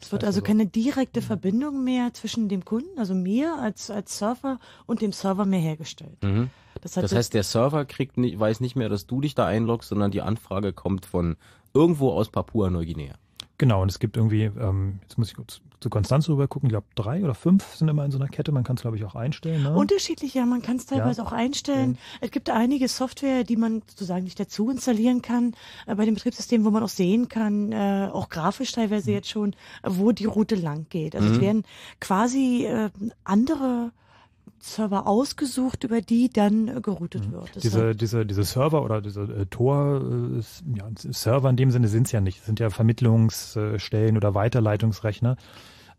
Es 0.00 0.12
wird 0.12 0.24
also 0.24 0.42
keine 0.42 0.66
direkte 0.66 1.22
Verbindung 1.22 1.84
mehr 1.84 2.12
zwischen 2.12 2.48
dem 2.48 2.64
Kunden, 2.64 2.98
also 2.98 3.14
mir 3.14 3.58
als, 3.60 3.90
als 3.90 4.18
Surfer 4.18 4.58
und 4.86 5.02
dem 5.02 5.12
Server 5.12 5.44
mehr 5.44 5.60
hergestellt. 5.60 6.22
Mhm. 6.22 6.50
Das 6.80 6.92
Das, 6.92 7.14
heißt, 7.14 7.34
der 7.34 7.42
Server 7.42 7.84
kriegt 7.84 8.18
nicht, 8.18 8.38
weiß 8.38 8.60
nicht 8.60 8.76
mehr, 8.76 8.88
dass 8.88 9.06
du 9.06 9.20
dich 9.20 9.34
da 9.34 9.46
einloggst, 9.46 9.88
sondern 9.88 10.10
die 10.10 10.22
Anfrage 10.22 10.72
kommt 10.72 11.06
von 11.06 11.36
irgendwo 11.74 12.10
aus 12.10 12.28
Papua-Neuguinea. 12.28 13.14
Genau, 13.56 13.82
und 13.82 13.90
es 13.90 13.98
gibt 13.98 14.16
irgendwie, 14.16 14.44
ähm, 14.44 15.00
jetzt 15.02 15.18
muss 15.18 15.28
ich 15.28 15.34
kurz 15.34 15.60
zu 15.80 15.90
Konstanz 15.90 16.28
rüber 16.28 16.48
gucken, 16.48 16.68
ich 16.68 16.72
glaube 16.72 16.86
drei 16.94 17.22
oder 17.22 17.34
fünf 17.34 17.74
sind 17.76 17.88
immer 17.88 18.04
in 18.04 18.10
so 18.10 18.18
einer 18.18 18.28
Kette, 18.28 18.50
man 18.52 18.64
kann 18.64 18.76
es 18.76 18.82
glaube 18.82 18.96
ich 18.96 19.04
auch 19.04 19.14
einstellen. 19.14 19.62
Ne? 19.62 19.74
Unterschiedlich, 19.76 20.34
ja, 20.34 20.44
man 20.44 20.60
kann 20.62 20.76
es 20.76 20.86
teilweise 20.86 21.20
Ja. 21.20 21.26
auch 21.26 21.32
einstellen. 21.32 21.98
Es 22.20 22.30
gibt 22.30 22.50
einige 22.50 22.88
Software, 22.88 23.44
die 23.44 23.56
man 23.56 23.82
sozusagen 23.88 24.24
nicht 24.24 24.40
dazu 24.40 24.70
installieren 24.70 25.22
kann 25.22 25.54
äh, 25.86 25.94
bei 25.94 26.04
dem 26.04 26.14
Betriebssystem, 26.14 26.64
wo 26.64 26.70
man 26.70 26.82
auch 26.82 26.88
sehen 26.88 27.28
kann, 27.28 27.72
äh, 27.72 28.08
auch 28.12 28.28
grafisch 28.28 28.72
teilweise 28.72 29.12
jetzt 29.12 29.28
schon, 29.30 29.54
wo 29.84 30.12
die 30.12 30.24
Route 30.26 30.54
lang 30.56 30.86
geht. 30.90 31.14
Also 31.14 31.28
es 31.28 31.36
Mhm. 31.36 31.40
werden 31.42 31.62
quasi 32.00 32.64
äh, 32.66 32.90
andere 33.24 33.92
Server 34.60 35.06
ausgesucht, 35.06 35.84
über 35.84 36.00
die 36.00 36.28
dann 36.30 36.68
äh, 36.68 36.80
geroutet 36.80 37.30
wird. 37.30 37.54
Das 37.54 37.62
diese, 37.62 37.94
diese, 37.94 38.26
diese 38.26 38.44
Server 38.44 38.82
oder 38.84 39.00
diese 39.00 39.22
äh, 39.22 39.46
Tor, 39.46 40.00
äh, 40.02 40.78
ja, 40.78 40.88
Server 40.94 41.50
in 41.50 41.56
dem 41.56 41.70
Sinne 41.70 41.88
sind 41.88 42.06
es 42.06 42.12
ja 42.12 42.20
nicht. 42.20 42.40
Es 42.40 42.46
sind 42.46 42.60
ja 42.60 42.70
Vermittlungsstellen 42.70 44.16
oder 44.16 44.34
Weiterleitungsrechner. 44.34 45.36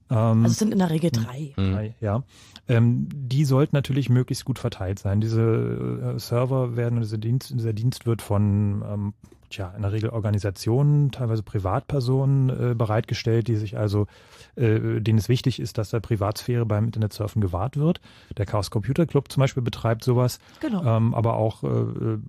Ähm, 0.09 0.43
Also 0.43 0.47
es 0.47 0.59
sind 0.59 0.71
in 0.71 0.79
der 0.79 0.89
Regel 0.89 1.11
drei. 1.11 1.53
drei 1.55 1.95
ja. 2.01 2.23
Ähm, 2.67 3.07
die 3.11 3.45
sollten 3.45 3.75
natürlich 3.75 4.09
möglichst 4.09 4.45
gut 4.45 4.59
verteilt 4.59 4.99
sein. 4.99 5.21
Diese 5.21 6.15
äh, 6.15 6.19
Server 6.19 6.75
werden, 6.75 7.01
diese 7.01 7.17
Dienst, 7.19 7.51
dieser 7.51 7.73
Dienst 7.73 8.05
wird 8.05 8.21
von 8.21 8.83
ähm, 8.87 9.13
tja, 9.49 9.73
in 9.75 9.81
der 9.81 9.91
Regel 9.91 10.09
Organisationen, 10.09 11.11
teilweise 11.11 11.43
Privatpersonen 11.43 12.49
äh, 12.49 12.75
bereitgestellt, 12.75 13.47
die 13.47 13.55
sich 13.55 13.77
also, 13.77 14.07
äh, 14.55 15.01
denen 15.01 15.17
es 15.17 15.29
wichtig 15.29 15.59
ist, 15.59 15.77
dass 15.77 15.89
der 15.89 15.99
Privatsphäre 15.99 16.65
beim 16.65 16.85
Internetsurfen 16.85 17.41
gewahrt 17.41 17.77
wird. 17.77 18.01
Der 18.37 18.45
Chaos 18.45 18.71
Computer 18.71 19.05
Club 19.05 19.31
zum 19.31 19.41
Beispiel 19.41 19.63
betreibt 19.63 20.03
sowas. 20.03 20.39
Genau. 20.59 20.83
Ähm, 20.83 21.13
aber 21.13 21.35
auch 21.35 21.63
äh, 21.63 21.67
äh, 21.67 22.19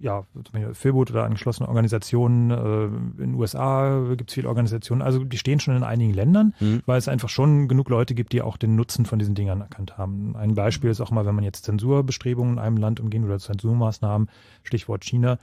ja, 0.00 0.24
zum 0.34 0.52
Beispiel 0.52 0.74
Philbot 0.74 1.10
oder 1.10 1.24
angeschlossene 1.24 1.68
Organisationen. 1.68 2.50
Äh, 2.50 2.84
in 3.22 3.32
den 3.32 3.34
USA 3.34 4.14
gibt 4.16 4.30
es 4.30 4.34
viele 4.34 4.48
Organisationen. 4.48 5.02
Also 5.02 5.24
die 5.24 5.38
stehen 5.38 5.60
schon 5.60 5.76
in 5.76 5.82
einigen 5.82 6.14
Ländern, 6.14 6.54
weil 6.86 6.98
es 6.98 7.08
einfach 7.08 7.28
schon 7.28 7.68
genug 7.68 7.88
Leute 7.88 8.14
gibt, 8.14 8.32
die 8.32 8.42
auch 8.42 8.56
den 8.56 8.76
Nutzen 8.76 9.06
von 9.06 9.18
diesen 9.18 9.34
Dingern 9.34 9.60
erkannt 9.60 9.98
haben. 9.98 10.36
Ein 10.36 10.54
Beispiel 10.54 10.90
ist 10.90 11.00
auch 11.00 11.10
mal, 11.10 11.26
wenn 11.26 11.34
man 11.34 11.44
jetzt 11.44 11.64
Zensurbestrebungen 11.64 12.54
in 12.54 12.58
einem 12.58 12.76
Land 12.76 13.00
umgehen 13.00 13.24
oder 13.24 13.38
Zensurmaßnahmen, 13.38 14.28
Stichwort 14.62 15.04
China, 15.04 15.38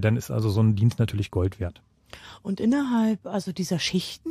dann 0.00 0.16
ist 0.16 0.30
also 0.30 0.50
so 0.50 0.62
ein 0.62 0.74
Dienst 0.76 0.98
natürlich 0.98 1.30
Gold 1.30 1.60
wert. 1.60 1.82
Und 2.42 2.60
innerhalb 2.60 3.26
also 3.26 3.52
dieser 3.52 3.78
Schichten 3.78 4.30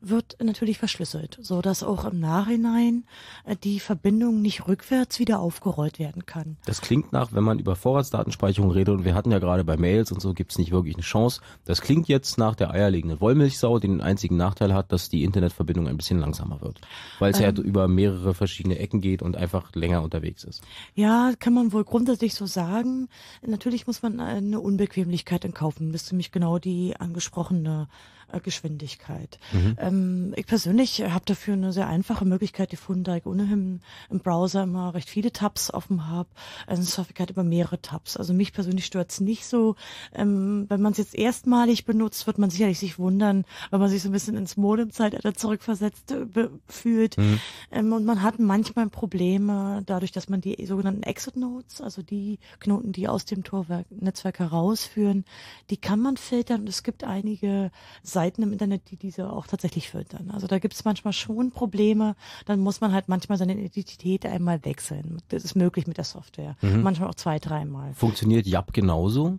wird 0.00 0.36
natürlich 0.42 0.78
verschlüsselt, 0.78 1.38
so 1.40 1.62
dass 1.62 1.82
auch 1.82 2.04
im 2.04 2.20
Nachhinein 2.20 3.04
äh, 3.44 3.56
die 3.56 3.80
Verbindung 3.80 4.42
nicht 4.42 4.68
rückwärts 4.68 5.18
wieder 5.18 5.40
aufgerollt 5.40 5.98
werden 5.98 6.26
kann. 6.26 6.56
Das 6.64 6.80
klingt 6.80 7.12
nach, 7.12 7.32
wenn 7.32 7.44
man 7.44 7.58
über 7.58 7.76
Vorratsdatenspeicherung 7.76 8.70
redet, 8.70 8.94
und 8.94 9.04
wir 9.04 9.14
hatten 9.14 9.30
ja 9.30 9.38
gerade 9.38 9.64
bei 9.64 9.76
Mails 9.76 10.12
und 10.12 10.20
so, 10.20 10.34
gibt's 10.34 10.58
nicht 10.58 10.72
wirklich 10.72 10.94
eine 10.94 11.02
Chance. 11.02 11.40
Das 11.64 11.80
klingt 11.80 12.08
jetzt 12.08 12.38
nach 12.38 12.54
der 12.54 12.70
eierlegenden 12.70 13.20
Wollmilchsau, 13.20 13.78
die 13.78 13.88
den 13.88 14.00
einzigen 14.00 14.36
Nachteil 14.36 14.74
hat, 14.74 14.92
dass 14.92 15.08
die 15.08 15.24
Internetverbindung 15.24 15.88
ein 15.88 15.96
bisschen 15.96 16.18
langsamer 16.18 16.60
wird. 16.60 16.80
Weil 17.18 17.32
es 17.32 17.38
ja 17.38 17.48
Ähm. 17.48 17.56
über 17.56 17.88
mehrere 17.88 18.34
verschiedene 18.34 18.78
Ecken 18.78 19.00
geht 19.00 19.22
und 19.22 19.36
einfach 19.36 19.74
länger 19.74 20.02
unterwegs 20.02 20.44
ist. 20.44 20.62
Ja, 20.94 21.32
kann 21.38 21.54
man 21.54 21.72
wohl 21.72 21.84
grundsätzlich 21.84 22.34
so 22.34 22.46
sagen. 22.46 23.08
Natürlich 23.46 23.86
muss 23.86 24.02
man 24.02 24.20
eine 24.20 24.60
Unbequemlichkeit 24.60 25.44
in 25.44 25.54
Kauf. 25.54 25.74
Das 25.78 26.02
ist 26.02 26.12
nämlich 26.12 26.32
genau 26.32 26.58
die 26.58 26.96
angesprochene 26.98 27.88
äh, 27.90 28.15
Geschwindigkeit. 28.42 29.38
Mhm. 29.52 29.76
Ähm, 29.78 30.34
ich 30.36 30.46
persönlich 30.46 31.02
habe 31.02 31.24
dafür 31.24 31.54
eine 31.54 31.72
sehr 31.72 31.86
einfache 31.86 32.24
Möglichkeit 32.24 32.70
gefunden, 32.70 33.04
da 33.04 33.16
ich 33.16 33.26
ohnehin 33.26 33.80
im 34.10 34.20
Browser 34.20 34.64
immer 34.64 34.94
recht 34.94 35.08
viele 35.08 35.32
Tabs 35.32 35.72
offen 35.72 36.08
habe. 36.08 36.28
Also 36.66 36.82
surfe 36.82 37.12
ich 37.14 37.20
halt 37.20 37.30
über 37.30 37.44
mehrere 37.44 37.80
Tabs. 37.80 38.16
Also 38.16 38.34
mich 38.34 38.52
persönlich 38.52 38.84
stört's 38.84 39.20
nicht 39.20 39.46
so. 39.46 39.76
Ähm, 40.14 40.66
wenn 40.68 40.82
man 40.82 40.92
es 40.92 40.98
jetzt 40.98 41.14
erstmalig 41.14 41.84
benutzt, 41.84 42.26
wird 42.26 42.38
man 42.38 42.50
sicherlich 42.50 42.78
sich 42.78 42.98
wundern, 42.98 43.44
weil 43.70 43.78
man 43.78 43.88
sich 43.88 44.02
so 44.02 44.08
ein 44.08 44.12
bisschen 44.12 44.36
ins 44.36 44.56
Modem-Zeitalter 44.56 45.34
zurückversetzt 45.34 46.10
äh, 46.10 46.48
fühlt. 46.68 47.16
Mhm. 47.16 47.40
Ähm, 47.70 47.92
und 47.92 48.04
man 48.04 48.22
hat 48.22 48.38
manchmal 48.38 48.88
Probleme 48.88 49.82
dadurch, 49.86 50.12
dass 50.12 50.28
man 50.28 50.40
die 50.40 50.64
sogenannten 50.66 51.04
Exit 51.04 51.36
Nodes, 51.36 51.80
also 51.80 52.02
die 52.02 52.38
Knoten, 52.60 52.92
die 52.92 53.08
aus 53.08 53.24
dem 53.24 53.44
Tor-Netzwerk 53.44 54.40
herausführen, 54.40 55.24
die 55.70 55.76
kann 55.76 56.00
man 56.00 56.16
filtern 56.16 56.62
und 56.62 56.68
es 56.68 56.82
gibt 56.82 57.04
einige 57.04 57.70
Seiten 58.02 58.15
im 58.42 58.52
Internet, 58.52 58.90
die 58.90 58.96
diese 58.96 59.30
auch 59.30 59.46
tatsächlich 59.46 59.90
filtern. 59.90 60.30
Also 60.32 60.46
da 60.46 60.58
gibt 60.58 60.74
es 60.74 60.84
manchmal 60.84 61.12
schon 61.12 61.50
Probleme, 61.50 62.16
dann 62.44 62.60
muss 62.60 62.80
man 62.80 62.92
halt 62.92 63.08
manchmal 63.08 63.38
seine 63.38 63.54
Identität 63.54 64.26
einmal 64.26 64.64
wechseln. 64.64 65.18
Das 65.28 65.44
ist 65.44 65.54
möglich 65.54 65.86
mit 65.86 65.96
der 65.96 66.04
Software. 66.04 66.56
Mhm. 66.62 66.82
Manchmal 66.82 67.08
auch 67.08 67.14
zwei, 67.14 67.38
dreimal. 67.38 67.94
Funktioniert 67.94 68.46
Yap 68.46 68.72
genauso? 68.72 69.38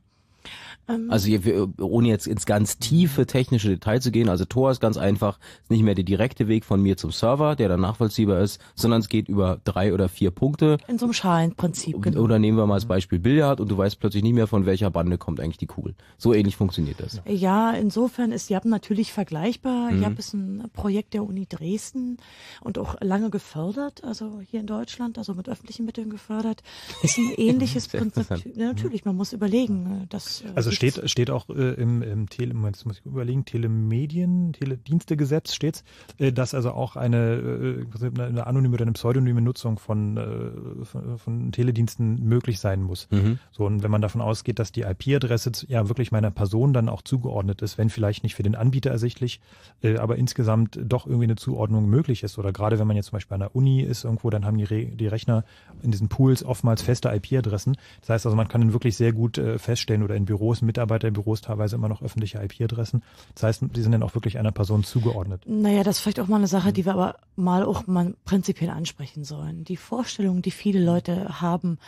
Ähm, 0.90 1.12
Also 1.12 1.28
wir- 1.28 1.68
ohne 1.80 2.08
jetzt 2.08 2.28
ins 2.28 2.46
ganz 2.46 2.78
tiefe 2.78 3.26
technische 3.26 3.68
Detail 3.70 4.00
zu 4.02 4.12
gehen, 4.12 4.30
also 4.30 4.46
Tor 4.46 4.72
ist 4.72 4.80
ganz 4.80 4.96
einfach, 4.98 5.38
ist 5.64 5.70
nicht 5.72 5.84
mehr 5.84 5.96
der 5.96 6.06
direkte 6.06 6.48
Weg 6.48 6.64
von 6.64 6.82
mir 6.82 6.96
zum 6.98 7.12
Server, 7.12 7.56
der 7.56 7.68
dann 7.68 7.82
nachvollziehbar 7.82 8.40
ist, 8.40 8.62
sondern 8.76 9.02
es 9.02 9.10
geht 9.10 9.28
über 9.28 9.60
drei 9.66 9.94
oder 9.94 10.08
vier 10.10 10.32
Punkte. 10.32 10.78
in 10.88 10.98
so 10.98 11.06
einem 11.06 11.14
Schalenprinzip, 11.14 12.02
genau. 12.02 12.22
Oder 12.22 12.40
nehmen 12.40 12.58
wir 12.58 12.66
mal 12.68 12.76
als 12.76 12.86
Beispiel 12.86 13.20
Billard 13.20 13.60
und 13.60 13.70
du 13.70 13.78
weißt 13.78 14.00
plötzlich 14.00 14.24
nicht 14.24 14.34
mehr, 14.34 14.48
von 14.48 14.66
welcher 14.66 14.90
Bande 14.90 15.18
kommt 15.18 15.40
eigentlich 15.42 15.58
die 15.58 15.66
Kugel. 15.68 15.96
So 16.18 16.34
ähnlich 16.34 16.56
funktioniert 16.56 17.00
das. 17.02 17.22
Ja, 17.28 17.72
insofern 17.72 18.32
ist 18.32 18.50
JAP 18.50 18.66
natürlich 18.66 19.12
vergleichbar. 19.12 19.92
Mhm. 19.92 20.02
JAP 20.02 20.20
ist 20.20 20.34
ein 20.34 20.64
Projekt 20.74 21.14
der 21.14 21.24
Uni 21.26 21.46
Dresden 21.50 22.18
und 22.62 22.78
auch 22.78 22.96
lange 23.02 23.30
gefördert, 23.30 24.04
also 24.04 24.40
hier 24.50 24.62
in 24.62 24.68
Deutschland, 24.68 25.18
also 25.18 25.34
mit 25.34 25.50
öffentlichen 25.50 25.86
Mitteln 25.86 26.10
gefördert. 26.10 26.64
Ist 27.04 27.18
ein 27.18 27.32
ähnliches 27.38 27.88
Prinzip. 27.90 28.56
Ja, 28.56 28.68
natürlich, 28.68 29.04
man 29.06 29.16
muss 29.18 29.34
überlegen, 29.34 30.04
äh, 30.04 30.08
dass. 30.08 30.37
Äh, 30.42 30.52
Also 30.56 30.72
steht, 30.72 31.10
steht 31.10 31.30
auch 31.30 31.50
äh, 31.50 31.74
im, 31.74 32.02
im 32.02 32.30
Tele, 32.30 32.54
Moment, 32.54 32.78
jetzt 32.78 32.86
muss 32.86 33.00
ich 33.00 33.06
überlegen, 33.06 33.46
Telemedien, 33.46 34.54
Teledienstegesetz 34.54 35.54
steht's, 35.54 35.84
äh, 36.18 36.32
dass 36.32 36.54
also 36.54 36.72
auch 36.72 36.96
eine, 36.96 37.86
äh, 37.98 38.06
eine, 38.06 38.24
eine 38.26 38.48
anonyme 38.48 38.76
oder 38.76 38.84
eine 38.84 38.94
pseudonyme 38.94 39.42
Nutzung 39.42 39.80
von, 39.80 40.18
äh, 40.18 40.86
von, 40.86 41.18
von 41.18 41.52
Telediensten 41.52 42.24
möglich 42.24 42.60
sein 42.60 42.82
muss. 42.82 43.08
Mhm. 43.12 43.40
So, 43.52 43.66
und 43.66 43.84
wenn 43.84 43.92
man 43.92 44.02
davon 44.02 44.22
ausgeht, 44.22 44.60
dass 44.60 44.72
die 44.72 44.82
IP-Adresse 44.82 45.52
ja 45.68 45.88
wirklich 45.88 46.12
meiner 46.12 46.32
Person 46.32 46.74
dann 46.74 46.90
auch 46.90 47.02
zugeordnet 47.02 47.62
ist, 47.62 47.78
wenn 47.78 47.90
vielleicht 47.90 48.24
nicht 48.24 48.36
für 48.36 48.44
den 48.44 48.56
Anbieter 48.56 48.92
ersichtlich, 48.92 49.42
äh, 49.82 49.98
aber 49.98 50.18
insgesamt 50.18 50.80
doch 50.84 51.06
irgendwie 51.06 51.26
eine 51.26 51.36
Zuordnung 51.36 51.88
möglich 51.88 52.24
ist. 52.24 52.38
Oder 52.38 52.52
gerade 52.52 52.80
wenn 52.80 52.88
man 52.88 52.96
jetzt 52.96 53.08
zum 53.08 53.18
Beispiel 53.18 53.36
an 53.36 53.42
der 53.42 53.56
Uni 53.56 53.82
ist 53.82 54.04
irgendwo, 54.04 54.30
dann 54.30 54.46
haben 54.46 54.58
die, 54.58 54.64
Re 54.64 54.86
die 54.86 55.08
Rechner 55.08 55.44
in 55.82 55.92
diesen 55.92 56.10
Pools 56.10 56.44
oftmals 56.44 56.82
feste 56.82 57.10
IP-Adressen. 57.10 57.78
Das 58.02 58.10
heißt 58.10 58.26
also, 58.26 58.36
man 58.36 58.48
kann 58.48 58.62
dann 58.62 58.74
wirklich 58.74 58.96
sehr 58.96 59.14
gut 59.14 59.38
äh, 59.38 59.58
feststellen 59.58 60.04
oder 60.04 60.16
in 60.16 60.26
Büros, 60.28 60.62
Mitarbeiterbüros 60.62 61.42
teilweise 61.42 61.76
immer 61.76 61.90
noch 61.90 62.04
öffentliche 62.04 62.38
IP-Adressen. 62.38 63.02
Das 63.34 63.44
heißt, 63.44 63.64
die 63.76 63.82
sind 63.82 63.94
dann 63.94 64.04
auch 64.04 64.14
wirklich 64.14 64.38
einer 64.38 64.52
Person 64.52 64.84
zugeordnet. 64.84 65.42
Naja, 65.48 65.84
das 65.84 65.98
ist 65.98 66.02
vielleicht 66.04 66.20
auch 66.20 66.28
mal 66.28 66.36
eine 66.36 66.46
Mhm. 66.46 66.52
Sache, 66.52 66.72
die 66.74 66.86
wir 66.86 66.94
aber 66.94 67.16
mal 67.36 67.66
auch 67.66 67.88
mal 67.88 68.14
prinzipiell 68.26 68.70
ansprechen 68.70 69.24
sollen. 69.24 69.64
Die 69.64 69.78
Vorstellung, 69.78 70.44
die 70.44 70.52
viele 70.52 70.84
Leute 70.84 71.42
haben, 71.42 71.80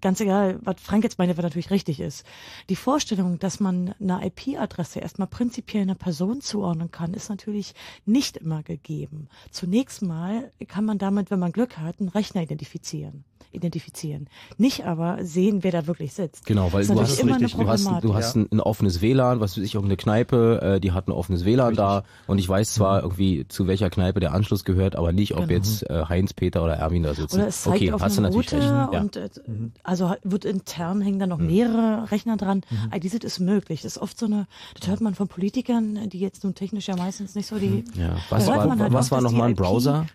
ganz 0.00 0.20
egal, 0.20 0.58
was 0.62 0.76
Frank 0.82 1.02
jetzt 1.02 1.18
meinte, 1.18 1.36
was 1.38 1.42
natürlich 1.42 1.70
richtig 1.70 1.98
ist. 1.98 2.26
Die 2.68 2.76
Vorstellung, 2.76 3.38
dass 3.38 3.58
man 3.58 3.94
eine 3.98 4.26
IP-Adresse 4.26 5.00
erstmal 5.00 5.28
prinzipiell 5.28 5.82
einer 5.82 5.94
Person 5.94 6.42
zuordnen 6.42 6.90
kann, 6.90 7.14
ist 7.14 7.30
natürlich 7.30 7.74
nicht 8.04 8.36
immer 8.36 8.62
gegeben. 8.62 9.28
Zunächst 9.50 10.02
mal 10.02 10.50
kann 10.68 10.84
man 10.84 10.98
damit, 10.98 11.30
wenn 11.30 11.38
man 11.38 11.52
Glück 11.52 11.78
hat, 11.78 12.00
einen 12.00 12.10
Rechner 12.10 12.42
identifizieren. 12.42 13.24
Identifizieren. 13.52 14.28
Nicht 14.58 14.84
aber 14.84 15.18
sehen, 15.24 15.62
wer 15.62 15.70
da 15.70 15.86
wirklich 15.86 16.12
sitzt. 16.12 16.44
Genau, 16.46 16.72
weil 16.72 16.84
du 16.86 17.00
hast, 17.00 17.20
immer 17.20 17.36
eine 17.36 17.46
du 17.46 17.66
hast, 17.68 17.84
Problematik. 17.84 18.02
du 18.02 18.14
hast 18.14 18.34
ein, 18.36 18.48
ein 18.50 18.60
offenes 18.60 19.00
WLAN, 19.00 19.38
was 19.40 19.56
weiß 19.56 19.62
ich, 19.64 19.74
irgendeine 19.74 19.96
Kneipe, 19.96 20.60
äh, 20.60 20.80
die 20.80 20.90
hat 20.92 21.06
ein 21.08 21.12
offenes 21.12 21.44
WLAN 21.44 21.74
da 21.76 22.02
und 22.26 22.38
ich 22.38 22.48
weiß 22.48 22.74
zwar 22.74 23.02
irgendwie, 23.02 23.46
zu 23.48 23.66
welcher 23.68 23.90
Kneipe 23.90 24.18
der 24.18 24.34
Anschluss 24.34 24.64
gehört, 24.64 24.96
aber 24.96 25.12
nicht, 25.12 25.34
ob 25.34 25.42
Genau. 25.48 25.52
jetzt 25.52 25.88
äh, 25.88 26.04
Heinz, 26.08 26.32
Peter 26.34 26.64
oder 26.64 26.74
Erwin 26.74 27.04
da 27.04 27.14
sitzen. 27.14 27.36
Oder 27.36 27.46
es 27.48 27.62
zeigt 27.62 27.76
okay, 27.76 27.92
auf 27.92 28.02
hast 28.02 28.16
du 28.18 28.22
eine 28.24 28.34
natürlich 28.36 28.50
Route. 28.52 28.66
Ja. 28.92 29.00
und 29.00 29.16
äh, 29.16 29.28
also 29.84 30.08
hat- 30.10 30.20
wird 30.24 30.44
intern 30.44 31.00
hängen 31.00 31.18
da 31.20 31.26
noch 31.28 31.38
mehrere 31.38 32.10
Rechner 32.10 32.36
dran. 32.36 32.62
Mhm. 32.70 33.00
Dieses 33.00 33.20
ist 33.20 33.38
möglich. 33.40 33.82
Das 33.82 33.96
ist 33.96 34.02
oft 34.02 34.18
so 34.18 34.26
eine, 34.26 34.46
das 34.80 34.88
hört 34.88 35.00
man 35.00 35.14
von 35.14 35.28
Politikern, 35.28 36.08
die 36.08 36.18
jetzt 36.18 36.42
nun 36.44 36.54
technisch 36.54 36.88
ja 36.88 36.96
meistens 36.96 37.34
nicht 37.36 37.46
so 37.46 37.58
die. 37.58 37.84
Ja. 37.96 38.16
Was 38.30 38.46
war, 38.48 38.66
man 38.66 38.80
halt 38.80 38.92
was 38.92 39.04
oft, 39.06 39.10
war 39.12 39.18
dass 39.18 39.22
noch 39.24 39.30
die 39.30 39.36
mal 39.36 39.44
ein 39.46 39.50
IP 39.52 39.58
Browser? 39.58 40.06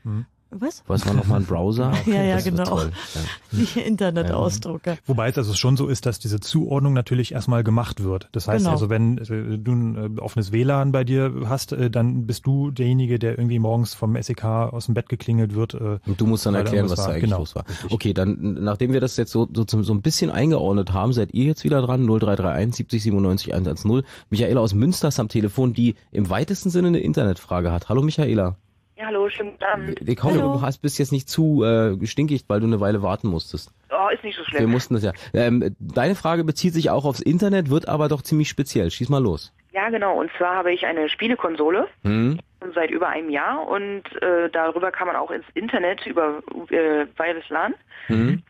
Was? 0.52 0.84
Was 0.88 1.06
war 1.06 1.14
noch 1.14 1.28
mal 1.28 1.38
ein 1.38 1.46
Browser? 1.46 1.94
Ja, 2.06 2.24
ja, 2.24 2.36
Das 2.36 2.44
genau. 2.44 2.64
toll. 2.64 2.92
Ja. 3.14 3.22
Die 3.76 3.80
Internetausdrucke. 3.80 4.98
Wobei 5.06 5.30
es 5.30 5.38
also 5.38 5.54
schon 5.54 5.78
so 5.78 5.88
ist, 5.88 6.08
dass 6.08 6.18
diese 6.18 6.40
Zuordnung 6.40 6.94
natürlich 6.94 7.34
erstmal 7.34 7.64
gemacht 7.64 8.04
wird. 8.04 8.30
Das 8.32 8.48
heißt 8.48 8.64
Genau. 8.64 8.72
also, 8.72 8.90
wenn 8.90 9.20
äh, 9.20 9.58
du 9.60 9.72
ein 9.74 10.18
äh, 10.18 10.20
offenes 10.22 10.52
WLAN 10.52 10.92
bei 10.92 11.04
dir 11.04 11.44
hast, 11.46 11.72
äh, 11.74 11.92
dann 11.92 12.26
bist 12.26 12.48
du 12.48 12.72
derjenige, 12.72 13.20
der 13.20 13.38
irgendwie 13.38 13.60
morgens 13.60 13.94
vom 13.94 14.20
SEK 14.20 14.44
aus 14.46 14.86
dem 14.88 14.96
Bett 14.96 15.08
geklingelt 15.10 15.54
wird. 15.54 15.76
Und 15.76 16.02
du 16.18 16.26
musst 16.26 16.46
dann 16.46 16.56
erklären, 16.56 16.90
was 16.90 16.98
irgendwas 16.98 17.06
da 17.06 17.12
eigentlich 17.12 17.24
genau. 17.24 17.40
los 17.40 17.56
war. 17.56 17.66
Okay, 17.90 18.14
dann, 18.14 18.58
nachdem 18.64 18.92
wir 18.92 19.02
das 19.02 19.18
jetzt 19.18 19.32
so, 19.32 19.48
so, 19.54 19.66
so 19.68 19.94
ein 19.94 20.02
bisschen 20.02 20.32
eingeordnet 20.32 20.94
haben, 20.94 21.14
seid 21.14 21.34
ihr 21.34 21.46
jetzt 21.46 21.64
wieder 21.64 21.82
dran, 21.82 22.06
0331 22.06 22.76
70 22.76 23.04
97 23.04 23.54
110. 23.54 24.02
Michaela 24.30 24.62
aus 24.62 24.74
Münster 24.74 25.10
ist 25.10 25.20
am 25.20 25.28
Telefon, 25.28 25.74
die 25.74 25.96
im 26.12 26.30
weitesten 26.30 26.70
Sinne 26.70 26.88
eine 26.90 27.00
Internetfrage 27.00 27.72
hat. 27.72 27.90
Hallo 27.90 28.02
Michaela. 28.02 28.56
Ja, 29.00 29.06
hallo, 29.06 29.30
schönen 29.30 29.52
guten 29.52 29.64
Abend. 29.64 30.02
Ich 30.10 30.24
hoffe, 30.24 30.40
du 30.40 30.62
hast 30.62 30.80
bist 30.80 31.00
jetzt 31.00 31.14
nicht 31.14 31.30
zu 31.30 31.64
äh, 31.64 32.06
stinkig, 32.06 32.44
weil 32.50 32.60
du 32.60 32.66
eine 32.68 32.82
Weile 32.82 33.02
warten 33.02 33.30
musstest. 33.30 33.72
Oh, 33.90 34.10
ist 34.14 34.26
nicht 34.26 34.36
so 34.36 34.42
Wir 34.52 34.58
schlimm. 34.60 34.72
mussten 34.72 34.94
das 34.96 35.04
ja. 35.04 35.14
Ähm, 35.34 35.74
deine 35.80 36.16
Frage 36.16 36.44
bezieht 36.44 36.74
sich 36.74 36.90
auch 36.90 37.06
aufs 37.06 37.22
Internet, 37.22 37.70
wird 37.70 37.88
aber 37.88 38.10
doch 38.10 38.22
ziemlich 38.22 38.50
speziell. 38.50 38.92
Schieß 38.92 39.08
mal 39.08 39.24
los. 39.24 39.54
Ja, 39.72 39.88
genau. 39.90 40.20
Und 40.20 40.30
zwar 40.38 40.54
habe 40.54 40.74
ich 40.74 40.86
eine 40.86 41.08
Spielekonsole 41.08 41.88
Hm? 42.04 42.40
schon 42.62 42.74
seit 42.74 42.92
über 42.92 43.08
einem 43.08 43.30
Jahr 43.30 43.66
und 43.70 44.04
äh, 44.22 44.50
darüber 44.52 44.92
kann 44.92 45.08
man 45.08 45.16
auch 45.16 45.32
ins 45.32 45.46
Internet 45.54 46.06
über 46.06 46.40
äh, 46.70 47.06
Wireless 47.18 47.48
LAN. 47.48 47.76
Hm? 48.08 48.44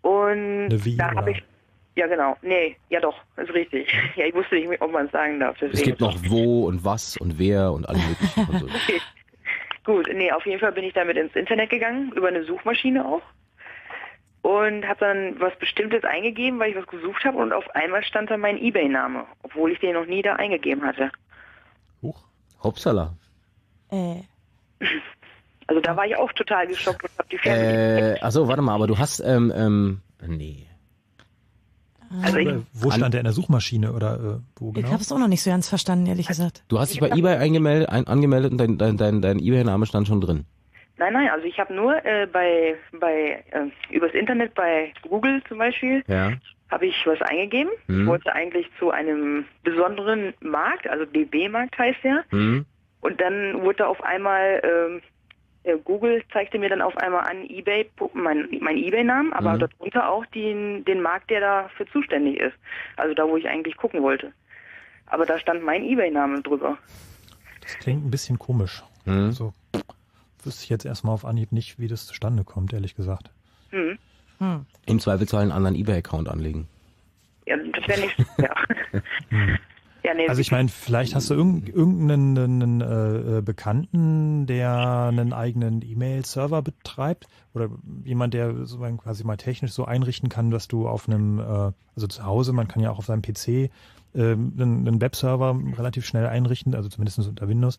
Und 0.00 0.68
da 0.96 1.10
habe 1.14 1.32
ich 1.32 1.42
ja 1.96 2.06
genau. 2.06 2.38
Nee, 2.40 2.74
ja 2.88 3.00
doch, 3.00 3.16
ist 3.36 3.52
richtig. 3.52 3.92
Ja, 4.16 4.24
ich 4.24 4.34
wusste 4.34 4.54
nicht, 4.54 4.80
ob 4.80 4.92
man 4.92 5.04
es 5.06 5.12
sagen 5.12 5.40
darf. 5.40 5.56
Deswegen. 5.60 5.76
Es 5.76 5.82
gibt 5.82 6.00
noch 6.00 6.16
wo 6.26 6.64
und 6.68 6.82
was 6.86 7.18
und 7.18 7.38
wer 7.38 7.70
und 7.72 7.86
alle 7.86 7.98
möglichen 7.98 8.46
Konsolen. 8.46 8.74
Okay. 8.74 8.98
Gut, 9.84 10.08
nee, 10.12 10.30
auf 10.32 10.44
jeden 10.46 10.60
Fall 10.60 10.72
bin 10.72 10.84
ich 10.84 10.92
damit 10.92 11.16
ins 11.16 11.34
Internet 11.34 11.70
gegangen, 11.70 12.12
über 12.12 12.28
eine 12.28 12.44
Suchmaschine 12.44 13.04
auch. 13.04 13.22
Und 14.42 14.86
habe 14.86 15.00
dann 15.00 15.40
was 15.40 15.56
Bestimmtes 15.58 16.04
eingegeben, 16.04 16.58
weil 16.58 16.70
ich 16.70 16.76
was 16.76 16.86
gesucht 16.86 17.24
habe 17.24 17.38
und 17.38 17.52
auf 17.52 17.68
einmal 17.74 18.02
stand 18.02 18.30
da 18.30 18.36
mein 18.36 18.58
Ebay-Name, 18.58 19.26
obwohl 19.42 19.72
ich 19.72 19.80
den 19.80 19.94
noch 19.94 20.06
nie 20.06 20.22
da 20.22 20.36
eingegeben 20.36 20.84
hatte. 20.84 21.10
Hopsala. 22.62 23.14
Äh, 23.90 24.22
Also 25.66 25.80
da 25.80 25.96
war 25.96 26.04
ich 26.04 26.16
auch 26.16 26.32
total 26.32 26.66
geschockt 26.66 27.04
und 27.04 27.10
habe 27.16 27.28
die 27.30 27.38
Ferne. 27.38 28.16
Äh, 28.16 28.20
achso, 28.20 28.48
warte 28.48 28.60
mal, 28.60 28.74
aber 28.74 28.88
du 28.88 28.98
hast, 28.98 29.20
ähm, 29.20 29.52
ähm, 29.54 30.00
nee. 30.26 30.66
Also 32.22 32.38
ich, 32.38 32.46
Oder 32.48 32.62
wo 32.72 32.90
stand 32.90 33.14
der 33.14 33.20
in 33.20 33.24
der 33.24 33.32
Suchmaschine 33.32 33.92
oder 33.92 34.14
äh, 34.14 34.60
wo 34.60 34.70
ich 34.70 34.74
genau? 34.74 34.88
habe 34.90 35.02
es 35.02 35.12
auch 35.12 35.18
noch 35.18 35.28
nicht 35.28 35.42
so 35.42 35.50
ganz 35.50 35.68
verstanden, 35.68 36.06
ehrlich 36.06 36.26
gesagt. 36.26 36.64
Du 36.68 36.78
hast 36.80 36.92
dich 36.92 37.00
bei 37.00 37.10
eBay 37.10 37.36
eingemeldet, 37.36 37.88
ein, 37.88 38.06
angemeldet 38.06 38.50
und 38.52 38.58
dein, 38.58 38.78
dein, 38.78 38.96
dein, 38.96 39.22
dein 39.22 39.38
eBay-Name 39.38 39.86
stand 39.86 40.08
schon 40.08 40.20
drin. 40.20 40.44
nein, 40.98 41.12
nein, 41.12 41.28
also 41.30 41.46
ich 41.46 41.58
habe 41.60 41.72
nur 41.72 42.04
äh, 42.04 42.26
bei, 42.26 42.74
bei 42.98 43.44
äh, 43.52 43.94
übers 43.94 44.12
Internet 44.12 44.54
bei 44.54 44.92
Google 45.08 45.40
zum 45.48 45.58
Beispiel 45.58 46.02
Ja. 46.08 46.32
habe 46.70 46.86
ich 46.86 46.94
was 47.06 47.20
eingegeben. 47.22 47.70
Hm. 47.86 48.02
Ich 48.02 48.06
wollte 48.08 48.32
eigentlich 48.32 48.66
zu 48.78 48.90
einem 48.90 49.44
besonderen 49.62 50.34
Markt, 50.40 50.88
also 50.88 51.04
DB-Markt 51.04 51.78
heißt 51.78 52.02
der. 52.02 52.24
Hm? 52.30 52.66
Und 53.02 53.20
dann 53.20 53.62
wurde 53.62 53.86
auf 53.86 54.02
einmal, 54.02 54.60
ähm, 54.64 54.96
äh, 54.98 55.00
Google 55.84 56.22
zeigte 56.32 56.58
mir 56.58 56.68
dann 56.70 56.80
auf 56.80 56.96
einmal 56.96 57.28
an 57.30 57.48
eBay 57.48 57.88
mein, 58.14 58.48
mein 58.60 58.76
eBay-Namen, 58.78 59.32
aber 59.32 59.54
Mhm. 59.54 59.58
darunter 59.60 60.08
auch 60.10 60.24
den, 60.26 60.84
den 60.84 61.02
Markt, 61.02 61.30
der 61.30 61.40
dafür 61.40 61.86
zuständig 61.88 62.38
ist. 62.40 62.54
Also 62.96 63.14
da, 63.14 63.28
wo 63.28 63.36
ich 63.36 63.46
eigentlich 63.48 63.76
gucken 63.76 64.02
wollte. 64.02 64.32
Aber 65.06 65.26
da 65.26 65.38
stand 65.38 65.62
mein 65.62 65.84
eBay-Name 65.84 66.40
drüber. 66.42 66.78
Das 67.60 67.74
klingt 67.78 68.04
ein 68.06 68.10
bisschen 68.10 68.38
komisch. 68.38 68.82
Hm? 69.04 69.26
Also 69.26 69.52
wüsste 70.44 70.64
ich 70.64 70.70
jetzt 70.70 70.86
erstmal 70.86 71.14
auf 71.14 71.24
Anhieb 71.24 71.52
nicht, 71.52 71.78
wie 71.78 71.88
das 71.88 72.06
zustande 72.06 72.44
kommt, 72.44 72.72
ehrlich 72.72 72.94
gesagt. 72.96 73.30
Hm. 73.70 73.98
Hm. 74.38 74.66
Im 74.86 74.98
Zweifelsfall 75.00 75.42
einen 75.42 75.52
anderen 75.52 75.76
eBay-Account 75.76 76.28
anlegen. 76.28 76.68
Ja, 77.46 77.56
das 77.56 77.86
wäre 77.88 78.00
nicht. 78.00 78.16
ja. 78.38 78.54
Ja, 80.02 80.14
nee, 80.14 80.28
Also 80.28 80.40
ich 80.40 80.50
meine, 80.52 80.68
vielleicht 80.68 81.14
hast 81.14 81.30
du 81.30 81.34
irgend- 81.34 81.68
irgendeinen 81.68 82.38
einen, 82.38 82.80
äh, 82.80 83.38
äh, 83.38 83.42
Bekannten, 83.42 84.46
der 84.46 84.72
einen 85.08 85.32
eigenen 85.32 85.82
E-Mail-Server 85.82 86.62
betreibt 86.62 87.26
oder 87.54 87.68
jemand, 88.04 88.34
der 88.34 88.54
sozusagen 88.54 88.98
quasi 88.98 89.24
mal 89.24 89.36
technisch 89.36 89.72
so 89.72 89.84
einrichten 89.84 90.28
kann, 90.28 90.50
dass 90.50 90.68
du 90.68 90.88
auf 90.88 91.08
einem, 91.08 91.38
äh, 91.38 91.42
also 91.94 92.06
zu 92.08 92.24
Hause, 92.24 92.52
man 92.52 92.68
kann 92.68 92.82
ja 92.82 92.90
auch 92.90 92.98
auf 92.98 93.06
seinem 93.06 93.22
PC 93.22 93.70
ähm, 94.14 94.52
einen, 94.58 94.86
einen 94.86 95.00
Webserver 95.00 95.58
relativ 95.76 96.06
schnell 96.06 96.26
einrichten, 96.26 96.74
also 96.74 96.88
zumindest 96.88 97.18
unter 97.20 97.48
Windows, 97.48 97.78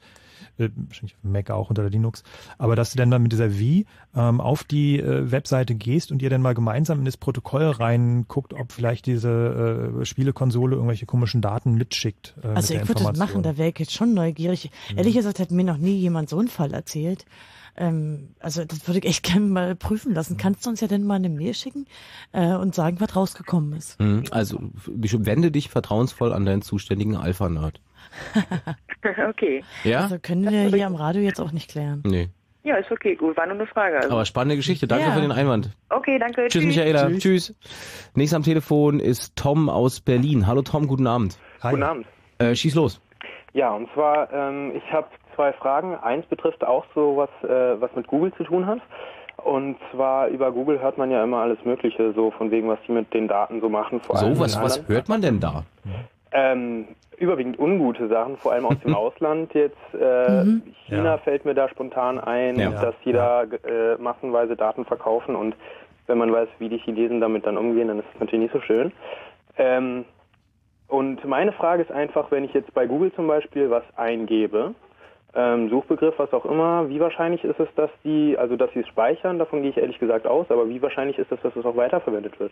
äh, 0.57 0.69
wahrscheinlich 0.75 1.15
Mac 1.23 1.49
auch 1.51 1.69
unter 1.69 1.89
Linux, 1.89 2.23
aber 2.57 2.75
dass 2.75 2.91
du 2.91 2.97
dann, 2.97 3.11
dann 3.11 3.23
mit 3.23 3.31
dieser 3.31 3.51
V 3.51 3.83
ähm, 4.15 4.41
auf 4.41 4.63
die 4.63 4.99
äh, 4.99 5.31
Webseite 5.31 5.75
gehst 5.75 6.11
und 6.11 6.21
ihr 6.21 6.29
dann 6.29 6.41
mal 6.41 6.53
gemeinsam 6.53 6.99
in 6.99 7.05
das 7.05 7.17
Protokoll 7.17 7.65
reinguckt, 7.65 8.53
ob 8.53 8.71
vielleicht 8.71 9.05
diese 9.05 9.99
äh, 10.01 10.05
Spielekonsole 10.05 10.75
irgendwelche 10.75 11.05
komischen 11.05 11.41
Daten 11.41 11.75
mitschickt. 11.75 12.35
Äh, 12.43 12.47
also 12.47 12.73
mit 12.73 12.83
ich 12.83 12.89
würde 12.89 13.03
das 13.03 13.17
machen, 13.17 13.43
da 13.43 13.57
wäre 13.57 13.69
ich 13.69 13.79
jetzt 13.79 13.93
schon 13.93 14.13
neugierig. 14.13 14.71
Mhm. 14.91 14.97
Ehrlich 14.97 15.15
gesagt 15.15 15.39
hat 15.39 15.51
mir 15.51 15.63
noch 15.63 15.77
nie 15.77 15.95
jemand 15.95 16.29
so 16.29 16.39
einen 16.39 16.47
Fall 16.47 16.73
erzählt. 16.73 17.25
Ähm, 17.77 18.35
also 18.39 18.65
das 18.65 18.87
würde 18.87 18.99
ich 18.99 19.05
echt 19.05 19.23
gerne 19.31 19.45
mal 19.45 19.75
prüfen 19.75 20.13
lassen. 20.13 20.37
Kannst 20.37 20.65
du 20.65 20.69
uns 20.69 20.81
ja 20.81 20.87
dann 20.87 21.03
mal 21.03 21.15
eine 21.15 21.29
Mail 21.29 21.53
schicken 21.53 21.85
äh, 22.31 22.53
und 22.55 22.75
sagen, 22.75 22.97
was 22.99 23.15
rausgekommen 23.15 23.73
ist? 23.73 23.99
Mhm. 23.99 24.23
Also 24.31 24.59
wende 24.85 25.51
dich 25.51 25.69
vertrauensvoll 25.69 26.33
an 26.33 26.45
deinen 26.45 26.61
zuständigen 26.61 27.15
Alpha-Nerd. 27.15 27.81
okay. 29.29 29.63
Ja? 29.83 30.01
Also 30.01 30.19
können 30.19 30.49
wir 30.49 30.67
hier 30.67 30.87
am 30.87 30.95
Radio 30.95 31.21
jetzt 31.21 31.39
auch 31.39 31.51
nicht 31.51 31.69
klären. 31.69 32.03
Nee. 32.05 32.29
Ja, 32.63 32.75
ist 32.75 32.91
okay, 32.91 33.15
gut. 33.15 33.35
War 33.37 33.47
nur 33.47 33.55
eine 33.55 33.65
Frage. 33.65 33.97
Also. 33.97 34.11
Aber 34.11 34.25
spannende 34.25 34.55
Geschichte. 34.55 34.87
Danke 34.87 35.05
Ja. 35.07 35.13
für 35.13 35.21
den 35.21 35.31
Einwand. 35.31 35.71
Okay, 35.89 36.19
danke. 36.19 36.47
Tschüss, 36.47 36.63
Michaela. 36.63 37.09
Tschüss. 37.17 37.55
Nächster 38.13 38.35
am 38.37 38.43
Telefon 38.43 38.99
ist 38.99 39.35
Tom 39.35 39.67
aus 39.67 39.99
Berlin. 39.99 40.45
Hallo 40.45 40.61
Tom, 40.61 40.85
guten 40.87 41.07
Abend. 41.07 41.39
Guten 41.61 41.81
Abend. 41.83 42.05
Äh, 42.37 42.53
schieß 42.55 42.75
los. 42.75 43.01
Ja, 43.53 43.71
und 43.73 43.89
zwar, 43.93 44.31
ähm, 44.31 44.73
ich 44.75 44.93
habe 44.93 45.07
zwei 45.41 45.53
Fragen. 45.53 45.95
Eins 45.95 46.25
betrifft 46.27 46.63
auch 46.63 46.85
so 46.93 47.17
was, 47.17 47.49
äh, 47.49 47.81
was 47.81 47.89
mit 47.95 48.05
Google 48.07 48.31
zu 48.33 48.43
tun 48.43 48.67
hat. 48.67 48.79
Und 49.43 49.75
zwar 49.91 50.27
über 50.27 50.51
Google 50.51 50.79
hört 50.79 50.99
man 50.99 51.09
ja 51.09 51.23
immer 51.23 51.37
alles 51.37 51.57
Mögliche, 51.65 52.13
so 52.13 52.29
von 52.31 52.51
wegen, 52.51 52.67
was 52.69 52.77
die 52.87 52.91
mit 52.91 53.11
den 53.11 53.27
Daten 53.27 53.59
so 53.59 53.69
machen. 53.69 53.99
Vor 54.01 54.17
allem 54.19 54.35
So, 54.35 54.41
was, 54.43 54.55
in 54.55 54.61
was 54.61 54.77
anderen- 54.77 54.93
hört 54.95 55.09
man 55.09 55.21
denn 55.21 55.39
da? 55.39 55.63
Ähm, 56.31 56.89
überwiegend 57.17 57.57
ungute 57.57 58.07
Sachen, 58.07 58.37
vor 58.37 58.51
allem 58.51 58.65
aus 58.67 58.79
dem 58.85 58.93
Ausland 59.03 59.51
jetzt. 59.55 59.77
Äh, 59.99 60.43
Mhm. 60.43 60.61
China 60.87 61.03
Ja. 61.15 61.17
fällt 61.17 61.43
mir 61.45 61.55
da 61.55 61.69
spontan 61.69 62.19
ein, 62.19 62.59
Ja. 62.59 62.69
dass 62.69 62.93
die 63.03 63.13
da 63.13 63.43
äh, 63.43 63.95
massenweise 63.99 64.55
Daten 64.55 64.85
verkaufen 64.85 65.35
und 65.35 65.55
wenn 66.07 66.17
man 66.19 66.31
weiß, 66.31 66.49
wie 66.59 66.69
die 66.69 66.77
Chinesen 66.77 67.19
damit 67.19 67.45
dann 67.47 67.57
umgehen, 67.57 67.87
dann 67.87 67.99
ist 67.99 68.05
es 68.13 68.19
natürlich 68.19 68.43
nicht 68.43 68.53
so 68.53 68.61
schön. 68.61 68.91
Ähm, 69.57 70.05
und 70.87 71.23
meine 71.25 71.51
Frage 71.53 71.81
ist 71.83 71.91
einfach, 71.91 72.29
wenn 72.31 72.43
ich 72.43 72.53
jetzt 72.53 72.73
bei 72.75 72.85
Google 72.85 73.11
zum 73.13 73.25
Beispiel 73.27 73.69
was 73.71 73.83
eingebe, 73.95 74.75
ähm, 75.33 75.69
Suchbegriff, 75.69 76.15
was 76.17 76.33
auch 76.33 76.45
immer, 76.45 76.89
wie 76.89 76.99
wahrscheinlich 76.99 77.43
ist 77.43 77.59
es, 77.59 77.69
dass 77.75 77.89
die, 78.03 78.37
also 78.37 78.55
dass 78.57 78.71
sie 78.73 78.79
es 78.79 78.87
speichern, 78.87 79.39
davon 79.39 79.61
gehe 79.61 79.71
ich 79.71 79.77
ehrlich 79.77 79.99
gesagt 79.99 80.27
aus, 80.27 80.49
aber 80.49 80.67
wie 80.67 80.81
wahrscheinlich 80.81 81.17
ist 81.17 81.31
es, 81.31 81.39
dass 81.41 81.55
es 81.55 81.65
auch 81.65 81.75
weiterverwendet 81.75 82.39
wird? 82.39 82.51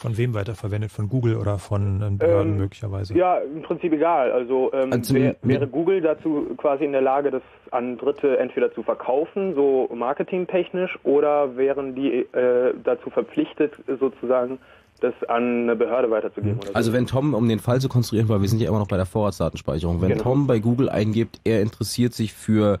Von 0.00 0.16
wem 0.16 0.32
weiterverwendet? 0.32 0.90
Von 0.90 1.10
Google 1.10 1.36
oder 1.36 1.58
von 1.58 2.00
äh, 2.00 2.10
Behörden 2.16 2.52
Ähm, 2.52 2.58
möglicherweise? 2.58 3.14
Ja, 3.14 3.36
im 3.36 3.60
Prinzip 3.60 3.92
egal. 3.92 4.32
Also, 4.32 4.72
ähm, 4.72 4.90
Also 4.92 5.14
wär, 5.14 5.36
wäre 5.42 5.66
Google 5.66 6.00
dazu 6.00 6.54
quasi 6.56 6.86
in 6.86 6.92
der 6.92 7.02
Lage, 7.02 7.30
das 7.30 7.42
an 7.70 7.98
Dritte 7.98 8.38
entweder 8.38 8.72
zu 8.72 8.82
verkaufen, 8.82 9.54
so 9.54 9.90
marketingtechnisch, 9.92 10.98
oder 11.02 11.54
wären 11.58 11.94
die 11.94 12.20
äh, 12.32 12.72
dazu 12.82 13.10
verpflichtet, 13.10 13.74
sozusagen 13.98 14.58
das 15.00 15.14
an 15.28 15.62
eine 15.62 15.76
Behörde 15.76 16.10
weiterzugeben? 16.10 16.58
Oder 16.58 16.68
so? 16.68 16.74
Also 16.74 16.92
wenn 16.92 17.06
Tom, 17.06 17.34
um 17.34 17.48
den 17.48 17.58
Fall 17.58 17.80
zu 17.80 17.88
konstruieren, 17.88 18.28
weil 18.28 18.40
wir 18.42 18.48
sind 18.48 18.60
ja 18.60 18.68
immer 18.68 18.78
noch 18.78 18.88
bei 18.88 18.96
der 18.96 19.06
Vorratsdatenspeicherung, 19.06 20.00
wenn 20.00 20.10
Genau. 20.10 20.22
Tom 20.22 20.46
bei 20.46 20.58
Google 20.58 20.88
eingibt, 20.88 21.40
er 21.44 21.60
interessiert 21.62 22.14
sich 22.14 22.32
für 22.32 22.78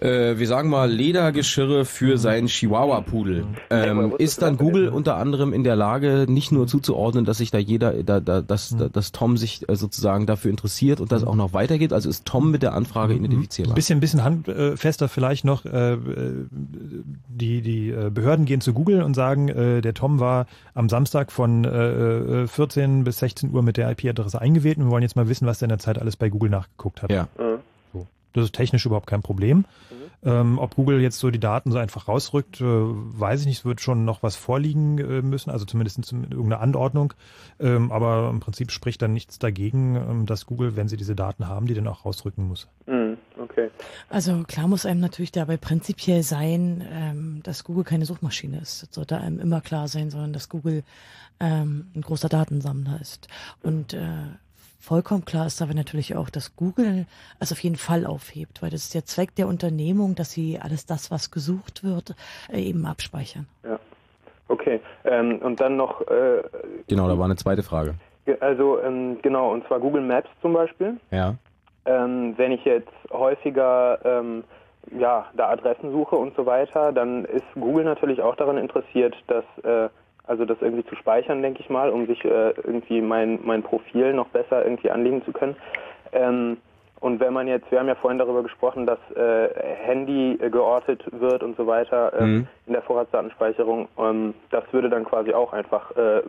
äh, 0.00 0.38
wir 0.38 0.46
sagen 0.46 0.70
mal 0.70 0.90
Ledergeschirre 0.90 1.84
für 1.84 2.18
seinen 2.18 2.46
Chihuahua-Pudel. 2.46 3.44
Ähm, 3.70 4.14
ist 4.18 4.42
dann 4.42 4.56
Google 4.56 4.88
unter 4.88 5.16
anderem 5.16 5.52
in 5.52 5.64
der 5.64 5.76
Lage, 5.76 6.26
nicht 6.28 6.52
nur 6.52 6.66
zuzuordnen, 6.66 7.24
dass 7.24 7.38
sich 7.38 7.50
da 7.50 7.58
jeder, 7.58 8.02
da, 8.02 8.20
da, 8.20 8.40
dass, 8.40 8.74
da, 8.76 8.88
dass 8.88 9.12
Tom 9.12 9.36
sich 9.36 9.68
äh, 9.68 9.76
sozusagen 9.76 10.26
dafür 10.26 10.50
interessiert 10.50 11.00
und 11.00 11.12
das 11.12 11.24
auch 11.24 11.34
noch 11.34 11.52
weitergeht? 11.52 11.92
Also 11.92 12.08
ist 12.08 12.24
Tom 12.24 12.50
mit 12.50 12.62
der 12.62 12.74
Anfrage 12.74 13.14
Ein 13.14 13.24
identifizierbar? 13.24 13.74
bisschen, 13.74 14.00
bisschen 14.00 14.24
handfester 14.24 15.08
vielleicht 15.08 15.44
noch. 15.44 15.64
Äh, 15.64 15.92
äh, 15.92 15.98
die, 17.28 17.62
die 17.62 17.90
äh, 17.90 18.10
Behörden 18.10 18.44
gehen 18.46 18.60
zu 18.60 18.72
Google 18.72 19.02
und 19.02 19.14
sagen, 19.14 19.48
äh, 19.48 19.80
der 19.80 19.94
Tom 19.94 20.20
war 20.20 20.46
am 20.74 20.88
Samstag 20.88 21.32
von 21.32 21.64
äh, 21.64 22.42
äh, 22.42 22.46
14 22.46 23.04
bis 23.04 23.18
16 23.18 23.52
Uhr 23.52 23.62
mit 23.62 23.76
der 23.76 23.90
IP-Adresse 23.90 24.40
eingewählt 24.40 24.78
und 24.78 24.84
wir 24.84 24.90
wollen 24.90 25.02
jetzt 25.02 25.16
mal 25.16 25.28
wissen, 25.28 25.46
was 25.46 25.58
der 25.58 25.66
in 25.66 25.70
der 25.70 25.78
Zeit 25.78 25.98
alles 25.98 26.16
bei 26.16 26.28
Google 26.28 26.50
nachgeguckt 26.50 27.02
hat. 27.02 27.10
Ja. 27.10 27.28
So. 27.36 27.58
Das 28.32 28.44
ist 28.44 28.54
technisch 28.54 28.86
überhaupt 28.86 29.06
kein 29.06 29.22
Problem. 29.22 29.64
Ähm, 30.22 30.58
ob 30.58 30.74
Google 30.76 31.00
jetzt 31.00 31.18
so 31.18 31.30
die 31.30 31.40
Daten 31.40 31.72
so 31.72 31.78
einfach 31.78 32.06
rausrückt, 32.06 32.60
äh, 32.60 32.64
weiß 32.64 33.40
ich 33.40 33.46
nicht. 33.46 33.58
Es 33.60 33.64
wird 33.64 33.80
schon 33.80 34.04
noch 34.04 34.22
was 34.22 34.36
vorliegen 34.36 34.98
äh, 34.98 35.22
müssen, 35.22 35.48
also 35.50 35.64
zumindest 35.64 36.04
zum- 36.04 36.24
irgendeine 36.24 36.58
Anordnung. 36.58 37.14
Ähm, 37.58 37.90
aber 37.90 38.28
im 38.28 38.38
Prinzip 38.40 38.70
spricht 38.70 39.00
dann 39.00 39.14
nichts 39.14 39.38
dagegen, 39.38 39.96
ähm, 39.96 40.26
dass 40.26 40.44
Google, 40.44 40.76
wenn 40.76 40.88
sie 40.88 40.98
diese 40.98 41.16
Daten 41.16 41.48
haben, 41.48 41.64
die 41.66 41.72
dann 41.74 41.88
auch 41.88 42.04
rausrücken 42.04 42.46
muss. 42.46 42.68
Hm, 42.86 43.16
okay. 43.38 43.70
Also 44.10 44.42
klar 44.46 44.68
muss 44.68 44.84
einem 44.84 45.00
natürlich 45.00 45.32
dabei 45.32 45.56
prinzipiell 45.56 46.22
sein, 46.22 46.84
ähm, 46.92 47.40
dass 47.42 47.64
Google 47.64 47.84
keine 47.84 48.04
Suchmaschine 48.04 48.58
ist. 48.60 48.82
Das 48.82 48.94
sollte 48.94 49.16
einem 49.16 49.38
immer 49.40 49.62
klar 49.62 49.88
sein, 49.88 50.10
sondern 50.10 50.34
dass 50.34 50.50
Google 50.50 50.82
ähm, 51.40 51.86
ein 51.94 52.02
großer 52.02 52.28
Datensammler 52.28 53.00
ist. 53.00 53.28
Und 53.62 53.94
äh, 53.94 54.08
vollkommen 54.80 55.24
klar 55.24 55.46
ist 55.46 55.62
aber 55.62 55.74
natürlich 55.74 56.16
auch, 56.16 56.30
dass 56.30 56.56
Google 56.56 57.06
es 57.38 57.52
auf 57.52 57.60
jeden 57.60 57.76
Fall 57.76 58.06
aufhebt, 58.06 58.62
weil 58.62 58.70
das 58.70 58.84
ist 58.84 58.94
der 58.94 59.04
Zweck 59.04 59.34
der 59.36 59.46
Unternehmung, 59.46 60.14
dass 60.14 60.32
sie 60.32 60.58
alles 60.60 60.86
das, 60.86 61.10
was 61.10 61.30
gesucht 61.30 61.84
wird, 61.84 62.14
äh, 62.52 62.60
eben 62.60 62.86
abspeichern. 62.86 63.46
Ja. 63.64 63.78
Okay. 64.48 64.80
Ähm, 65.04 65.38
und 65.38 65.60
dann 65.60 65.76
noch, 65.76 66.00
äh, 66.08 66.42
Genau, 66.88 67.06
da 67.08 67.16
war 67.16 67.26
eine 67.26 67.36
zweite 67.36 67.62
Frage. 67.62 67.94
also 68.40 68.80
ähm, 68.80 69.18
genau, 69.22 69.52
und 69.52 69.66
zwar 69.66 69.78
Google 69.78 70.02
Maps 70.02 70.28
zum 70.42 70.52
Beispiel. 70.54 70.98
Ja. 71.10 71.36
Ähm, 71.84 72.34
wenn 72.36 72.52
ich 72.52 72.64
jetzt 72.64 72.90
häufiger 73.10 73.98
ähm, 74.04 74.44
ja, 74.98 75.26
da 75.36 75.50
Adressen 75.50 75.92
suche 75.92 76.16
und 76.16 76.34
so 76.36 76.46
weiter, 76.46 76.92
dann 76.92 77.24
ist 77.26 77.44
Google 77.54 77.84
natürlich 77.84 78.20
auch 78.22 78.34
daran 78.36 78.58
interessiert, 78.58 79.14
dass 79.28 79.44
äh, 79.62 79.88
also 80.30 80.44
das 80.44 80.62
irgendwie 80.62 80.84
zu 80.84 80.94
speichern, 80.94 81.42
denke 81.42 81.60
ich 81.60 81.68
mal, 81.68 81.90
um 81.90 82.06
sich 82.06 82.24
äh, 82.24 82.50
irgendwie 82.50 83.00
mein 83.00 83.40
mein 83.42 83.64
Profil 83.64 84.12
noch 84.12 84.28
besser 84.28 84.64
irgendwie 84.64 84.90
anlegen 84.90 85.24
zu 85.24 85.32
können. 85.32 85.56
Ähm, 86.12 86.58
und 87.00 87.18
wenn 87.20 87.32
man 87.32 87.48
jetzt, 87.48 87.70
wir 87.70 87.78
haben 87.80 87.88
ja 87.88 87.94
vorhin 87.94 88.18
darüber 88.18 88.42
gesprochen, 88.42 88.86
dass 88.86 88.98
äh, 89.16 89.48
Handy 89.84 90.38
äh, 90.40 90.50
geortet 90.50 91.02
wird 91.12 91.42
und 91.42 91.56
so 91.56 91.66
weiter 91.66 92.12
ähm, 92.18 92.30
Mhm. 92.36 92.46
in 92.66 92.72
der 92.74 92.82
Vorratsdatenspeicherung, 92.82 93.88
ähm, 93.98 94.34
das 94.50 94.64
würde 94.72 94.88
dann 94.90 95.04
quasi 95.04 95.32
auch 95.34 95.52
einfach 95.52 95.90
äh, 95.96 96.22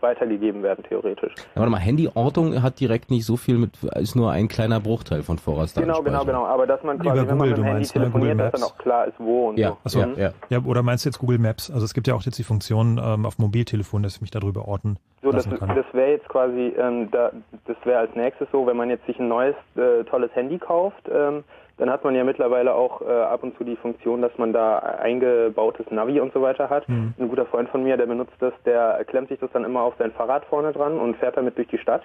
weitergegeben 0.00 0.62
werden, 0.62 0.84
theoretisch. 0.88 1.32
Ja, 1.54 1.60
warte 1.60 1.70
mal, 1.70 1.84
Handyortung 1.84 2.62
hat 2.62 2.78
direkt 2.80 3.10
nicht 3.10 3.24
so 3.24 3.36
viel 3.36 3.58
mit, 3.58 3.72
ist 3.96 4.14
nur 4.14 4.30
ein 4.30 4.48
kleiner 4.48 4.80
Bruchteil 4.80 5.22
von 5.22 5.36
Genau, 5.36 5.42
Vorratsdatenspeicherung. 5.44 6.04
genau, 6.04 6.24
genau. 6.24 6.46
Aber 6.46 6.66
dass 6.66 6.82
man 6.82 6.98
quasi, 6.98 7.18
Über 7.18 7.28
wenn 7.28 7.36
man 7.36 7.38
Google, 7.38 7.48
mit 7.50 7.58
du 7.58 7.62
dem 7.62 7.64
Handy 7.64 7.78
meinst, 7.80 7.92
telefoniert, 7.92 8.32
Google 8.32 8.36
dass 8.44 8.52
dann 8.52 8.60
Maps. 8.60 8.72
auch 8.72 8.78
klar 8.78 9.06
ist, 9.06 9.14
wo 9.18 9.48
und 9.48 9.58
Ja, 9.58 9.76
so. 9.84 10.00
Achso, 10.00 10.08
Mhm. 10.10 10.18
ja. 10.18 10.30
ja. 10.50 10.58
Oder 10.64 10.82
meinst 10.82 11.04
du 11.04 11.08
jetzt 11.08 11.18
Google 11.18 11.38
Maps? 11.38 11.70
Also 11.70 11.84
es 11.84 11.94
gibt 11.94 12.06
ja 12.06 12.14
auch 12.14 12.22
jetzt 12.22 12.38
die 12.38 12.44
Funktion 12.44 13.00
ähm, 13.02 13.26
auf 13.26 13.38
Mobiltelefon, 13.38 14.02
dass 14.02 14.16
ich 14.16 14.20
mich 14.20 14.30
darüber 14.30 14.68
orten 14.68 14.98
So, 15.22 15.32
das, 15.32 15.48
kann. 15.48 15.74
das 15.74 15.86
wäre 15.92 16.10
jetzt 16.12 16.28
quasi, 16.28 16.72
ähm, 16.78 17.10
da, 17.10 17.32
das 17.66 17.76
wäre 17.84 17.98
als 18.00 18.14
nächstes 18.14 18.48
so, 18.52 18.66
wenn 18.66 18.76
man 18.76 18.88
jetzt 18.90 19.04
sich 19.06 19.18
ein 19.18 19.28
neues, 19.28 19.56
äh, 19.76 20.04
tolles 20.18 20.34
Handy 20.34 20.58
kauft, 20.58 21.08
ähm, 21.08 21.44
dann 21.76 21.90
hat 21.90 22.02
man 22.02 22.14
ja 22.14 22.24
mittlerweile 22.24 22.74
auch 22.74 23.02
äh, 23.02 23.04
ab 23.04 23.44
und 23.44 23.56
zu 23.56 23.62
die 23.62 23.76
Funktion, 23.76 24.20
dass 24.20 24.36
man 24.36 24.52
da 24.52 24.78
eingebautes 24.78 25.86
Navi 25.90 26.20
und 26.20 26.32
so 26.32 26.42
weiter 26.42 26.68
hat. 26.68 26.88
Mhm. 26.88 27.14
Ein 27.18 27.28
guter 27.28 27.46
Freund 27.46 27.68
von 27.68 27.84
mir, 27.84 27.96
der 27.96 28.06
benutzt 28.06 28.34
das, 28.40 28.52
der 28.66 29.04
klemmt 29.06 29.28
sich 29.28 29.38
das 29.38 29.50
dann 29.52 29.64
immer 29.64 29.82
auf 29.82 29.94
sein 29.98 30.10
Fahrrad 30.10 30.44
vorne 30.46 30.72
dran 30.72 30.98
und 30.98 31.16
fährt 31.18 31.36
damit 31.36 31.56
durch 31.56 31.68
die 31.68 31.78
Stadt. 31.78 32.02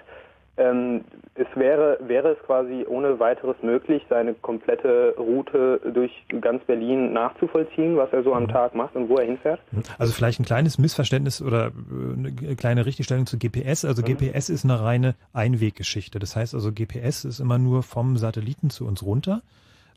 Ähm, 0.56 1.04
es 1.34 1.46
wäre, 1.56 1.98
wäre 2.06 2.32
es 2.32 2.38
quasi 2.46 2.84
ohne 2.86 3.18
weiteres 3.18 3.56
möglich, 3.62 4.02
seine 4.08 4.34
komplette 4.34 5.14
Route 5.18 5.80
durch 5.92 6.12
ganz 6.40 6.62
Berlin 6.64 7.12
nachzuvollziehen, 7.12 7.96
was 7.96 8.12
er 8.12 8.22
so 8.22 8.34
am 8.34 8.46
Tag 8.46 8.74
macht 8.74 8.94
und 8.94 9.08
wo 9.08 9.16
er 9.16 9.26
hinfährt? 9.26 9.60
Also 9.98 10.12
vielleicht 10.12 10.38
ein 10.38 10.44
kleines 10.44 10.78
Missverständnis 10.78 11.42
oder 11.42 11.66
äh, 11.66 12.18
eine 12.18 12.56
kleine 12.56 12.86
Richtigstellung 12.86 13.26
zu 13.26 13.36
GPS. 13.38 13.84
Also 13.84 14.02
GPS 14.02 14.48
ist 14.48 14.64
eine 14.64 14.80
reine 14.80 15.16
Einweggeschichte. 15.32 16.20
Das 16.20 16.36
heißt 16.36 16.54
also 16.54 16.70
GPS 16.70 17.24
ist 17.24 17.40
immer 17.40 17.58
nur 17.58 17.82
vom 17.82 18.16
Satelliten 18.16 18.70
zu 18.70 18.86
uns 18.86 19.04
runter. 19.04 19.42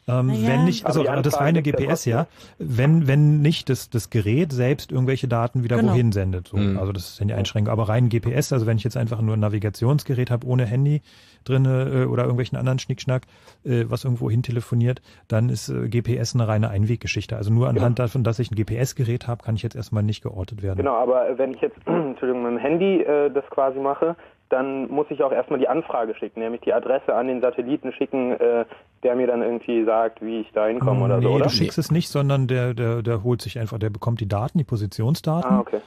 Ähm, 0.07 0.27
Naja. 0.27 0.47
Wenn 0.47 0.65
nicht, 0.65 0.85
also 0.85 1.03
das 1.03 1.39
reine 1.39 1.61
ja 1.63 1.71
GPS 1.71 2.05
ja, 2.05 2.27
wenn, 2.59 3.07
wenn 3.07 3.41
nicht 3.41 3.69
das, 3.69 3.89
das 3.89 4.09
Gerät 4.09 4.51
selbst 4.53 4.91
irgendwelche 4.91 5.27
Daten 5.27 5.63
wieder 5.63 5.77
Genau. 5.77 5.91
wohin 5.93 6.11
sendet. 6.11 6.47
So. 6.47 6.57
Mhm. 6.57 6.77
Also 6.79 6.93
das 6.93 7.09
ist 7.09 7.19
dann 7.21 7.27
die 7.27 7.34
Einschränkung. 7.34 7.71
Aber 7.71 7.89
rein 7.89 8.09
GPS, 8.09 8.53
also 8.53 8.65
wenn 8.65 8.77
ich 8.77 8.84
jetzt 8.84 8.97
einfach 8.97 9.21
nur 9.21 9.35
ein 9.35 9.39
Navigationsgerät 9.41 10.31
habe 10.31 10.47
ohne 10.47 10.65
Handy 10.65 11.01
drinne 11.43 12.03
äh, 12.03 12.05
oder 12.05 12.23
irgendwelchen 12.23 12.57
anderen 12.57 12.79
Schnickschnack, 12.79 13.23
äh, 13.65 13.85
was 13.88 14.03
irgendwo 14.03 14.29
hin 14.29 14.43
telefoniert, 14.43 15.01
dann 15.27 15.49
ist 15.49 15.69
äh, 15.69 15.88
GPS 15.89 16.35
eine 16.35 16.47
reine 16.47 16.69
Einweggeschichte. 16.69 17.35
Also 17.35 17.51
nur 17.53 17.67
anhand 17.67 17.99
davon, 17.99 18.23
dass 18.23 18.39
ich 18.39 18.51
ein 18.51 18.55
GPS-Gerät 18.55 19.27
habe, 19.27 19.43
kann 19.43 19.55
ich 19.55 19.63
jetzt 19.63 19.75
erstmal 19.75 20.03
nicht 20.03 20.23
geortet 20.23 20.61
werden. 20.63 20.77
Genau, 20.77 20.95
aber 20.95 21.38
wenn 21.38 21.53
ich 21.53 21.61
jetzt, 21.61 21.77
Entschuldigung, 21.85 22.43
mit 22.43 22.51
dem 22.53 22.57
Handy 22.59 23.01
äh, 23.01 23.29
das 23.31 23.45
quasi 23.49 23.79
mache, 23.79 24.15
dann 24.49 24.90
muss 24.90 25.07
ich 25.10 25.24
auch 25.24 25.32
erstmal 25.32 25.60
die 25.60 25.68
Anfrage 25.68 26.15
schicken, 26.15 26.40
nämlich 26.40 26.61
die 26.61 26.74
Adresse 26.74 27.14
an 27.14 27.28
den 27.28 27.41
Satelliten 27.41 27.91
schicken, 27.91 28.32
äh, 28.32 28.65
der 29.03 29.15
mir 29.15 29.28
dann 29.28 29.41
irgendwie 29.41 29.84
sagt, 29.84 30.22
wie 30.22 30.41
ich 30.41 30.52
da 30.53 30.68
hinkomme 30.68 31.03
oder 31.06 31.18
nee, 31.18 31.24
so, 31.24 31.32
oder? 31.32 31.44
du 31.45 31.49
schickst 31.49 31.78
es 31.78 31.91
nicht, 31.91 32.10
sondern 32.10 32.48
der, 32.48 32.74
der, 32.74 33.02
der 33.02 33.24
holt 33.24 33.41
sich 33.41 33.60
einfach, 33.60 33.78
der 33.78 33.90
bekommt 33.90 34.22
die 34.22 34.28
Daten, 34.28 34.57
die 34.57 34.64
Positionsdaten. 34.64 35.52
Ah, 35.52 35.60
okay. 35.60 35.82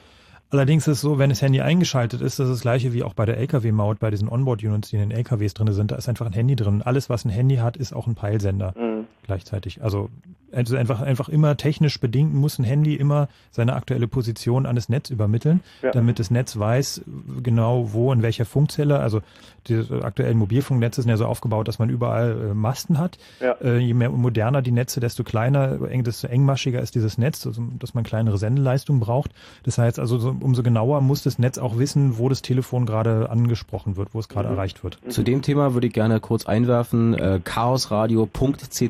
Allerdings 0.51 0.85
ist 0.85 0.97
es 0.97 1.01
so, 1.01 1.17
wenn 1.17 1.29
das 1.29 1.41
Handy 1.41 1.61
eingeschaltet 1.61 2.19
ist, 2.21 2.37
das 2.37 2.47
ist 2.47 2.55
das 2.55 2.61
gleiche 2.61 2.91
wie 2.91 3.03
auch 3.03 3.13
bei 3.13 3.25
der 3.25 3.37
LKW-Maut, 3.37 3.99
bei 3.99 4.11
diesen 4.11 4.27
Onboard-Units, 4.27 4.89
die 4.89 4.97
in 4.97 5.09
den 5.09 5.17
LKWs 5.17 5.53
drin 5.53 5.71
sind. 5.71 5.91
Da 5.91 5.95
ist 5.95 6.09
einfach 6.09 6.25
ein 6.25 6.33
Handy 6.33 6.57
drin. 6.57 6.81
Alles, 6.83 7.09
was 7.09 7.23
ein 7.23 7.29
Handy 7.29 7.55
hat, 7.57 7.77
ist 7.77 7.93
auch 7.93 8.05
ein 8.05 8.15
Peilsender 8.15 8.73
Mhm. 8.77 9.00
Gleichzeitig. 9.25 9.81
Also, 9.83 10.09
also 10.53 10.75
einfach, 10.75 10.99
einfach 11.01 11.29
immer 11.29 11.55
technisch 11.55 11.99
bedingt 12.01 12.33
muss 12.33 12.59
ein 12.59 12.65
Handy 12.65 12.95
immer 12.95 13.29
seine 13.51 13.73
aktuelle 13.73 14.07
Position 14.07 14.65
an 14.65 14.75
das 14.75 14.89
Netz 14.89 15.09
übermitteln, 15.09 15.61
Ja. 15.81 15.91
damit 15.91 16.19
das 16.19 16.29
Netz 16.29 16.57
weiß 16.59 17.03
genau 17.41 17.93
wo, 17.93 18.11
in 18.11 18.21
welcher 18.21 18.43
Funkzelle. 18.45 18.99
Also 18.99 19.21
die 19.67 19.81
aktuellen 20.01 20.37
Mobilfunknetze 20.39 21.01
sind 21.03 21.09
ja 21.09 21.17
so 21.17 21.25
aufgebaut, 21.25 21.67
dass 21.67 21.77
man 21.79 21.89
überall 21.89 22.49
äh, 22.49 22.53
Masten 22.53 22.97
hat. 22.97 23.17
Ja. 23.39 23.53
Äh, 23.61 23.77
je 23.77 23.93
mehr 23.93 24.09
moderner 24.09 24.61
die 24.61 24.71
Netze, 24.71 24.99
desto 24.99 25.23
kleiner, 25.23 25.79
eng, 25.89 26.03
desto 26.03 26.27
engmaschiger 26.27 26.81
ist 26.81 26.95
dieses 26.95 27.17
Netz, 27.17 27.45
also, 27.47 27.61
dass 27.79 27.93
man 27.93 28.03
kleinere 28.03 28.37
Sendeleistung 28.39 28.99
braucht. 28.99 29.31
Das 29.63 29.77
heißt 29.77 29.99
also, 29.99 30.17
so, 30.17 30.35
umso 30.39 30.63
genauer 30.63 30.99
muss 31.01 31.21
das 31.23 31.37
Netz 31.39 31.59
auch 31.59 31.77
wissen, 31.77 32.17
wo 32.17 32.27
das 32.27 32.41
Telefon 32.41 32.85
gerade 32.87 33.29
angesprochen 33.29 33.95
wird, 33.97 34.13
wo 34.13 34.19
es 34.19 34.27
gerade 34.27 34.49
Mhm. 34.49 34.55
erreicht 34.55 34.83
wird. 34.83 34.97
Zu 35.07 35.21
dem 35.23 35.43
Thema 35.43 35.73
würde 35.75 35.87
ich 35.87 35.93
gerne 35.93 36.19
kurz 36.19 36.45
einwerfen, 36.45 37.13
äh, 37.13 37.39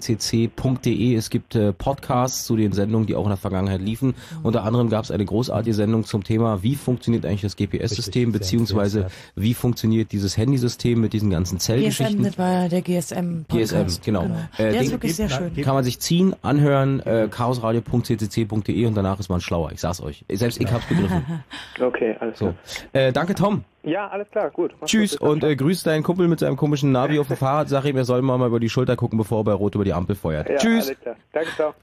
chaosradio.ccc.de. 0.02 1.16
Es 1.16 1.30
gibt 1.30 1.56
äh, 1.56 1.74
Podcasts 1.74 2.46
zu 2.46 2.56
den 2.56 2.72
Sendungen, 2.72 3.08
die 3.08 3.16
auch 3.16 3.24
in 3.24 3.30
der 3.30 3.38
Vergangenheit 3.38 3.82
liefen. 3.82 4.16
Unter 4.44 4.64
anderem 4.64 4.90
gab 4.90 5.04
es 5.04 5.12
eine 5.12 5.26
großartige 5.26 5.74
Sendung 5.74 6.06
zum 6.06 6.24
Thema, 6.24 6.64
wie 6.64 6.76
funktioniert 6.76 7.26
eigentlich 7.26 7.42
das 7.42 7.56
GPS-System, 7.56 8.32
beziehungsweise 8.32 9.08
wie 9.36 9.54
funktioniert 9.54 10.12
dieses 10.12 10.38
Handysystem 10.38 11.00
mit 11.00 11.14
diesen 11.14 11.30
ganzen 11.30 11.58
GSM, 11.58 11.66
Zellgeschichten. 11.66 12.24
das 12.24 12.38
war 12.38 12.70
der 12.70 12.82
GSM. 12.82 12.92
GSM, 12.92 13.44
Podcast. 13.48 14.04
genau. 14.04 14.24
Äh, 14.58 14.72
Der 14.72 14.82
ist 14.82 14.92
wirklich 14.92 15.16
sehr 15.16 15.30
schön. 15.30 15.54
Kann 15.56 15.76
man 15.76 15.84
sich 15.84 16.00
ziehen, 16.00 16.36
anhören, 16.42 17.00
äh, 17.02 17.28
chaosradio.ccc.de 17.30 18.86
und 18.86 18.96
danach 18.96 19.20
ist 19.20 19.30
man 19.30 19.42
schlauer. 19.42 19.72
Ich 19.72 19.82
sag's 19.82 20.02
euch. 20.02 20.26
Selbst 20.32 20.60
ich 20.60 20.72
hab's 20.72 20.86
begriffen. 20.88 21.22
Okay, 21.80 22.16
alles 22.20 22.38
So. 22.40 22.54
Äh, 22.94 23.12
danke, 23.12 23.34
Tom. 23.36 23.64
Ja, 23.84 24.08
alles 24.10 24.30
klar, 24.30 24.52
gut. 24.52 24.76
Mach's 24.80 24.92
Tschüss 24.92 25.18
gut, 25.18 25.28
und 25.28 25.44
äh, 25.44 25.56
grüß 25.56 25.84
deinen 25.84 26.04
Kumpel 26.04 26.28
mit 26.28 26.40
seinem 26.40 26.56
komischen 26.56 26.92
Navi 26.92 27.20
auf 27.20 27.28
dem 27.28 27.38
Fahrrad. 27.38 27.68
Sag 27.70 27.86
ihm, 27.86 27.98
er 27.98 28.06
soll 28.06 28.22
mal 28.22 28.46
über 28.46 28.60
die 28.60 28.70
Schulter 28.70 28.96
gucken, 28.96 29.18
bevor 29.18 29.42
er 29.42 29.44
bei 29.46 29.54
Rot 29.54 29.76
über 29.76 29.84
die 29.84 29.94
Ampel 29.94 30.16
feuert. 30.16 30.50
Ja, 30.50 30.58
Tschüss. 30.58 30.88
Alles 30.88 31.00
klar. 31.00 31.16
Danke, 31.34 31.50
ciao. 31.56 31.74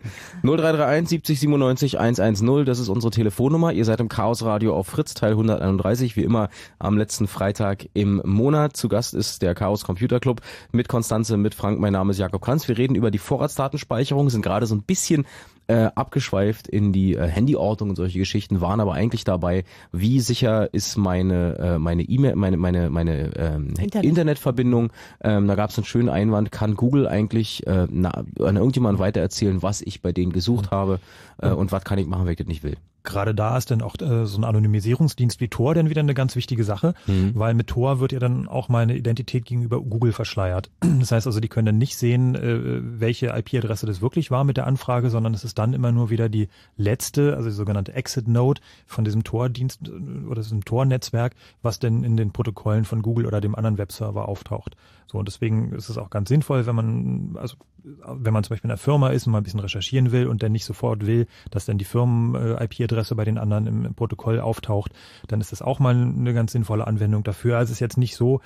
0331 0.43 1.09
70 1.09 1.41
97 1.41 1.99
110, 1.99 2.65
das 2.65 2.79
ist 2.79 2.89
unsere 2.89 3.11
Telefonnummer. 3.11 3.73
Ihr 3.73 3.85
seid 3.85 4.01
im 4.01 4.09
Chaos 4.09 4.45
Radio 4.45 4.75
auf 4.75 4.87
Fritz, 4.87 5.15
Teil 5.15 5.33
131, 5.33 6.17
wie 6.17 6.23
immer 6.23 6.51
am 6.79 6.97
letzten 6.97 7.27
Freitag 7.27 7.87
im 7.95 8.23
Monat. 8.25 8.77
Zu 8.77 8.89
Gast 8.89 9.15
ist 9.15 9.43
der 9.43 9.55
Chaos 9.55 9.85
Computer 9.85 10.21
Club 10.21 10.41
mit 10.71 10.89
Konstanze, 10.89 11.37
mit 11.37 11.55
Frank. 11.55 11.81
Mein 11.81 11.93
Name 11.95 12.13
ist 12.13 12.19
Jakob 12.19 12.43
Kranz. 12.43 12.69
Wir 12.69 12.79
reden 12.79 12.95
über 12.95 13.11
die 13.11 13.19
Vorratsdatenspeicherung, 13.19 14.31
sind 14.31 14.43
gerade 14.43 14.67
so 14.67 14.75
ein 14.75 14.83
bisschen 14.83 15.27
äh, 15.69 15.91
abgeschweift 15.95 16.67
in 16.67 16.93
die 16.93 17.15
äh, 17.15 17.31
Handyortung 17.31 17.91
und 17.91 17.97
solche 17.97 18.19
Geschichten, 18.19 18.61
waren 18.61 18.81
aber 18.81 18.95
eigentlich 18.95 19.25
dabei, 19.25 19.65
wie 19.93 20.21
sicher 20.21 20.73
ist 20.73 20.97
meine 20.97 21.59
äh, 21.59 21.79
meine 21.79 22.03
E-Mail, 22.03 22.37
meine 22.37 22.57
meine 22.57 22.91
meine 22.91 23.37
ähm, 23.37 23.75
Internet. 23.79 24.05
Internetverbindung. 24.05 24.91
Ähm, 25.23 25.47
da 25.47 25.55
gab 25.55 25.71
es 25.71 25.79
einen 25.79 25.85
schönen 25.85 26.09
Einwand, 26.09 26.51
kann 26.51 26.75
Google 26.75 27.07
eigentlich 27.07 27.67
äh, 27.67 27.87
na, 27.91 28.25
an 28.41 28.57
irgendjemanden 28.57 28.99
weitererzählen, 28.99 29.63
was 29.63 29.83
ich 29.83 30.03
bei 30.03 30.13
denen 30.13 30.33
gesucht 30.33 30.71
habe 30.71 31.01
äh, 31.41 31.51
und 31.51 31.71
was 31.71 31.85
kann 31.85 31.99
ich 31.99 32.07
machen, 32.07 32.25
wenn 32.25 32.33
ich 32.33 32.39
das 32.39 32.47
nicht 32.47 32.63
will. 32.65 32.77
Gerade 33.09 33.35
da 33.35 33.57
ist 33.57 33.71
dann 33.71 33.81
auch 33.81 33.95
äh, 34.03 34.27
so 34.27 34.39
ein 34.39 34.45
Anonymisierungsdienst 34.45 35.41
wie 35.41 35.49
Tor 35.49 35.75
dann 35.75 35.89
wieder 35.89 36.03
eine 36.03 36.13
ganz 36.13 36.37
wichtige 36.37 36.63
Sache, 36.63 36.93
Mhm. 37.07 37.33
weil 37.35 37.55
mit 37.55 37.69
Tor 37.69 38.01
wird 38.01 38.13
ja 38.13 38.19
dann 38.19 38.47
auch 38.47 38.69
meine 38.69 38.95
Identität 38.97 39.47
gegenüber 39.47 39.81
Google 39.81 40.13
verschleiert. 40.13 40.71
Das 41.01 41.11
heißt 41.13 41.27
also, 41.27 41.41
die 41.41 41.49
können 41.49 41.65
dann 41.67 41.79
nicht 41.79 41.97
sehen, 41.97 42.35
äh, 42.35 42.81
welche 43.01 43.29
IP-Adresse 43.29 43.87
das 43.87 44.03
wirklich 44.03 44.31
war 44.31 44.45
mit 44.45 44.57
der 44.59 44.67
Anfrage, 44.67 45.09
sondern 45.09 45.33
es 45.33 45.43
ist 45.45 45.59
dann 45.59 45.73
immer 45.73 45.91
nur 45.91 46.11
wieder 46.11 46.29
die 46.29 46.49
letzte, 46.77 47.35
also 47.37 47.49
die 47.49 47.55
sogenannte 47.55 47.95
Exit-Node 47.95 48.61
von 48.87 49.05
diesem 49.05 49.25
Tor-Dienst 49.25 49.89
äh, 49.89 50.27
oder 50.29 50.43
diesem 50.43 50.65
Tor-Netzwerk, 50.65 51.35
was 51.63 51.79
denn 51.79 52.05
in 52.05 52.17
den 52.19 52.33
Protokollen 52.33 52.85
von 52.85 53.01
Google 53.01 53.25
oder 53.27 53.41
dem 53.41 53.55
anderen 53.55 53.79
Webserver 53.79 54.29
auftaucht. 54.29 54.77
So, 55.11 55.19
und 55.19 55.27
deswegen 55.27 55.73
ist 55.73 55.89
es 55.89 55.97
auch 55.97 56.11
ganz 56.11 56.29
sinnvoll, 56.29 56.67
wenn 56.67 56.75
man, 56.75 57.37
also 57.41 57.57
wenn 57.83 58.35
man 58.35 58.45
zum 58.45 58.51
Beispiel 58.51 58.69
in 58.69 58.73
einer 58.73 58.79
Firma 58.79 59.09
ist 59.09 59.27
und 59.27 59.33
mal 59.33 59.39
ein 59.39 59.45
bisschen 59.45 59.61
recherchieren 59.61 60.13
will 60.13 60.27
und 60.27 60.43
dann 60.43 60.53
nicht 60.53 60.67
sofort 60.67 61.07
will, 61.07 61.27
dass 61.51 61.65
dann 61.65 61.79
die 61.79 61.87
Firmen-IP-Adresse 61.87 63.15
bei 63.15 63.25
den 63.25 63.39
anderen 63.39 63.67
im, 63.67 63.85
im 63.87 63.95
Protokoll 63.95 64.39
auftaucht, 64.39 64.93
dann 65.27 65.41
ist 65.41 65.51
das 65.53 65.63
auch 65.63 65.79
mal 65.79 65.95
eine 65.95 66.35
ganz 66.35 66.53
sinnvolle 66.53 66.87
Anwendung 66.87 67.23
dafür. 67.25 67.57
Also 67.57 67.71
es 67.71 67.77
ist 67.77 67.81
jetzt 67.81 67.97
nicht 67.97 68.17
so, 68.17 68.43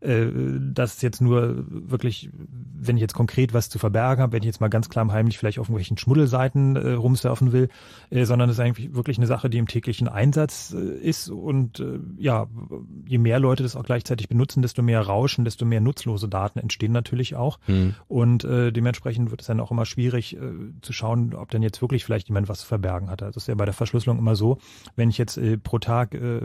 äh, 0.00 0.26
dass 0.60 0.96
es 0.96 1.02
jetzt 1.02 1.20
nur 1.20 1.64
wirklich, 1.68 2.30
wenn 2.74 2.96
ich 2.96 3.00
jetzt 3.00 3.14
konkret 3.14 3.54
was 3.54 3.68
zu 3.68 3.78
verbergen 3.78 4.22
habe, 4.22 4.32
wenn 4.32 4.42
ich 4.42 4.46
jetzt 4.46 4.60
mal 4.60 4.68
ganz 4.68 4.88
klar 4.88 5.04
und 5.04 5.12
heimlich 5.12 5.38
vielleicht 5.38 5.58
auf 5.58 5.66
irgendwelchen 5.68 5.96
Schmuddelseiten 5.96 6.76
äh, 6.76 6.92
rumsurfen 6.92 7.52
will, 7.52 7.68
äh, 8.10 8.24
sondern 8.24 8.50
es 8.50 8.56
ist 8.56 8.60
eigentlich 8.60 8.94
wirklich 8.94 9.16
eine 9.16 9.26
Sache, 9.26 9.48
die 9.48 9.58
im 9.58 9.66
täglichen 9.66 10.08
Einsatz 10.08 10.74
äh, 10.76 10.98
ist 10.98 11.30
und 11.30 11.80
äh, 11.80 11.98
ja, 12.18 12.46
je 13.06 13.18
mehr 13.18 13.40
Leute 13.40 13.62
das 13.62 13.74
auch 13.74 13.84
gleichzeitig 13.84 14.28
benutzen, 14.28 14.60
desto 14.60 14.82
mehr 14.82 15.00
Rauschen, 15.00 15.44
desto 15.44 15.64
mehr 15.64 15.80
nutzlose 15.80 16.28
Daten 16.28 16.58
entstehen 16.58 16.92
natürlich 16.92 17.34
auch. 17.34 17.58
Mhm. 17.66 17.94
Und 18.06 18.44
äh, 18.44 18.72
dementsprechend 18.72 19.30
wird 19.30 19.40
es 19.40 19.46
dann 19.46 19.60
auch 19.60 19.70
immer 19.70 19.86
schwierig 19.86 20.36
äh, 20.36 20.40
zu 20.82 20.92
schauen, 20.92 21.34
ob 21.34 21.50
denn 21.50 21.62
jetzt 21.62 21.80
wirklich 21.80 22.04
vielleicht 22.04 22.28
jemand 22.28 22.48
was 22.48 22.60
zu 22.60 22.66
verbergen 22.66 23.08
hat. 23.08 23.22
Also 23.22 23.36
Das 23.36 23.44
ist 23.44 23.48
ja 23.48 23.54
bei 23.54 23.64
der 23.64 23.74
Verschlüsselung 23.74 24.18
immer 24.18 24.36
so, 24.36 24.58
wenn 24.94 25.08
ich 25.08 25.16
jetzt 25.16 25.38
äh, 25.38 25.56
pro 25.56 25.78
Tag 25.78 26.14
äh, 26.14 26.40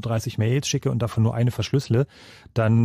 30 0.00 0.38
Mails 0.38 0.68
schicke 0.68 0.90
und 0.90 1.00
davon 1.00 1.22
nur 1.22 1.34
eine 1.34 1.50
verschlüssele, 1.50 2.06
dann 2.52 2.83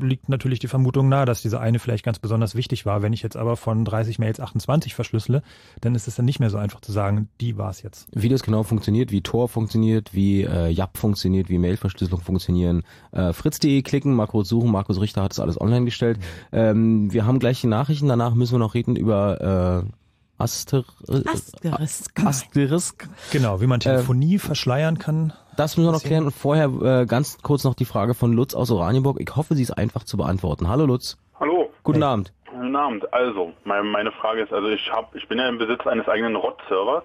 liegt 0.00 0.28
natürlich 0.28 0.58
die 0.58 0.68
Vermutung 0.68 1.08
nahe, 1.08 1.24
dass 1.24 1.42
diese 1.42 1.60
eine 1.60 1.78
vielleicht 1.78 2.04
ganz 2.04 2.18
besonders 2.18 2.54
wichtig 2.54 2.86
war. 2.86 3.02
Wenn 3.02 3.12
ich 3.12 3.22
jetzt 3.22 3.36
aber 3.36 3.56
von 3.56 3.84
30 3.84 4.18
Mails 4.18 4.40
28 4.40 4.94
verschlüssele, 4.94 5.42
dann 5.80 5.94
ist 5.94 6.08
es 6.08 6.16
dann 6.16 6.24
nicht 6.24 6.40
mehr 6.40 6.50
so 6.50 6.58
einfach 6.58 6.80
zu 6.80 6.92
sagen, 6.92 7.28
die 7.40 7.56
war 7.56 7.70
es 7.70 7.82
jetzt. 7.82 8.08
Wie 8.12 8.28
das 8.28 8.42
genau 8.42 8.62
funktioniert, 8.62 9.10
wie 9.10 9.22
Tor 9.22 9.48
funktioniert, 9.48 10.14
wie 10.14 10.42
äh, 10.42 10.68
YAP 10.68 10.98
funktioniert, 10.98 11.48
wie 11.48 11.58
Mailverschlüsselung 11.58 12.20
funktionieren. 12.20 12.82
Äh, 13.12 13.32
Fritz.de 13.32 13.82
klicken, 13.82 14.14
mal 14.14 14.26
kurz 14.26 14.48
suchen. 14.48 14.70
Markus 14.70 15.00
Richter 15.00 15.22
hat 15.22 15.32
das 15.32 15.40
alles 15.40 15.60
online 15.60 15.84
gestellt. 15.84 16.18
Ähm, 16.52 17.12
wir 17.12 17.26
haben 17.26 17.38
gleich 17.38 17.60
die 17.60 17.66
Nachrichten. 17.66 18.08
Danach 18.08 18.34
müssen 18.34 18.54
wir 18.54 18.58
noch 18.58 18.74
reden 18.74 18.96
über 18.96 19.84
äh, 19.84 19.92
Aster 20.38 20.84
Asterisk. 21.08 22.24
Asterisk. 22.24 23.08
Genau, 23.32 23.60
wie 23.60 23.66
man 23.66 23.80
Telefonie 23.80 24.38
verschleiern 24.38 24.98
kann. 24.98 25.32
Das 25.58 25.76
müssen 25.76 25.88
wir 25.88 25.92
noch 25.92 26.02
klären. 26.02 26.24
Und 26.24 26.30
vorher 26.30 26.70
äh, 26.82 27.06
ganz 27.06 27.36
kurz 27.42 27.64
noch 27.64 27.74
die 27.74 27.84
Frage 27.84 28.14
von 28.14 28.32
Lutz 28.32 28.54
aus 28.54 28.70
Oranienburg. 28.70 29.16
Ich 29.20 29.34
hoffe, 29.34 29.54
sie 29.54 29.62
ist 29.62 29.72
einfach 29.72 30.04
zu 30.04 30.16
beantworten. 30.16 30.68
Hallo 30.68 30.86
Lutz. 30.86 31.18
Hallo. 31.40 31.70
Guten 31.82 32.02
Abend. 32.02 32.32
Guten 32.50 32.76
Abend. 32.76 33.12
Also, 33.12 33.52
meine, 33.64 33.82
meine 33.82 34.12
Frage 34.12 34.42
ist, 34.42 34.52
also 34.52 34.68
ich 34.68 34.90
hab, 34.92 35.14
ich 35.14 35.26
bin 35.28 35.38
ja 35.38 35.48
im 35.48 35.58
Besitz 35.58 35.86
eines 35.86 36.08
eigenen 36.08 36.36
ROT-Servers 36.36 37.04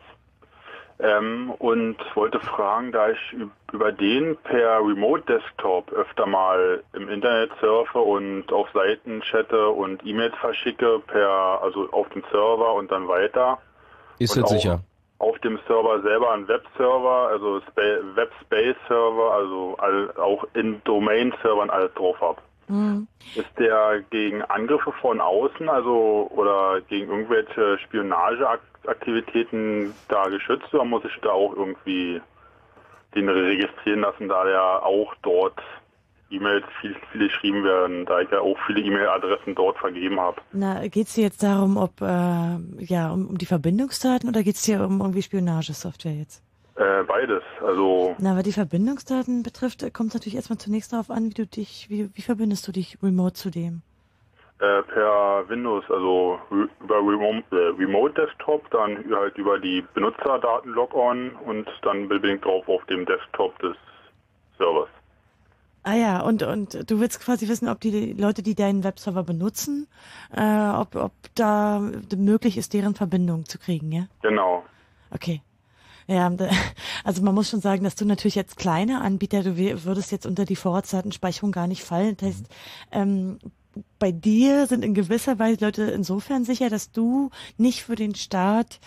ähm, 1.00 1.52
und 1.58 1.98
wollte 2.14 2.40
fragen, 2.40 2.92
da 2.92 3.10
ich 3.10 3.18
üb- 3.36 3.50
über 3.74 3.92
den 3.92 4.38
per 4.44 4.80
Remote 4.80 5.24
Desktop 5.28 5.92
öfter 5.92 6.28
mal 6.28 6.84
im 6.94 7.10
Internet 7.10 7.52
surfe 7.60 7.98
und 8.00 8.54
auf 8.54 8.68
Seiten 8.74 9.22
chatte 9.22 9.68
und 9.70 10.06
E-Mails 10.06 10.36
verschicke 10.40 11.00
per, 11.08 11.60
also 11.64 11.90
auf 11.92 12.08
dem 12.10 12.24
Server 12.32 12.74
und 12.76 12.92
dann 12.92 13.08
weiter. 13.08 13.58
Ist 14.20 14.36
jetzt 14.36 14.46
auch 14.46 14.50
sicher. 14.50 14.80
Auf 15.24 15.40
dem 15.40 15.58
Server 15.68 16.02
selber 16.02 16.34
ein 16.34 16.48
Webserver, 16.50 17.30
also 17.30 17.62
Spa 17.62 17.82
Web-Space-Server, 18.16 19.32
also 19.32 19.78
all, 19.78 20.12
auch 20.18 20.44
in 20.54 20.82
Domain-Servern 20.84 21.70
alles 21.70 21.94
drauf 21.94 22.20
habe. 22.20 22.41
Mhm. 22.68 23.08
Ist 23.34 23.58
der 23.58 24.02
gegen 24.10 24.41
Angriffe 24.41 24.91
von 25.00 25.22
außen, 25.22 25.70
also 25.70 26.30
oder 26.36 26.82
gegen 26.82 27.10
irgendwelche 27.10 27.80
Spionageaktivitäten 27.80 29.94
da 30.10 30.26
geschützt 30.26 30.74
oder 30.74 30.84
muss 30.84 31.06
ich 31.06 31.18
da 31.22 31.30
auch 31.30 31.56
irgendwie 31.56 32.22
den 33.16 33.30
registrieren 33.30 34.02
lassen, 34.02 34.28
da 34.28 34.44
der 34.44 34.86
auch 34.86 35.16
dort 35.22 35.62
E-Mails 36.34 36.65
viel, 36.81 36.95
viele 37.11 37.27
geschrieben 37.27 37.64
werden, 37.64 38.05
da 38.05 38.22
ich 38.22 38.30
ja 38.31 38.39
auch 38.39 38.57
viele 38.65 38.81
E-Mail-Adressen 38.81 39.55
dort 39.55 39.77
vergeben 39.77 40.19
habe. 40.19 40.41
Na, 40.51 40.88
geht's 40.88 41.14
dir 41.14 41.23
jetzt 41.23 41.43
darum, 41.43 41.77
ob 41.77 42.01
äh, 42.01 42.57
ja 42.80 43.11
um, 43.11 43.27
um 43.27 43.38
die 43.38 43.45
Verbindungsdaten 43.45 44.30
oder 44.30 44.43
geht's 44.43 44.64
dir 44.64 44.81
um 44.81 44.99
irgendwie 45.01 45.22
Spionagesoftware 45.22 46.14
jetzt? 46.14 46.43
Äh, 46.76 47.03
beides. 47.03 47.43
Also 47.65 48.15
Na, 48.19 48.35
was 48.35 48.43
die 48.43 48.51
Verbindungsdaten 48.51 49.43
betrifft, 49.43 49.84
äh, 49.84 49.91
kommt 49.91 50.14
natürlich 50.14 50.35
erstmal 50.35 50.57
zunächst 50.57 50.93
darauf 50.93 51.10
an, 51.10 51.30
wie 51.30 51.35
du 51.35 51.45
dich, 51.45 51.88
wie, 51.89 52.10
wie 52.15 52.22
verbindest 52.22 52.68
du 52.68 52.72
dich 52.72 52.97
remote 53.03 53.34
zu 53.34 53.49
dem? 53.49 53.84
äh, 54.64 54.81
per 54.84 55.43
Windows, 55.49 55.84
also 55.89 56.39
re 56.51 56.69
über 56.81 56.97
Remote, 56.97 57.43
äh, 57.51 57.76
Remote 57.77 58.14
Desktop, 58.14 58.69
dann 58.72 59.03
halt 59.14 59.38
über 59.38 59.60
die 59.60 59.84
Benutzerdaten 59.93 60.72
Log-on 60.72 61.31
und 61.45 61.68
dann 61.81 62.10
ich 62.10 62.41
drauf 62.41 62.68
auf 62.69 62.84
dem 62.85 63.05
Desktop 63.05 63.57
des 63.60 63.76
Servers. 64.57 64.89
Ah 65.84 65.95
ja, 65.95 66.22
und, 66.22 66.43
und 66.43 66.89
du 66.89 66.99
willst 66.99 67.19
quasi 67.19 67.47
wissen, 67.49 67.68
ob 67.68 67.81
die 67.81 68.14
Leute, 68.14 68.41
die 68.41 68.55
deinen 68.55 68.84
Webserver 68.85 69.23
benutzen, 69.23 69.88
äh, 70.35 70.41
ob, 70.69 70.95
ob 70.95 71.11
da 71.35 71.80
möglich 72.15 72.57
ist, 72.57 72.73
deren 72.73 72.95
Verbindung 72.95 73.45
zu 73.45 73.60
kriegen, 73.60 73.91
ja? 73.91 74.07
Genau. 74.22 74.64
Okay. 75.11 75.41
Ja, 76.07 76.30
da- 76.30 76.49
also 77.03 77.22
man 77.22 77.35
muss 77.35 77.49
schon 77.49 77.61
sagen, 77.61 77.84
dass 77.84 77.95
du 77.95 78.05
natürlich 78.05 78.38
als 78.38 78.55
kleiner 78.55 79.01
Anbieter, 79.01 79.43
du 79.43 79.57
würdest 79.57 80.11
jetzt 80.14 80.26
unter 80.26 80.45
die 80.45 80.55
Vorratsdatenspeicherung 80.55 81.51
gar 81.51 81.68
nicht 81.68 81.84
fallen. 81.84 82.15
Das 82.18 82.30
heißt, 82.30 82.45
ähm, 82.91 83.39
bei 83.99 84.11
dir 84.11 84.68
sind 84.68 84.85
in 84.85 84.93
gewisser 84.93 85.39
Weise 85.39 85.65
Leute 85.65 85.84
insofern 85.84 86.45
sicher, 86.45 86.69
dass 86.69 86.91
du 86.91 87.30
nicht 87.57 87.84
für 87.84 87.95
den 87.95 88.14
Staat 88.15 88.80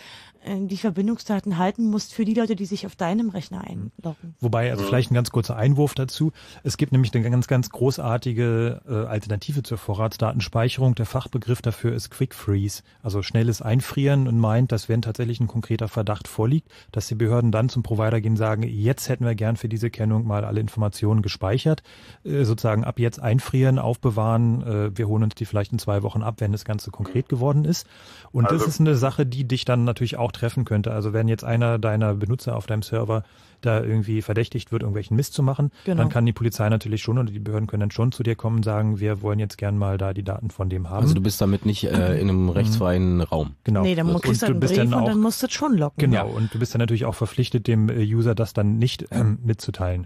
die 0.67 0.77
Verbindungsdaten 0.77 1.57
halten 1.57 1.89
musst 1.89 2.13
für 2.13 2.25
die 2.25 2.33
Leute, 2.33 2.55
die 2.55 2.65
sich 2.65 2.85
auf 2.85 2.95
deinem 2.95 3.29
Rechner 3.29 3.61
einloggen. 3.61 4.35
Wobei, 4.39 4.71
also 4.71 4.83
vielleicht 4.83 5.11
ein 5.11 5.15
ganz 5.15 5.31
kurzer 5.31 5.55
Einwurf 5.55 5.93
dazu. 5.93 6.31
Es 6.63 6.77
gibt 6.77 6.91
nämlich 6.91 7.13
eine 7.13 7.29
ganz, 7.29 7.47
ganz 7.47 7.69
großartige 7.69 8.81
äh, 8.87 8.93
Alternative 9.05 9.63
zur 9.63 9.77
Vorratsdatenspeicherung. 9.77 10.95
Der 10.95 11.05
Fachbegriff 11.05 11.61
dafür 11.61 11.93
ist 11.93 12.09
Quick 12.09 12.33
Freeze, 12.33 12.83
also 13.03 13.21
schnelles 13.21 13.61
Einfrieren 13.61 14.27
und 14.27 14.39
meint, 14.39 14.71
dass 14.71 14.89
wenn 14.89 15.01
tatsächlich 15.01 15.39
ein 15.39 15.47
konkreter 15.47 15.87
Verdacht 15.87 16.27
vorliegt, 16.27 16.69
dass 16.91 17.07
die 17.07 17.15
Behörden 17.15 17.51
dann 17.51 17.69
zum 17.69 17.83
Provider 17.83 18.21
gehen 18.21 18.33
und 18.33 18.37
sagen, 18.37 18.63
jetzt 18.63 19.09
hätten 19.09 19.25
wir 19.25 19.35
gern 19.35 19.57
für 19.57 19.69
diese 19.69 19.89
Kennung 19.89 20.25
mal 20.25 20.45
alle 20.45 20.59
Informationen 20.59 21.21
gespeichert, 21.21 21.83
äh, 22.23 22.43
sozusagen 22.43 22.83
ab 22.83 22.99
jetzt 22.99 23.19
einfrieren, 23.21 23.79
aufbewahren, 23.79 24.61
äh, 24.63 24.97
wir 24.97 25.07
holen 25.07 25.23
uns 25.23 25.35
die 25.35 25.45
vielleicht 25.45 25.71
in 25.71 25.79
zwei 25.79 26.03
Wochen 26.03 26.23
ab, 26.23 26.35
wenn 26.39 26.51
das 26.51 26.65
Ganze 26.65 26.91
konkret 26.91 27.29
geworden 27.29 27.65
ist. 27.65 27.87
Und 28.31 28.45
Also- 28.45 28.65
das 28.65 28.75
ist 28.75 28.79
eine 28.79 28.95
Sache, 28.95 29.25
die 29.25 29.47
dich 29.47 29.65
dann 29.65 29.83
natürlich 29.83 30.17
auch 30.17 30.31
treffen 30.37 30.63
könnte. 30.65 30.91
Also 30.93 31.11
wenn 31.13 31.27
jetzt 31.27 31.43
einer 31.43 31.77
deiner 31.79 32.13
Benutzer 32.13 32.55
auf 32.55 32.65
deinem 32.67 32.81
Server 32.83 33.23
da 33.61 33.81
irgendwie 33.83 34.21
verdächtigt 34.21 34.71
wird, 34.71 34.83
irgendwelchen 34.83 35.17
Mist 35.17 35.33
zu 35.33 35.41
machen, 35.43 35.71
Genau. 35.85 36.03
dann 36.03 36.09
kann 36.09 36.25
die 36.25 36.31
Polizei 36.33 36.69
natürlich 36.69 37.01
schon 37.01 37.17
oder 37.17 37.31
die 37.31 37.39
Behörden 37.39 37.67
können 37.67 37.81
dann 37.81 37.91
schon 37.91 38.11
zu 38.11 38.21
dir 38.23 38.35
kommen 38.35 38.57
und 38.57 38.63
sagen, 38.63 38.99
wir 38.99 39.21
wollen 39.23 39.39
jetzt 39.39 39.57
gern 39.57 39.77
mal 39.77 39.97
da 39.97 40.13
die 40.13 40.23
Daten 40.23 40.51
von 40.51 40.69
dem 40.69 40.89
haben. 40.89 41.01
Also 41.01 41.15
du 41.15 41.21
bist 41.21 41.41
damit 41.41 41.65
nicht 41.65 41.83
äh, 41.83 42.19
in 42.19 42.29
einem 42.29 42.49
rechtsfreien 42.49 43.21
Raum. 43.21 43.55
Genau. 43.63 43.81
Nee, 43.81 43.95
dann 43.95 44.07
Und 44.09 44.21
kriegst 44.23 44.43
du 44.43 44.45
einen 44.47 44.59
bist 44.59 44.75
Brief 44.75 44.83
dann 44.83 44.93
und 44.93 45.03
auch- 45.03 45.07
dann 45.09 45.19
musst 45.19 45.41
du 45.41 45.47
es 45.47 45.53
schon 45.53 45.75
locken. 45.75 45.97
Genau, 46.11 46.27
und 46.29 46.53
du 46.53 46.59
bist 46.59 46.73
dann 46.75 46.79
natürlich 46.79 47.05
auch 47.05 47.15
verpflichtet, 47.15 47.65
dem 47.67 47.89
äh, 47.89 47.95
User 48.03 48.35
das 48.35 48.53
dann 48.53 48.77
nicht 48.77 49.05
ähm, 49.11 49.39
mitzuteilen. 49.43 50.05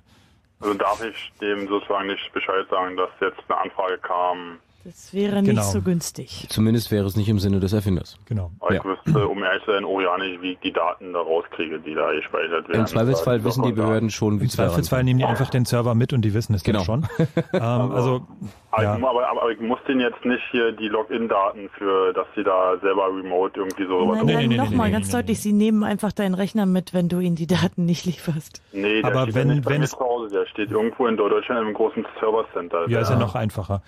Also 0.62 0.74
darf 0.76 1.03
ich 1.03 1.32
dem 1.41 1.68
sozusagen 1.68 2.08
nicht 2.08 2.32
Bescheid 2.34 2.66
sagen, 2.70 2.95
dass 2.95 3.10
jetzt 3.20 3.40
eine 3.49 3.60
Anfrage 3.60 3.98
kam. 3.98 4.58
Das 4.84 5.14
wäre 5.14 5.41
nicht 5.41 5.49
Genau. 5.52 5.62
so 5.62 5.82
günstig. 5.82 6.48
Zumindest 6.49 6.90
wäre 6.91 7.06
es 7.06 7.16
nicht 7.16 7.30
im 7.30 7.38
Sinne 7.40 7.60
des 7.60 7.72
Erfinders. 7.74 8.18
Genau. 8.26 8.49
Aber 8.60 8.74
ich 8.76 8.84
wüsste, 8.84 9.28
um 9.28 9.44
ehrlich 9.44 9.64
zu 9.64 9.72
sein, 9.72 9.86
auch 9.86 10.02
ja 10.02 10.18
nicht, 10.18 10.41
wie 10.41 10.53
ich 10.53 10.60
die 10.60 10.72
Daten 10.74 11.14
da 11.14 11.20
rauskriege, 11.20 11.80
die 11.80 11.94
da 11.94 12.12
gespeichert 12.14 12.68
werden. 12.68 12.80
Im 12.82 12.88
Zweifelsfall 12.88 13.44
wissen 13.44 13.64
die 13.64 13.74
Behörden 13.74 14.10
schon, 14.10 14.40
wie 14.40 14.45
Im 14.45 14.49
Zweifelsfall 14.49 15.03
nehmen 15.03 15.20
die 15.20 15.26
einfach 15.26 15.49
den 15.52 15.66
Server 15.66 15.94
mit 15.94 16.14
und 16.14 16.24
die 16.24 16.34
wissen 16.34 16.56
es 16.56 16.64
Genau. 16.64 16.84
dann 16.84 17.08
schon. 17.16 17.28
ähm, 17.53 17.62
also, 17.62 18.26
Aber, 18.72 18.84
ja. 18.84 18.98
ich, 18.98 19.03
aber, 19.03 19.28
aber 19.30 19.52
ich 19.52 19.60
muss 19.60 19.78
denen 19.88 19.99
jetzt 19.99 20.26
nicht 20.26 20.41
hier 20.52 20.72
die 20.72 20.88
Login-Daten 20.88 21.70
für, 21.78 22.14
dass 22.14 22.26
sie 22.36 22.44
da 22.44 22.74
selber 22.82 23.08
remote 23.16 23.60
irgendwie 23.60 23.86
so 23.86 24.16
Nein, 24.16 24.26
nein, 24.49 24.49
nochmal 24.58 24.90
ganz 24.91 25.10
deutlich, 25.12 25.41
sie 25.41 25.53
nehmen 25.53 25.84
einfach 25.84 26.12
deinen 26.12 26.34
Rechner 26.34 26.66
mit, 26.66 26.94
wenn 26.94 27.08
du 27.08 27.20
ihnen 27.20 27.36
die 27.36 27.48
Daten 27.48 27.86
nicht 27.86 28.06
lieferst. 28.06 28.62
Nee, 28.74 29.02
der 29.03 29.12
Aber 29.12 29.24
steht 29.24 29.36
wenn- 29.36 29.48
ja 29.49 29.53
nicht 29.56 29.66
bei 29.66 29.72
wenn 29.72 29.80
mir 29.80 29.86
es- 29.86 29.91
zu 29.91 29.99
Hause, 29.99 30.30
der 30.34 30.45
steht 30.48 30.72
irgendwo 30.72 31.06
in 31.06 31.18
Deutschland 31.18 31.68
im 31.68 31.74
großen 31.74 32.06
Server-Center. 32.20 32.90
ja, 32.90 33.02
ist 33.02 33.10
ja 33.10 33.16
noch 33.20 33.36
einfacher. 33.36 33.84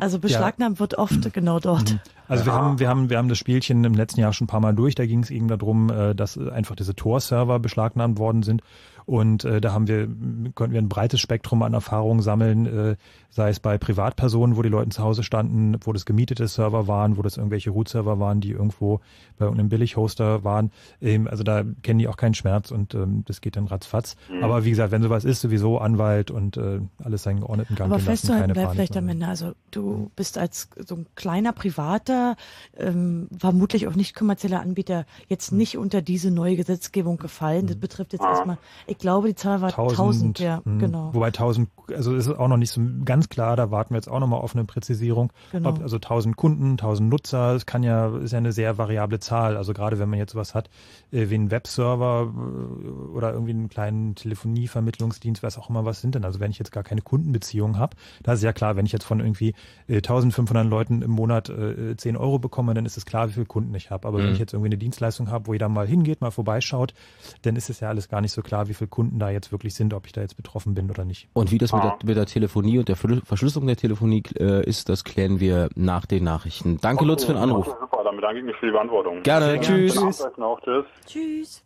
Also 0.00 0.18
beschlagnahmt 0.18 0.80
wird 0.80 0.96
oft 0.96 1.32
genau 1.32 1.58
dort. 1.60 1.98
Also 2.28 2.44
wir 2.46 2.52
haben, 2.52 2.78
wir 2.78 2.88
haben, 2.88 3.10
wir 3.10 3.18
haben 3.18 3.28
das 3.28 3.38
Spielchen 3.38 3.84
im 3.84 3.94
letzten 3.94 4.20
Jahr 4.20 4.32
schon 4.32 4.44
ein 4.44 4.48
paar 4.48 4.60
Mal 4.60 4.74
durch. 4.74 4.94
Da 4.94 5.06
ging 5.06 5.22
es 5.22 5.30
eben 5.30 5.48
darum, 5.48 5.90
äh, 5.90 6.14
dass 6.14 6.38
einfach 6.38 6.76
diese 6.76 6.94
Tor-Server 6.94 7.58
beschlagnahmt 7.58 8.18
worden 8.18 8.42
sind. 8.42 8.62
Und 9.08 9.44
äh, 9.44 9.60
da 9.60 9.72
haben 9.72 9.88
wir, 9.88 10.06
konnten 10.54 10.74
wir 10.74 10.82
ein 10.82 10.88
breites 10.88 11.20
Spektrum 11.20 11.62
an 11.62 11.72
Erfahrungen 11.72 12.20
sammeln, 12.20 12.66
äh, 12.66 12.96
sei 13.30 13.48
es 13.48 13.58
bei 13.58 13.78
Privatpersonen, 13.78 14.56
wo 14.56 14.62
die 14.62 14.68
Leute 14.68 14.90
zu 14.90 15.02
Hause 15.02 15.22
standen, 15.22 15.76
wo 15.82 15.92
das 15.92 16.04
gemietete 16.04 16.46
Server 16.46 16.86
waren, 16.88 17.16
wo 17.16 17.22
das 17.22 17.36
irgendwelche 17.38 17.70
Root-Server 17.70 18.20
waren, 18.20 18.40
die 18.40 18.50
irgendwo 18.50 19.00
bei 19.38 19.46
irgendeinem 19.46 19.70
Billig-Hoster 19.70 20.44
waren. 20.44 20.70
Ähm, 21.00 21.26
also 21.26 21.42
da 21.42 21.64
kennen 21.82 21.98
die 21.98 22.08
auch 22.08 22.16
keinen 22.18 22.34
Schmerz 22.34 22.70
und 22.70 22.94
ähm, 22.94 23.24
das 23.26 23.40
geht 23.40 23.56
dann 23.56 23.66
ratzfatz. 23.66 24.16
Mhm. 24.30 24.44
Aber 24.44 24.64
wie 24.64 24.70
gesagt, 24.70 24.92
wenn 24.92 25.02
sowas 25.02 25.24
ist, 25.24 25.40
sowieso 25.40 25.78
Anwalt 25.78 26.30
und 26.30 26.58
äh, 26.58 26.80
alles 27.02 27.22
seinen 27.22 27.40
geordneten 27.40 27.76
Gang 27.76 27.90
Aber 27.90 28.00
festzuhalten 28.00 28.52
bleibt 28.52 28.72
vielleicht 28.72 28.96
am 28.96 29.08
Ende, 29.08 29.26
also 29.26 29.52
du 29.70 30.10
bist 30.16 30.36
als 30.36 30.68
so 30.86 30.96
ein 30.96 31.06
kleiner 31.14 31.52
Privater, 31.52 32.36
ähm, 32.76 33.28
vermutlich 33.38 33.86
auch 33.86 33.94
nicht 33.94 34.14
kommerzieller 34.14 34.60
Anbieter, 34.60 35.06
jetzt 35.28 35.50
Hm. 35.50 35.58
nicht 35.58 35.78
unter 35.78 36.02
diese 36.02 36.30
neue 36.30 36.56
Gesetzgebung 36.56 37.16
gefallen. 37.16 37.66
Das 37.66 37.76
betrifft 37.76 38.12
jetzt 38.12 38.22
erstmal, 38.22 38.58
ich 38.86 38.97
glaube, 38.98 39.28
die 39.28 39.34
Zahl 39.34 39.60
war 39.60 39.68
1000, 39.76 40.38
ja, 40.38 40.60
hm. 40.64 40.78
genau. 40.78 41.14
Wobei 41.14 41.28
1000, 41.28 41.68
also 41.94 42.14
ist 42.14 42.26
es 42.26 42.36
auch 42.36 42.48
noch 42.48 42.56
nicht 42.56 42.70
so 42.70 42.80
ganz 43.04 43.28
klar, 43.28 43.56
da 43.56 43.70
warten 43.70 43.90
wir 43.94 43.96
jetzt 43.98 44.08
auch 44.08 44.20
nochmal 44.20 44.40
auf 44.40 44.54
eine 44.54 44.64
Präzisierung. 44.64 45.32
Genau. 45.52 45.70
Ob, 45.70 45.80
also 45.80 45.96
1000 45.96 46.36
Kunden, 46.36 46.72
1000 46.72 47.08
Nutzer, 47.08 47.54
es 47.54 47.66
kann 47.66 47.82
ja, 47.82 48.16
ist 48.18 48.32
ja 48.32 48.38
eine 48.38 48.52
sehr 48.52 48.78
variable 48.78 49.18
Zahl. 49.20 49.56
Also 49.56 49.72
gerade 49.72 49.98
wenn 49.98 50.08
man 50.08 50.18
jetzt 50.18 50.34
was 50.34 50.54
hat, 50.54 50.68
äh, 51.12 51.30
wie 51.30 51.34
einen 51.34 51.50
Webserver 51.50 52.32
äh, 52.34 52.88
oder 53.16 53.32
irgendwie 53.32 53.52
einen 53.52 53.68
kleinen 53.68 54.14
Telefonievermittlungsdienst, 54.14 55.42
was 55.42 55.58
auch 55.58 55.70
immer 55.70 55.84
was 55.84 56.00
sind 56.00 56.14
denn. 56.14 56.24
Also 56.24 56.40
wenn 56.40 56.50
ich 56.50 56.58
jetzt 56.58 56.72
gar 56.72 56.82
keine 56.82 57.00
Kundenbeziehung 57.02 57.78
habe, 57.78 57.96
da 58.22 58.32
ist 58.32 58.42
ja 58.42 58.52
klar, 58.52 58.76
wenn 58.76 58.86
ich 58.86 58.92
jetzt 58.92 59.04
von 59.04 59.20
irgendwie 59.20 59.54
äh, 59.86 59.96
1500 59.96 60.66
Leuten 60.66 61.02
im 61.02 61.10
Monat 61.10 61.48
äh, 61.48 61.96
10 61.96 62.16
Euro 62.16 62.38
bekomme, 62.38 62.74
dann 62.74 62.86
ist 62.86 62.96
es 62.96 63.06
klar, 63.06 63.28
wie 63.28 63.32
viele 63.32 63.46
Kunden 63.46 63.74
ich 63.74 63.90
habe. 63.90 64.06
Aber 64.06 64.18
wenn 64.18 64.26
Mhm. 64.26 64.32
ich 64.32 64.38
jetzt 64.38 64.52
irgendwie 64.52 64.68
eine 64.68 64.78
Dienstleistung 64.78 65.30
habe, 65.30 65.46
wo 65.46 65.52
jeder 65.52 65.68
mal 65.68 65.86
hingeht, 65.86 66.20
mal 66.20 66.30
vorbeischaut, 66.30 66.94
dann 67.42 67.56
ist 67.56 67.70
es 67.70 67.80
ja 67.80 67.88
alles 67.88 68.08
gar 68.08 68.20
nicht 68.20 68.32
so 68.32 68.42
klar, 68.42 68.68
wie 68.68 68.74
viele 68.74 68.87
Kunden 68.88 69.18
da 69.18 69.30
jetzt 69.30 69.52
wirklich 69.52 69.74
sind, 69.74 69.94
ob 69.94 70.06
ich 70.06 70.12
da 70.12 70.20
jetzt 70.20 70.36
betroffen 70.36 70.74
bin 70.74 70.90
oder 70.90 71.04
nicht. 71.04 71.28
Und 71.34 71.50
wie 71.50 71.58
das 71.58 71.72
mit, 71.72 71.82
Ah. 71.82 71.96
der, 72.00 72.06
mit 72.08 72.16
der 72.16 72.26
Telefonie 72.26 72.78
und 72.78 72.88
der 72.88 72.96
Verschlü- 72.96 73.24
Verschlüsselung 73.24 73.66
der 73.66 73.76
Telefonie 73.76 74.22
äh, 74.38 74.64
ist, 74.64 74.88
das 74.88 75.04
klären 75.04 75.40
wir 75.40 75.68
nach 75.76 76.06
den 76.06 76.24
Nachrichten. 76.24 76.78
Danke, 76.80 77.04
Lutz, 77.04 77.24
für 77.24 77.32
den 77.34 77.42
Anruf. 77.42 77.68
Okay, 77.68 77.76
super, 77.80 78.04
dann 78.04 78.16
bedanke 78.16 78.38
ich 78.40 78.44
mich 78.44 78.56
für 78.56 78.66
die 78.66 78.72
Beantwortung. 78.72 79.22
Gerne, 79.22 79.60
tschüss. 79.60 79.94
Tschüss. 79.94 80.26
Noch, 80.36 80.60
tschüss. 80.62 80.84
Tschüss. 81.06 81.62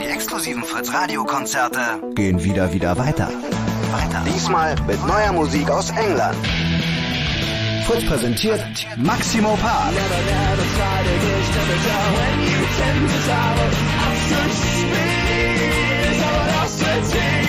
Die 0.00 0.04
exklusiven 0.06 0.62
Fritz 0.64 0.92
Radio 0.92 1.24
Konzerte 1.24 1.80
gehen 2.14 2.42
wieder 2.42 2.72
wieder 2.72 2.96
weiter. 2.98 3.28
Weiter. 3.92 4.22
Diesmal 4.26 4.74
mit 4.86 5.04
neuer 5.06 5.32
Musik 5.32 5.70
aus 5.70 5.90
England. 5.90 6.36
Fritz 7.86 8.04
präsentiert 8.06 8.60
Maximo 8.96 9.56
Park. 9.56 9.92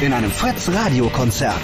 In 0.02 0.14
einem 0.14 0.30
Fritz 0.30 0.70
Radio 0.70 1.10
Konzert. 1.10 1.60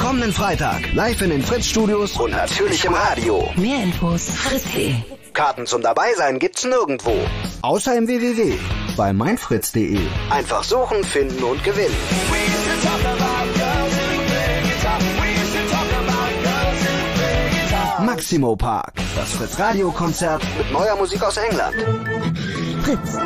Kommenden 0.00 0.32
Freitag 0.32 0.92
live 0.92 1.22
in 1.22 1.30
den 1.30 1.42
Fritz 1.42 1.66
Studios 1.66 2.18
und 2.18 2.32
natürlich 2.32 2.84
im 2.84 2.94
Radio. 2.94 3.48
Mehr 3.56 3.82
Infos 3.84 4.28
fritz.de. 4.30 4.94
Karten 5.32 5.66
zum 5.66 5.82
Dabeisein 5.82 6.38
gibt's 6.38 6.64
nirgendwo. 6.64 7.14
Außer 7.62 7.96
im 7.96 8.08
www. 8.08 8.54
Bei 8.96 9.12
meinfritz.de. 9.12 9.98
Einfach 10.30 10.64
suchen, 10.64 11.04
finden 11.04 11.42
und 11.44 11.62
gewinnen. 11.62 11.96
Maximo 18.20 18.54
Park. 18.54 18.92
Das 19.16 19.32
Fritz 19.32 19.58
Radio 19.58 19.90
Konzert 19.90 20.42
mit 20.58 20.70
neuer 20.70 20.94
Musik 20.94 21.22
aus 21.22 21.38
England. 21.38 21.74
Fritz. 22.82 23.16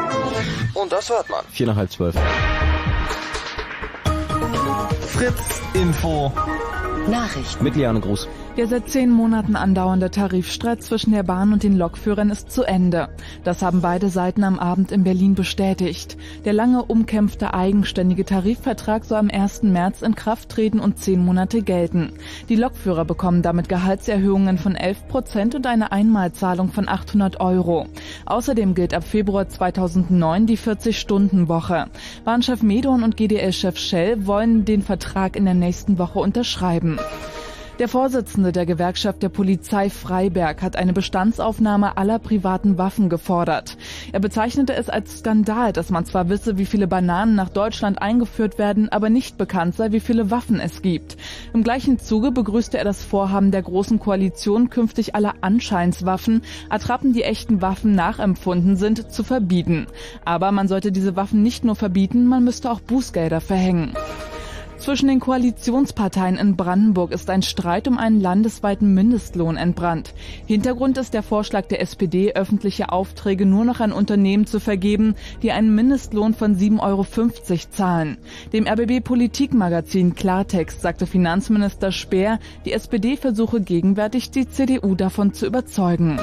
Und 0.73 0.93
das 0.93 1.11
hört 1.11 1.29
man. 1.29 1.45
Vier 1.51 1.67
nach 1.67 1.75
halb 1.75 1.91
zwölf. 1.91 2.15
Fritz 5.01 5.61
Info. 5.73 6.33
Nachrichten. 7.09 7.65
Mit 7.65 7.75
Liane 7.75 7.99
Gruß. 7.99 8.29
Der 8.57 8.69
seit 8.69 8.89
zehn 8.89 9.11
Monaten 9.11 9.57
andauernde 9.57 10.13
Tarifstreit 10.13 10.81
zwischen 10.81 11.11
der 11.11 11.25
Bahn 11.25 11.53
und 11.53 11.65
den 11.65 11.77
Lokführern 11.77 12.31
ist 12.31 12.53
zu 12.53 12.63
Ende. 12.63 13.09
Das 13.43 13.63
haben 13.63 13.81
beide 13.81 14.09
Seiten 14.09 14.45
am 14.45 14.61
Abend 14.61 14.93
in 14.93 15.03
Berlin 15.03 15.35
bestätigt. 15.35 16.17
Der 16.45 16.53
lange 16.53 16.85
umkämpfte 16.85 17.53
eigenständige 17.53 18.25
Tarifvertrag 18.25 19.05
soll 19.05 19.19
am 19.19 19.29
1. 19.29 19.65
März 19.65 20.03
in 20.03 20.15
Kraft 20.15 20.51
treten 20.51 20.79
und 20.79 21.01
zehn 21.01 21.19
Monate 21.25 21.63
gelten. 21.63 22.13
Die 22.49 22.55
Lokführer 22.55 23.05
bekommen 23.05 23.43
damit 23.43 23.69
Gehaltserhöhungen 23.69 24.57
von 24.57 24.77
11 24.77 25.09
Prozent 25.09 25.57
und 25.57 25.67
eine 25.67 25.91
Einmalzahlung 25.91 26.71
von 26.71 26.89
800 26.89 27.41
Euro. 27.41 27.87
Außerdem 28.25 28.77
gilt 28.77 28.95
ab 28.95 29.03
Februar 29.03 29.49
2009 29.49 30.47
die 30.47 30.59
40-Stunden-Woche. 30.59 31.87
Bahnchef 32.25 32.63
Medorn 32.63 33.03
und 33.03 33.17
GDL-Chef 33.17 33.77
Shell 33.77 34.29
wollen 34.29 34.65
den 34.65 34.83
Vertrag 34.83 35.35
in 35.35 35.45
der 35.45 35.55
nächsten 35.55 35.99
Woche 35.99 36.21
unterschreiben. 36.21 37.01
Der 37.81 37.89
Vorsitzende 37.89 38.53
der 38.53 38.67
Gewerkschaft 38.67 39.21
der 39.21 39.31
Polizei 39.31 39.91
Freiberg 39.91 40.63
hat 40.63 40.77
eine 40.77 40.93
Bestandsaufnahme 40.93 41.97
aller 41.97 42.21
privaten 42.21 42.79
Waffen 42.79 43.09
gefordert. 43.09 43.77
Er 44.13 44.21
bezeichnete 44.21 44.75
es 44.75 44.89
als 44.89 45.19
Skandal, 45.19 45.73
dass 45.73 45.91
man 45.91 46.05
zwar 46.05 46.29
wisse, 46.29 46.57
wie 46.57 46.67
viele 46.67 46.87
Bananen 46.87 47.35
nach 47.35 47.49
Deutschland 47.49 48.01
eingeführt 48.01 48.59
werden, 48.59 48.91
aber 48.91 49.11
nicht 49.11 49.39
bekannt 49.39 49.75
sei, 49.75 49.91
wie 49.91 49.99
viele 49.99 50.31
Waffen 50.31 50.61
es 50.61 50.83
gibt. 50.83 51.17
Im 51.53 51.65
gleichen 51.65 51.99
Zuge 51.99 52.31
begrüßte 52.31 52.79
er 52.79 52.85
das 52.85 53.03
Vorhaben 53.03 53.51
der 53.51 53.63
Großen 53.63 53.99
Koalition, 53.99 54.71
künftig 54.71 55.17
alle 55.17 55.33
Anscheinswaffen, 55.43 56.43
Attrappen, 56.69 57.13
die 57.13 57.25
echten 57.25 57.61
Waffen 57.61 57.97
nachempfunden 57.97 58.77
sind, 58.77 59.11
zu 59.11 59.25
verbieten. 59.25 59.89
Aber 60.25 60.53
man 60.53 60.69
sollte 60.69 60.93
diese 60.93 61.17
Waffen 61.17 61.43
nicht 61.43 61.65
nur 61.65 61.75
verbieten, 61.75 62.27
man 62.27 62.45
müsste 62.45 62.71
auch 62.71 62.79
Bußgelder 62.79 63.41
verhängen. 63.41 63.95
Zwischen 64.85 65.09
den 65.09 65.19
Koalitionsparteien 65.19 66.37
in 66.37 66.57
Brandenburg 66.57 67.13
ist 67.13 67.31
ein 67.31 67.41
Streit 67.41 67.89
um 67.89 67.97
einen 67.97 68.21
landesweiten 68.21 68.93
Mindestlohn 68.93 69.57
entbrannt. 69.57 70.13
Hintergrund 70.45 70.99
ist 70.99 71.15
der 71.15 71.23
Vorschlag 71.23 71.69
der 71.69 71.81
SPD, 71.81 72.35
öffentliche 72.35 72.93
Aufträge 72.93 73.47
nur 73.47 73.65
noch 73.65 73.81
an 73.81 73.93
Unternehmen 73.93 74.47
zu 74.47 74.61
vergeben, 74.61 75.15
die 75.43 75.53
einen 75.53 75.75
Mindestlohn 75.75 76.35
von 76.35 76.57
7,50 76.59 76.83
Euro 76.83 77.07
zahlen. 77.71 78.19
Dem 78.53 78.67
RBB 78.67 79.03
Politikmagazin 79.03 80.15
Klartext 80.15 80.83
sagte 80.83 81.07
Finanzminister 81.07 81.91
Speer, 81.91 82.39
die 82.67 82.73
SPD 82.73 83.17
versuche 83.17 83.63
gegenwärtig 83.63 84.33
die 84.33 84.51
CDU 84.51 84.95
davon 84.97 85.33
zu 85.33 85.47
überzeugen. 85.47 86.21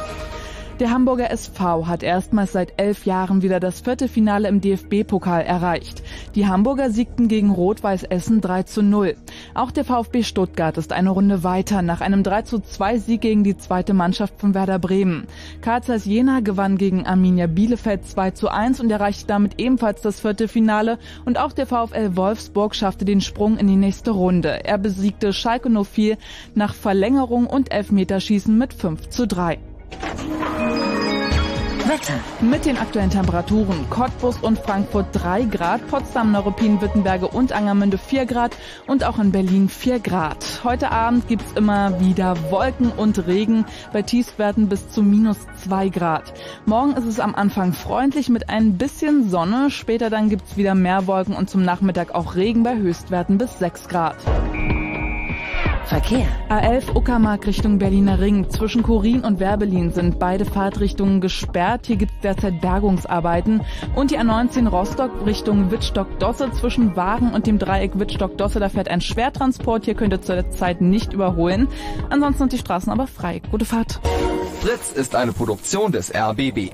Der 0.82 0.90
Hamburger 0.90 1.30
SV 1.30 1.86
hat 1.86 2.02
erstmals 2.02 2.54
seit 2.54 2.82
elf 2.82 3.06
Jahren 3.06 3.44
wieder 3.44 3.60
das 3.60 3.82
vierte 3.82 4.08
Finale 4.08 4.48
im 4.48 4.62
DFB-Pokal 4.62 5.44
erreicht. 5.44 6.02
Die 6.34 6.48
Hamburger 6.48 6.90
siegten 6.90 7.28
gegen 7.28 7.52
Rot-Weiß 7.52 8.06
Essen 8.06 8.42
3 8.42 8.64
zu 8.64 8.82
0. 8.82 9.16
Auch 9.54 9.70
der 9.70 9.86
VfB 9.86 10.24
Stuttgart 10.24 10.80
ist 10.80 10.92
eine 10.92 11.12
Runde 11.12 11.44
weiter 11.44 11.84
nach 11.84 12.02
einem 12.02 12.24
3 12.24 12.42
zu 12.42 12.58
2 12.62 12.98
Sieg 12.98 13.22
gegen 13.22 13.44
die 13.44 13.58
zweite 13.58 13.94
Mannschaft 13.94 14.40
von 14.40 14.56
Werder 14.56 14.80
Bremen. 14.80 15.28
Karl 15.62 15.84
Zeiss 15.84 16.06
Jena 16.06 16.40
gewann 16.40 16.80
gegen 16.80 17.06
Arminia 17.06 17.46
Bielefeld 17.46 18.08
2 18.08 18.32
zu 18.32 18.50
1 18.50 18.80
und 18.80 18.90
erreichte 18.90 19.28
damit 19.28 19.60
ebenfalls 19.60 20.02
das 20.02 20.22
vierte 20.22 20.48
Finale. 20.48 20.98
Und 21.26 21.38
auch 21.38 21.52
der 21.52 21.68
VfL 21.68 22.16
Wolfsburg 22.16 22.74
schaffte 22.74 23.06
den 23.06 23.22
Sprung 23.22 23.60
in 23.60 23.68
die 23.68 23.76
nächste 23.76 24.10
Runde. 24.10 24.66
Er 24.66 24.80
besiegte 24.80 25.32
Schalke 25.32 25.70
04 25.70 26.18
nach 26.56 26.74
Verlängerung 26.74 27.46
und 27.46 27.72
Elfmeterschießen 27.72 28.58
mit 28.58 28.74
5 28.74 29.10
zu 29.10 29.28
3. 29.28 29.60
Wetter. 31.92 32.14
Mit 32.40 32.66
den 32.66 32.78
aktuellen 32.78 33.10
Temperaturen 33.10 33.90
Cottbus 33.90 34.38
und 34.38 34.58
Frankfurt 34.60 35.08
3 35.12 35.44
Grad, 35.44 35.86
Potsdam, 35.88 36.32
Neuruppin, 36.32 36.80
Wittenberge 36.80 37.28
und 37.28 37.52
Angermünde 37.52 37.98
4 37.98 38.26
Grad 38.26 38.56
und 38.88 39.04
auch 39.04 39.20
in 39.20 39.34
Berlin 39.34 39.68
4 39.68 40.00
Grad. 40.00 40.62
Heute 40.64 40.90
Abend 40.90 41.28
gibt's 41.28 41.52
immer 41.54 42.00
wieder 42.00 42.38
Wolken 42.50 42.92
und 42.92 43.28
Regen 43.28 43.66
bei 43.92 44.04
Tiefstwerten 44.04 44.70
bis 44.70 44.90
zu 44.90 45.04
minus 45.04 45.38
2 45.66 45.90
Grad. 45.90 46.34
Morgen 46.66 46.94
ist 46.94 47.08
es 47.08 47.20
am 47.20 47.36
Anfang 47.36 47.74
freundlich 47.74 48.30
mit 48.30 48.48
ein 48.48 48.78
bisschen 48.78 49.30
Sonne, 49.30 49.70
später 49.70 50.10
dann 50.10 50.30
gibt's 50.30 50.56
wieder 50.56 50.76
mehr 50.76 51.08
Wolken 51.08 51.36
und 51.36 51.50
zum 51.50 51.64
Nachmittag 51.64 52.16
auch 52.16 52.36
Regen 52.36 52.64
bei 52.64 52.78
Höchstwerten 52.78 53.38
bis 53.38 53.60
6 53.60 53.90
Grad. 53.90 54.16
Verkehr. 55.86 56.28
A11 56.50 56.96
Uckermark 56.96 57.46
Richtung 57.48 57.78
Berliner 57.78 58.20
Ring. 58.20 58.50
Zwischen 58.50 58.82
Korin 58.82 59.26
und 59.26 59.42
Werbelin 59.42 59.92
sind 59.92 60.20
beide 60.20 60.46
Fahrtrichtungen 60.46 61.20
gesperrt. 61.20 61.88
Hier 61.88 61.98
gibt 61.98 62.14
es 62.14 62.22
derzeit 62.22 62.62
Bergungsarbeiten. 62.62 63.62
Und 63.94 64.12
die 64.12 64.18
A19 64.18 64.70
Rostock 64.70 65.12
Richtung 65.26 65.70
Wittstock-Dosse. 65.70 66.52
Zwischen 66.52 66.96
Wagen 66.96 67.34
und 67.34 67.46
dem 67.46 67.60
Dreieck 67.60 68.00
Wittstock-Dosse, 68.00 68.60
da 68.60 68.70
fährt 68.70 68.88
ein 68.88 69.02
Schwertransport. 69.02 69.84
Hier 69.84 69.96
könnt 69.96 70.14
ihr 70.14 70.22
zur 70.22 70.50
Zeit 70.52 70.80
nicht 70.80 71.12
überholen. 71.12 71.68
Ansonsten 72.10 72.44
sind 72.44 72.54
die 72.54 72.60
Straßen 72.60 72.92
aber 72.92 73.08
frei. 73.08 73.42
Gute 73.52 73.66
Fahrt. 73.66 74.00
Fritz 74.62 74.94
ist 74.94 75.16
eine 75.16 75.34
Produktion 75.34 75.92
des 75.92 76.14
RBB. 76.16 76.72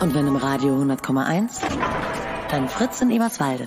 Und 0.00 0.14
wenn 0.14 0.26
im 0.26 0.36
Radio 0.36 0.74
100,1, 0.80 1.60
dann 2.50 2.68
Fritz 2.68 3.02
in 3.02 3.10
Eberswalde. 3.10 3.66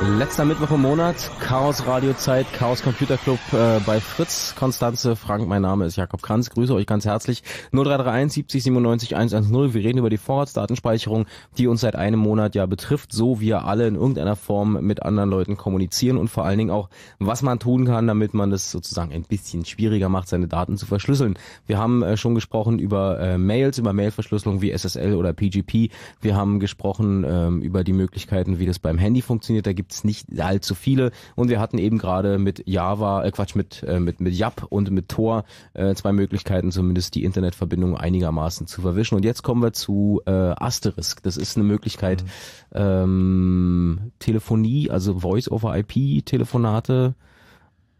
Letzter 0.00 0.44
Mittwoch 0.44 0.70
im 0.70 0.82
Monat, 0.82 1.28
Chaos 1.40 1.84
Radiozeit, 1.84 2.46
Chaos 2.52 2.82
Computer 2.82 3.16
Club 3.16 3.40
äh, 3.52 3.80
bei 3.84 3.98
Fritz, 3.98 4.54
Konstanze, 4.56 5.16
Frank, 5.16 5.48
mein 5.48 5.62
Name 5.62 5.86
ist 5.86 5.96
Jakob 5.96 6.22
Kranz, 6.22 6.50
grüße 6.50 6.72
euch 6.72 6.86
ganz 6.86 7.04
herzlich. 7.04 7.42
0331 7.72 8.32
70 8.32 8.62
97 8.62 9.16
110, 9.16 9.74
wir 9.74 9.82
reden 9.82 9.98
über 9.98 10.08
die 10.08 10.16
Vorratsdatenspeicherung, 10.16 11.26
die 11.58 11.66
uns 11.66 11.80
seit 11.80 11.96
einem 11.96 12.20
Monat 12.20 12.54
ja 12.54 12.66
betrifft, 12.66 13.10
so 13.10 13.40
wir 13.40 13.64
alle 13.64 13.88
in 13.88 13.96
irgendeiner 13.96 14.36
Form 14.36 14.78
mit 14.82 15.02
anderen 15.02 15.30
Leuten 15.30 15.56
kommunizieren 15.56 16.16
und 16.16 16.28
vor 16.28 16.44
allen 16.44 16.58
Dingen 16.58 16.70
auch, 16.70 16.90
was 17.18 17.42
man 17.42 17.58
tun 17.58 17.84
kann, 17.84 18.06
damit 18.06 18.34
man 18.34 18.52
es 18.52 18.70
sozusagen 18.70 19.12
ein 19.12 19.22
bisschen 19.22 19.64
schwieriger 19.64 20.08
macht, 20.08 20.28
seine 20.28 20.46
Daten 20.46 20.76
zu 20.76 20.86
verschlüsseln. 20.86 21.36
Wir 21.66 21.78
haben 21.78 22.04
äh, 22.04 22.16
schon 22.16 22.36
gesprochen 22.36 22.78
über 22.78 23.18
äh, 23.18 23.36
Mails, 23.36 23.78
über 23.78 23.92
Mailverschlüsselung 23.92 24.62
wie 24.62 24.70
SSL 24.70 25.14
oder 25.14 25.32
PGP. 25.32 25.90
Wir 26.20 26.36
haben 26.36 26.60
gesprochen 26.60 27.24
ähm, 27.28 27.62
über 27.62 27.82
die 27.82 27.92
Möglichkeiten, 27.92 28.60
wie 28.60 28.66
das 28.66 28.78
beim 28.78 28.96
Handy 28.96 29.22
funktioniert. 29.22 29.66
Da 29.66 29.72
gibt 29.72 29.87
es 29.92 30.04
nicht 30.04 30.40
allzu 30.40 30.74
viele. 30.74 31.10
Und 31.34 31.48
wir 31.48 31.60
hatten 31.60 31.78
eben 31.78 31.98
gerade 31.98 32.38
mit 32.38 32.62
Java, 32.66 33.24
äh 33.24 33.30
Quatsch, 33.30 33.54
mit, 33.54 33.82
äh, 33.82 34.00
mit, 34.00 34.20
mit 34.20 34.34
Yap 34.34 34.66
und 34.68 34.90
mit 34.90 35.08
Tor 35.08 35.44
äh, 35.74 35.94
zwei 35.94 36.12
Möglichkeiten, 36.12 36.72
zumindest 36.72 37.14
die 37.14 37.24
Internetverbindung 37.24 37.96
einigermaßen 37.96 38.66
zu 38.66 38.80
verwischen. 38.82 39.14
Und 39.14 39.24
jetzt 39.24 39.42
kommen 39.42 39.62
wir 39.62 39.72
zu 39.72 40.22
äh, 40.26 40.30
Asterisk. 40.30 41.22
Das 41.22 41.36
ist 41.36 41.56
eine 41.56 41.64
Möglichkeit, 41.64 42.22
mhm. 42.22 42.28
ähm, 42.74 44.12
Telefonie, 44.18 44.90
also 44.90 45.18
Voice-over-IP-Telefonate 45.18 47.14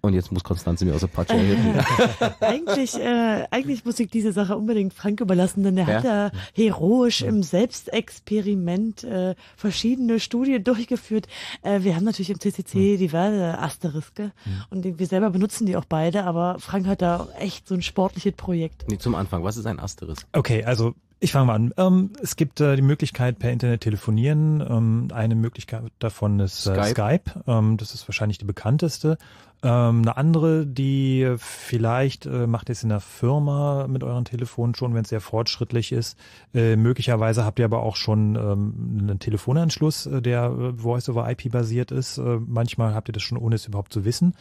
und 0.08 0.14
jetzt 0.14 0.32
muss 0.32 0.42
Konstanze 0.42 0.84
mir 0.84 0.94
aus 0.94 1.00
der 1.00 1.08
Patsche 1.08 1.34
helfen. 1.34 1.80
eigentlich, 2.40 2.98
äh, 2.98 3.46
eigentlich 3.50 3.84
muss 3.84 4.00
ich 4.00 4.10
diese 4.10 4.32
Sache 4.32 4.56
unbedingt 4.56 4.92
Frank 4.92 5.20
überlassen, 5.20 5.62
denn 5.62 5.76
er 5.76 5.88
ja? 5.88 5.94
hat 5.94 6.04
da 6.04 6.30
heroisch 6.54 7.22
im 7.22 7.42
Selbstexperiment 7.42 9.04
äh, 9.04 9.34
verschiedene 9.56 10.18
Studien 10.18 10.64
durchgeführt. 10.64 11.28
Äh, 11.62 11.82
wir 11.82 11.94
haben 11.94 12.04
natürlich 12.04 12.30
im 12.30 12.40
CCC 12.40 12.94
mhm. 12.94 12.98
diverse 12.98 13.58
Asteriske 13.58 14.32
mhm. 14.44 14.64
und 14.70 14.98
wir 14.98 15.06
selber 15.06 15.30
benutzen 15.30 15.66
die 15.66 15.76
auch 15.76 15.84
beide, 15.84 16.24
aber 16.24 16.56
Frank 16.58 16.86
hat 16.86 17.02
da 17.02 17.28
echt 17.38 17.68
so 17.68 17.74
ein 17.74 17.82
sportliches 17.82 18.32
Projekt. 18.32 18.86
Nee, 18.88 18.98
zum 18.98 19.14
Anfang, 19.14 19.44
was 19.44 19.56
ist 19.56 19.66
ein 19.66 19.78
Asterisk? 19.78 20.26
Okay, 20.32 20.64
also 20.64 20.94
ich 21.20 21.32
fange 21.32 21.46
mal 21.46 21.54
an. 21.54 21.74
Ähm, 21.76 22.10
es 22.22 22.36
gibt 22.36 22.60
äh, 22.60 22.76
die 22.76 22.82
Möglichkeit 22.82 23.38
per 23.38 23.50
Internet 23.50 23.80
telefonieren. 23.80 24.60
Ähm, 24.60 25.08
eine 25.12 25.34
Möglichkeit 25.34 25.82
davon 25.98 26.38
ist 26.38 26.66
äh, 26.66 26.74
Skype. 26.74 26.90
Skype. 26.90 27.44
Ähm, 27.46 27.76
das 27.76 27.94
ist 27.94 28.06
wahrscheinlich 28.08 28.38
die 28.38 28.44
bekannteste. 28.44 29.18
Ähm, 29.62 30.02
eine 30.02 30.16
andere, 30.16 30.66
die 30.66 31.34
vielleicht 31.38 32.26
äh, 32.26 32.46
macht 32.46 32.70
es 32.70 32.84
in 32.84 32.90
der 32.90 33.00
Firma 33.00 33.86
mit 33.88 34.04
euren 34.04 34.24
Telefonen 34.24 34.74
schon, 34.74 34.94
wenn 34.94 35.02
es 35.02 35.08
sehr 35.08 35.20
fortschrittlich 35.20 35.90
ist. 35.90 36.16
Äh, 36.54 36.76
möglicherweise 36.76 37.44
habt 37.44 37.58
ihr 37.58 37.64
aber 37.64 37.82
auch 37.82 37.96
schon 37.96 38.36
ähm, 38.36 38.98
einen 39.00 39.18
Telefonanschluss, 39.18 40.06
äh, 40.06 40.22
der 40.22 40.44
äh, 40.44 40.72
Voice 40.74 41.08
over 41.08 41.28
IP 41.28 41.50
basiert 41.50 41.90
ist. 41.90 42.18
Äh, 42.18 42.38
manchmal 42.46 42.94
habt 42.94 43.08
ihr 43.08 43.12
das 43.12 43.22
schon, 43.22 43.38
ohne 43.38 43.56
es 43.56 43.66
überhaupt 43.66 43.92
zu 43.92 44.04
wissen. 44.04 44.34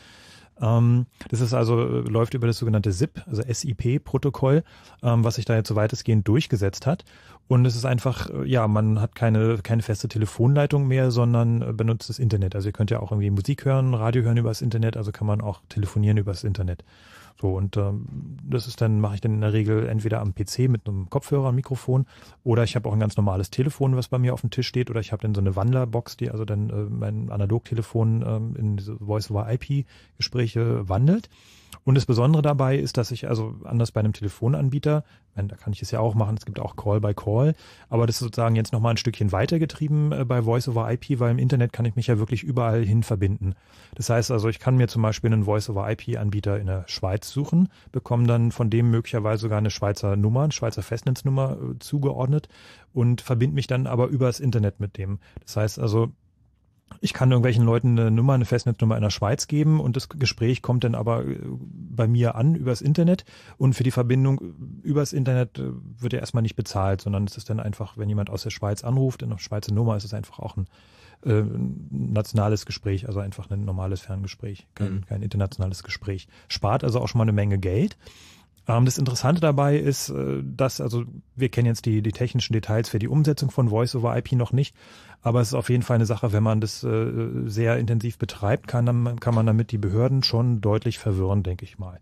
Ähm, 0.62 1.06
das 1.30 1.42
ist 1.42 1.54
also, 1.54 1.80
äh, 1.82 2.00
läuft 2.02 2.34
über 2.34 2.48
das 2.48 2.58
sogenannte 2.58 2.92
SIP, 2.92 3.22
also 3.28 3.42
SIP-Protokoll, 3.42 4.64
ähm, 5.04 5.24
was 5.24 5.36
sich 5.36 5.46
da 5.46 5.56
jetzt 5.56 5.68
so 5.68 5.76
weitestgehend 5.76 6.28
durchgesetzt 6.28 6.86
hat. 6.86 7.06
Und 7.48 7.66
es 7.66 7.76
ist 7.76 7.86
einfach, 7.86 8.30
äh, 8.30 8.46
ja, 8.46 8.68
man 8.68 9.00
hat 9.00 9.16
keine, 9.16 9.58
keine 9.60 9.82
feste 9.82 10.08
Telefonleitung 10.08 10.88
mehr, 10.88 11.12
sondern 11.12 11.62
äh, 11.62 11.74
benutzt 11.74 12.10
das 12.10 12.20
Internet. 12.20 12.56
Also 12.56 12.70
ihr 12.70 12.74
könnt 12.74 12.92
ja 12.92 13.00
auch 13.00 13.12
irgendwie 13.12 13.30
Musik 13.30 13.66
hören, 13.66 13.94
Radio 13.94 14.24
hören 14.24 14.38
übers 14.38 14.62
Internet, 14.62 14.98
also 14.98 15.12
kann 15.12 15.28
man 15.28 15.42
auch 15.42 15.62
telefonieren 15.70 16.18
übers 16.18 16.44
Internet. 16.44 16.84
So, 17.40 17.56
und 17.56 17.78
ähm, 17.78 18.08
das 18.44 18.68
ist 18.68 18.82
dann, 18.82 19.00
mache 19.00 19.16
ich 19.16 19.22
dann 19.22 19.34
in 19.34 19.42
der 19.42 19.54
Regel 19.54 19.88
entweder 19.88 20.22
am 20.22 20.34
PC 20.34 20.70
mit 20.70 20.88
einem 20.88 21.10
Kopfhörer, 21.10 21.50
einem 21.50 21.56
Mikrofon, 21.58 22.08
oder 22.44 22.64
ich 22.64 22.76
habe 22.76 22.90
auch 22.90 22.94
ein 22.94 23.00
ganz 23.00 23.16
normales 23.16 23.52
Telefon, 23.52 23.96
was 23.96 24.08
bei 24.08 24.18
mir 24.18 24.34
auf 24.34 24.42
dem 24.42 24.50
Tisch 24.50 24.68
steht, 24.68 24.90
oder 24.90 25.00
ich 25.00 25.12
habe 25.12 25.22
dann 25.22 25.36
so 25.36 25.42
eine 25.42 25.56
Wandlerbox, 25.56 26.18
die 26.18 26.32
also 26.32 26.46
dann 26.46 26.70
äh, 26.70 26.74
mein 26.74 27.30
Analogtelefon 27.30 28.24
ähm, 28.28 28.56
in 28.58 28.78
diese 28.78 28.98
Voice-over-IP-Gespräche 28.98 30.90
wandelt. 30.90 31.30
Und 31.88 31.96
das 31.96 32.06
Besondere 32.06 32.42
dabei 32.42 32.78
ist, 32.78 32.98
dass 32.98 33.12
ich 33.12 33.30
also 33.30 33.56
anders 33.64 33.94
bei 33.94 34.02
einem 34.02 34.12
Telefonanbieter, 34.12 35.06
da 35.36 35.56
kann 35.56 35.72
ich 35.72 35.82
es 35.82 35.90
ja 35.90 36.02
auch 36.02 36.16
machen, 36.16 36.36
es 36.36 36.44
gibt 36.44 36.60
auch 36.60 36.76
Call 36.76 37.00
by 37.00 37.14
Call, 37.14 37.56
aber 37.88 38.06
das 38.06 38.18
ist 38.18 38.24
sozusagen 38.24 38.58
jetzt 38.58 38.74
nochmal 38.74 38.92
ein 38.94 38.98
Stückchen 38.98 39.32
weitergetrieben 39.32 40.12
äh, 40.12 40.26
bei 40.26 40.42
Voice 40.42 40.68
over 40.68 40.92
IP, 40.92 41.22
weil 41.22 41.32
im 41.32 41.40
Internet 41.40 41.72
kann 41.72 41.86
ich 41.86 41.96
mich 41.96 42.08
ja 42.08 42.20
wirklich 42.20 42.44
überall 42.44 42.84
hin 42.84 43.04
verbinden. 43.04 43.56
Das 43.96 44.10
heißt 44.10 44.32
also, 44.32 44.50
ich 44.50 44.60
kann 44.60 44.76
mir 44.76 44.90
zum 44.90 45.02
Beispiel 45.02 45.32
einen 45.32 45.46
Voice 45.46 45.70
over 45.70 45.90
IP 45.90 46.18
Anbieter 46.18 46.60
in 46.60 46.66
der 46.66 46.84
Schweiz 46.88 47.30
suchen, 47.30 47.70
bekomme 47.94 48.28
dann 48.28 48.52
von 48.52 48.70
dem 48.70 48.92
möglicherweise 48.92 49.44
sogar 49.44 49.60
eine 49.60 49.72
Schweizer 49.72 50.18
Nummer, 50.18 50.42
eine 50.44 50.52
Schweizer 50.52 50.84
Festnetznummer 50.84 51.54
äh, 51.54 51.80
zugeordnet 51.80 52.50
und 52.94 53.22
verbinde 53.22 53.56
mich 53.56 53.68
dann 53.68 53.88
aber 53.88 54.08
übers 54.08 54.42
Internet 54.42 54.82
mit 54.82 54.98
dem. 54.98 55.20
Das 55.40 55.56
heißt 55.56 55.80
also, 55.80 56.12
ich 57.02 57.14
kann 57.14 57.32
irgendwelchen 57.32 57.66
Leuten 57.66 58.00
eine 58.00 58.12
Nummer, 58.12 58.34
eine 58.34 58.46
Festnetznummer 58.46 58.96
in 58.96 59.04
der 59.04 59.10
Schweiz 59.10 59.48
geben 59.48 59.80
und 59.80 59.96
das 59.96 60.10
Gespräch 60.10 60.62
kommt 60.62 60.84
dann 60.84 60.96
aber 60.96 61.26
äh, 61.26 61.38
bei 61.72 62.08
mir 62.08 62.36
an 62.36 62.56
übers 62.56 62.82
Internet 62.82 63.26
und 63.58 63.74
für 63.74 63.84
die 63.84 63.92
Verbindung 63.92 64.40
übers 64.84 65.14
Internet 65.14 65.60
äh, 65.60 65.72
wird 66.00 66.14
ja 66.14 66.20
erstmal 66.20 66.44
nicht 66.44 66.56
bezahlt, 66.56 67.02
sondern 67.02 67.26
es 67.26 67.38
ist 67.38 67.50
dann 67.50 67.60
einfach, 67.60 67.98
wenn 67.98 68.10
jemand 68.10 68.30
aus 68.30 68.44
der 68.44 68.50
Schweiz 68.50 68.84
anruft, 68.84 69.22
in 69.22 69.30
der 69.30 69.38
Schweizer 69.38 69.74
Nummer 69.74 69.98
ist 69.98 70.06
es 70.06 70.14
einfach 70.14 70.40
auch 70.40 70.58
ein 70.58 70.68
äh, 71.26 71.44
nationales 71.90 72.66
Gespräch, 72.66 73.08
also 73.08 73.20
einfach 73.20 73.50
ein 73.50 73.66
normales 73.66 74.02
Ferngespräch, 74.02 74.68
kein, 74.76 74.96
mhm. 74.96 75.06
kein 75.06 75.22
internationales 75.22 75.84
Gespräch. 75.84 76.28
Spart 76.48 76.84
also 76.84 77.00
auch 77.00 77.08
schon 77.08 77.20
mal 77.20 77.24
eine 77.24 77.32
Menge 77.32 77.58
Geld. 77.58 77.98
Ähm, 78.68 78.86
das 78.86 78.98
Interessante 78.98 79.42
dabei 79.42 79.78
ist, 79.78 80.10
äh, 80.10 80.44
dass, 80.44 80.82
also 80.82 81.06
wir 81.36 81.50
kennen 81.50 81.68
jetzt 81.68 81.86
die, 81.86 82.02
die 82.02 82.12
technischen 82.12 82.54
Details 82.54 82.90
für 82.90 83.00
die 83.00 83.08
Umsetzung 83.08 83.50
von 83.50 83.70
Voice 83.70 83.96
over 83.96 84.16
IP 84.18 84.34
noch 84.34 84.52
nicht, 84.52 84.76
aber 85.28 85.42
es 85.42 85.50
ist 85.50 85.54
auf 85.54 85.70
jeden 85.70 85.84
Fall 85.84 85.96
eine 85.96 86.06
Sache, 86.06 86.34
wenn 86.34 86.44
man 86.44 86.62
das 86.62 86.84
äh, 86.84 87.12
sehr 87.46 87.78
intensiv 87.78 88.18
betreibt, 88.18 88.68
kann, 88.68 88.86
dann, 88.86 89.20
kann 89.20 89.36
man 89.36 89.46
damit 89.46 89.72
die 89.72 89.78
Behörden 89.78 90.24
schon 90.24 90.62
deutlich 90.62 90.98
verwirren, 90.98 91.44
denke 91.44 91.66
ich 91.66 91.78
mal. 91.78 92.00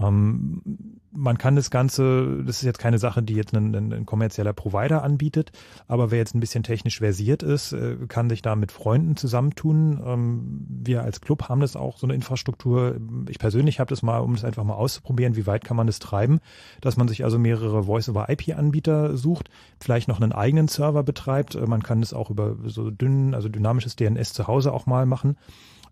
Ähm, 0.00 0.62
man 1.10 1.38
kann 1.38 1.56
das 1.56 1.70
Ganze, 1.70 2.44
das 2.44 2.58
ist 2.58 2.62
jetzt 2.62 2.78
keine 2.78 2.98
Sache, 2.98 3.22
die 3.22 3.34
jetzt 3.34 3.54
ein, 3.54 3.74
ein, 3.74 4.06
kommerzieller 4.06 4.52
Provider 4.52 5.02
anbietet, 5.02 5.50
aber 5.88 6.10
wer 6.10 6.18
jetzt 6.18 6.34
ein 6.34 6.40
bisschen 6.40 6.62
technisch 6.62 6.98
versiert 6.98 7.42
ist, 7.42 7.72
äh, 7.72 7.96
kann 8.08 8.28
sich 8.28 8.42
da 8.42 8.54
mit 8.54 8.70
Freunden 8.70 9.16
zusammentun. 9.16 10.00
Ähm, 10.04 10.66
wir 10.68 11.02
als 11.02 11.20
Club 11.20 11.48
haben 11.48 11.60
das 11.60 11.76
auch, 11.76 11.98
so 11.98 12.06
eine 12.06 12.14
Infrastruktur. 12.14 13.00
Ich 13.28 13.38
persönlich 13.38 13.80
habe 13.80 13.90
das 13.90 14.02
mal, 14.02 14.18
um 14.18 14.34
das 14.34 14.44
einfach 14.44 14.64
mal 14.64 14.74
auszuprobieren, 14.74 15.34
wie 15.34 15.46
weit 15.46 15.64
kann 15.64 15.76
man 15.76 15.86
das 15.86 15.98
treiben, 15.98 16.40
dass 16.80 16.96
man 16.96 17.08
sich 17.08 17.24
also 17.24 17.38
mehrere 17.38 17.84
Voice-over-IP-Anbieter 17.84 19.16
sucht, 19.16 19.50
vielleicht 19.80 20.08
noch 20.08 20.20
einen 20.20 20.32
eigenen 20.32 20.68
Server 20.68 21.02
betreibt. 21.02 21.54
Äh, 21.54 21.66
man 21.66 21.82
kann 21.82 22.00
das 22.00 22.12
auch 22.12 22.30
über 22.30 22.56
so 22.66 22.90
dünn, 22.90 23.34
also 23.34 23.48
dynamisches 23.48 23.96
DNS 23.96 24.32
zu 24.32 24.46
Hause 24.46 24.72
auch 24.72 24.86
mal 24.86 25.06
machen 25.06 25.36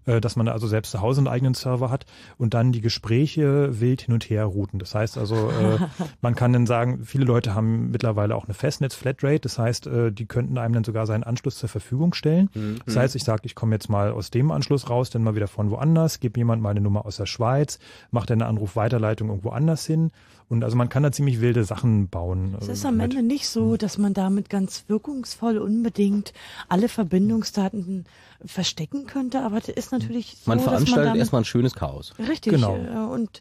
dass 0.07 0.37
man 0.37 0.49
also 0.49 0.67
selbst 0.67 0.93
zu 0.93 1.01
Hause 1.01 1.21
einen 1.21 1.29
eigenen 1.29 1.55
Server 1.55 1.91
hat 1.91 2.07
und 2.39 2.55
dann 2.55 2.73
die 2.73 2.81
Gespräche 2.81 3.81
wild 3.81 4.03
hin 4.03 4.15
und 4.15 4.25
her 4.31 4.45
routen. 4.45 4.79
Das 4.79 4.95
heißt 4.95 5.19
also, 5.19 5.51
äh, 5.51 5.79
man 6.21 6.35
kann 6.35 6.53
dann 6.53 6.67
sagen, 6.67 7.05
viele 7.05 7.25
Leute 7.25 7.55
haben 7.55 7.91
mittlerweile 7.91 8.37
auch 8.37 8.45
eine 8.45 8.55
Festnetz-Flatrate. 8.55 9.41
Das 9.41 9.59
heißt, 9.59 9.87
äh, 9.87 10.13
die 10.13 10.27
könnten 10.27 10.59
einem 10.59 10.75
dann 10.75 10.85
sogar 10.85 11.07
seinen 11.07 11.25
Anschluss 11.25 11.59
zur 11.59 11.69
Verfügung 11.69 12.15
stellen. 12.15 12.51
Mhm. 12.55 12.79
Das 12.87 12.97
heißt, 12.97 13.17
ich 13.17 13.25
sage, 13.25 13.43
ich 13.45 13.55
komme 13.55 13.75
jetzt 13.75 13.89
mal 13.89 14.13
aus 14.13 14.31
dem 14.31 14.51
Anschluss 14.51 14.89
raus, 14.89 15.11
dann 15.11 15.23
mal 15.23 15.35
wieder 15.35 15.49
von 15.49 15.71
woanders, 15.71 16.21
gebe 16.21 16.39
jemand 16.39 16.63
mal 16.63 16.71
eine 16.71 16.81
Nummer 16.81 17.07
aus 17.07 17.17
der 17.17 17.27
Schweiz, 17.27 17.79
macht 18.11 18.31
dann 18.31 18.41
eine 18.41 18.49
Anrufweiterleitung 18.49 19.29
irgendwo 19.29 19.51
anders 19.51 19.87
hin 19.87 20.11
und 20.49 20.63
also 20.63 20.77
man 20.77 20.89
kann 20.89 21.03
da 21.03 21.11
ziemlich 21.11 21.41
wilde 21.41 21.65
Sachen 21.65 22.09
bauen. 22.09 22.57
Es 22.61 22.69
ist 22.69 22.87
am 22.87 23.01
Ende 23.01 23.23
nicht 23.23 23.49
so, 23.49 23.77
dass 23.77 23.99
man 23.99 24.15
damit 24.15 24.49
ganz 24.49 24.85
wirkungsvoll 24.89 25.59
unbedingt 25.59 26.33
alle 26.69 26.89
Verbindungsdaten 26.89 28.07
verstecken 28.45 29.07
könnte, 29.07 29.41
aber 29.43 29.61
das 29.61 29.71
ist 29.71 29.93
natürlich 29.93 30.37
so, 30.43 30.51
Man 30.51 30.61
veranstaltet 30.61 31.11
man 31.11 31.19
erstmal 31.19 31.43
ein 31.43 31.47
schönes 31.47 31.75
Chaos. 31.75 32.13
Richtig. 32.19 32.53
Genau. 32.53 32.77
Äh, 32.77 33.13
und 33.13 33.41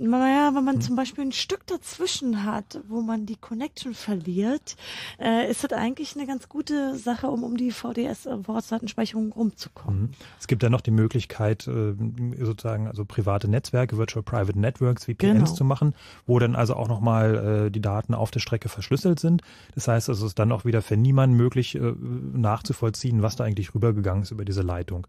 naja, 0.00 0.54
wenn 0.54 0.64
man 0.64 0.76
hm. 0.76 0.80
zum 0.82 0.96
Beispiel 0.96 1.24
ein 1.24 1.32
Stück 1.32 1.66
dazwischen 1.66 2.44
hat, 2.44 2.80
wo 2.88 3.00
man 3.00 3.26
die 3.26 3.36
Connection 3.36 3.94
verliert, 3.94 4.76
äh, 5.18 5.50
ist 5.50 5.64
das 5.64 5.72
eigentlich 5.72 6.16
eine 6.16 6.26
ganz 6.26 6.48
gute 6.48 6.96
Sache, 6.96 7.28
um 7.28 7.42
um 7.42 7.56
die 7.56 7.70
VDS-Wortdatenspeicherung 7.70 9.32
rumzukommen. 9.32 10.02
Mhm. 10.02 10.10
Es 10.38 10.46
gibt 10.46 10.62
ja 10.62 10.70
noch 10.70 10.80
die 10.80 10.90
Möglichkeit, 10.90 11.66
äh, 11.66 11.94
sozusagen 12.38 12.86
also 12.86 13.04
private 13.04 13.48
Netzwerke, 13.48 13.98
Virtual 13.98 14.22
Private 14.22 14.58
Networks, 14.58 15.04
VPNs 15.04 15.18
genau. 15.18 15.44
zu 15.46 15.64
machen, 15.64 15.94
wo 16.26 16.38
dann 16.46 16.56
also 16.56 16.74
auch 16.74 16.88
nochmal 16.88 17.66
äh, 17.66 17.70
die 17.70 17.80
Daten 17.80 18.14
auf 18.14 18.30
der 18.30 18.40
Strecke 18.40 18.68
verschlüsselt 18.68 19.20
sind. 19.20 19.42
Das 19.74 19.88
heißt, 19.88 20.08
also 20.08 20.24
es 20.24 20.30
ist 20.30 20.38
dann 20.38 20.52
auch 20.52 20.64
wieder 20.64 20.82
für 20.82 20.96
niemanden 20.96 21.36
möglich 21.36 21.74
äh, 21.74 21.92
nachzuvollziehen, 22.32 23.22
was 23.22 23.36
da 23.36 23.44
eigentlich 23.44 23.74
rübergegangen 23.74 24.22
ist 24.22 24.30
über 24.30 24.44
diese 24.44 24.62
Leitung. 24.62 25.06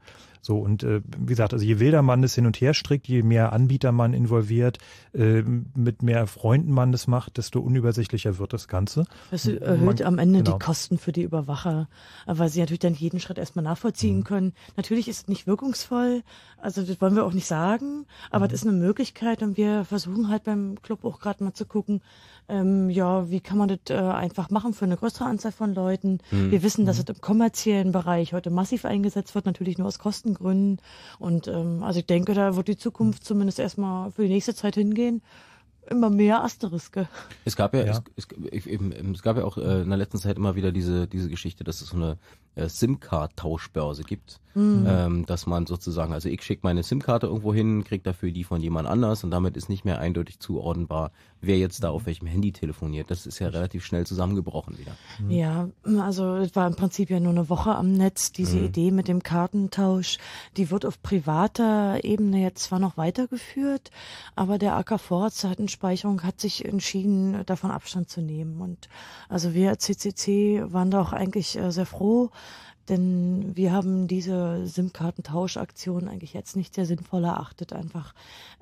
So, 0.47 0.59
und 0.59 0.81
äh, 0.83 1.01
wie 1.17 1.25
gesagt, 1.25 1.51
also 1.51 1.65
je 1.65 1.77
wilder 1.79 2.01
man 2.01 2.21
das 2.21 2.33
hin 2.33 2.45
und 2.45 2.55
her 2.61 2.73
strickt, 2.73 3.05
je 3.05 3.21
mehr 3.21 3.51
Anbieter 3.51 3.91
man 3.91 4.13
involviert, 4.13 4.77
äh, 5.13 5.41
mit 5.41 6.03
mehr 6.03 6.25
Freunden 6.25 6.71
man 6.71 6.93
das 6.93 7.05
macht, 7.05 7.35
desto 7.35 7.59
unübersichtlicher 7.59 8.37
wird 8.39 8.53
das 8.53 8.69
Ganze. 8.69 9.03
Das 9.29 9.45
erhöht 9.45 9.81
man, 9.81 10.01
am 10.03 10.19
Ende 10.19 10.43
genau. 10.43 10.57
die 10.57 10.63
Kosten 10.63 10.99
für 10.99 11.11
die 11.11 11.23
Überwacher, 11.23 11.89
weil 12.27 12.47
sie 12.47 12.61
natürlich 12.61 12.79
dann 12.79 12.93
jeden 12.93 13.19
Schritt 13.19 13.39
erstmal 13.39 13.63
nachvollziehen 13.63 14.19
mhm. 14.19 14.23
können. 14.23 14.53
Natürlich 14.77 15.09
ist 15.09 15.23
es 15.23 15.27
nicht 15.27 15.47
wirkungsvoll, 15.47 16.23
also 16.61 16.81
das 16.81 17.01
wollen 17.01 17.17
wir 17.17 17.25
auch 17.25 17.33
nicht 17.33 17.47
sagen, 17.47 18.05
aber 18.31 18.45
mhm. 18.45 18.49
das 18.51 18.61
ist 18.61 18.67
eine 18.67 18.77
Möglichkeit 18.77 19.43
und 19.43 19.57
wir 19.57 19.83
versuchen 19.83 20.29
halt 20.29 20.45
beim 20.45 20.81
Club 20.81 21.03
auch 21.03 21.19
gerade 21.19 21.43
mal 21.43 21.51
zu 21.51 21.65
gucken, 21.65 21.99
ähm, 22.49 22.89
ja, 22.89 23.29
wie 23.29 23.41
kann 23.41 23.57
man 23.57 23.67
das 23.67 23.79
äh, 23.89 23.95
einfach 23.95 24.49
machen 24.49 24.73
für 24.73 24.85
eine 24.85 24.97
größere 24.97 25.25
Anzahl 25.25 25.51
von 25.51 25.73
Leuten. 25.73 26.19
Mhm. 26.31 26.51
Wir 26.51 26.63
wissen, 26.63 26.85
dass 26.85 26.97
mhm. 26.97 27.03
es 27.07 27.15
im 27.15 27.21
kommerziellen 27.21 27.91
Bereich 27.91 28.33
heute 28.33 28.49
massiv 28.49 28.85
eingesetzt 28.85 29.35
wird, 29.35 29.45
natürlich 29.45 29.77
nur 29.77 29.87
aus 29.87 29.99
Kostengründen. 29.99 30.79
Und 31.19 31.47
ähm, 31.47 31.83
also 31.83 31.99
ich 31.99 32.05
denke, 32.05 32.33
da 32.33 32.55
wird 32.55 32.67
die 32.67 32.77
Zukunft 32.77 33.25
zumindest 33.25 33.59
erstmal 33.59 34.11
für 34.11 34.23
die 34.23 34.29
nächste 34.29 34.55
Zeit 34.55 34.75
hingehen 34.75 35.21
immer 35.87 36.09
mehr 36.09 36.43
Asteriske. 36.43 37.07
Es 37.45 37.55
gab 37.55 37.73
ja, 37.73 37.85
ja. 37.85 38.03
Es, 38.15 38.27
es, 38.51 38.67
es, 38.67 39.21
gab 39.21 39.37
ja 39.37 39.43
auch 39.43 39.57
äh, 39.57 39.81
in 39.81 39.89
der 39.89 39.97
letzten 39.97 40.17
Zeit 40.17 40.37
immer 40.37 40.55
wieder 40.55 40.71
diese 40.71 41.07
diese 41.07 41.29
Geschichte, 41.29 41.63
dass 41.63 41.81
es 41.81 41.89
so 41.89 41.97
eine 41.97 42.17
äh, 42.57 42.69
SIM-Card-Tauschbörse 42.69 44.03
gibt, 44.03 44.39
mhm. 44.55 44.85
ähm, 44.87 45.25
dass 45.27 45.45
man 45.45 45.67
sozusagen, 45.67 46.11
also 46.11 46.27
ich 46.27 46.41
schicke 46.41 46.61
meine 46.63 46.81
SIM-Karte 46.81 47.27
irgendwo 47.27 47.53
hin, 47.53 47.83
kriege 47.83 48.03
dafür 48.03 48.31
die 48.31 48.43
von 48.43 48.61
jemand 48.61 48.87
anders 48.87 49.23
und 49.23 49.31
damit 49.31 49.55
ist 49.55 49.69
nicht 49.69 49.85
mehr 49.85 49.99
eindeutig 49.99 50.39
zuordnenbar, 50.39 51.11
wer 51.39 51.59
jetzt 51.59 51.83
da 51.83 51.91
auf 51.91 52.07
welchem 52.07 52.25
Handy 52.25 52.51
telefoniert. 52.51 53.11
Das 53.11 53.27
ist 53.27 53.37
ja 53.37 53.49
relativ 53.49 53.85
schnell 53.85 54.07
zusammengebrochen 54.07 54.77
wieder. 54.79 54.93
Mhm. 55.19 55.31
Ja, 55.31 55.69
also 56.01 56.37
es 56.37 56.55
war 56.55 56.65
im 56.65 56.75
Prinzip 56.75 57.11
ja 57.11 57.19
nur 57.19 57.31
eine 57.31 57.47
Woche 57.49 57.75
am 57.75 57.91
Netz, 57.91 58.31
diese 58.31 58.57
mhm. 58.57 58.65
Idee 58.65 58.91
mit 58.91 59.07
dem 59.07 59.21
Kartentausch, 59.21 60.17
die 60.57 60.71
wird 60.71 60.85
auf 60.85 61.01
privater 61.03 62.03
Ebene 62.03 62.41
jetzt 62.41 62.63
zwar 62.63 62.79
noch 62.79 62.97
weitergeführt, 62.97 63.91
aber 64.35 64.57
der 64.57 64.75
AKV 64.75 65.29
Zeitenspeicherung 65.29 65.51
hat 65.51 65.59
sich 66.39 66.65
entschieden, 66.65 67.45
davon 67.45 67.71
Abstand 67.71 68.09
zu 68.09 68.21
nehmen. 68.21 68.61
Und 68.61 68.89
also 69.29 69.53
wir 69.53 69.69
als 69.69 69.83
CCC 69.83 70.63
waren 70.67 70.91
da 70.91 71.01
auch 71.01 71.13
eigentlich 71.13 71.57
äh, 71.57 71.71
sehr 71.71 71.85
froh, 71.85 72.31
denn 72.89 73.55
wir 73.55 73.73
haben 73.73 74.07
diese 74.07 74.65
SIM-Kartentauschaktion 74.65 76.07
eigentlich 76.07 76.33
jetzt 76.33 76.55
nicht 76.55 76.73
sehr 76.73 76.85
sinnvoll 76.85 77.25
erachtet, 77.25 77.73
einfach 77.73 78.13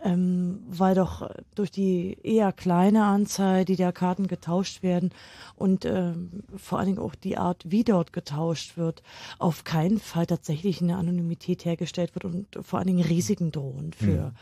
ähm, 0.03 0.63
weil 0.67 0.95
doch 0.95 1.29
durch 1.53 1.69
die 1.69 2.17
eher 2.23 2.51
kleine 2.51 3.05
Anzahl, 3.05 3.65
die 3.65 3.75
der 3.75 3.91
Karten 3.91 4.27
getauscht 4.27 4.81
werden 4.81 5.11
und 5.55 5.85
ähm, 5.85 6.43
vor 6.55 6.79
allen 6.79 6.87
Dingen 6.87 6.99
auch 6.99 7.13
die 7.13 7.37
Art, 7.37 7.63
wie 7.67 7.83
dort 7.83 8.13
getauscht 8.13 8.77
wird, 8.77 9.03
auf 9.37 9.63
keinen 9.63 9.99
Fall 9.99 10.25
tatsächlich 10.25 10.81
eine 10.81 10.97
Anonymität 10.97 11.63
hergestellt 11.63 12.15
wird 12.15 12.25
und 12.25 12.47
vor 12.61 12.79
allen 12.79 12.87
Dingen 12.87 13.05
Risiken 13.05 13.51
drohen 13.51 13.93
für. 13.93 14.31
Mhm 14.31 14.35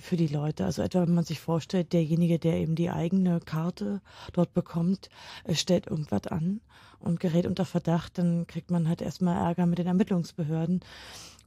für 0.00 0.16
die 0.16 0.26
Leute. 0.26 0.64
Also 0.64 0.82
etwa, 0.82 1.02
wenn 1.02 1.14
man 1.14 1.24
sich 1.24 1.40
vorstellt, 1.40 1.92
derjenige, 1.92 2.38
der 2.38 2.56
eben 2.56 2.74
die 2.74 2.90
eigene 2.90 3.40
Karte 3.40 4.00
dort 4.32 4.52
bekommt, 4.54 5.08
stellt 5.52 5.86
irgendwas 5.86 6.26
an 6.26 6.60
und 7.00 7.20
gerät 7.20 7.46
unter 7.46 7.64
Verdacht, 7.64 8.18
dann 8.18 8.46
kriegt 8.46 8.70
man 8.70 8.88
halt 8.88 9.02
erstmal 9.02 9.36
Ärger 9.36 9.66
mit 9.66 9.78
den 9.78 9.86
Ermittlungsbehörden. 9.86 10.80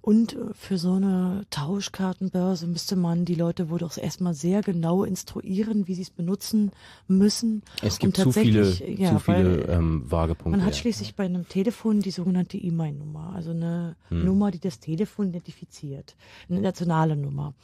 Und 0.06 0.34
äh, 0.34 0.54
für 0.54 0.78
so 0.78 0.94
eine 0.94 1.48
Tauschkartenbörse 1.50 2.68
müsste 2.68 2.96
man 2.96 3.26
die 3.26 3.34
Leute 3.34 3.72
wohl 3.72 3.80
doch 3.80 3.98
erstmal 3.98 4.36
sehr 4.36 4.62
genau 4.62 5.04
instruieren, 5.04 5.88
wie 5.88 5.96
sie 5.96 6.04
es 6.04 6.12
benutzen 6.12 6.70
müssen. 7.08 7.64
Es 7.82 7.98
gibt 7.98 8.16
zu 8.16 8.32
viele, 8.32 8.72
ja, 8.86 9.14
zu 9.14 9.20
viele 9.20 9.64
ähm, 9.64 10.04
Vagepunkte. 10.06 10.60
Man 10.60 10.64
hat 10.64 10.76
schließlich 10.76 11.08
ja. 11.08 11.14
bei 11.18 11.26
einem 11.26 11.50
Telefon 11.50 12.02
die 12.02 12.12
sogenannte 12.12 12.56
E-Mail-Nummer, 12.56 13.34
also 13.34 13.50
eine 13.50 13.96
hm. 14.10 14.26
Nummer, 14.26 14.52
die 14.52 14.60
das 14.60 14.80
Telefon 14.80 15.30
identifiziert, 15.30 16.16
eine 16.52 16.62
nationale 16.62 17.16
Nummer. 17.16 17.56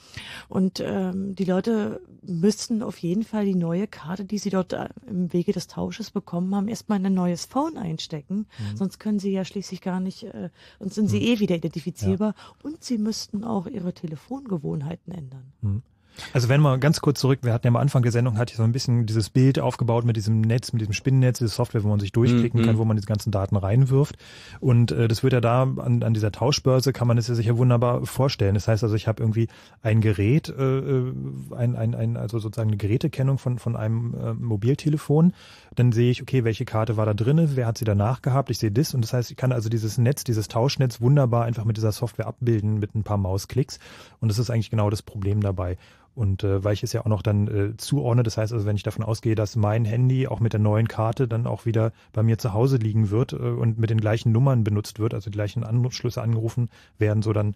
Und 0.50 0.80
ähm, 0.84 1.36
die 1.36 1.46
Leute 1.46 2.02
müssten 2.24 2.82
auf 2.82 2.98
jeden 2.98 3.22
Fall 3.22 3.46
die 3.46 3.54
neue 3.54 3.86
Karte, 3.86 4.26
die 4.26 4.40
sie 4.40 4.50
dort 4.50 4.74
äh, 4.74 4.90
im 5.08 5.32
Wege 5.32 5.54
des 5.54 5.68
Tausches 5.68 6.10
bekommen 6.10 6.56
haben, 6.56 6.70
erstmal 6.70 6.98
in 6.98 7.06
ein 7.06 7.14
neues 7.14 7.46
Phone 7.46 7.78
einstecken. 7.78 8.48
Hm. 8.58 8.78
Sonst 8.78 8.98
können 8.98 9.20
sie 9.20 9.32
ja 9.32 9.46
schließlich 9.46 9.82
gar 9.82 10.00
nicht, 10.00 10.24
äh, 10.24 10.50
sonst 10.80 10.96
sind 10.96 11.08
sie 11.08 11.20
hm. 11.20 11.28
eh 11.28 11.40
wieder 11.40 11.56
identifizierbar. 11.56 12.30
Ja 12.30 12.31
und 12.64 12.84
sie 12.84 12.98
müssten 12.98 13.44
auch 13.44 13.68
ihre 13.68 13.94
Telefongewohnheiten 13.94 15.14
ändern. 15.14 15.54
Mhm. 15.62 15.84
Also 16.34 16.50
wenn 16.50 16.62
wir 16.62 16.78
ganz 16.78 17.02
kurz 17.02 17.20
zurück, 17.20 17.40
wir 17.42 17.54
hatten 17.54 17.68
ja 17.68 17.72
am 17.72 17.78
Anfang 17.78 18.04
der 18.04 18.12
Sendung, 18.12 18.38
hatte 18.38 18.52
ich 18.52 18.58
so 18.58 18.64
ein 18.64 18.72
bisschen 18.72 19.06
dieses 19.06 19.30
Bild 19.30 19.60
aufgebaut 19.60 20.06
mit 20.06 20.16
diesem 20.16 20.42
Netz, 20.42 20.74
mit 20.74 20.82
diesem 20.82 20.94
Spinnennetz, 20.94 21.40
diese 21.40 21.50
Software, 21.50 21.84
wo 21.84 21.88
man 21.88 22.00
sich 22.00 22.12
durchklicken 22.12 22.62
mhm. 22.62 22.66
kann, 22.66 22.78
wo 22.78 22.86
man 22.86 22.98
diese 22.98 23.08
ganzen 23.08 23.32
Daten 23.32 23.56
reinwirft. 23.56 24.18
Und 24.60 24.92
äh, 24.92 25.08
das 25.08 25.24
wird 25.24 25.34
ja 25.34 25.42
da 25.42 25.64
an, 25.64 26.04
an 26.04 26.14
dieser 26.14 26.32
Tauschbörse, 26.32 26.94
kann 26.94 27.08
man 27.08 27.18
es 27.18 27.28
ja 27.28 27.36
sicher 27.36 27.58
wunderbar 27.58 28.06
vorstellen. 28.06 28.54
Das 28.54 28.68
heißt 28.68 28.84
also, 28.84 28.96
ich 28.96 29.08
habe 29.08 29.22
irgendwie 29.22 29.48
ein 29.82 30.02
Gerät, 30.02 30.50
äh, 30.50 30.80
äh, 30.80 31.14
ein, 31.56 31.76
ein, 31.76 31.96
ein, 31.96 32.18
also 32.18 32.40
sozusagen 32.40 32.70
eine 32.70 32.78
Gerätekennung 32.78 33.38
von, 33.38 33.60
von 33.60 33.76
einem 33.76 34.14
äh, 34.14 34.34
Mobiltelefon. 34.34 35.34
Dann 35.76 35.92
sehe 35.92 36.12
ich, 36.12 36.22
okay, 36.22 36.44
welche 36.44 36.66
Karte 36.66 36.98
war 36.98 37.06
da 37.06 37.14
drinne, 37.14 37.56
wer 37.56 37.68
hat 37.68 37.78
sie 37.78 37.86
danach 37.86 38.22
gehabt, 38.22 38.50
ich 38.50 38.58
sehe 38.58 38.72
das. 38.72 38.94
Und 38.94 39.02
das 39.02 39.14
heißt, 39.14 39.32
ich 39.32 39.38
kann 39.38 39.52
also 39.52 39.70
dieses 39.70 39.98
Netz, 39.98 40.24
dieses 40.24 40.48
Tauschnetz 40.48 41.02
wunderbar 41.02 41.46
einfach 41.46 41.66
mit 41.66 41.78
dieser 41.78 41.92
Software 41.92 42.28
abbilden 42.28 42.80
mit 42.80 42.96
ein 42.96 43.04
paar 43.04 43.18
Mausklicks. 43.18 43.80
Und 44.20 44.30
das 44.30 44.40
ist 44.40 44.50
eigentlich 44.50 44.70
genau 44.70 44.90
das 44.90 45.02
Problem 45.02 45.42
dabei. 45.42 45.78
Und 46.14 46.44
äh, 46.44 46.64
weil 46.64 46.74
ich 46.74 46.84
es 46.84 46.92
ja 46.92 47.02
auch 47.02 47.06
noch 47.06 47.22
dann 47.22 47.48
äh, 47.48 47.78
zuordne, 47.78 48.24
das 48.24 48.38
heißt 48.38 48.52
also, 48.52 48.66
wenn 48.66 48.76
ich 48.76 48.84
davon 48.84 49.06
ausgehe, 49.06 49.36
dass 49.36 49.56
mein 49.56 49.86
Handy 49.86 50.28
auch 50.28 50.42
mit 50.42 50.52
der 50.52 50.60
neuen 50.60 50.88
Karte 50.88 51.28
dann 51.28 51.48
auch 51.48 51.66
wieder 51.66 51.94
bei 52.12 52.22
mir 52.22 52.38
zu 52.38 52.54
Hause 52.54 52.78
liegen 52.78 53.12
wird 53.12 53.32
äh, 53.32 53.38
und 53.38 53.80
mit 53.80 53.90
den 53.90 54.00
gleichen 54.00 54.32
Nummern 54.32 54.64
benutzt 54.64 55.00
wird, 55.00 55.14
also 55.14 55.30
die 55.30 55.36
gleichen 55.36 55.64
Anschlüsse 55.64 56.22
angerufen 56.22 56.70
werden, 56.98 57.24
so 57.24 57.32
dann 57.32 57.56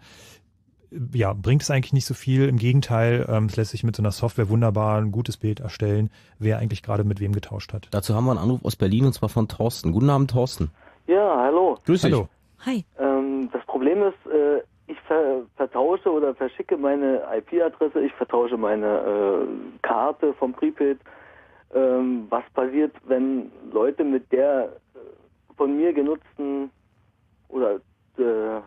äh, 0.92 1.18
ja, 1.18 1.34
bringt 1.34 1.64
es 1.64 1.72
eigentlich 1.72 1.92
nicht 1.92 2.06
so 2.06 2.14
viel. 2.14 2.48
Im 2.48 2.58
Gegenteil, 2.58 3.26
ähm, 3.28 3.48
es 3.48 3.58
lässt 3.58 3.72
sich 3.72 3.84
mit 3.84 3.98
so 3.98 4.02
einer 4.02 4.12
Software 4.12 4.48
wunderbar 4.48 5.02
ein 5.02 5.12
gutes 5.12 5.36
Bild 5.36 5.60
erstellen, 5.60 6.10
wer 6.40 6.60
eigentlich 6.60 6.82
gerade 6.82 7.04
mit 7.04 7.20
wem 7.20 7.34
getauscht 7.34 7.74
hat. 7.74 7.90
Dazu 7.92 8.16
haben 8.16 8.24
wir 8.24 8.32
einen 8.32 8.40
Anruf 8.40 8.64
aus 8.64 8.78
Berlin 8.78 9.06
und 9.06 9.14
zwar 9.14 9.28
von 9.28 9.50
Thorsten. 9.50 9.92
Guten 9.92 10.10
Abend, 10.10 10.32
Thorsten. 10.32 10.72
Ja, 11.08 11.42
hallo. 11.42 11.78
Grüß 11.86 12.02
dich. 12.02 12.14
Hallo. 12.14 12.30
Hi. 12.66 12.86
Ähm, 12.98 13.50
das 13.52 13.66
Problem 13.66 14.02
ist, 14.02 14.32
äh, 14.32 14.62
ver 15.16 15.46
vertausche 15.56 16.12
oder 16.12 16.36
verschicke 16.36 16.78
meine 16.78 17.22
IP-Adresse, 17.38 18.02
ich 18.02 18.14
vertausche 18.14 18.58
meine 18.58 18.86
äh, 18.86 19.48
Karte 19.82 20.34
vom 20.34 20.54
Prepaid. 20.54 21.00
Ähm, 21.74 22.28
was 22.30 22.44
passiert, 22.54 22.94
wenn 23.08 23.52
Leute 23.72 24.04
mit 24.04 24.32
der 24.32 24.70
äh, 24.94 25.56
von 25.58 25.76
mir 25.76 25.94
genutzten 25.94 26.70
oder 27.50 27.76
äh, 28.18 28.62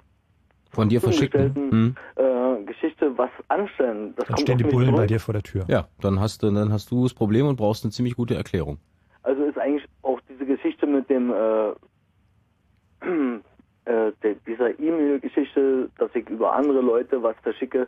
von 0.70 0.88
dir 0.88 1.00
verschickten 1.00 1.54
hm. 1.54 1.96
äh, 2.16 2.64
Geschichte 2.64 3.16
was 3.16 3.30
anstellen. 3.48 4.14
Das 4.16 4.26
Dann 4.26 4.36
kommt 4.36 4.40
stehen 4.40 4.58
die 4.58 4.64
Bullen 4.64 4.94
bei 4.94 5.06
dir 5.06 5.20
vor 5.20 5.32
der 5.32 5.42
Tür. 5.42 5.64
Ja, 5.68 5.88
dann 6.00 6.20
hast 6.20 6.42
du, 6.42 6.50
dann 6.50 6.72
hast 6.72 6.90
du 6.90 7.02
das 7.04 7.14
Problem 7.14 7.46
und 7.46 7.56
brauchst 7.56 7.84
eine 7.84 7.92
ziemlich 7.92 8.16
gute 8.16 8.34
Erklärung. 8.34 8.78
Also 9.22 9.44
ist 9.44 9.58
eigentlich 9.58 9.88
auch 10.02 10.20
diese 10.28 10.44
Geschichte 10.44 10.86
mit 10.86 11.08
dem 11.08 11.32
äh, 11.32 11.72
äh, 13.88 14.12
dieser 14.46 14.78
E-Mail-Geschichte, 14.78 15.88
dass 15.98 16.14
ich 16.14 16.28
über 16.28 16.52
andere 16.52 16.80
Leute 16.80 17.22
was 17.22 17.36
verschicke, 17.42 17.86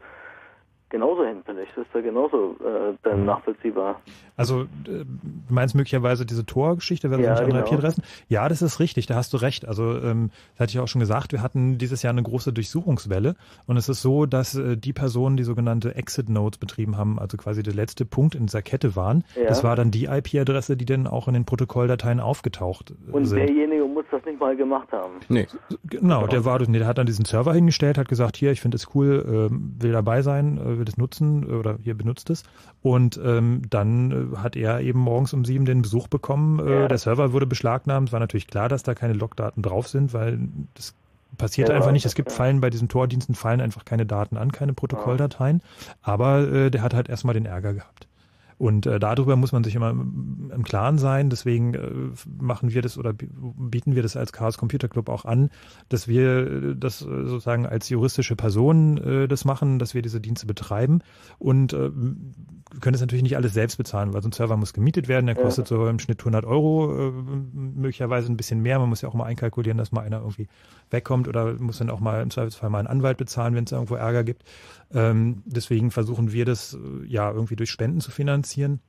genauso 0.90 1.24
hinfällig. 1.24 1.68
Das 1.74 1.86
ist 1.86 1.94
ja 1.94 2.00
genauso 2.00 2.56
äh, 2.60 2.94
dann 3.02 3.24
nachvollziehbar. 3.24 4.00
Also 4.36 4.62
äh, 4.62 4.66
du 4.84 5.06
meinst 5.48 5.74
möglicherweise 5.74 6.26
diese 6.26 6.44
Tor-Geschichte, 6.44 7.10
wenn 7.10 7.20
Ja, 7.20 7.26
ja, 7.26 7.34
andere 7.36 7.46
genau. 7.62 7.66
IP-Adressen? 7.72 8.02
Ja, 8.28 8.48
das 8.48 8.60
ist 8.62 8.80
richtig, 8.80 9.06
da 9.06 9.14
hast 9.14 9.32
du 9.32 9.36
recht. 9.38 9.66
Also 9.66 9.96
ähm, 9.98 10.30
das 10.54 10.60
hatte 10.64 10.70
ich 10.72 10.80
auch 10.80 10.88
schon 10.88 11.00
gesagt, 11.00 11.32
wir 11.32 11.42
hatten 11.42 11.78
dieses 11.78 12.02
Jahr 12.02 12.12
eine 12.12 12.22
große 12.22 12.52
Durchsuchungswelle 12.52 13.34
und 13.66 13.76
es 13.76 13.88
ist 13.88 14.02
so, 14.02 14.26
dass 14.26 14.54
äh, 14.54 14.76
die 14.76 14.92
Personen, 14.92 15.36
die 15.36 15.44
sogenannte 15.44 15.94
Exit-Nodes 15.94 16.58
betrieben 16.58 16.96
haben, 16.96 17.18
also 17.18 17.36
quasi 17.36 17.62
der 17.62 17.74
letzte 17.74 18.04
Punkt 18.04 18.34
in 18.34 18.46
dieser 18.46 18.62
Kette 18.62 18.96
waren, 18.96 19.24
Ja. 19.36 19.46
das 19.48 19.62
war 19.64 19.76
dann 19.76 19.90
die 19.90 20.06
IP-Adresse, 20.06 20.76
die 20.76 20.84
dann 20.86 21.06
auch 21.06 21.28
in 21.28 21.34
den 21.34 21.44
Protokolldateien 21.44 22.20
aufgetaucht 22.20 22.90
äh, 23.08 23.10
Und 23.12 23.26
sind. 23.26 23.38
derjenige 23.38 23.84
muss 23.84 24.04
das 24.10 24.24
nicht 24.24 24.40
mal 24.40 24.56
gemacht 24.56 24.90
haben. 24.92 25.14
Nee. 25.28 25.46
Genau, 25.84 26.26
der 26.26 26.44
war, 26.44 26.58
nee, 26.66 26.78
der 26.78 26.86
hat 26.86 26.98
dann 26.98 27.06
diesen 27.06 27.24
Server 27.24 27.52
hingestellt, 27.54 27.98
hat 27.98 28.08
gesagt, 28.08 28.36
hier, 28.36 28.50
ich 28.52 28.60
finde 28.60 28.76
es 28.76 28.88
cool, 28.94 29.24
ähm, 29.50 29.74
will 29.78 29.92
dabei 29.92 30.22
sein, 30.22 30.58
äh, 30.58 30.79
will 30.80 30.86
das 30.86 30.96
nutzen 30.96 31.48
äh, 31.48 31.52
oder 31.52 31.78
hier 31.80 31.94
benutzt 31.96 32.28
es. 32.30 32.42
Und 32.82 33.20
ähm, 33.22 33.62
dann 33.70 34.32
äh, 34.34 34.36
hat 34.38 34.56
er 34.56 34.80
eben 34.80 34.98
morgens 34.98 35.32
um 35.32 35.44
sieben 35.44 35.64
den 35.64 35.82
Besuch 35.82 36.08
bekommen. 36.08 36.58
Äh, 36.58 36.80
Ja. 36.80 36.88
Der 36.88 36.98
Server 36.98 37.32
wurde 37.32 37.46
beschlagnahmt. 37.46 38.10
War 38.12 38.18
natürlich 38.18 38.48
klar, 38.48 38.68
dass 38.68 38.82
da 38.82 38.94
keine 38.94 39.12
Logdaten 39.12 39.62
drauf 39.62 39.86
sind, 39.86 40.12
weil 40.12 40.40
das 40.74 40.94
passiert 41.38 41.68
Ja, 41.68 41.76
einfach 41.76 41.92
nicht. 41.92 42.04
Es 42.06 42.16
gibt. 42.16 42.32
Fallen 42.32 42.60
bei 42.60 42.70
diesen 42.70 42.88
Tordiensten, 42.88 43.34
fallen 43.34 43.60
einfach 43.60 43.84
keine 43.84 44.06
Daten 44.06 44.36
an, 44.36 44.50
keine 44.50 44.72
Protokolldateien. 44.72 45.62
Aber 46.02 46.40
äh, 46.50 46.70
der 46.70 46.82
hat 46.82 46.94
halt 46.94 47.08
erstmal 47.08 47.34
den 47.34 47.46
Ärger 47.46 47.74
gehabt. 47.74 48.08
Und 48.60 48.84
äh, 48.84 49.00
darüber 49.00 49.36
muss 49.36 49.52
man 49.52 49.64
sich 49.64 49.74
immer 49.74 49.88
im 49.88 50.62
Klaren 50.64 50.98
sein. 50.98 51.30
Deswegen 51.30 51.72
äh, 51.72 51.90
machen 52.38 52.74
wir 52.74 52.82
das 52.82 52.98
oder 52.98 53.14
bi- 53.14 53.30
bieten 53.56 53.94
wir 53.94 54.02
das 54.02 54.18
als 54.18 54.32
Chaos 54.32 54.58
Computer 54.58 54.86
Club 54.86 55.08
auch 55.08 55.24
an, 55.24 55.48
dass 55.88 56.08
wir 56.08 56.46
äh, 56.46 56.76
das 56.76 57.00
äh, 57.00 57.06
sozusagen 57.06 57.64
als 57.64 57.88
juristische 57.88 58.36
Person 58.36 58.98
äh, 58.98 59.28
das 59.28 59.46
machen, 59.46 59.78
dass 59.78 59.94
wir 59.94 60.02
diese 60.02 60.20
Dienste 60.20 60.46
betreiben. 60.46 61.00
Und 61.38 61.72
äh, 61.72 61.90
können 62.80 62.92
das 62.92 63.00
natürlich 63.00 63.22
nicht 63.22 63.36
alles 63.36 63.52
selbst 63.52 63.76
bezahlen, 63.76 64.12
weil 64.12 64.22
so 64.22 64.28
ein 64.28 64.32
Server 64.32 64.56
muss 64.56 64.72
gemietet 64.72 65.08
werden. 65.08 65.26
Der 65.26 65.34
kostet 65.34 65.66
so 65.66 65.86
im 65.88 65.98
Schnitt 65.98 66.20
100 66.20 66.44
Euro, 66.44 67.08
äh, 67.08 67.10
möglicherweise 67.52 68.30
ein 68.30 68.36
bisschen 68.36 68.60
mehr. 68.60 68.78
Man 68.78 68.88
muss 68.88 69.00
ja 69.00 69.08
auch 69.08 69.14
mal 69.14 69.24
einkalkulieren, 69.24 69.78
dass 69.78 69.92
mal 69.92 70.02
einer 70.02 70.18
irgendwie 70.18 70.48
wegkommt 70.90 71.28
oder 71.28 71.54
muss 71.54 71.78
dann 71.78 71.90
auch 71.90 72.00
mal 72.00 72.22
im 72.22 72.30
Zweifelsfall 72.30 72.70
mal 72.70 72.78
einen 72.78 72.88
Anwalt 72.88 73.18
bezahlen, 73.18 73.54
wenn 73.54 73.64
es 73.64 73.72
irgendwo 73.72 73.96
Ärger 73.96 74.24
gibt. 74.24 74.44
Ähm, 74.92 75.42
deswegen 75.46 75.90
versuchen 75.90 76.32
wir 76.32 76.44
das 76.44 76.74
äh, 76.74 77.06
ja 77.06 77.30
irgendwie 77.30 77.56
durch 77.56 77.70
Spenden 77.70 78.00
zu 78.00 78.10
finanzieren 78.10 78.80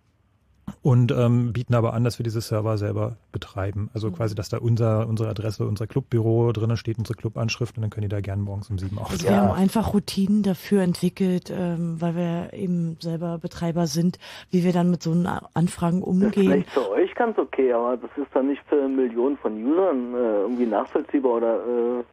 und 0.82 1.12
ähm, 1.12 1.54
bieten 1.54 1.74
aber 1.76 1.94
an, 1.94 2.04
dass 2.04 2.20
wir 2.20 2.24
diese 2.24 2.42
Server 2.42 2.78
selber 2.78 3.18
betreiben. 3.32 3.90
Also 3.94 4.10
Mhm. 4.10 4.14
quasi, 4.16 4.36
dass 4.36 4.50
da 4.50 4.58
unser, 4.58 5.08
unsere 5.08 5.30
Adresse, 5.30 5.66
unser 5.66 5.88
Clubbüro 5.88 6.52
drinnen 6.52 6.78
steht, 6.78 6.98
unsere 6.98 7.16
Clubanschrift 7.18 7.78
und 7.78 7.82
dann 7.82 7.90
können 7.90 8.04
die 8.04 8.10
da 8.10 8.22
gerne 8.22 8.42
morgens 8.42 8.70
um 8.70 8.78
sieben 8.78 8.98
Also 9.00 9.14
aufstehen. 9.14 9.30
wir 9.30 9.42
haben 9.42 9.52
einfach 9.52 9.94
Routinen 9.94 10.44
dafür 10.44 10.82
entwickelt, 10.82 11.52
ähm, 11.56 12.00
weil 12.00 12.16
wir 12.16 12.54
eben 12.54 12.98
selber 13.00 13.38
Betreiber 13.38 13.88
sind, 13.88 14.20
wie 14.50 14.64
wir 14.64 14.74
dann 14.74 14.90
mit 14.90 15.04
so 15.04 15.12
Anfragen 15.54 16.00
Das 16.02 16.08
ist 16.08 16.14
umgehen. 16.24 16.32
vielleicht 16.34 16.70
für 16.72 16.90
euch 16.92 17.14
ganz 17.16 17.38
okay, 17.38 17.74
aber 17.74 17.98
das 17.98 18.12
ist 18.18 18.28
dann 18.34 18.48
nicht 18.48 18.62
für 18.70 18.88
Millionen 18.88 19.38
von 19.38 19.54
Usern 19.64 20.14
äh, 20.14 20.18
irgendwie 20.42 20.66
nachvollziehbar 20.66 21.34
oder 21.34 21.56
äh, 21.56 22.04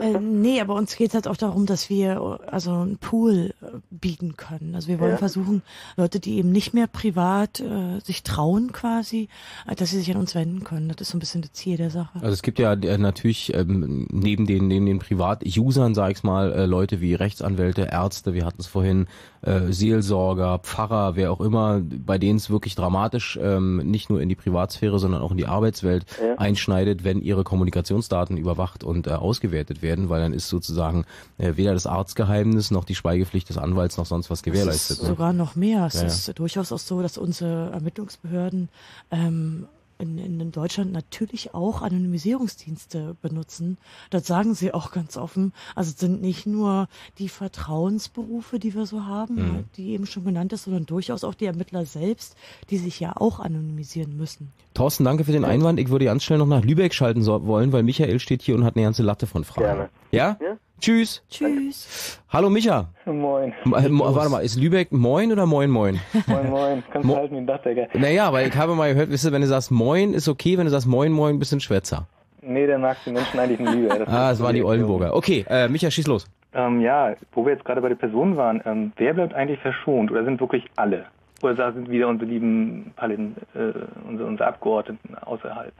Äh, 0.00 0.18
nee, 0.20 0.60
aber 0.60 0.74
uns 0.74 0.96
geht 0.96 1.08
es 1.08 1.14
halt 1.14 1.28
auch 1.28 1.36
darum, 1.36 1.66
dass 1.66 1.88
wir 1.90 2.40
also 2.46 2.72
einen 2.72 2.98
Pool 2.98 3.54
äh, 3.62 3.66
bieten 3.90 4.36
können. 4.36 4.74
Also 4.74 4.88
wir 4.88 5.00
wollen 5.00 5.12
Ja. 5.12 5.16
versuchen, 5.18 5.62
Leute, 5.96 6.20
die 6.20 6.36
eben 6.38 6.50
nicht 6.52 6.74
mehr 6.74 6.86
privat 6.86 7.60
äh, 7.60 8.00
sich 8.00 8.22
trauen 8.22 8.72
quasi, 8.72 9.28
äh, 9.66 9.74
dass 9.74 9.90
sie 9.90 9.98
sich 9.98 10.10
an 10.10 10.16
uns 10.18 10.34
wenden 10.34 10.64
können. 10.64 10.88
Das 10.88 11.00
ist 11.00 11.10
so 11.10 11.16
ein 11.16 11.20
bisschen 11.20 11.42
das 11.42 11.52
Ziel 11.52 11.76
der 11.76 11.90
Sache. 11.90 12.10
Also 12.20 12.28
es 12.32 12.42
gibt 12.42 12.58
ja 12.58 12.72
äh, 12.72 12.98
natürlich 12.98 13.54
ähm, 13.54 14.06
neben 14.10 14.46
den 14.46 14.68
neben 14.68 14.86
den 14.86 14.98
Privat-Usern, 14.98 15.94
sag 15.94 16.12
ich 16.12 16.22
mal, 16.22 16.52
äh, 16.52 16.66
Leute 16.66 17.00
wie 17.00 17.14
Rechtsanwälte, 17.14 17.82
Ärzte, 17.90 18.34
wir 18.34 18.44
hatten 18.44 18.60
es 18.60 18.66
vorhin, 18.66 19.06
äh, 19.42 19.72
Seelsorger, 19.72 20.58
Pfarrer, 20.60 21.16
wer 21.16 21.32
auch 21.32 21.40
immer, 21.40 21.80
bei 21.82 22.18
denen 22.18 22.36
es 22.36 22.48
wirklich 22.48 22.74
dramatisch 22.74 23.38
ähm, 23.42 23.78
nicht 23.78 24.08
nur 24.08 24.20
in 24.20 24.28
die 24.28 24.34
Privatsphäre, 24.34 24.98
sondern 24.98 25.20
auch 25.22 25.32
in 25.32 25.36
die 25.36 25.46
Arbeitswelt 25.46 26.06
Ja. 26.22 26.36
einschneidet, 26.38 27.04
wenn 27.04 27.20
ihre 27.20 27.44
Kommunikationsdaten 27.44 28.36
überwacht 28.36 28.84
und 28.84 29.06
äh, 29.06 29.10
ausgewertet 29.10 29.82
werden, 29.82 30.08
weil 30.08 30.20
dann 30.20 30.32
ist 30.32 30.48
sozusagen 30.48 31.04
äh, 31.38 31.52
weder 31.56 31.74
das 31.74 31.86
Arztgeheimnis 31.86 32.70
noch 32.70 32.84
die 32.84 32.94
Schweigepflicht 32.94 33.48
des 33.48 33.58
Anwalts 33.58 33.96
noch 33.96 34.06
sonst 34.06 34.30
was 34.30 34.42
gewährleistet. 34.42 34.98
ist 34.98 35.02
ne? 35.02 35.08
sogar 35.08 35.32
noch 35.32 35.56
mehr. 35.56 35.86
Es 35.86 35.94
ja. 35.94 36.06
ist 36.06 36.38
durchaus 36.38 36.72
auch 36.72 36.78
so, 36.78 37.02
dass 37.02 37.18
unsere 37.18 37.70
Ermittlungsbehörden 37.72 38.68
ähm, 39.10 39.66
in, 39.98 40.18
in 40.18 40.50
Deutschland 40.52 40.92
natürlich 40.92 41.54
auch 41.54 41.82
Anonymisierungsdienste 41.82 43.16
benutzen. 43.22 43.78
Das 44.10 44.26
sagen 44.26 44.54
sie 44.54 44.74
auch 44.74 44.90
ganz 44.92 45.16
offen. 45.16 45.52
Also 45.74 45.90
es 45.90 45.98
sind 45.98 46.20
nicht 46.20 46.46
nur 46.46 46.88
die 47.18 47.28
Vertrauensberufe, 47.28 48.58
die 48.58 48.74
wir 48.74 48.86
so 48.86 49.04
haben, 49.06 49.34
Mhm. 49.36 49.64
die 49.76 49.90
eben 49.92 50.06
schon 50.06 50.24
genannt 50.24 50.52
ist, 50.52 50.64
sondern 50.64 50.86
durchaus 50.86 51.24
auch 51.24 51.34
die 51.34 51.46
Ermittler 51.46 51.84
selbst, 51.86 52.36
die 52.70 52.78
sich 52.78 53.00
ja 53.00 53.14
auch 53.16 53.40
anonymisieren 53.40 54.16
müssen. 54.16 54.52
Thorsten, 54.74 55.04
danke 55.04 55.24
für 55.24 55.32
den 55.32 55.44
Einwand. 55.44 55.78
Ich 55.78 55.88
würde 55.90 56.06
ganz 56.06 56.22
schnell 56.22 56.38
noch 56.38 56.46
nach 56.46 56.64
Lübeck 56.64 56.94
schalten 56.94 57.22
so 57.22 57.46
wollen, 57.46 57.72
weil 57.72 57.82
Michael 57.82 58.18
steht 58.20 58.42
hier 58.42 58.54
und 58.54 58.64
hat 58.64 58.76
eine 58.76 58.84
ganze 58.84 59.02
Latte 59.02 59.26
von 59.26 59.44
Fragen. 59.44 59.66
Gerne. 59.66 59.88
Ja? 60.10 60.38
Ja? 60.40 60.56
Tschüss. 60.80 61.22
Tschüss. 61.30 62.20
Hallo 62.28 62.50
Micha. 62.50 62.88
Moin. 63.06 63.52
Äh, 63.64 63.88
mo- 63.88 64.14
warte 64.14 64.30
mal, 64.30 64.40
ist 64.40 64.56
Lübeck 64.58 64.90
Moin 64.90 65.30
oder 65.30 65.46
Moin 65.46 65.70
Moin? 65.70 66.00
Moin, 66.26 66.50
moin. 66.50 66.82
Kannst 66.90 67.06
Mo- 67.06 67.14
du 67.14 67.20
halten 67.20 67.34
wie 67.34 67.38
ein 67.38 67.46
Dachdecker. 67.46 67.86
Naja, 67.98 68.32
weil 68.32 68.48
ich 68.48 68.56
habe 68.56 68.74
mal 68.74 68.92
gehört, 68.92 69.10
wisst 69.10 69.24
ihr, 69.24 69.30
wenn 69.32 69.42
du 69.42 69.46
sagst 69.46 69.70
Moin 69.70 70.12
ist 70.12 70.28
okay, 70.28 70.58
wenn 70.58 70.64
du 70.64 70.70
sagst 70.70 70.88
Moin 70.88 71.12
Moin 71.12 71.38
bist 71.38 71.52
du 71.52 71.56
ein 71.56 71.60
Schwätzer. 71.60 72.08
Nee, 72.40 72.66
der 72.66 72.78
mag 72.78 72.96
die 73.06 73.12
Menschen 73.12 73.38
eigentlich 73.38 73.60
nie. 73.60 73.86
Das 73.86 74.08
Ah, 74.08 74.30
das 74.30 74.42
waren 74.42 74.54
die 74.56 74.64
Oldenburger. 74.64 75.14
Okay, 75.14 75.44
äh, 75.48 75.68
Micha, 75.68 75.88
schieß 75.88 76.08
los. 76.08 76.26
Ähm, 76.54 76.80
ja, 76.80 77.14
wo 77.32 77.46
wir 77.46 77.52
jetzt 77.52 77.64
gerade 77.64 77.80
bei 77.80 77.88
der 77.88 77.94
Person 77.96 78.36
waren, 78.36 78.60
ähm, 78.66 78.92
wer 78.96 79.14
bleibt 79.14 79.34
eigentlich 79.34 79.60
verschont 79.60 80.10
oder 80.10 80.24
sind 80.24 80.40
wirklich 80.40 80.64
alle? 80.74 81.04
Oder 81.42 81.72
sind 81.72 81.88
wieder 81.90 82.08
unsere 82.08 82.28
lieben 82.28 82.92
Palin, 82.96 83.36
äh, 83.54 83.72
unsere, 84.08 84.28
unsere 84.28 84.48
Abgeordneten 84.48 85.14
außerhalb 85.16 85.72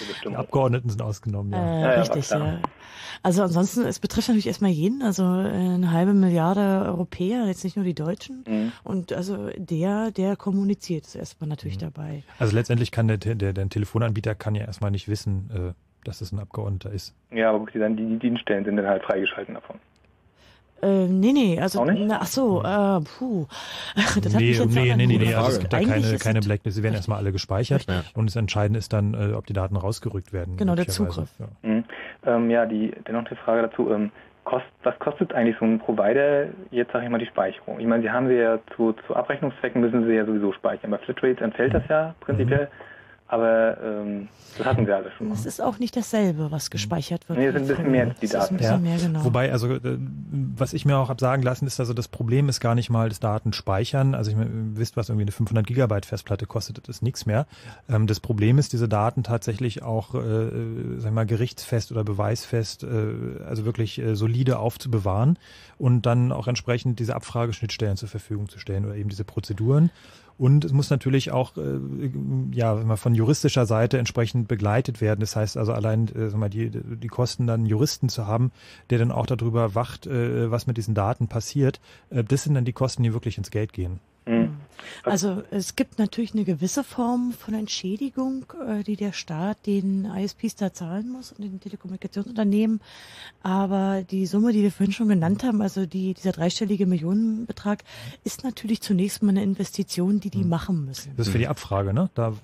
Die 0.00 0.04
Bestimmung? 0.12 0.38
Abgeordneten 0.38 0.90
sind 0.90 1.00
ausgenommen, 1.02 1.52
ja. 1.52 1.58
Äh, 1.58 1.80
Ja, 1.94 2.00
richtig, 2.00 2.28
ja. 2.30 2.58
Also 3.22 3.42
ansonsten, 3.42 3.84
es 3.84 3.98
betrifft 3.98 4.28
natürlich 4.28 4.46
erstmal 4.46 4.70
jeden, 4.70 5.02
also 5.02 5.22
äh, 5.22 5.48
eine 5.48 5.92
halbe 5.92 6.14
Milliarde 6.14 6.84
Europäer, 6.86 7.46
jetzt 7.46 7.64
nicht 7.64 7.76
nur 7.76 7.84
die 7.84 7.94
Deutschen. 7.94 8.44
Mhm. 8.46 8.72
Und 8.84 9.12
also 9.12 9.50
der, 9.56 10.10
der 10.10 10.36
kommuniziert, 10.36 11.06
ist 11.06 11.14
erstmal 11.14 11.48
natürlich 11.48 11.78
dabei. 11.78 12.22
Also 12.38 12.54
letztendlich 12.54 12.90
kann 12.90 13.08
der, 13.08 13.18
der, 13.18 13.52
der 13.52 13.68
Telefonanbieter 13.68 14.34
kann 14.34 14.54
ja 14.54 14.64
erstmal 14.64 14.90
nicht 14.90 15.08
wissen, 15.08 15.50
äh, 15.52 15.72
dass 16.04 16.20
es 16.20 16.32
ein 16.32 16.38
Abgeordneter 16.38 16.90
ist. 16.90 17.14
Ja, 17.30 17.50
aber 17.50 17.60
wirklich 17.60 17.82
dann 17.82 17.96
die, 17.96 18.06
die 18.06 18.18
Dienststellen 18.18 18.64
sind 18.64 18.76
dann 18.76 18.86
halt 18.86 19.02
freigeschalten 19.02 19.54
davon. 19.54 19.78
Äh, 20.82 21.06
nee, 21.06 21.32
nee, 21.32 21.60
also, 21.60 21.84
na, 21.84 22.18
ach 22.20 22.26
so, 22.26 22.62
äh, 22.62 23.00
puh. 23.00 23.46
Das 23.96 24.34
hat 24.34 24.40
nee, 24.40 24.48
mich 24.48 24.58
jetzt 24.58 24.74
nee, 24.74 24.94
nee, 24.94 25.06
nee, 25.06 25.18
nee, 25.18 25.34
also 25.34 25.50
es 25.50 25.58
gibt 25.60 25.72
da 25.72 25.78
Eigentlich 25.78 26.04
keine, 26.04 26.18
keine 26.18 26.40
Blacklist, 26.40 26.76
sie 26.76 26.82
werden 26.82 26.94
erstmal 26.94 27.18
alle 27.18 27.32
gespeichert 27.32 27.86
Ja. 27.88 28.02
und 28.14 28.26
das 28.26 28.36
Entscheidende 28.36 28.78
ist 28.78 28.92
dann, 28.92 29.14
äh, 29.14 29.34
ob 29.34 29.46
die 29.46 29.52
Daten 29.52 29.76
rausgerückt 29.76 30.32
werden. 30.32 30.56
Genau, 30.56 30.74
der. 30.74 30.88
Zugriff. 30.88 31.30
Ja. 31.38 31.46
Mhm. 31.62 31.84
Ähm, 32.26 32.50
ja, 32.50 32.66
die, 32.66 32.92
dennoch 33.06 33.24
die 33.28 33.34
Frage 33.36 33.62
dazu, 33.62 33.90
ähm, 33.90 34.10
kost, 34.44 34.64
was 34.82 34.98
kostet 34.98 35.34
eigentlich 35.34 35.56
so 35.58 35.66
ein 35.66 35.78
Provider 35.78 36.46
jetzt, 36.70 36.92
sage 36.92 37.04
ich 37.04 37.10
mal, 37.10 37.18
die 37.18 37.26
Speicherung? 37.26 37.78
Ich 37.80 37.86
meine, 37.86 38.02
Sie 38.02 38.10
haben 38.10 38.28
sie 38.28 38.34
ja 38.34 38.58
zu, 38.74 38.94
zu 39.06 39.14
Abrechnungszwecken 39.14 39.80
müssen 39.80 40.06
Sie 40.06 40.12
ja 40.14 40.24
sowieso 40.24 40.52
speichern. 40.52 40.90
Bei 40.90 40.98
Flatrates 40.98 41.42
entfällt 41.42 41.74
das 41.74 41.82
ja 41.88 42.14
prinzipiell, 42.20 42.68
aber 43.28 43.76
ähm, 43.82 44.28
das 44.56 44.66
hatten 44.66 44.86
Sie 44.86 44.92
alle 44.92 45.10
schon 45.12 45.28
mal. 45.28 45.34
Es 45.34 45.44
ist 45.46 45.60
auch 45.60 45.78
nicht 45.78 45.94
dasselbe, 45.96 46.50
was 46.50 46.70
gespeichert 46.70 47.28
wird. 47.28 47.38
Nee, 47.38 47.46
es 47.46 47.52
sind 47.54 47.62
ein 47.62 47.68
bisschen 47.68 47.90
mehr 47.92 48.06
die 48.06 48.24
Es 48.24 48.32
ist 48.32 48.34
ein 48.34 48.40
Daten. 48.40 48.56
bisschen 48.56 48.72
Ja, 48.72 48.78
mehr, 48.78 48.98
genau. 48.98 49.24
Wobei, 49.24 49.52
also 49.52 49.72
äh, 49.74 49.98
was 50.56 50.72
ich 50.72 50.84
mir 50.86 50.96
auch 50.96 51.08
hab 51.10 51.20
sagen 51.20 51.42
lassen, 51.42 51.66
ist 51.66 51.78
also 51.78 51.92
das 51.92 52.08
Problem 52.08 52.48
ist 52.48 52.58
gar 52.60 52.74
nicht 52.74 52.88
mal 52.90 53.08
das 53.10 53.20
Datenspeichern. 53.20 54.14
Also 54.14 54.30
ich 54.30 54.36
meine, 54.36 54.50
ihr 54.50 54.76
wisst, 54.78 54.96
was 54.96 55.10
irgendwie 55.10 55.24
eine 55.24 55.32
500 55.32 55.66
Gigabyte 55.66 56.06
Festplatte 56.06 56.46
kostet, 56.46 56.78
das 56.88 56.96
ist 56.96 57.02
nichts 57.02 57.26
mehr. 57.26 57.46
Ähm, 57.88 58.06
das 58.06 58.18
Problem 58.20 58.58
ist, 58.58 58.72
diese 58.72 58.88
Daten 58.88 59.22
tatsächlich 59.22 59.82
auch, 59.82 60.14
äh, 60.14 60.18
äh, 60.18 60.98
sag 60.98 61.10
ich 61.10 61.14
mal, 61.14 61.26
gerichtsfest 61.26 61.92
oder 61.92 62.02
beweisfest, 62.04 62.82
äh, 62.82 63.42
also 63.46 63.64
wirklich 63.66 63.98
äh, 63.98 64.16
solide 64.16 64.58
aufzubewahren 64.58 65.38
und 65.76 66.06
dann 66.06 66.32
auch 66.32 66.48
entsprechend 66.48 66.98
diese 66.98 67.14
Abfrageschnittstellen 67.14 67.96
zur 67.98 68.08
Verfügung 68.08 68.48
zu 68.48 68.58
stellen 68.58 68.86
oder 68.86 68.96
eben 68.96 69.10
diese 69.10 69.24
Prozeduren. 69.24 69.90
Und 70.38 70.64
es 70.64 70.72
muss 70.72 70.88
natürlich 70.88 71.32
auch 71.32 71.56
äh, 71.56 71.80
ja, 72.52 72.96
von 72.96 73.14
juristischer 73.14 73.66
Seite 73.66 73.98
entsprechend 73.98 74.46
begleitet 74.46 75.00
werden. 75.00 75.20
Das 75.20 75.34
heißt 75.34 75.56
also 75.56 75.72
allein 75.72 76.08
äh, 76.14 76.28
mal, 76.36 76.48
die, 76.48 76.70
die 76.70 77.08
Kosten 77.08 77.46
dann 77.46 77.66
Juristen 77.66 78.08
zu 78.08 78.26
haben, 78.26 78.52
der 78.90 78.98
dann 78.98 79.10
auch 79.10 79.26
darüber 79.26 79.74
wacht, 79.74 80.06
äh, 80.06 80.50
was 80.50 80.68
mit 80.68 80.76
diesen 80.76 80.94
Daten 80.94 81.26
passiert, 81.26 81.80
äh, 82.10 82.22
das 82.22 82.44
sind 82.44 82.54
dann 82.54 82.64
die 82.64 82.72
Kosten, 82.72 83.02
die 83.02 83.12
wirklich 83.12 83.36
ins 83.36 83.50
Geld 83.50 83.72
gehen. 83.72 83.98
Mhm. 84.26 84.57
Also 85.04 85.42
es 85.50 85.76
gibt 85.76 85.98
natürlich 85.98 86.34
eine 86.34 86.44
gewisse 86.44 86.84
Form 86.84 87.32
von 87.32 87.54
Entschädigung, 87.54 88.44
äh, 88.66 88.82
die 88.82 88.96
der 88.96 89.12
Staat 89.12 89.66
den 89.66 90.04
ISPs 90.04 90.56
da 90.56 90.72
zahlen 90.72 91.08
muss 91.10 91.32
und 91.32 91.42
den 91.44 91.60
Telekommunikationsunternehmen. 91.60 92.80
Aber 93.42 94.02
die 94.02 94.26
Summe, 94.26 94.52
die 94.52 94.62
wir 94.62 94.72
vorhin 94.72 94.92
schon 94.92 95.08
genannt 95.08 95.44
haben, 95.44 95.62
also 95.62 95.86
die, 95.86 96.14
dieser 96.14 96.32
dreistellige 96.32 96.86
Millionenbetrag, 96.86 97.84
ist 98.24 98.44
natürlich 98.44 98.80
zunächst 98.80 99.22
mal 99.22 99.30
eine 99.30 99.42
Investition, 99.42 100.20
die 100.20 100.30
die 100.30 100.42
Hm. 100.42 100.48
machen 100.48 100.84
müssen. 100.84 101.12
Das 101.16 101.26
ist 101.28 101.32
für 101.32 101.38
die 101.38 101.48
Abfrage, 101.48 101.92
ne? 101.92 102.10
Da 102.14 102.34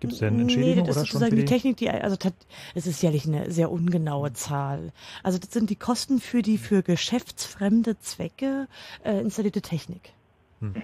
gibt 0.00 0.12
es 0.12 0.20
ja 0.20 0.28
eine 0.28 0.36
Nee, 0.36 0.42
Entschädigung 0.42 0.86
das 0.86 0.96
oder 0.96 1.02
ist 1.04 1.08
schon 1.08 1.20
sozusagen 1.20 1.36
die 1.36 1.44
die? 1.44 1.48
Technik, 1.52 1.76
die, 1.78 1.88
also 1.90 2.16
tat- 2.16 2.34
es 2.74 2.86
ist 2.86 3.02
jährlich 3.02 3.26
eine 3.26 3.50
sehr 3.50 3.70
ungenaue 3.70 4.32
Zahl. 4.34 4.92
Also 5.22 5.38
das 5.38 5.50
sind 5.52 5.70
die 5.70 5.76
Kosten 5.76 6.20
für 6.20 6.42
die 6.42 6.58
für 6.58 6.82
geschäftsfremde 6.82 7.98
Zwecke 8.00 8.68
äh, 9.04 9.20
installierte 9.20 9.62
Technik. 9.62 10.12
Mhm. 10.60 10.74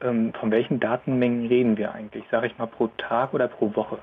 Ähm, 0.00 0.32
von 0.38 0.50
welchen 0.50 0.78
Datenmengen 0.78 1.46
reden 1.46 1.76
wir 1.76 1.92
eigentlich? 1.92 2.24
Sage 2.30 2.48
ich 2.48 2.58
mal 2.58 2.66
pro 2.66 2.88
Tag 2.98 3.32
oder 3.32 3.48
pro 3.48 3.74
Woche? 3.74 3.98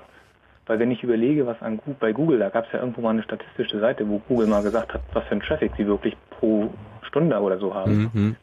Weil 0.66 0.78
wenn 0.78 0.90
ich 0.90 1.02
überlege, 1.02 1.46
was 1.46 1.60
an 1.60 1.78
bei 2.00 2.12
Google, 2.12 2.38
da 2.38 2.48
gab 2.48 2.66
es 2.66 2.72
ja 2.72 2.80
irgendwo 2.80 3.02
mal 3.02 3.10
eine 3.10 3.22
statistische 3.22 3.78
Seite, 3.80 4.08
wo 4.08 4.18
Google 4.18 4.46
mal 4.46 4.62
gesagt 4.62 4.94
hat, 4.94 5.02
was 5.12 5.24
für 5.24 5.34
ein 5.34 5.40
Traffic 5.40 5.72
sie 5.76 5.86
wirklich 5.86 6.16
pro 6.30 6.72
Stunde 7.02 7.38
oder 7.38 7.58
so 7.58 7.74
haben. 7.74 8.10
Mhm. 8.12 8.36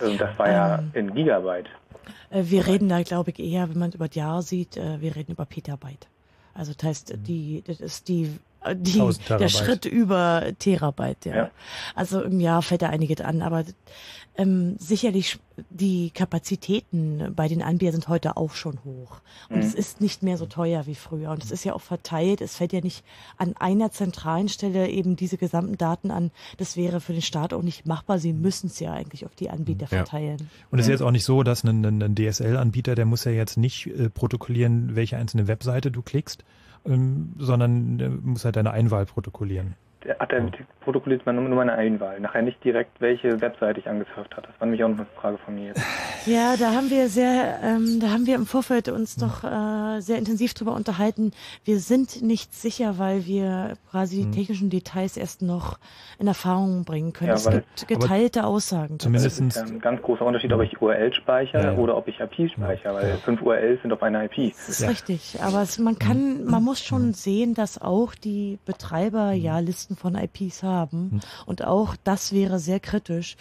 Ähm, 0.00 0.18
das 0.18 0.38
war 0.38 0.50
ja 0.50 0.82
in 0.92 1.14
Gigabyte. 1.14 1.68
Äh, 2.30 2.44
wir 2.44 2.66
reden 2.66 2.88
da, 2.88 3.02
glaube 3.02 3.30
ich, 3.30 3.38
eher, 3.38 3.70
wenn 3.70 3.78
man 3.78 3.90
es 3.90 3.94
über 3.94 4.08
das 4.08 4.16
Jahr 4.16 4.42
sieht, 4.42 4.76
äh, 4.76 5.00
wir 5.00 5.14
reden 5.14 5.32
über 5.32 5.44
Petabyte. 5.44 6.08
Also 6.54 6.72
das 6.76 6.86
heißt, 6.86 7.14
die, 7.26 7.62
das 7.66 7.80
ist 7.80 8.08
die, 8.08 8.38
die 8.74 8.92
1000 9.00 9.28
der. 9.30 9.48
Schritt 9.48 9.84
über 9.86 10.44
Terabyte, 10.58 11.26
ja. 11.26 11.36
Ja. 11.36 11.50
Also 11.94 12.22
im 12.22 12.40
Jahr 12.40 12.62
fällt 12.62 12.82
da 12.82 12.88
einiges 12.88 13.20
an, 13.20 13.42
aber 13.42 13.64
ähm, 14.36 14.76
sicherlich 14.78 15.38
die 15.68 16.10
Kapazitäten 16.10 17.32
bei 17.36 17.48
den 17.48 17.62
Anbietern 17.62 17.92
sind 17.92 18.08
heute 18.08 18.36
auch 18.36 18.52
schon 18.52 18.78
hoch. 18.84 19.20
Und 19.50 19.56
Mhm. 19.56 19.62
es 19.62 19.74
ist 19.74 20.00
nicht 20.00 20.22
mehr 20.22 20.38
so 20.38 20.46
teuer 20.46 20.86
wie 20.86 20.94
früher. 20.94 21.30
Und 21.30 21.44
es 21.44 21.50
ist 21.50 21.64
ja 21.64 21.74
auch 21.74 21.80
verteilt. 21.82 22.40
Es 22.40 22.56
fällt 22.56 22.72
ja 22.72 22.80
nicht 22.80 23.04
an 23.36 23.54
einer 23.58 23.90
zentralen 23.90 24.48
Stelle 24.48 24.88
eben 24.88 25.16
diese 25.16 25.36
gesamten 25.36 25.76
Daten 25.76 26.10
an. 26.10 26.30
Das 26.56 26.76
wäre 26.76 27.00
für 27.00 27.12
den 27.12 27.22
Staat 27.22 27.52
auch 27.52 27.62
nicht 27.62 27.84
machbar. 27.86 28.18
Sie 28.18 28.32
müssen 28.32 28.68
es 28.68 28.80
ja 28.80 28.92
eigentlich 28.92 29.26
auf 29.26 29.34
die 29.34 29.50
Anbieter 29.50 29.82
Ja. 29.90 29.98
verteilen. 29.98 30.48
Und 30.70 30.78
es 30.78 30.86
ist 30.86 30.90
jetzt 30.90 31.02
auch 31.02 31.10
nicht 31.10 31.24
so, 31.24 31.42
dass 31.42 31.62
ein, 31.64 31.84
ein, 31.84 32.02
ein 32.02 32.14
DSL-Anbieter, 32.14 32.94
der 32.94 33.04
muss 33.04 33.24
ja 33.24 33.32
jetzt 33.32 33.56
nicht 33.58 33.86
äh, 33.88 34.08
protokollieren, 34.08 34.96
welche 34.96 35.16
einzelne 35.18 35.46
Webseite 35.46 35.90
du 35.90 36.00
klickst, 36.02 36.42
ähm, 36.86 37.34
sondern 37.38 37.98
der 37.98 38.10
muss 38.10 38.44
halt 38.44 38.56
deine 38.56 38.72
Einwahl 38.72 39.06
protokollieren. 39.06 39.74
Protokolliert 40.80 41.24
man 41.26 41.36
nur 41.36 41.44
nur 41.44 41.56
meine 41.56 41.74
Einwahl, 41.74 42.18
nachher 42.20 42.42
nicht 42.42 42.62
direkt, 42.64 43.00
welche 43.00 43.40
Webseite 43.40 43.80
ich 43.80 43.88
angesurft 43.88 44.36
habe. 44.36 44.48
Das 44.48 44.60
war 44.60 44.66
nämlich 44.66 44.82
auch 44.82 44.88
noch 44.88 44.98
eine 44.98 45.06
Frage 45.20 45.38
von 45.38 45.54
mir 45.54 45.68
jetzt. 45.68 45.82
Ja, 46.26 46.56
da 46.56 46.72
haben 46.72 46.90
wir 46.90 47.08
sehr, 47.08 47.58
ähm, 47.62 47.98
da 48.00 48.10
haben 48.10 48.26
wir 48.26 48.36
im 48.36 48.46
Vorfeld 48.46 48.88
uns 48.88 49.16
doch 49.16 49.44
äh, 49.44 50.00
sehr 50.00 50.18
intensiv 50.18 50.54
drüber 50.54 50.74
unterhalten. 50.74 51.32
Wir 51.64 51.78
sind 51.80 52.22
nicht 52.22 52.54
sicher, 52.54 52.98
weil 52.98 53.26
wir 53.26 53.74
quasi 53.90 54.24
die 54.24 54.30
technischen 54.30 54.70
Details 54.70 55.16
erst 55.16 55.42
noch 55.42 55.78
in 56.18 56.26
Erfahrung 56.26 56.84
bringen 56.84 57.12
können. 57.12 57.28
Ja, 57.30 57.34
es 57.34 57.48
gibt 57.48 57.88
geteilte 57.88 58.44
Aussagen. 58.44 58.98
dazu. 58.98 59.10
Das 59.10 59.24
ist 59.24 59.40
ein 59.40 59.80
ganz 59.80 60.02
großer 60.02 60.24
Unterschied, 60.24 60.52
ob 60.52 60.62
ich 60.62 60.80
URL 60.80 61.12
speichere 61.12 61.62
Ja, 61.62 61.72
ja. 61.72 61.78
oder 61.78 61.96
ob 61.96 62.08
ich 62.08 62.20
IP 62.20 62.50
speichere, 62.50 62.94
weil 62.94 63.16
fünf 63.18 63.42
URLs 63.42 63.82
sind 63.82 63.92
auf 63.92 64.02
einer 64.02 64.24
IP. 64.24 64.52
Das 64.54 64.68
ist 64.68 64.88
richtig, 64.88 65.38
aber 65.42 65.62
es, 65.62 65.78
man 65.78 65.98
kann, 65.98 66.44
man 66.44 66.62
muss 66.62 66.82
schon 66.82 67.12
sehen, 67.14 67.54
dass 67.54 67.80
auch 67.80 68.14
die 68.14 68.58
Betreiber 68.64 69.32
ja 69.32 69.58
Listen 69.58 69.91
von 69.96 70.14
IPs 70.14 70.62
haben 70.62 71.20
und 71.46 71.64
auch 71.64 71.96
das 72.04 72.32
wäre 72.32 72.58
sehr 72.58 72.80
kritisch. 72.80 73.36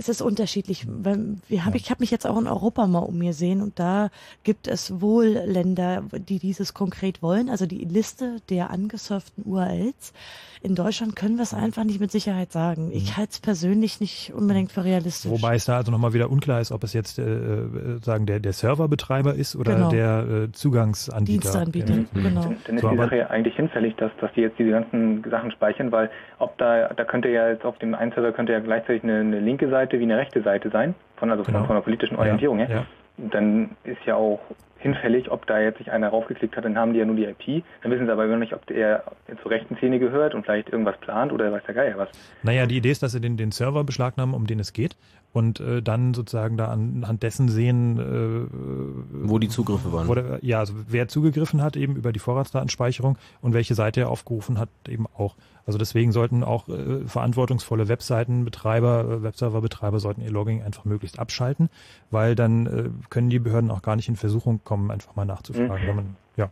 Es 0.00 0.08
ist 0.08 0.22
unterschiedlich. 0.22 0.86
Wenn- 0.88 1.42
Wir 1.48 1.66
hab, 1.66 1.74
Ich 1.74 1.90
habe 1.90 2.00
mich 2.00 2.10
jetzt 2.10 2.26
auch 2.26 2.38
in 2.40 2.46
Europa 2.46 2.86
mal 2.86 3.00
umgesehen 3.00 3.60
und 3.60 3.78
da 3.78 4.08
gibt 4.44 4.66
es 4.66 5.00
wohl 5.02 5.26
Länder, 5.26 6.02
die 6.28 6.38
dieses 6.38 6.72
konkret 6.72 7.22
wollen, 7.22 7.50
also 7.50 7.66
die 7.66 7.84
Liste 7.84 8.36
der 8.48 8.70
angesurften 8.70 9.44
URLs. 9.44 10.14
In 10.62 10.74
Deutschland 10.74 11.16
können 11.16 11.36
wir 11.36 11.42
es 11.42 11.54
einfach 11.54 11.84
nicht 11.84 12.00
mit 12.00 12.10
Sicherheit 12.10 12.50
sagen. 12.52 12.90
Ich 12.92 13.16
halte 13.16 13.30
es 13.32 13.40
persönlich 13.40 14.00
nicht 14.00 14.32
unbedingt 14.34 14.72
für 14.72 14.84
realistisch. 14.84 15.30
Wobei 15.30 15.54
es 15.56 15.64
da 15.66 15.76
also 15.76 15.90
nochmal 15.90 16.12
wieder 16.14 16.30
unklar 16.30 16.60
ist, 16.60 16.70
ob 16.72 16.82
es 16.84 16.92
jetzt 16.94 17.18
äh, 17.18 17.22
äh, 17.22 17.98
sagen 18.02 18.26
der, 18.26 18.40
der 18.40 18.52
Serverbetreiber 18.52 19.34
ist 19.34 19.54
oder 19.56 19.74
Genau. 19.74 19.90
der 19.90 20.26
äh, 20.48 20.52
Zugangsanbieter. 20.52 21.40
Dienstanbieter, 21.42 21.94
Ja. 21.94 22.04
genau. 22.28 22.54
Dann 22.66 22.76
ist 22.76 22.82
So, 22.82 22.90
die 22.90 22.96
Sache 22.96 23.16
ja 23.16 23.26
eigentlich 23.28 23.56
hinfällig, 23.56 23.96
dass, 23.96 24.10
dass 24.20 24.30
die 24.34 24.40
jetzt 24.42 24.58
diese 24.58 24.70
ganzen 24.70 25.24
Sachen 25.30 25.50
speichern, 25.50 25.92
weil 25.92 26.10
ob 26.38 26.56
da, 26.58 26.88
da 26.88 27.04
könnte 27.04 27.28
ja 27.28 27.48
jetzt 27.50 27.64
auf 27.64 27.78
dem 27.78 27.94
einen 27.94 28.12
Server 28.12 28.32
könnte 28.32 28.52
ja 28.52 28.60
gleichzeitig 28.60 29.02
eine, 29.02 29.20
eine 29.20 29.40
linke 29.40 29.68
Seite 29.70 29.89
wie 29.98 30.04
eine 30.04 30.16
rechte 30.18 30.42
Seite 30.42 30.70
sein, 30.70 30.94
von, 31.16 31.30
also 31.30 31.42
Genau. 31.42 31.58
von, 31.58 31.66
von 31.68 31.76
der 31.76 31.82
politischen 31.82 32.14
Ja, 32.14 32.20
Orientierung 32.20 32.58
her. 32.58 32.68
ja. 32.70 32.86
Dann 33.16 33.70
ist 33.84 33.98
ja 34.06 34.14
auch 34.14 34.40
hinfällig, 34.78 35.30
ob 35.30 35.46
da 35.46 35.60
jetzt 35.60 35.76
sich 35.76 35.92
einer 35.92 36.08
raufgeklickt 36.08 36.56
hat, 36.56 36.64
dann 36.64 36.78
haben 36.78 36.94
die 36.94 37.00
ja 37.00 37.04
nur 37.04 37.16
die 37.16 37.24
IP. 37.24 37.62
Dann 37.82 37.92
wissen 37.92 38.06
sie 38.06 38.12
aber 38.12 38.24
immer 38.24 38.38
nicht, 38.38 38.54
ob 38.54 38.64
der 38.66 39.04
zur 39.42 39.50
rechten 39.50 39.76
Szene 39.76 39.98
gehört 39.98 40.34
und 40.34 40.44
vielleicht 40.46 40.70
irgendwas 40.70 40.96
plant 41.00 41.32
oder 41.32 41.52
weiß 41.52 41.62
der 41.66 41.74
Geier 41.74 41.98
was. 41.98 42.08
Naja, 42.42 42.64
die 42.64 42.78
Idee 42.78 42.90
ist, 42.90 43.02
dass 43.02 43.12
sie 43.12 43.20
den, 43.20 43.36
den 43.36 43.52
Server 43.52 43.84
beschlagnahmen, 43.84 44.34
um 44.34 44.46
den 44.46 44.58
es 44.58 44.72
geht 44.72 44.96
und 45.34 45.60
äh, 45.60 45.82
dann 45.82 46.14
sozusagen 46.14 46.56
da 46.56 46.68
anhand 46.68 47.22
dessen 47.22 47.48
sehen, 47.50 47.98
äh, 47.98 49.28
Wo 49.28 49.38
die 49.38 49.48
Zugriffe 49.48 49.92
waren. 49.92 50.08
Wo 50.08 50.14
der, 50.14 50.38
ja, 50.40 50.58
also 50.60 50.72
wer 50.88 51.08
zugegriffen 51.08 51.62
hat 51.62 51.76
eben 51.76 51.94
über 51.96 52.12
die 52.12 52.18
Vorratsdatenspeicherung 52.18 53.18
und 53.42 53.52
welche 53.52 53.74
Seite 53.74 54.00
er 54.00 54.08
aufgerufen 54.08 54.58
hat 54.58 54.70
eben 54.88 55.06
auch. 55.14 55.36
Also 55.70 55.78
deswegen 55.78 56.10
sollten 56.10 56.42
auch 56.42 56.68
äh, 56.68 57.06
verantwortungsvolle 57.06 57.86
Webseitenbetreiber, 57.86 59.04
äh, 59.04 59.22
Webserverbetreiber 59.22 60.00
sollten 60.00 60.20
ihr 60.20 60.32
Logging 60.32 60.64
einfach 60.64 60.84
möglichst 60.84 61.20
abschalten, 61.20 61.70
weil 62.10 62.34
dann 62.34 62.66
äh, 62.66 62.90
können 63.08 63.30
die 63.30 63.38
Behörden 63.38 63.70
auch 63.70 63.80
gar 63.80 63.94
nicht 63.94 64.08
in 64.08 64.16
Versuchung 64.16 64.62
kommen, 64.64 64.90
einfach 64.90 65.14
mal 65.14 65.24
nachzufragen. 65.24 65.84
Mhm. 65.84 65.86
Wenn 65.86 65.94
man, 65.94 66.16
ja. 66.36 66.50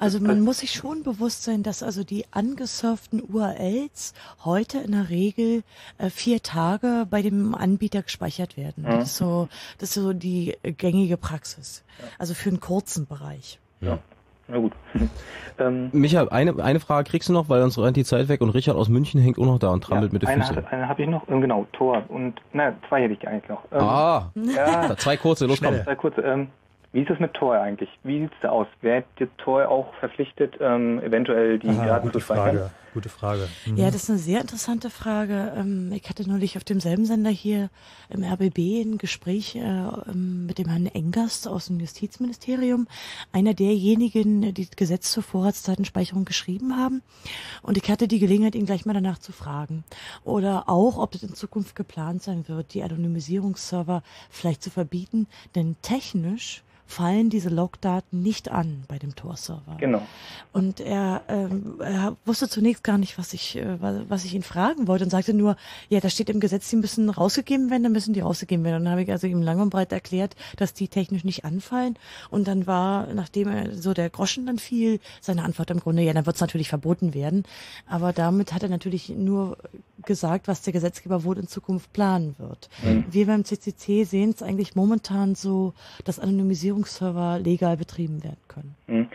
Also 0.00 0.18
man 0.18 0.40
muss 0.40 0.58
sich 0.58 0.72
schon 0.72 1.04
bewusst 1.04 1.44
sein, 1.44 1.62
dass 1.62 1.84
also 1.84 2.02
die 2.02 2.24
angesurften 2.32 3.22
URLs 3.22 4.14
heute 4.44 4.78
in 4.78 4.90
der 4.90 5.10
Regel 5.10 5.62
äh, 5.98 6.10
vier 6.10 6.42
Tage 6.42 7.06
bei 7.08 7.22
dem 7.22 7.54
Anbieter 7.54 8.02
gespeichert 8.02 8.56
werden. 8.56 8.82
Mhm. 8.82 8.86
Das 8.86 9.10
ist 9.10 9.16
so, 9.18 9.48
das 9.78 9.90
ist 9.90 9.94
so 9.94 10.12
die 10.12 10.56
gängige 10.64 11.16
Praxis. 11.16 11.84
Also 12.18 12.34
für 12.34 12.48
einen 12.48 12.58
kurzen 12.58 13.06
Bereich. 13.06 13.60
Ja. 13.80 14.00
Na 14.48 14.56
gut. 14.58 14.72
ähm, 15.58 15.90
Micha, 15.92 16.24
eine, 16.28 16.54
eine 16.62 16.80
Frage 16.80 17.10
kriegst 17.10 17.28
du 17.28 17.32
noch, 17.32 17.48
weil 17.48 17.62
uns 17.62 17.78
rennt 17.78 17.96
die 17.96 18.04
Zeit 18.04 18.28
weg 18.28 18.40
und 18.40 18.50
Richard 18.50 18.76
aus 18.76 18.88
München 18.88 19.20
hängt 19.20 19.38
auch 19.38 19.44
noch 19.44 19.58
da 19.58 19.68
und 19.68 19.84
trampelt 19.84 20.12
mit 20.12 20.22
den 20.22 20.28
eine, 20.28 20.42
Füßen. 20.42 20.56
hat- 20.56 20.72
eine 20.72 20.88
habe 20.88 21.02
ich 21.02 21.08
noch, 21.08 21.28
ähm, 21.28 21.40
genau, 21.40 21.66
Tor. 21.72 22.02
Und 22.08 22.34
na, 22.52 22.72
zwei 22.88 23.02
hätte 23.02 23.14
ich 23.14 23.28
eigentlich 23.28 23.48
noch. 23.48 23.62
Ähm, 23.72 23.80
Ah, 23.80 24.30
ja, 24.34 24.96
zwei 24.98 25.16
kurze, 25.16 25.46
los 25.46 25.60
komm. 25.62 25.74
Zwei 25.84 25.94
kurze. 25.94 26.20
Ähm, 26.22 26.48
wie 26.92 27.02
ist 27.02 27.10
es 27.10 27.18
mit 27.20 27.34
Tor 27.34 27.56
eigentlich? 27.56 27.90
Wie 28.04 28.20
sieht's 28.20 28.36
da 28.40 28.48
aus? 28.48 28.66
Wird 28.80 29.04
jetzt 29.18 29.36
Tor 29.38 29.68
auch 29.68 29.92
verpflichtet, 30.00 30.54
ähm, 30.60 31.02
eventuell 31.02 31.58
die 31.58 31.68
Aha, 31.68 31.84
Daten 31.86 32.06
gute 32.06 32.18
zu 32.18 32.24
speichern? 32.24 32.44
Frage. 32.56 32.70
Gute 32.98 33.10
Frage. 33.10 33.48
Mhm. 33.64 33.76
Ja, 33.76 33.92
das 33.92 34.02
ist 34.02 34.10
eine 34.10 34.18
sehr 34.18 34.40
interessante 34.40 34.90
Frage. 34.90 35.52
Ähm, 35.56 35.92
Ich 35.92 36.08
hatte 36.08 36.28
neulich 36.28 36.56
auf 36.56 36.64
demselben 36.64 37.04
Sender 37.04 37.30
hier 37.30 37.70
im 38.08 38.24
RBB 38.24 38.58
ein 38.82 38.98
Gespräch 38.98 39.54
äh, 39.54 39.60
ähm, 39.60 40.46
mit 40.46 40.58
dem 40.58 40.66
Herrn 40.66 40.86
Engers 40.86 41.46
aus 41.46 41.66
dem 41.66 41.78
Justizministerium, 41.78 42.88
einer 43.30 43.54
derjenigen, 43.54 44.52
die 44.52 44.66
das 44.66 44.74
Gesetz 44.74 45.12
zur 45.12 45.22
Vorratsdatenspeicherung 45.22 46.24
geschrieben 46.24 46.76
haben. 46.76 47.02
Und 47.62 47.76
ich 47.76 47.88
hatte 47.88 48.08
die 48.08 48.18
Gelegenheit, 48.18 48.56
ihn 48.56 48.66
gleich 48.66 48.84
mal 48.84 48.94
danach 48.94 49.18
zu 49.18 49.30
fragen. 49.30 49.84
Oder 50.24 50.68
auch, 50.68 50.98
ob 50.98 51.12
das 51.12 51.22
in 51.22 51.34
Zukunft 51.36 51.76
geplant 51.76 52.24
sein 52.24 52.48
wird, 52.48 52.74
die 52.74 52.82
Anonymisierungsserver 52.82 54.02
vielleicht 54.28 54.64
zu 54.64 54.70
verbieten. 54.70 55.28
Denn 55.54 55.76
technisch 55.82 56.64
fallen 56.88 57.28
diese 57.28 57.50
Logdaten 57.50 58.22
nicht 58.22 58.50
an 58.50 58.84
bei 58.88 58.98
dem 58.98 59.14
Tor-Server. 59.14 59.76
Genau. 59.78 60.02
Und 60.54 60.80
er, 60.80 61.20
ähm, 61.28 61.80
er 61.80 62.16
wusste 62.24 62.48
zunächst 62.48 62.82
gar 62.88 62.96
nicht, 62.98 63.18
was 63.18 63.34
ich, 63.34 63.56
äh, 63.56 63.80
wa- 63.82 64.02
was 64.08 64.24
ich 64.24 64.34
ihn 64.34 64.42
fragen 64.42 64.88
wollte 64.88 65.04
und 65.04 65.10
sagte 65.10 65.34
nur, 65.34 65.56
ja, 65.90 66.00
da 66.00 66.08
steht 66.08 66.30
im 66.30 66.40
Gesetz, 66.40 66.70
die 66.70 66.76
müssen 66.76 67.10
rausgegeben 67.10 67.68
werden, 67.70 67.82
dann 67.82 67.92
müssen 67.92 68.14
die 68.14 68.20
rausgegeben 68.20 68.64
werden. 68.64 68.76
Und 68.78 68.84
dann 68.84 68.92
habe 68.92 69.02
ich 69.02 69.10
also 69.12 69.26
ihm 69.26 69.42
lang 69.42 69.60
und 69.60 69.68
breit 69.70 69.92
erklärt, 69.92 70.34
dass 70.56 70.72
die 70.72 70.88
technisch 70.88 71.22
nicht 71.24 71.44
anfallen. 71.44 71.96
Und 72.30 72.48
dann 72.48 72.66
war, 72.66 73.12
nachdem 73.12 73.48
er 73.48 73.74
so 73.74 73.92
der 73.92 74.08
Groschen 74.08 74.46
dann 74.46 74.58
fiel, 74.58 75.00
seine 75.20 75.42
Antwort 75.44 75.70
im 75.70 75.80
Grunde, 75.80 76.02
ja, 76.02 76.14
dann 76.14 76.24
wird 76.26 76.36
es 76.36 76.40
natürlich 76.40 76.70
verboten 76.70 77.12
werden. 77.12 77.42
Aber 77.86 78.12
damit 78.14 78.52
hat 78.54 78.62
er 78.62 78.70
natürlich 78.70 79.10
nur 79.10 79.58
gesagt, 80.04 80.48
was 80.48 80.62
der 80.62 80.72
Gesetzgeber 80.72 81.24
wohl 81.24 81.36
in 81.38 81.48
Zukunft 81.48 81.92
planen 81.92 82.34
wird. 82.38 82.70
Mhm. 82.82 83.04
Wir 83.10 83.26
beim 83.26 83.44
CCC 83.44 84.04
sehen 84.04 84.30
es 84.30 84.42
eigentlich 84.42 84.74
momentan 84.76 85.34
so, 85.34 85.74
dass 86.04 86.18
Anonymisierungsserver 86.18 87.38
legal 87.38 87.76
betrieben 87.76 88.22
werden 88.24 88.40
können. 88.48 88.74
Mhm. 88.86 89.08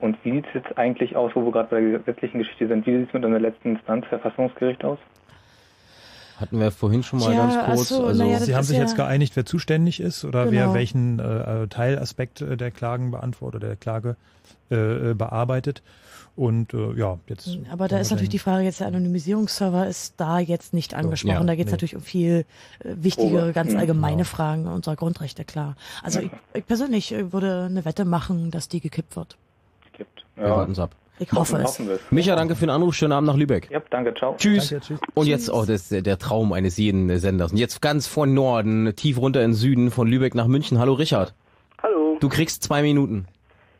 Und 0.00 0.16
wie 0.24 0.32
sieht 0.32 0.46
es 0.46 0.54
jetzt 0.54 0.78
eigentlich 0.78 1.16
aus, 1.16 1.32
wo 1.34 1.44
wir 1.44 1.50
gerade 1.52 1.68
bei 1.70 1.80
der 1.80 1.98
gesetzlichen 1.98 2.38
Geschichte 2.38 2.68
sind? 2.68 2.86
Wie 2.86 2.98
sieht 2.98 3.08
es 3.08 3.14
mit 3.14 3.24
einer 3.24 3.40
letzten 3.40 3.72
Instanz, 3.76 4.06
Verfassungsgericht 4.06 4.84
aus? 4.84 4.98
Hatten 6.38 6.60
wir 6.60 6.70
vorhin 6.70 7.02
schon 7.02 7.18
mal 7.18 7.34
Ja, 7.34 7.46
ganz 7.48 7.64
kurz. 7.76 7.88
so, 7.88 8.04
also 8.04 8.30
das 8.30 8.44
Sie 8.46 8.54
haben 8.54 8.62
sich 8.62 8.76
ja- 8.76 8.84
jetzt 8.84 8.94
geeinigt, 8.94 9.34
wer 9.34 9.44
zuständig 9.44 9.98
ist 9.98 10.24
oder 10.24 10.44
Genau. 10.44 10.52
wer 10.52 10.74
welchen 10.74 11.18
äh, 11.18 11.66
Teilaspekt 11.66 12.40
äh, 12.42 12.56
der 12.56 12.70
Klagen 12.70 13.10
beantwortet 13.10 13.62
oder 13.62 13.66
der 13.68 13.76
Klage 13.76 14.16
äh, 14.70 15.10
äh, 15.10 15.14
bearbeitet. 15.14 15.82
Und 16.36 16.72
äh, 16.74 16.92
ja, 16.92 17.18
jetzt. 17.26 17.58
Aber 17.72 17.88
da 17.88 17.98
ist 17.98 18.10
natürlich 18.12 18.28
die 18.28 18.38
Frage 18.38 18.62
jetzt, 18.62 18.78
der 18.78 18.86
Anonymisierungsserver 18.86 19.88
ist 19.88 20.14
da 20.20 20.38
jetzt 20.38 20.72
nicht 20.72 20.94
angesprochen. 20.94 21.34
ja, 21.34 21.42
da 21.42 21.56
geht 21.56 21.66
es 21.66 21.72
nee. 21.72 21.76
natürlich 21.76 21.96
um 21.96 22.02
viel 22.02 22.44
äh, 22.84 22.94
wichtige, 22.94 23.48
Oh, 23.48 23.52
ganz 23.52 23.72
mhm, 23.72 23.78
allgemeine 23.80 24.18
genau. 24.18 24.28
Fragen 24.28 24.66
unserer 24.68 24.94
Grundrechte, 24.94 25.44
klar. 25.44 25.74
Also 26.04 26.20
ich, 26.20 26.30
ich 26.54 26.64
persönlich 26.64 27.10
äh, 27.12 27.32
würde 27.32 27.64
eine 27.68 27.84
Wette 27.84 28.04
machen, 28.04 28.52
dass 28.52 28.68
die 28.68 28.78
gekippt 28.80 29.16
wird. 29.16 29.36
Wir 30.36 30.50
warten's 30.50 30.78
ab. 30.78 30.90
Ich 31.20 31.32
hoffe 31.32 31.56
es. 31.56 31.64
Hoffen 31.64 31.90
es. 31.90 32.00
Micha, 32.12 32.36
danke 32.36 32.54
für 32.54 32.60
den 32.66 32.70
Anruf. 32.70 32.94
Schönen 32.94 33.10
Abend 33.12 33.26
nach 33.26 33.36
Lübeck. 33.36 33.68
Ja, 33.70 33.80
danke, 33.90 34.14
ciao. 34.14 34.36
Tschüss. 34.38 34.68
Danke, 34.70 34.84
tschüss. 34.86 35.00
Und 35.14 35.26
jetzt, 35.26 35.50
oh, 35.52 35.64
das 35.66 35.90
ist 35.90 36.06
der- 36.06 36.18
Traum 36.18 36.52
eines 36.52 36.76
jeden 36.76 37.16
Senders. 37.18 37.50
Und 37.50 37.58
jetzt 37.58 37.82
ganz 37.82 38.06
von 38.06 38.34
Norden, 38.34 38.94
tief 38.94 39.18
runter 39.18 39.40
in 39.42 39.48
den 39.50 39.54
Süden, 39.54 39.90
von 39.90 40.06
Lübeck 40.06 40.36
nach 40.36 40.46
München. 40.46 40.78
Hallo 40.78 40.92
Richard. 40.92 41.34
Hallo. 41.82 42.18
Du 42.20 42.28
kriegst 42.28 42.62
zwei 42.62 42.82
Minuten. 42.82 43.26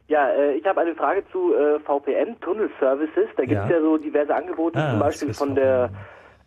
Ja, 0.08 0.30
äh, 0.30 0.54
ich 0.54 0.64
habe 0.66 0.80
eine 0.80 0.94
Frage 0.96 1.22
zu 1.30 1.54
äh, 1.54 1.78
VPN, 1.80 2.40
Tunnel 2.40 2.70
Services. 2.80 3.28
Da 3.36 3.44
gibt 3.44 3.60
es 3.62 3.68
Ja. 3.70 3.76
ja. 3.76 3.82
so 3.82 3.98
diverse 3.98 4.34
Angebote, 4.34 4.78
Ah, 4.78 4.90
zum 4.90 4.98
Beispiel 4.98 5.34
von 5.34 5.54
der 5.54 5.90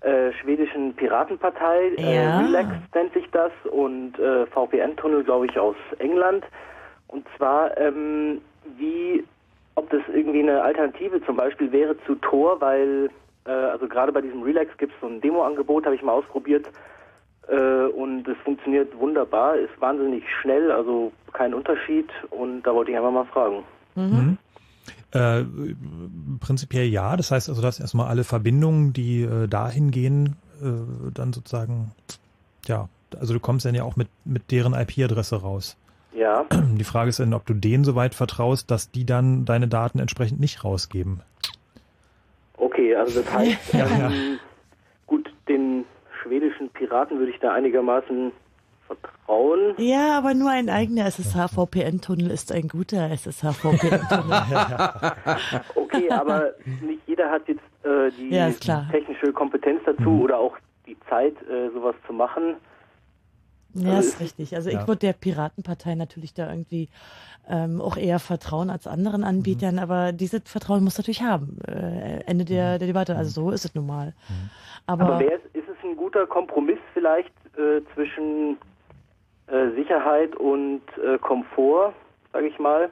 äh, 0.02 0.31
schwedischen 0.41 0.93
Piratenpartei. 0.95 1.91
Äh, 1.98 2.15
Ja. 2.15 2.39
Relax 2.41 2.69
nennt 2.95 3.14
sich 3.14 3.26
das 3.31 3.52
und 3.72 4.18
äh, 4.19 4.45
VPN-Tunnel, 4.48 5.23
glaube 5.23 5.45
ich, 5.45 5.57
aus 5.57 5.76
England. 5.99 6.43
Und 7.07 7.26
zwar, 7.38 7.77
ähm, 7.77 8.41
wie, 8.77 9.23
ob 9.76 9.89
das 9.89 10.02
irgendwie 10.14 10.41
eine 10.41 10.61
Alternative 10.61 11.23
zum 11.26 11.38
Beispiel 11.38 11.72
wäre 11.72 11.95
zu 12.06 12.15
Tor, 12.15 12.60
weil, 12.61 13.10
äh, 13.45 13.52
also 13.52 13.88
gerade 13.88 14.11
bei 14.11 14.22
diesem 14.22 14.43
Relax 14.43 14.76
gibt 14.77 14.93
es 14.93 14.99
so 15.02 15.07
ein 15.07 15.22
Demo-Angebot, 15.22 15.85
habe 15.85 15.95
ich 15.95 16.02
mal 16.02 16.14
ausprobiert. 16.14 16.68
Äh, 17.48 17.85
und 17.88 18.27
es 18.27 18.38
funktioniert 18.43 18.98
wunderbar, 18.98 19.56
ist 19.56 19.80
wahnsinnig 19.80 20.23
schnell, 20.41 20.72
also 20.72 21.11
kein 21.34 21.53
Unterschied. 21.53 22.10
Und 22.30 22.64
da 22.64 22.73
wollte 22.73 22.91
ich 22.91 22.98
einfach 22.98 23.11
mal 23.11 23.26
fragen. 23.26 23.64
Mhm. 23.95 24.38
Äh, 25.11 25.43
prinzipiell 26.39 26.88
ja. 26.88 27.18
Das 27.18 27.31
heißt 27.31 27.49
also, 27.49 27.61
dass 27.61 27.80
erstmal 27.80 28.07
alle 28.07 28.23
Verbindungen, 28.23 28.93
die 28.93 29.23
äh, 29.23 29.48
dahin 29.48 29.91
gehen, 29.91 30.38
äh, 30.61 31.11
dann 31.14 31.34
sozusagen, 31.34 31.91
ja, 32.65 32.88
also 33.19 33.34
du 33.34 33.39
kommst 33.39 33.65
dann 33.65 33.76
ja 33.76 33.84
auch 33.84 33.98
mit, 33.98 34.07
mit 34.23 34.52
deren 34.52 34.73
IP-Adresse 34.73 35.41
raus. 35.41 35.77
Ja. 36.13 36.45
Die 36.73 36.83
Frage 36.83 37.09
ist 37.09 37.19
dann, 37.19 37.33
ob 37.33 37.45
du 37.45 37.53
denen 37.53 37.83
so 37.83 37.95
weit 37.95 38.15
vertraust, 38.15 38.69
dass 38.69 38.91
die 38.91 39.05
dann 39.05 39.45
deine 39.45 39.67
Daten 39.67 39.99
entsprechend 39.99 40.39
nicht 40.39 40.63
rausgeben. 40.63 41.21
Okay, 42.57 42.95
also 42.95 43.21
das 43.21 43.33
heißt, 43.33 43.73
Ja, 43.73 43.85
ja. 43.88 44.07
ähm, 44.09 44.39
gut, 45.07 45.31
den 45.47 45.85
schwedischen 46.21 46.69
Piraten 46.69 47.17
würde 47.19 47.31
ich 47.31 47.39
da 47.39 47.53
einigermaßen 47.53 48.31
vertrauen. 48.88 49.73
Ja, 49.77 50.17
aber 50.17 50.33
nur 50.33 50.49
ein 50.49 50.69
eigener 50.69 51.05
SSH-VPN-Tunnel 51.05 52.29
ist 52.29 52.51
ein 52.51 52.67
guter 52.67 53.09
SSH-VPN-Tunnel. 53.09 54.41
Okay, 55.75 56.09
aber 56.09 56.51
nicht 56.81 57.01
jeder 57.07 57.29
hat 57.29 57.47
jetzt 57.47 57.61
äh, 57.83 58.09
die 58.17 58.29
Ja, 58.35 58.49
technische 58.91 59.31
Kompetenz 59.33 59.81
dazu 59.85 60.09
Mhm. 60.09 60.21
oder 60.21 60.38
auch 60.39 60.57
die 60.88 60.97
Zeit, 61.09 61.33
äh, 61.49 61.69
sowas 61.73 61.95
zu 62.07 62.13
machen. 62.13 62.55
Ja, 63.73 63.95
Also 63.95 64.07
ist 64.10 64.14
es- 64.15 64.19
richtig. 64.22 64.56
Also 64.56 64.69
Ja. 64.69 64.81
ich 64.81 64.88
würde 64.88 64.99
der 64.99 65.14
Piratenpartei 65.14 65.95
natürlich 65.95 66.34
da 66.34 66.49
irgendwie 66.49 66.89
ähm, 67.49 67.81
auch 67.81 67.98
eher 67.98 68.19
vertrauen 68.19 68.69
als 68.69 68.85
anderen 68.88 69.22
Mhm. 69.22 69.27
Anbietern, 69.27 69.80
aber 69.80 70.11
dieses 70.14 70.41
Vertrauen 70.45 70.84
muss 70.84 70.98
natürlich 70.98 71.23
haben. 71.23 71.57
Äh, 71.68 72.22
Ende 72.26 72.45
der, 72.45 72.77
der 72.77 72.88
Debatte. 72.88 73.15
Also 73.15 73.31
so 73.31 73.52
ist 73.52 73.65
es 73.65 73.73
nun 73.73 73.88
mal. 73.88 74.14
Aber, 74.85 75.06
Aber 75.06 75.19
wer 75.19 75.34
ist, 75.35 75.45
ist 75.53 75.68
es 75.68 75.76
ein 75.84 75.95
guter 75.98 76.27
Kompromiss 76.27 76.77
vielleicht 76.93 77.31
äh, 77.57 77.81
zwischen 77.95 78.57
äh, 79.48 79.72
Sicherheit 79.76 80.35
und 80.35 80.81
äh, 81.03 81.18
Komfort, 81.18 81.93
sage 82.31 82.48
ich 82.48 82.60
mal? 82.60 82.89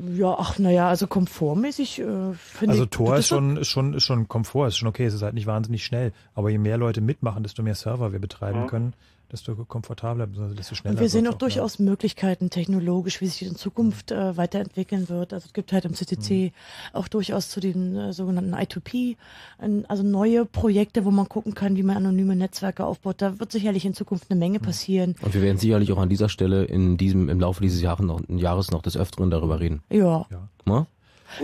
ja, 0.00 0.36
ach 0.38 0.58
naja, 0.60 0.88
also 0.88 1.06
komfortmäßig 1.08 1.98
äh, 2.00 2.32
finde 2.34 2.70
Also 2.72 2.84
ich. 2.84 2.90
Tor 2.90 3.10
das 3.12 3.20
ist 3.20 3.28
schon, 3.28 3.56
ist 3.56 3.68
schon, 3.68 3.94
ist 3.94 4.04
schon 4.04 4.28
Komfort, 4.28 4.68
ist 4.68 4.76
schon 4.78 4.86
okay, 4.88 5.06
es 5.06 5.14
ist 5.14 5.22
halt 5.22 5.34
nicht 5.34 5.46
wahnsinnig 5.46 5.84
schnell. 5.84 6.12
Aber 6.34 6.50
je 6.50 6.58
mehr 6.58 6.76
Leute 6.76 7.00
mitmachen, 7.00 7.42
desto 7.42 7.62
mehr 7.64 7.74
Server 7.74 8.12
wir 8.12 8.20
betreiben 8.20 8.62
Mhm. 8.62 8.66
können, 8.68 8.92
desto 9.30 9.54
komfortabler, 9.54 10.28
also 10.28 10.54
desto 10.54 10.74
schneller. 10.74 10.94
Und 10.94 11.00
wir 11.00 11.08
sehen 11.08 11.24
wird's 11.24 11.34
auch 11.34 11.38
durchaus 11.38 11.78
Möglichkeiten 11.78 12.50
technologisch, 12.50 13.20
wie 13.20 13.26
sich 13.26 13.42
in 13.42 13.56
Zukunft 13.56 14.10
äh, 14.10 14.36
weiterentwickeln 14.36 15.08
wird. 15.08 15.32
Also 15.32 15.46
es 15.46 15.52
gibt 15.52 15.72
halt 15.72 15.84
im 15.84 15.94
CCC 15.94 16.52
auch 16.92 17.08
durchaus 17.08 17.50
zu 17.50 17.60
den 17.60 17.96
äh, 17.96 18.12
sogenannten 18.12 18.54
I2P, 18.54 19.16
ein, 19.58 19.84
also 19.86 20.02
neue 20.02 20.44
Projekte, 20.44 21.04
wo 21.04 21.10
man 21.10 21.28
gucken 21.28 21.54
kann, 21.54 21.76
wie 21.76 21.82
man 21.82 21.98
anonyme 21.98 22.36
Netzwerke 22.36 22.84
aufbaut. 22.84 23.16
Da 23.18 23.38
wird 23.38 23.52
sicherlich 23.52 23.84
in 23.84 23.94
Zukunft 23.94 24.30
eine 24.30 24.38
Menge 24.38 24.60
passieren. 24.60 25.14
Und 25.20 25.34
wir 25.34 25.42
werden 25.42 25.58
sicherlich 25.58 25.92
auch 25.92 25.98
an 25.98 26.08
dieser 26.08 26.28
Stelle 26.28 26.64
in 26.64 26.96
diesem, 26.96 27.28
im 27.28 27.40
Laufe 27.40 27.62
dieses 27.62 27.82
Jahres 27.82 28.04
noch, 28.04 28.20
Jahres 28.28 28.70
noch 28.70 28.82
des 28.82 28.96
Öfteren 28.96 29.30
darüber 29.30 29.60
reden. 29.60 29.82
Ja. 29.90 30.26
Na? 30.64 30.86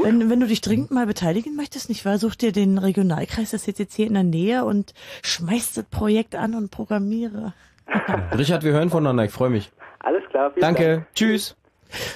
Wenn, 0.03 0.31
wenn 0.31 0.41
du 0.41 0.47
dich 0.47 0.61
dringend 0.61 0.91
mal 0.91 1.07
beteiligen 1.07 1.57
möchtest, 1.57 1.89
nicht 1.89 2.05
wahr, 2.05 2.19
such 2.19 2.37
dir 2.37 2.53
den 2.53 2.79
Regionalkreis 2.79 3.51
des 3.51 3.65
CCC 3.65 4.05
in 4.05 4.15
der 4.15 4.23
Nähe 4.23 4.65
und 4.65 4.95
schmeiß 5.23 5.75
das 5.75 5.85
Projekt 5.85 6.35
an 6.35 6.55
und 6.55 6.71
programmiere. 6.71 7.53
Richard, 8.39 8.63
wir 8.65 8.73
hören 8.73 8.91
voneinander, 8.91 9.25
ich 9.25 9.33
freue 9.33 9.51
mich. 9.51 9.73
Alles 10.01 10.23
klar, 10.31 10.51
vielen 10.53 10.61
Danke, 10.61 10.89
Dank. 10.89 11.15
tschüss. 11.15 11.57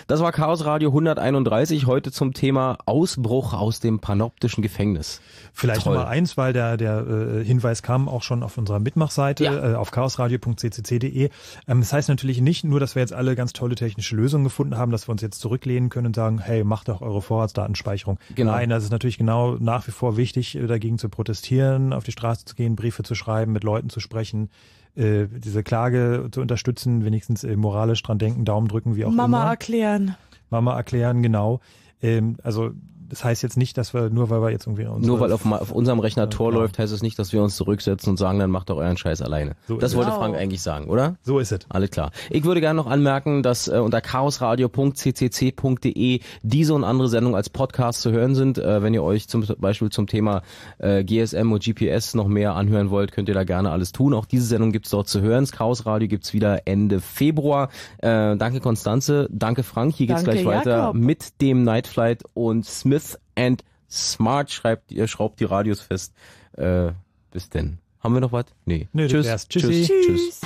Das 0.07 0.20
war 0.20 0.32
Chaos 0.32 0.65
Radio 0.65 0.90
131, 0.90 1.86
heute 1.86 2.11
zum 2.11 2.32
Thema 2.32 2.78
Ausbruch 2.86 3.53
aus 3.53 3.81
dem 3.81 4.01
panoptischen 4.01 4.62
Gefängnis. 4.62 5.20
Vielleicht 5.53 5.82
Toll. 5.82 5.95
Nummer 5.95 6.09
eins, 6.09 6.36
weil 6.36 6.53
der, 6.53 6.77
der 6.77 7.07
äh, 7.07 7.45
Hinweis 7.45 7.82
kam 7.82 8.09
auch 8.09 8.23
schon 8.23 8.43
auf 8.43 8.59
unserer 8.59 8.81
Mitmachseite 8.81 9.45
äh, 9.45 9.74
auf 9.74 9.90
chaosradio.ccc.de. 9.90 11.31
Ähm, 11.69 11.81
das 11.81 11.93
heißt 11.93 12.09
natürlich 12.09 12.40
nicht 12.40 12.65
nur, 12.65 12.81
dass 12.81 12.95
wir 12.95 13.01
jetzt 13.01 13.12
alle 13.12 13.36
ganz 13.36 13.53
tolle 13.53 13.74
technische 13.74 14.16
Lösungen 14.16 14.45
gefunden 14.45 14.77
haben, 14.77 14.93
dass 14.93 15.09
wir 15.09 15.12
uns 15.12 15.23
jetzt 15.23 15.40
zurücklehnen 15.40 15.90
können 15.90 16.09
und 16.09 16.16
sagen, 16.16 16.39
hey, 16.39 16.65
macht 16.65 16.89
doch 16.89 17.01
eure 17.01 17.23
Vorratsdatenspeicherung. 17.23 18.19
Genau. 18.35 18.53
Nein, 18.53 18.70
das 18.70 18.85
ist 18.85 18.90
natürlich 18.90 19.19
genau 19.19 19.57
nach 19.61 19.86
wie 19.86 19.93
vor 19.93 20.16
wichtig, 20.16 20.57
äh, 20.57 20.66
dagegen 20.66 20.99
zu 20.99 21.09
protestieren, 21.09 21.93
auf 21.93 22.05
die 22.05 22.12
Straße 22.12 22.45
zu 22.45 22.55
gehen, 22.55 22.77
Briefe 22.77 23.03
zu 23.03 23.15
schreiben, 23.15 23.53
mit 23.53 23.65
Leuten 23.65 23.90
zu 23.90 24.01
sprechen, 24.01 24.51
äh, 24.99 25.29
diese 25.29 25.62
Klage 25.62 26.29
zu 26.31 26.41
unterstützen, 26.41 27.05
wenigstens 27.05 27.45
äh, 27.45 27.57
moralisch 27.57 28.03
dran 28.03 28.19
denken, 28.19 28.45
Daumen 28.45 28.69
drücken, 28.69 28.97
wie 28.97 29.05
auch 29.05 29.11
Mama 29.11 29.43
immer. 29.43 29.51
erklären. 29.51 30.16
Mama 30.51 30.77
erklären, 30.77 31.23
genau. 31.23 31.61
Ähm, 32.03 32.37
also 32.43 32.73
das 33.09 33.25
heißt 33.25 33.43
jetzt 33.43 33.57
nicht, 33.57 33.79
dass 33.79 33.95
wir, 33.95 34.11
nur 34.11 34.29
weil 34.31 34.43
wir 34.43 34.51
jetzt 34.51 34.67
irgendwie 34.67 34.85
Nur 34.85 35.21
weil 35.21 35.33
auf, 35.33 35.51
auf 35.51 35.73
unserem 35.73 36.01
Rechner 36.01 36.29
Tor 36.29 36.53
läuft, 36.53 36.79
heißt 36.79 36.93
es 36.93 37.03
nicht, 37.03 37.19
dass 37.19 37.33
wir 37.33 37.43
uns 37.43 37.57
zurücksetzen 37.57 38.11
und 38.11 38.19
sagen, 38.19 38.39
dann 38.39 38.51
macht 38.51 38.69
doch 38.71 38.77
euren 38.77 38.97
Scheiß 38.97 39.23
alleine. 39.23 39.57
So 39.67 39.79
das 39.79 39.97
wollte 39.97 40.11
es. 40.11 40.17
Frank 40.17 40.37
eigentlich 40.37 40.63
sagen, 40.63 40.89
oder? 40.89 41.17
So 41.23 41.39
ist 41.39 41.53
es. 41.53 41.61
Alles 41.69 41.91
klar. 41.91 42.11
Ich 42.31 42.45
würde 42.45 42.61
gerne 42.61 42.77
noch 42.77 42.87
anmerken, 42.87 43.43
dass 43.43 43.69
äh, 43.69 43.79
unter 43.79 44.01
chaosradio.ccc.de 44.01 46.21
diese 46.43 46.75
und 46.75 46.85
andere 46.85 47.09
Sendungen 47.09 47.37
als 47.37 47.51
Podcast 47.51 48.01
zu 48.03 48.13
hören 48.13 48.35
sind. 48.35 48.59
Äh, 48.59 48.83
wenn 48.83 48.93
ihr 48.95 49.03
euch 49.03 49.29
zum 49.29 49.45
Beispiel 49.59 49.91
zum 49.91 50.07
Thema 50.07 50.43
äh, 50.79 51.05
GSM 51.05 51.53
und 51.53 51.63
GPS 51.65 52.15
noch 52.15 52.29
mehr 52.29 52.55
anhören 52.55 52.91
wollt, 52.91 53.13
könnt 53.13 53.29
ihr 53.29 53.35
da 53.35 53.45
gerne 53.45 53.71
alles 53.71 53.93
tun. 53.93 54.13
Auch 54.15 54.27
diese 54.27 54.45
Sendung 54.45 54.73
gibt's 54.73 54.91
dort 54.91 55.09
zu 55.09 55.23
hören. 55.23 55.45
Das 55.45 55.53
Chaos 55.53 55.87
Radio 55.87 56.09
gibt's 56.09 56.35
wieder 56.35 56.67
Ende 56.67 57.01
Februar. 57.01 57.69
Äh, 57.99 58.37
danke 58.37 58.59
Konstanze, 58.61 59.29
danke 59.31 59.63
Frank. 59.63 59.95
Hier 59.95 60.09
geht's 60.09 60.25
Danke, 60.25 60.43
gleich 60.43 60.59
weiter 60.59 60.77
Jakob. 60.77 60.97
mit 60.97 61.41
dem 61.41 61.63
Night 61.65 61.87
Flight 61.87 62.25
und 62.35 62.67
Smith 62.67 62.98
and 63.37 63.65
Smart 63.91 64.51
schreibt, 64.51 64.93
ihr 64.93 65.07
schraubt 65.09 65.41
die 65.41 65.45
Radios 65.45 65.81
fest. 65.81 66.15
Äh, 66.53 66.93
bis 67.31 67.49
denn. 67.49 67.79
Haben 68.01 68.15
wir 68.15 68.20
noch 68.20 68.33
was? 68.33 68.47
Nee. 68.65 68.89
Das 68.93 69.49
Tschüss. 69.49 69.62
Tschüss. 69.62 69.87
Tschüss. 69.89 70.07
Tschüss. 70.07 70.41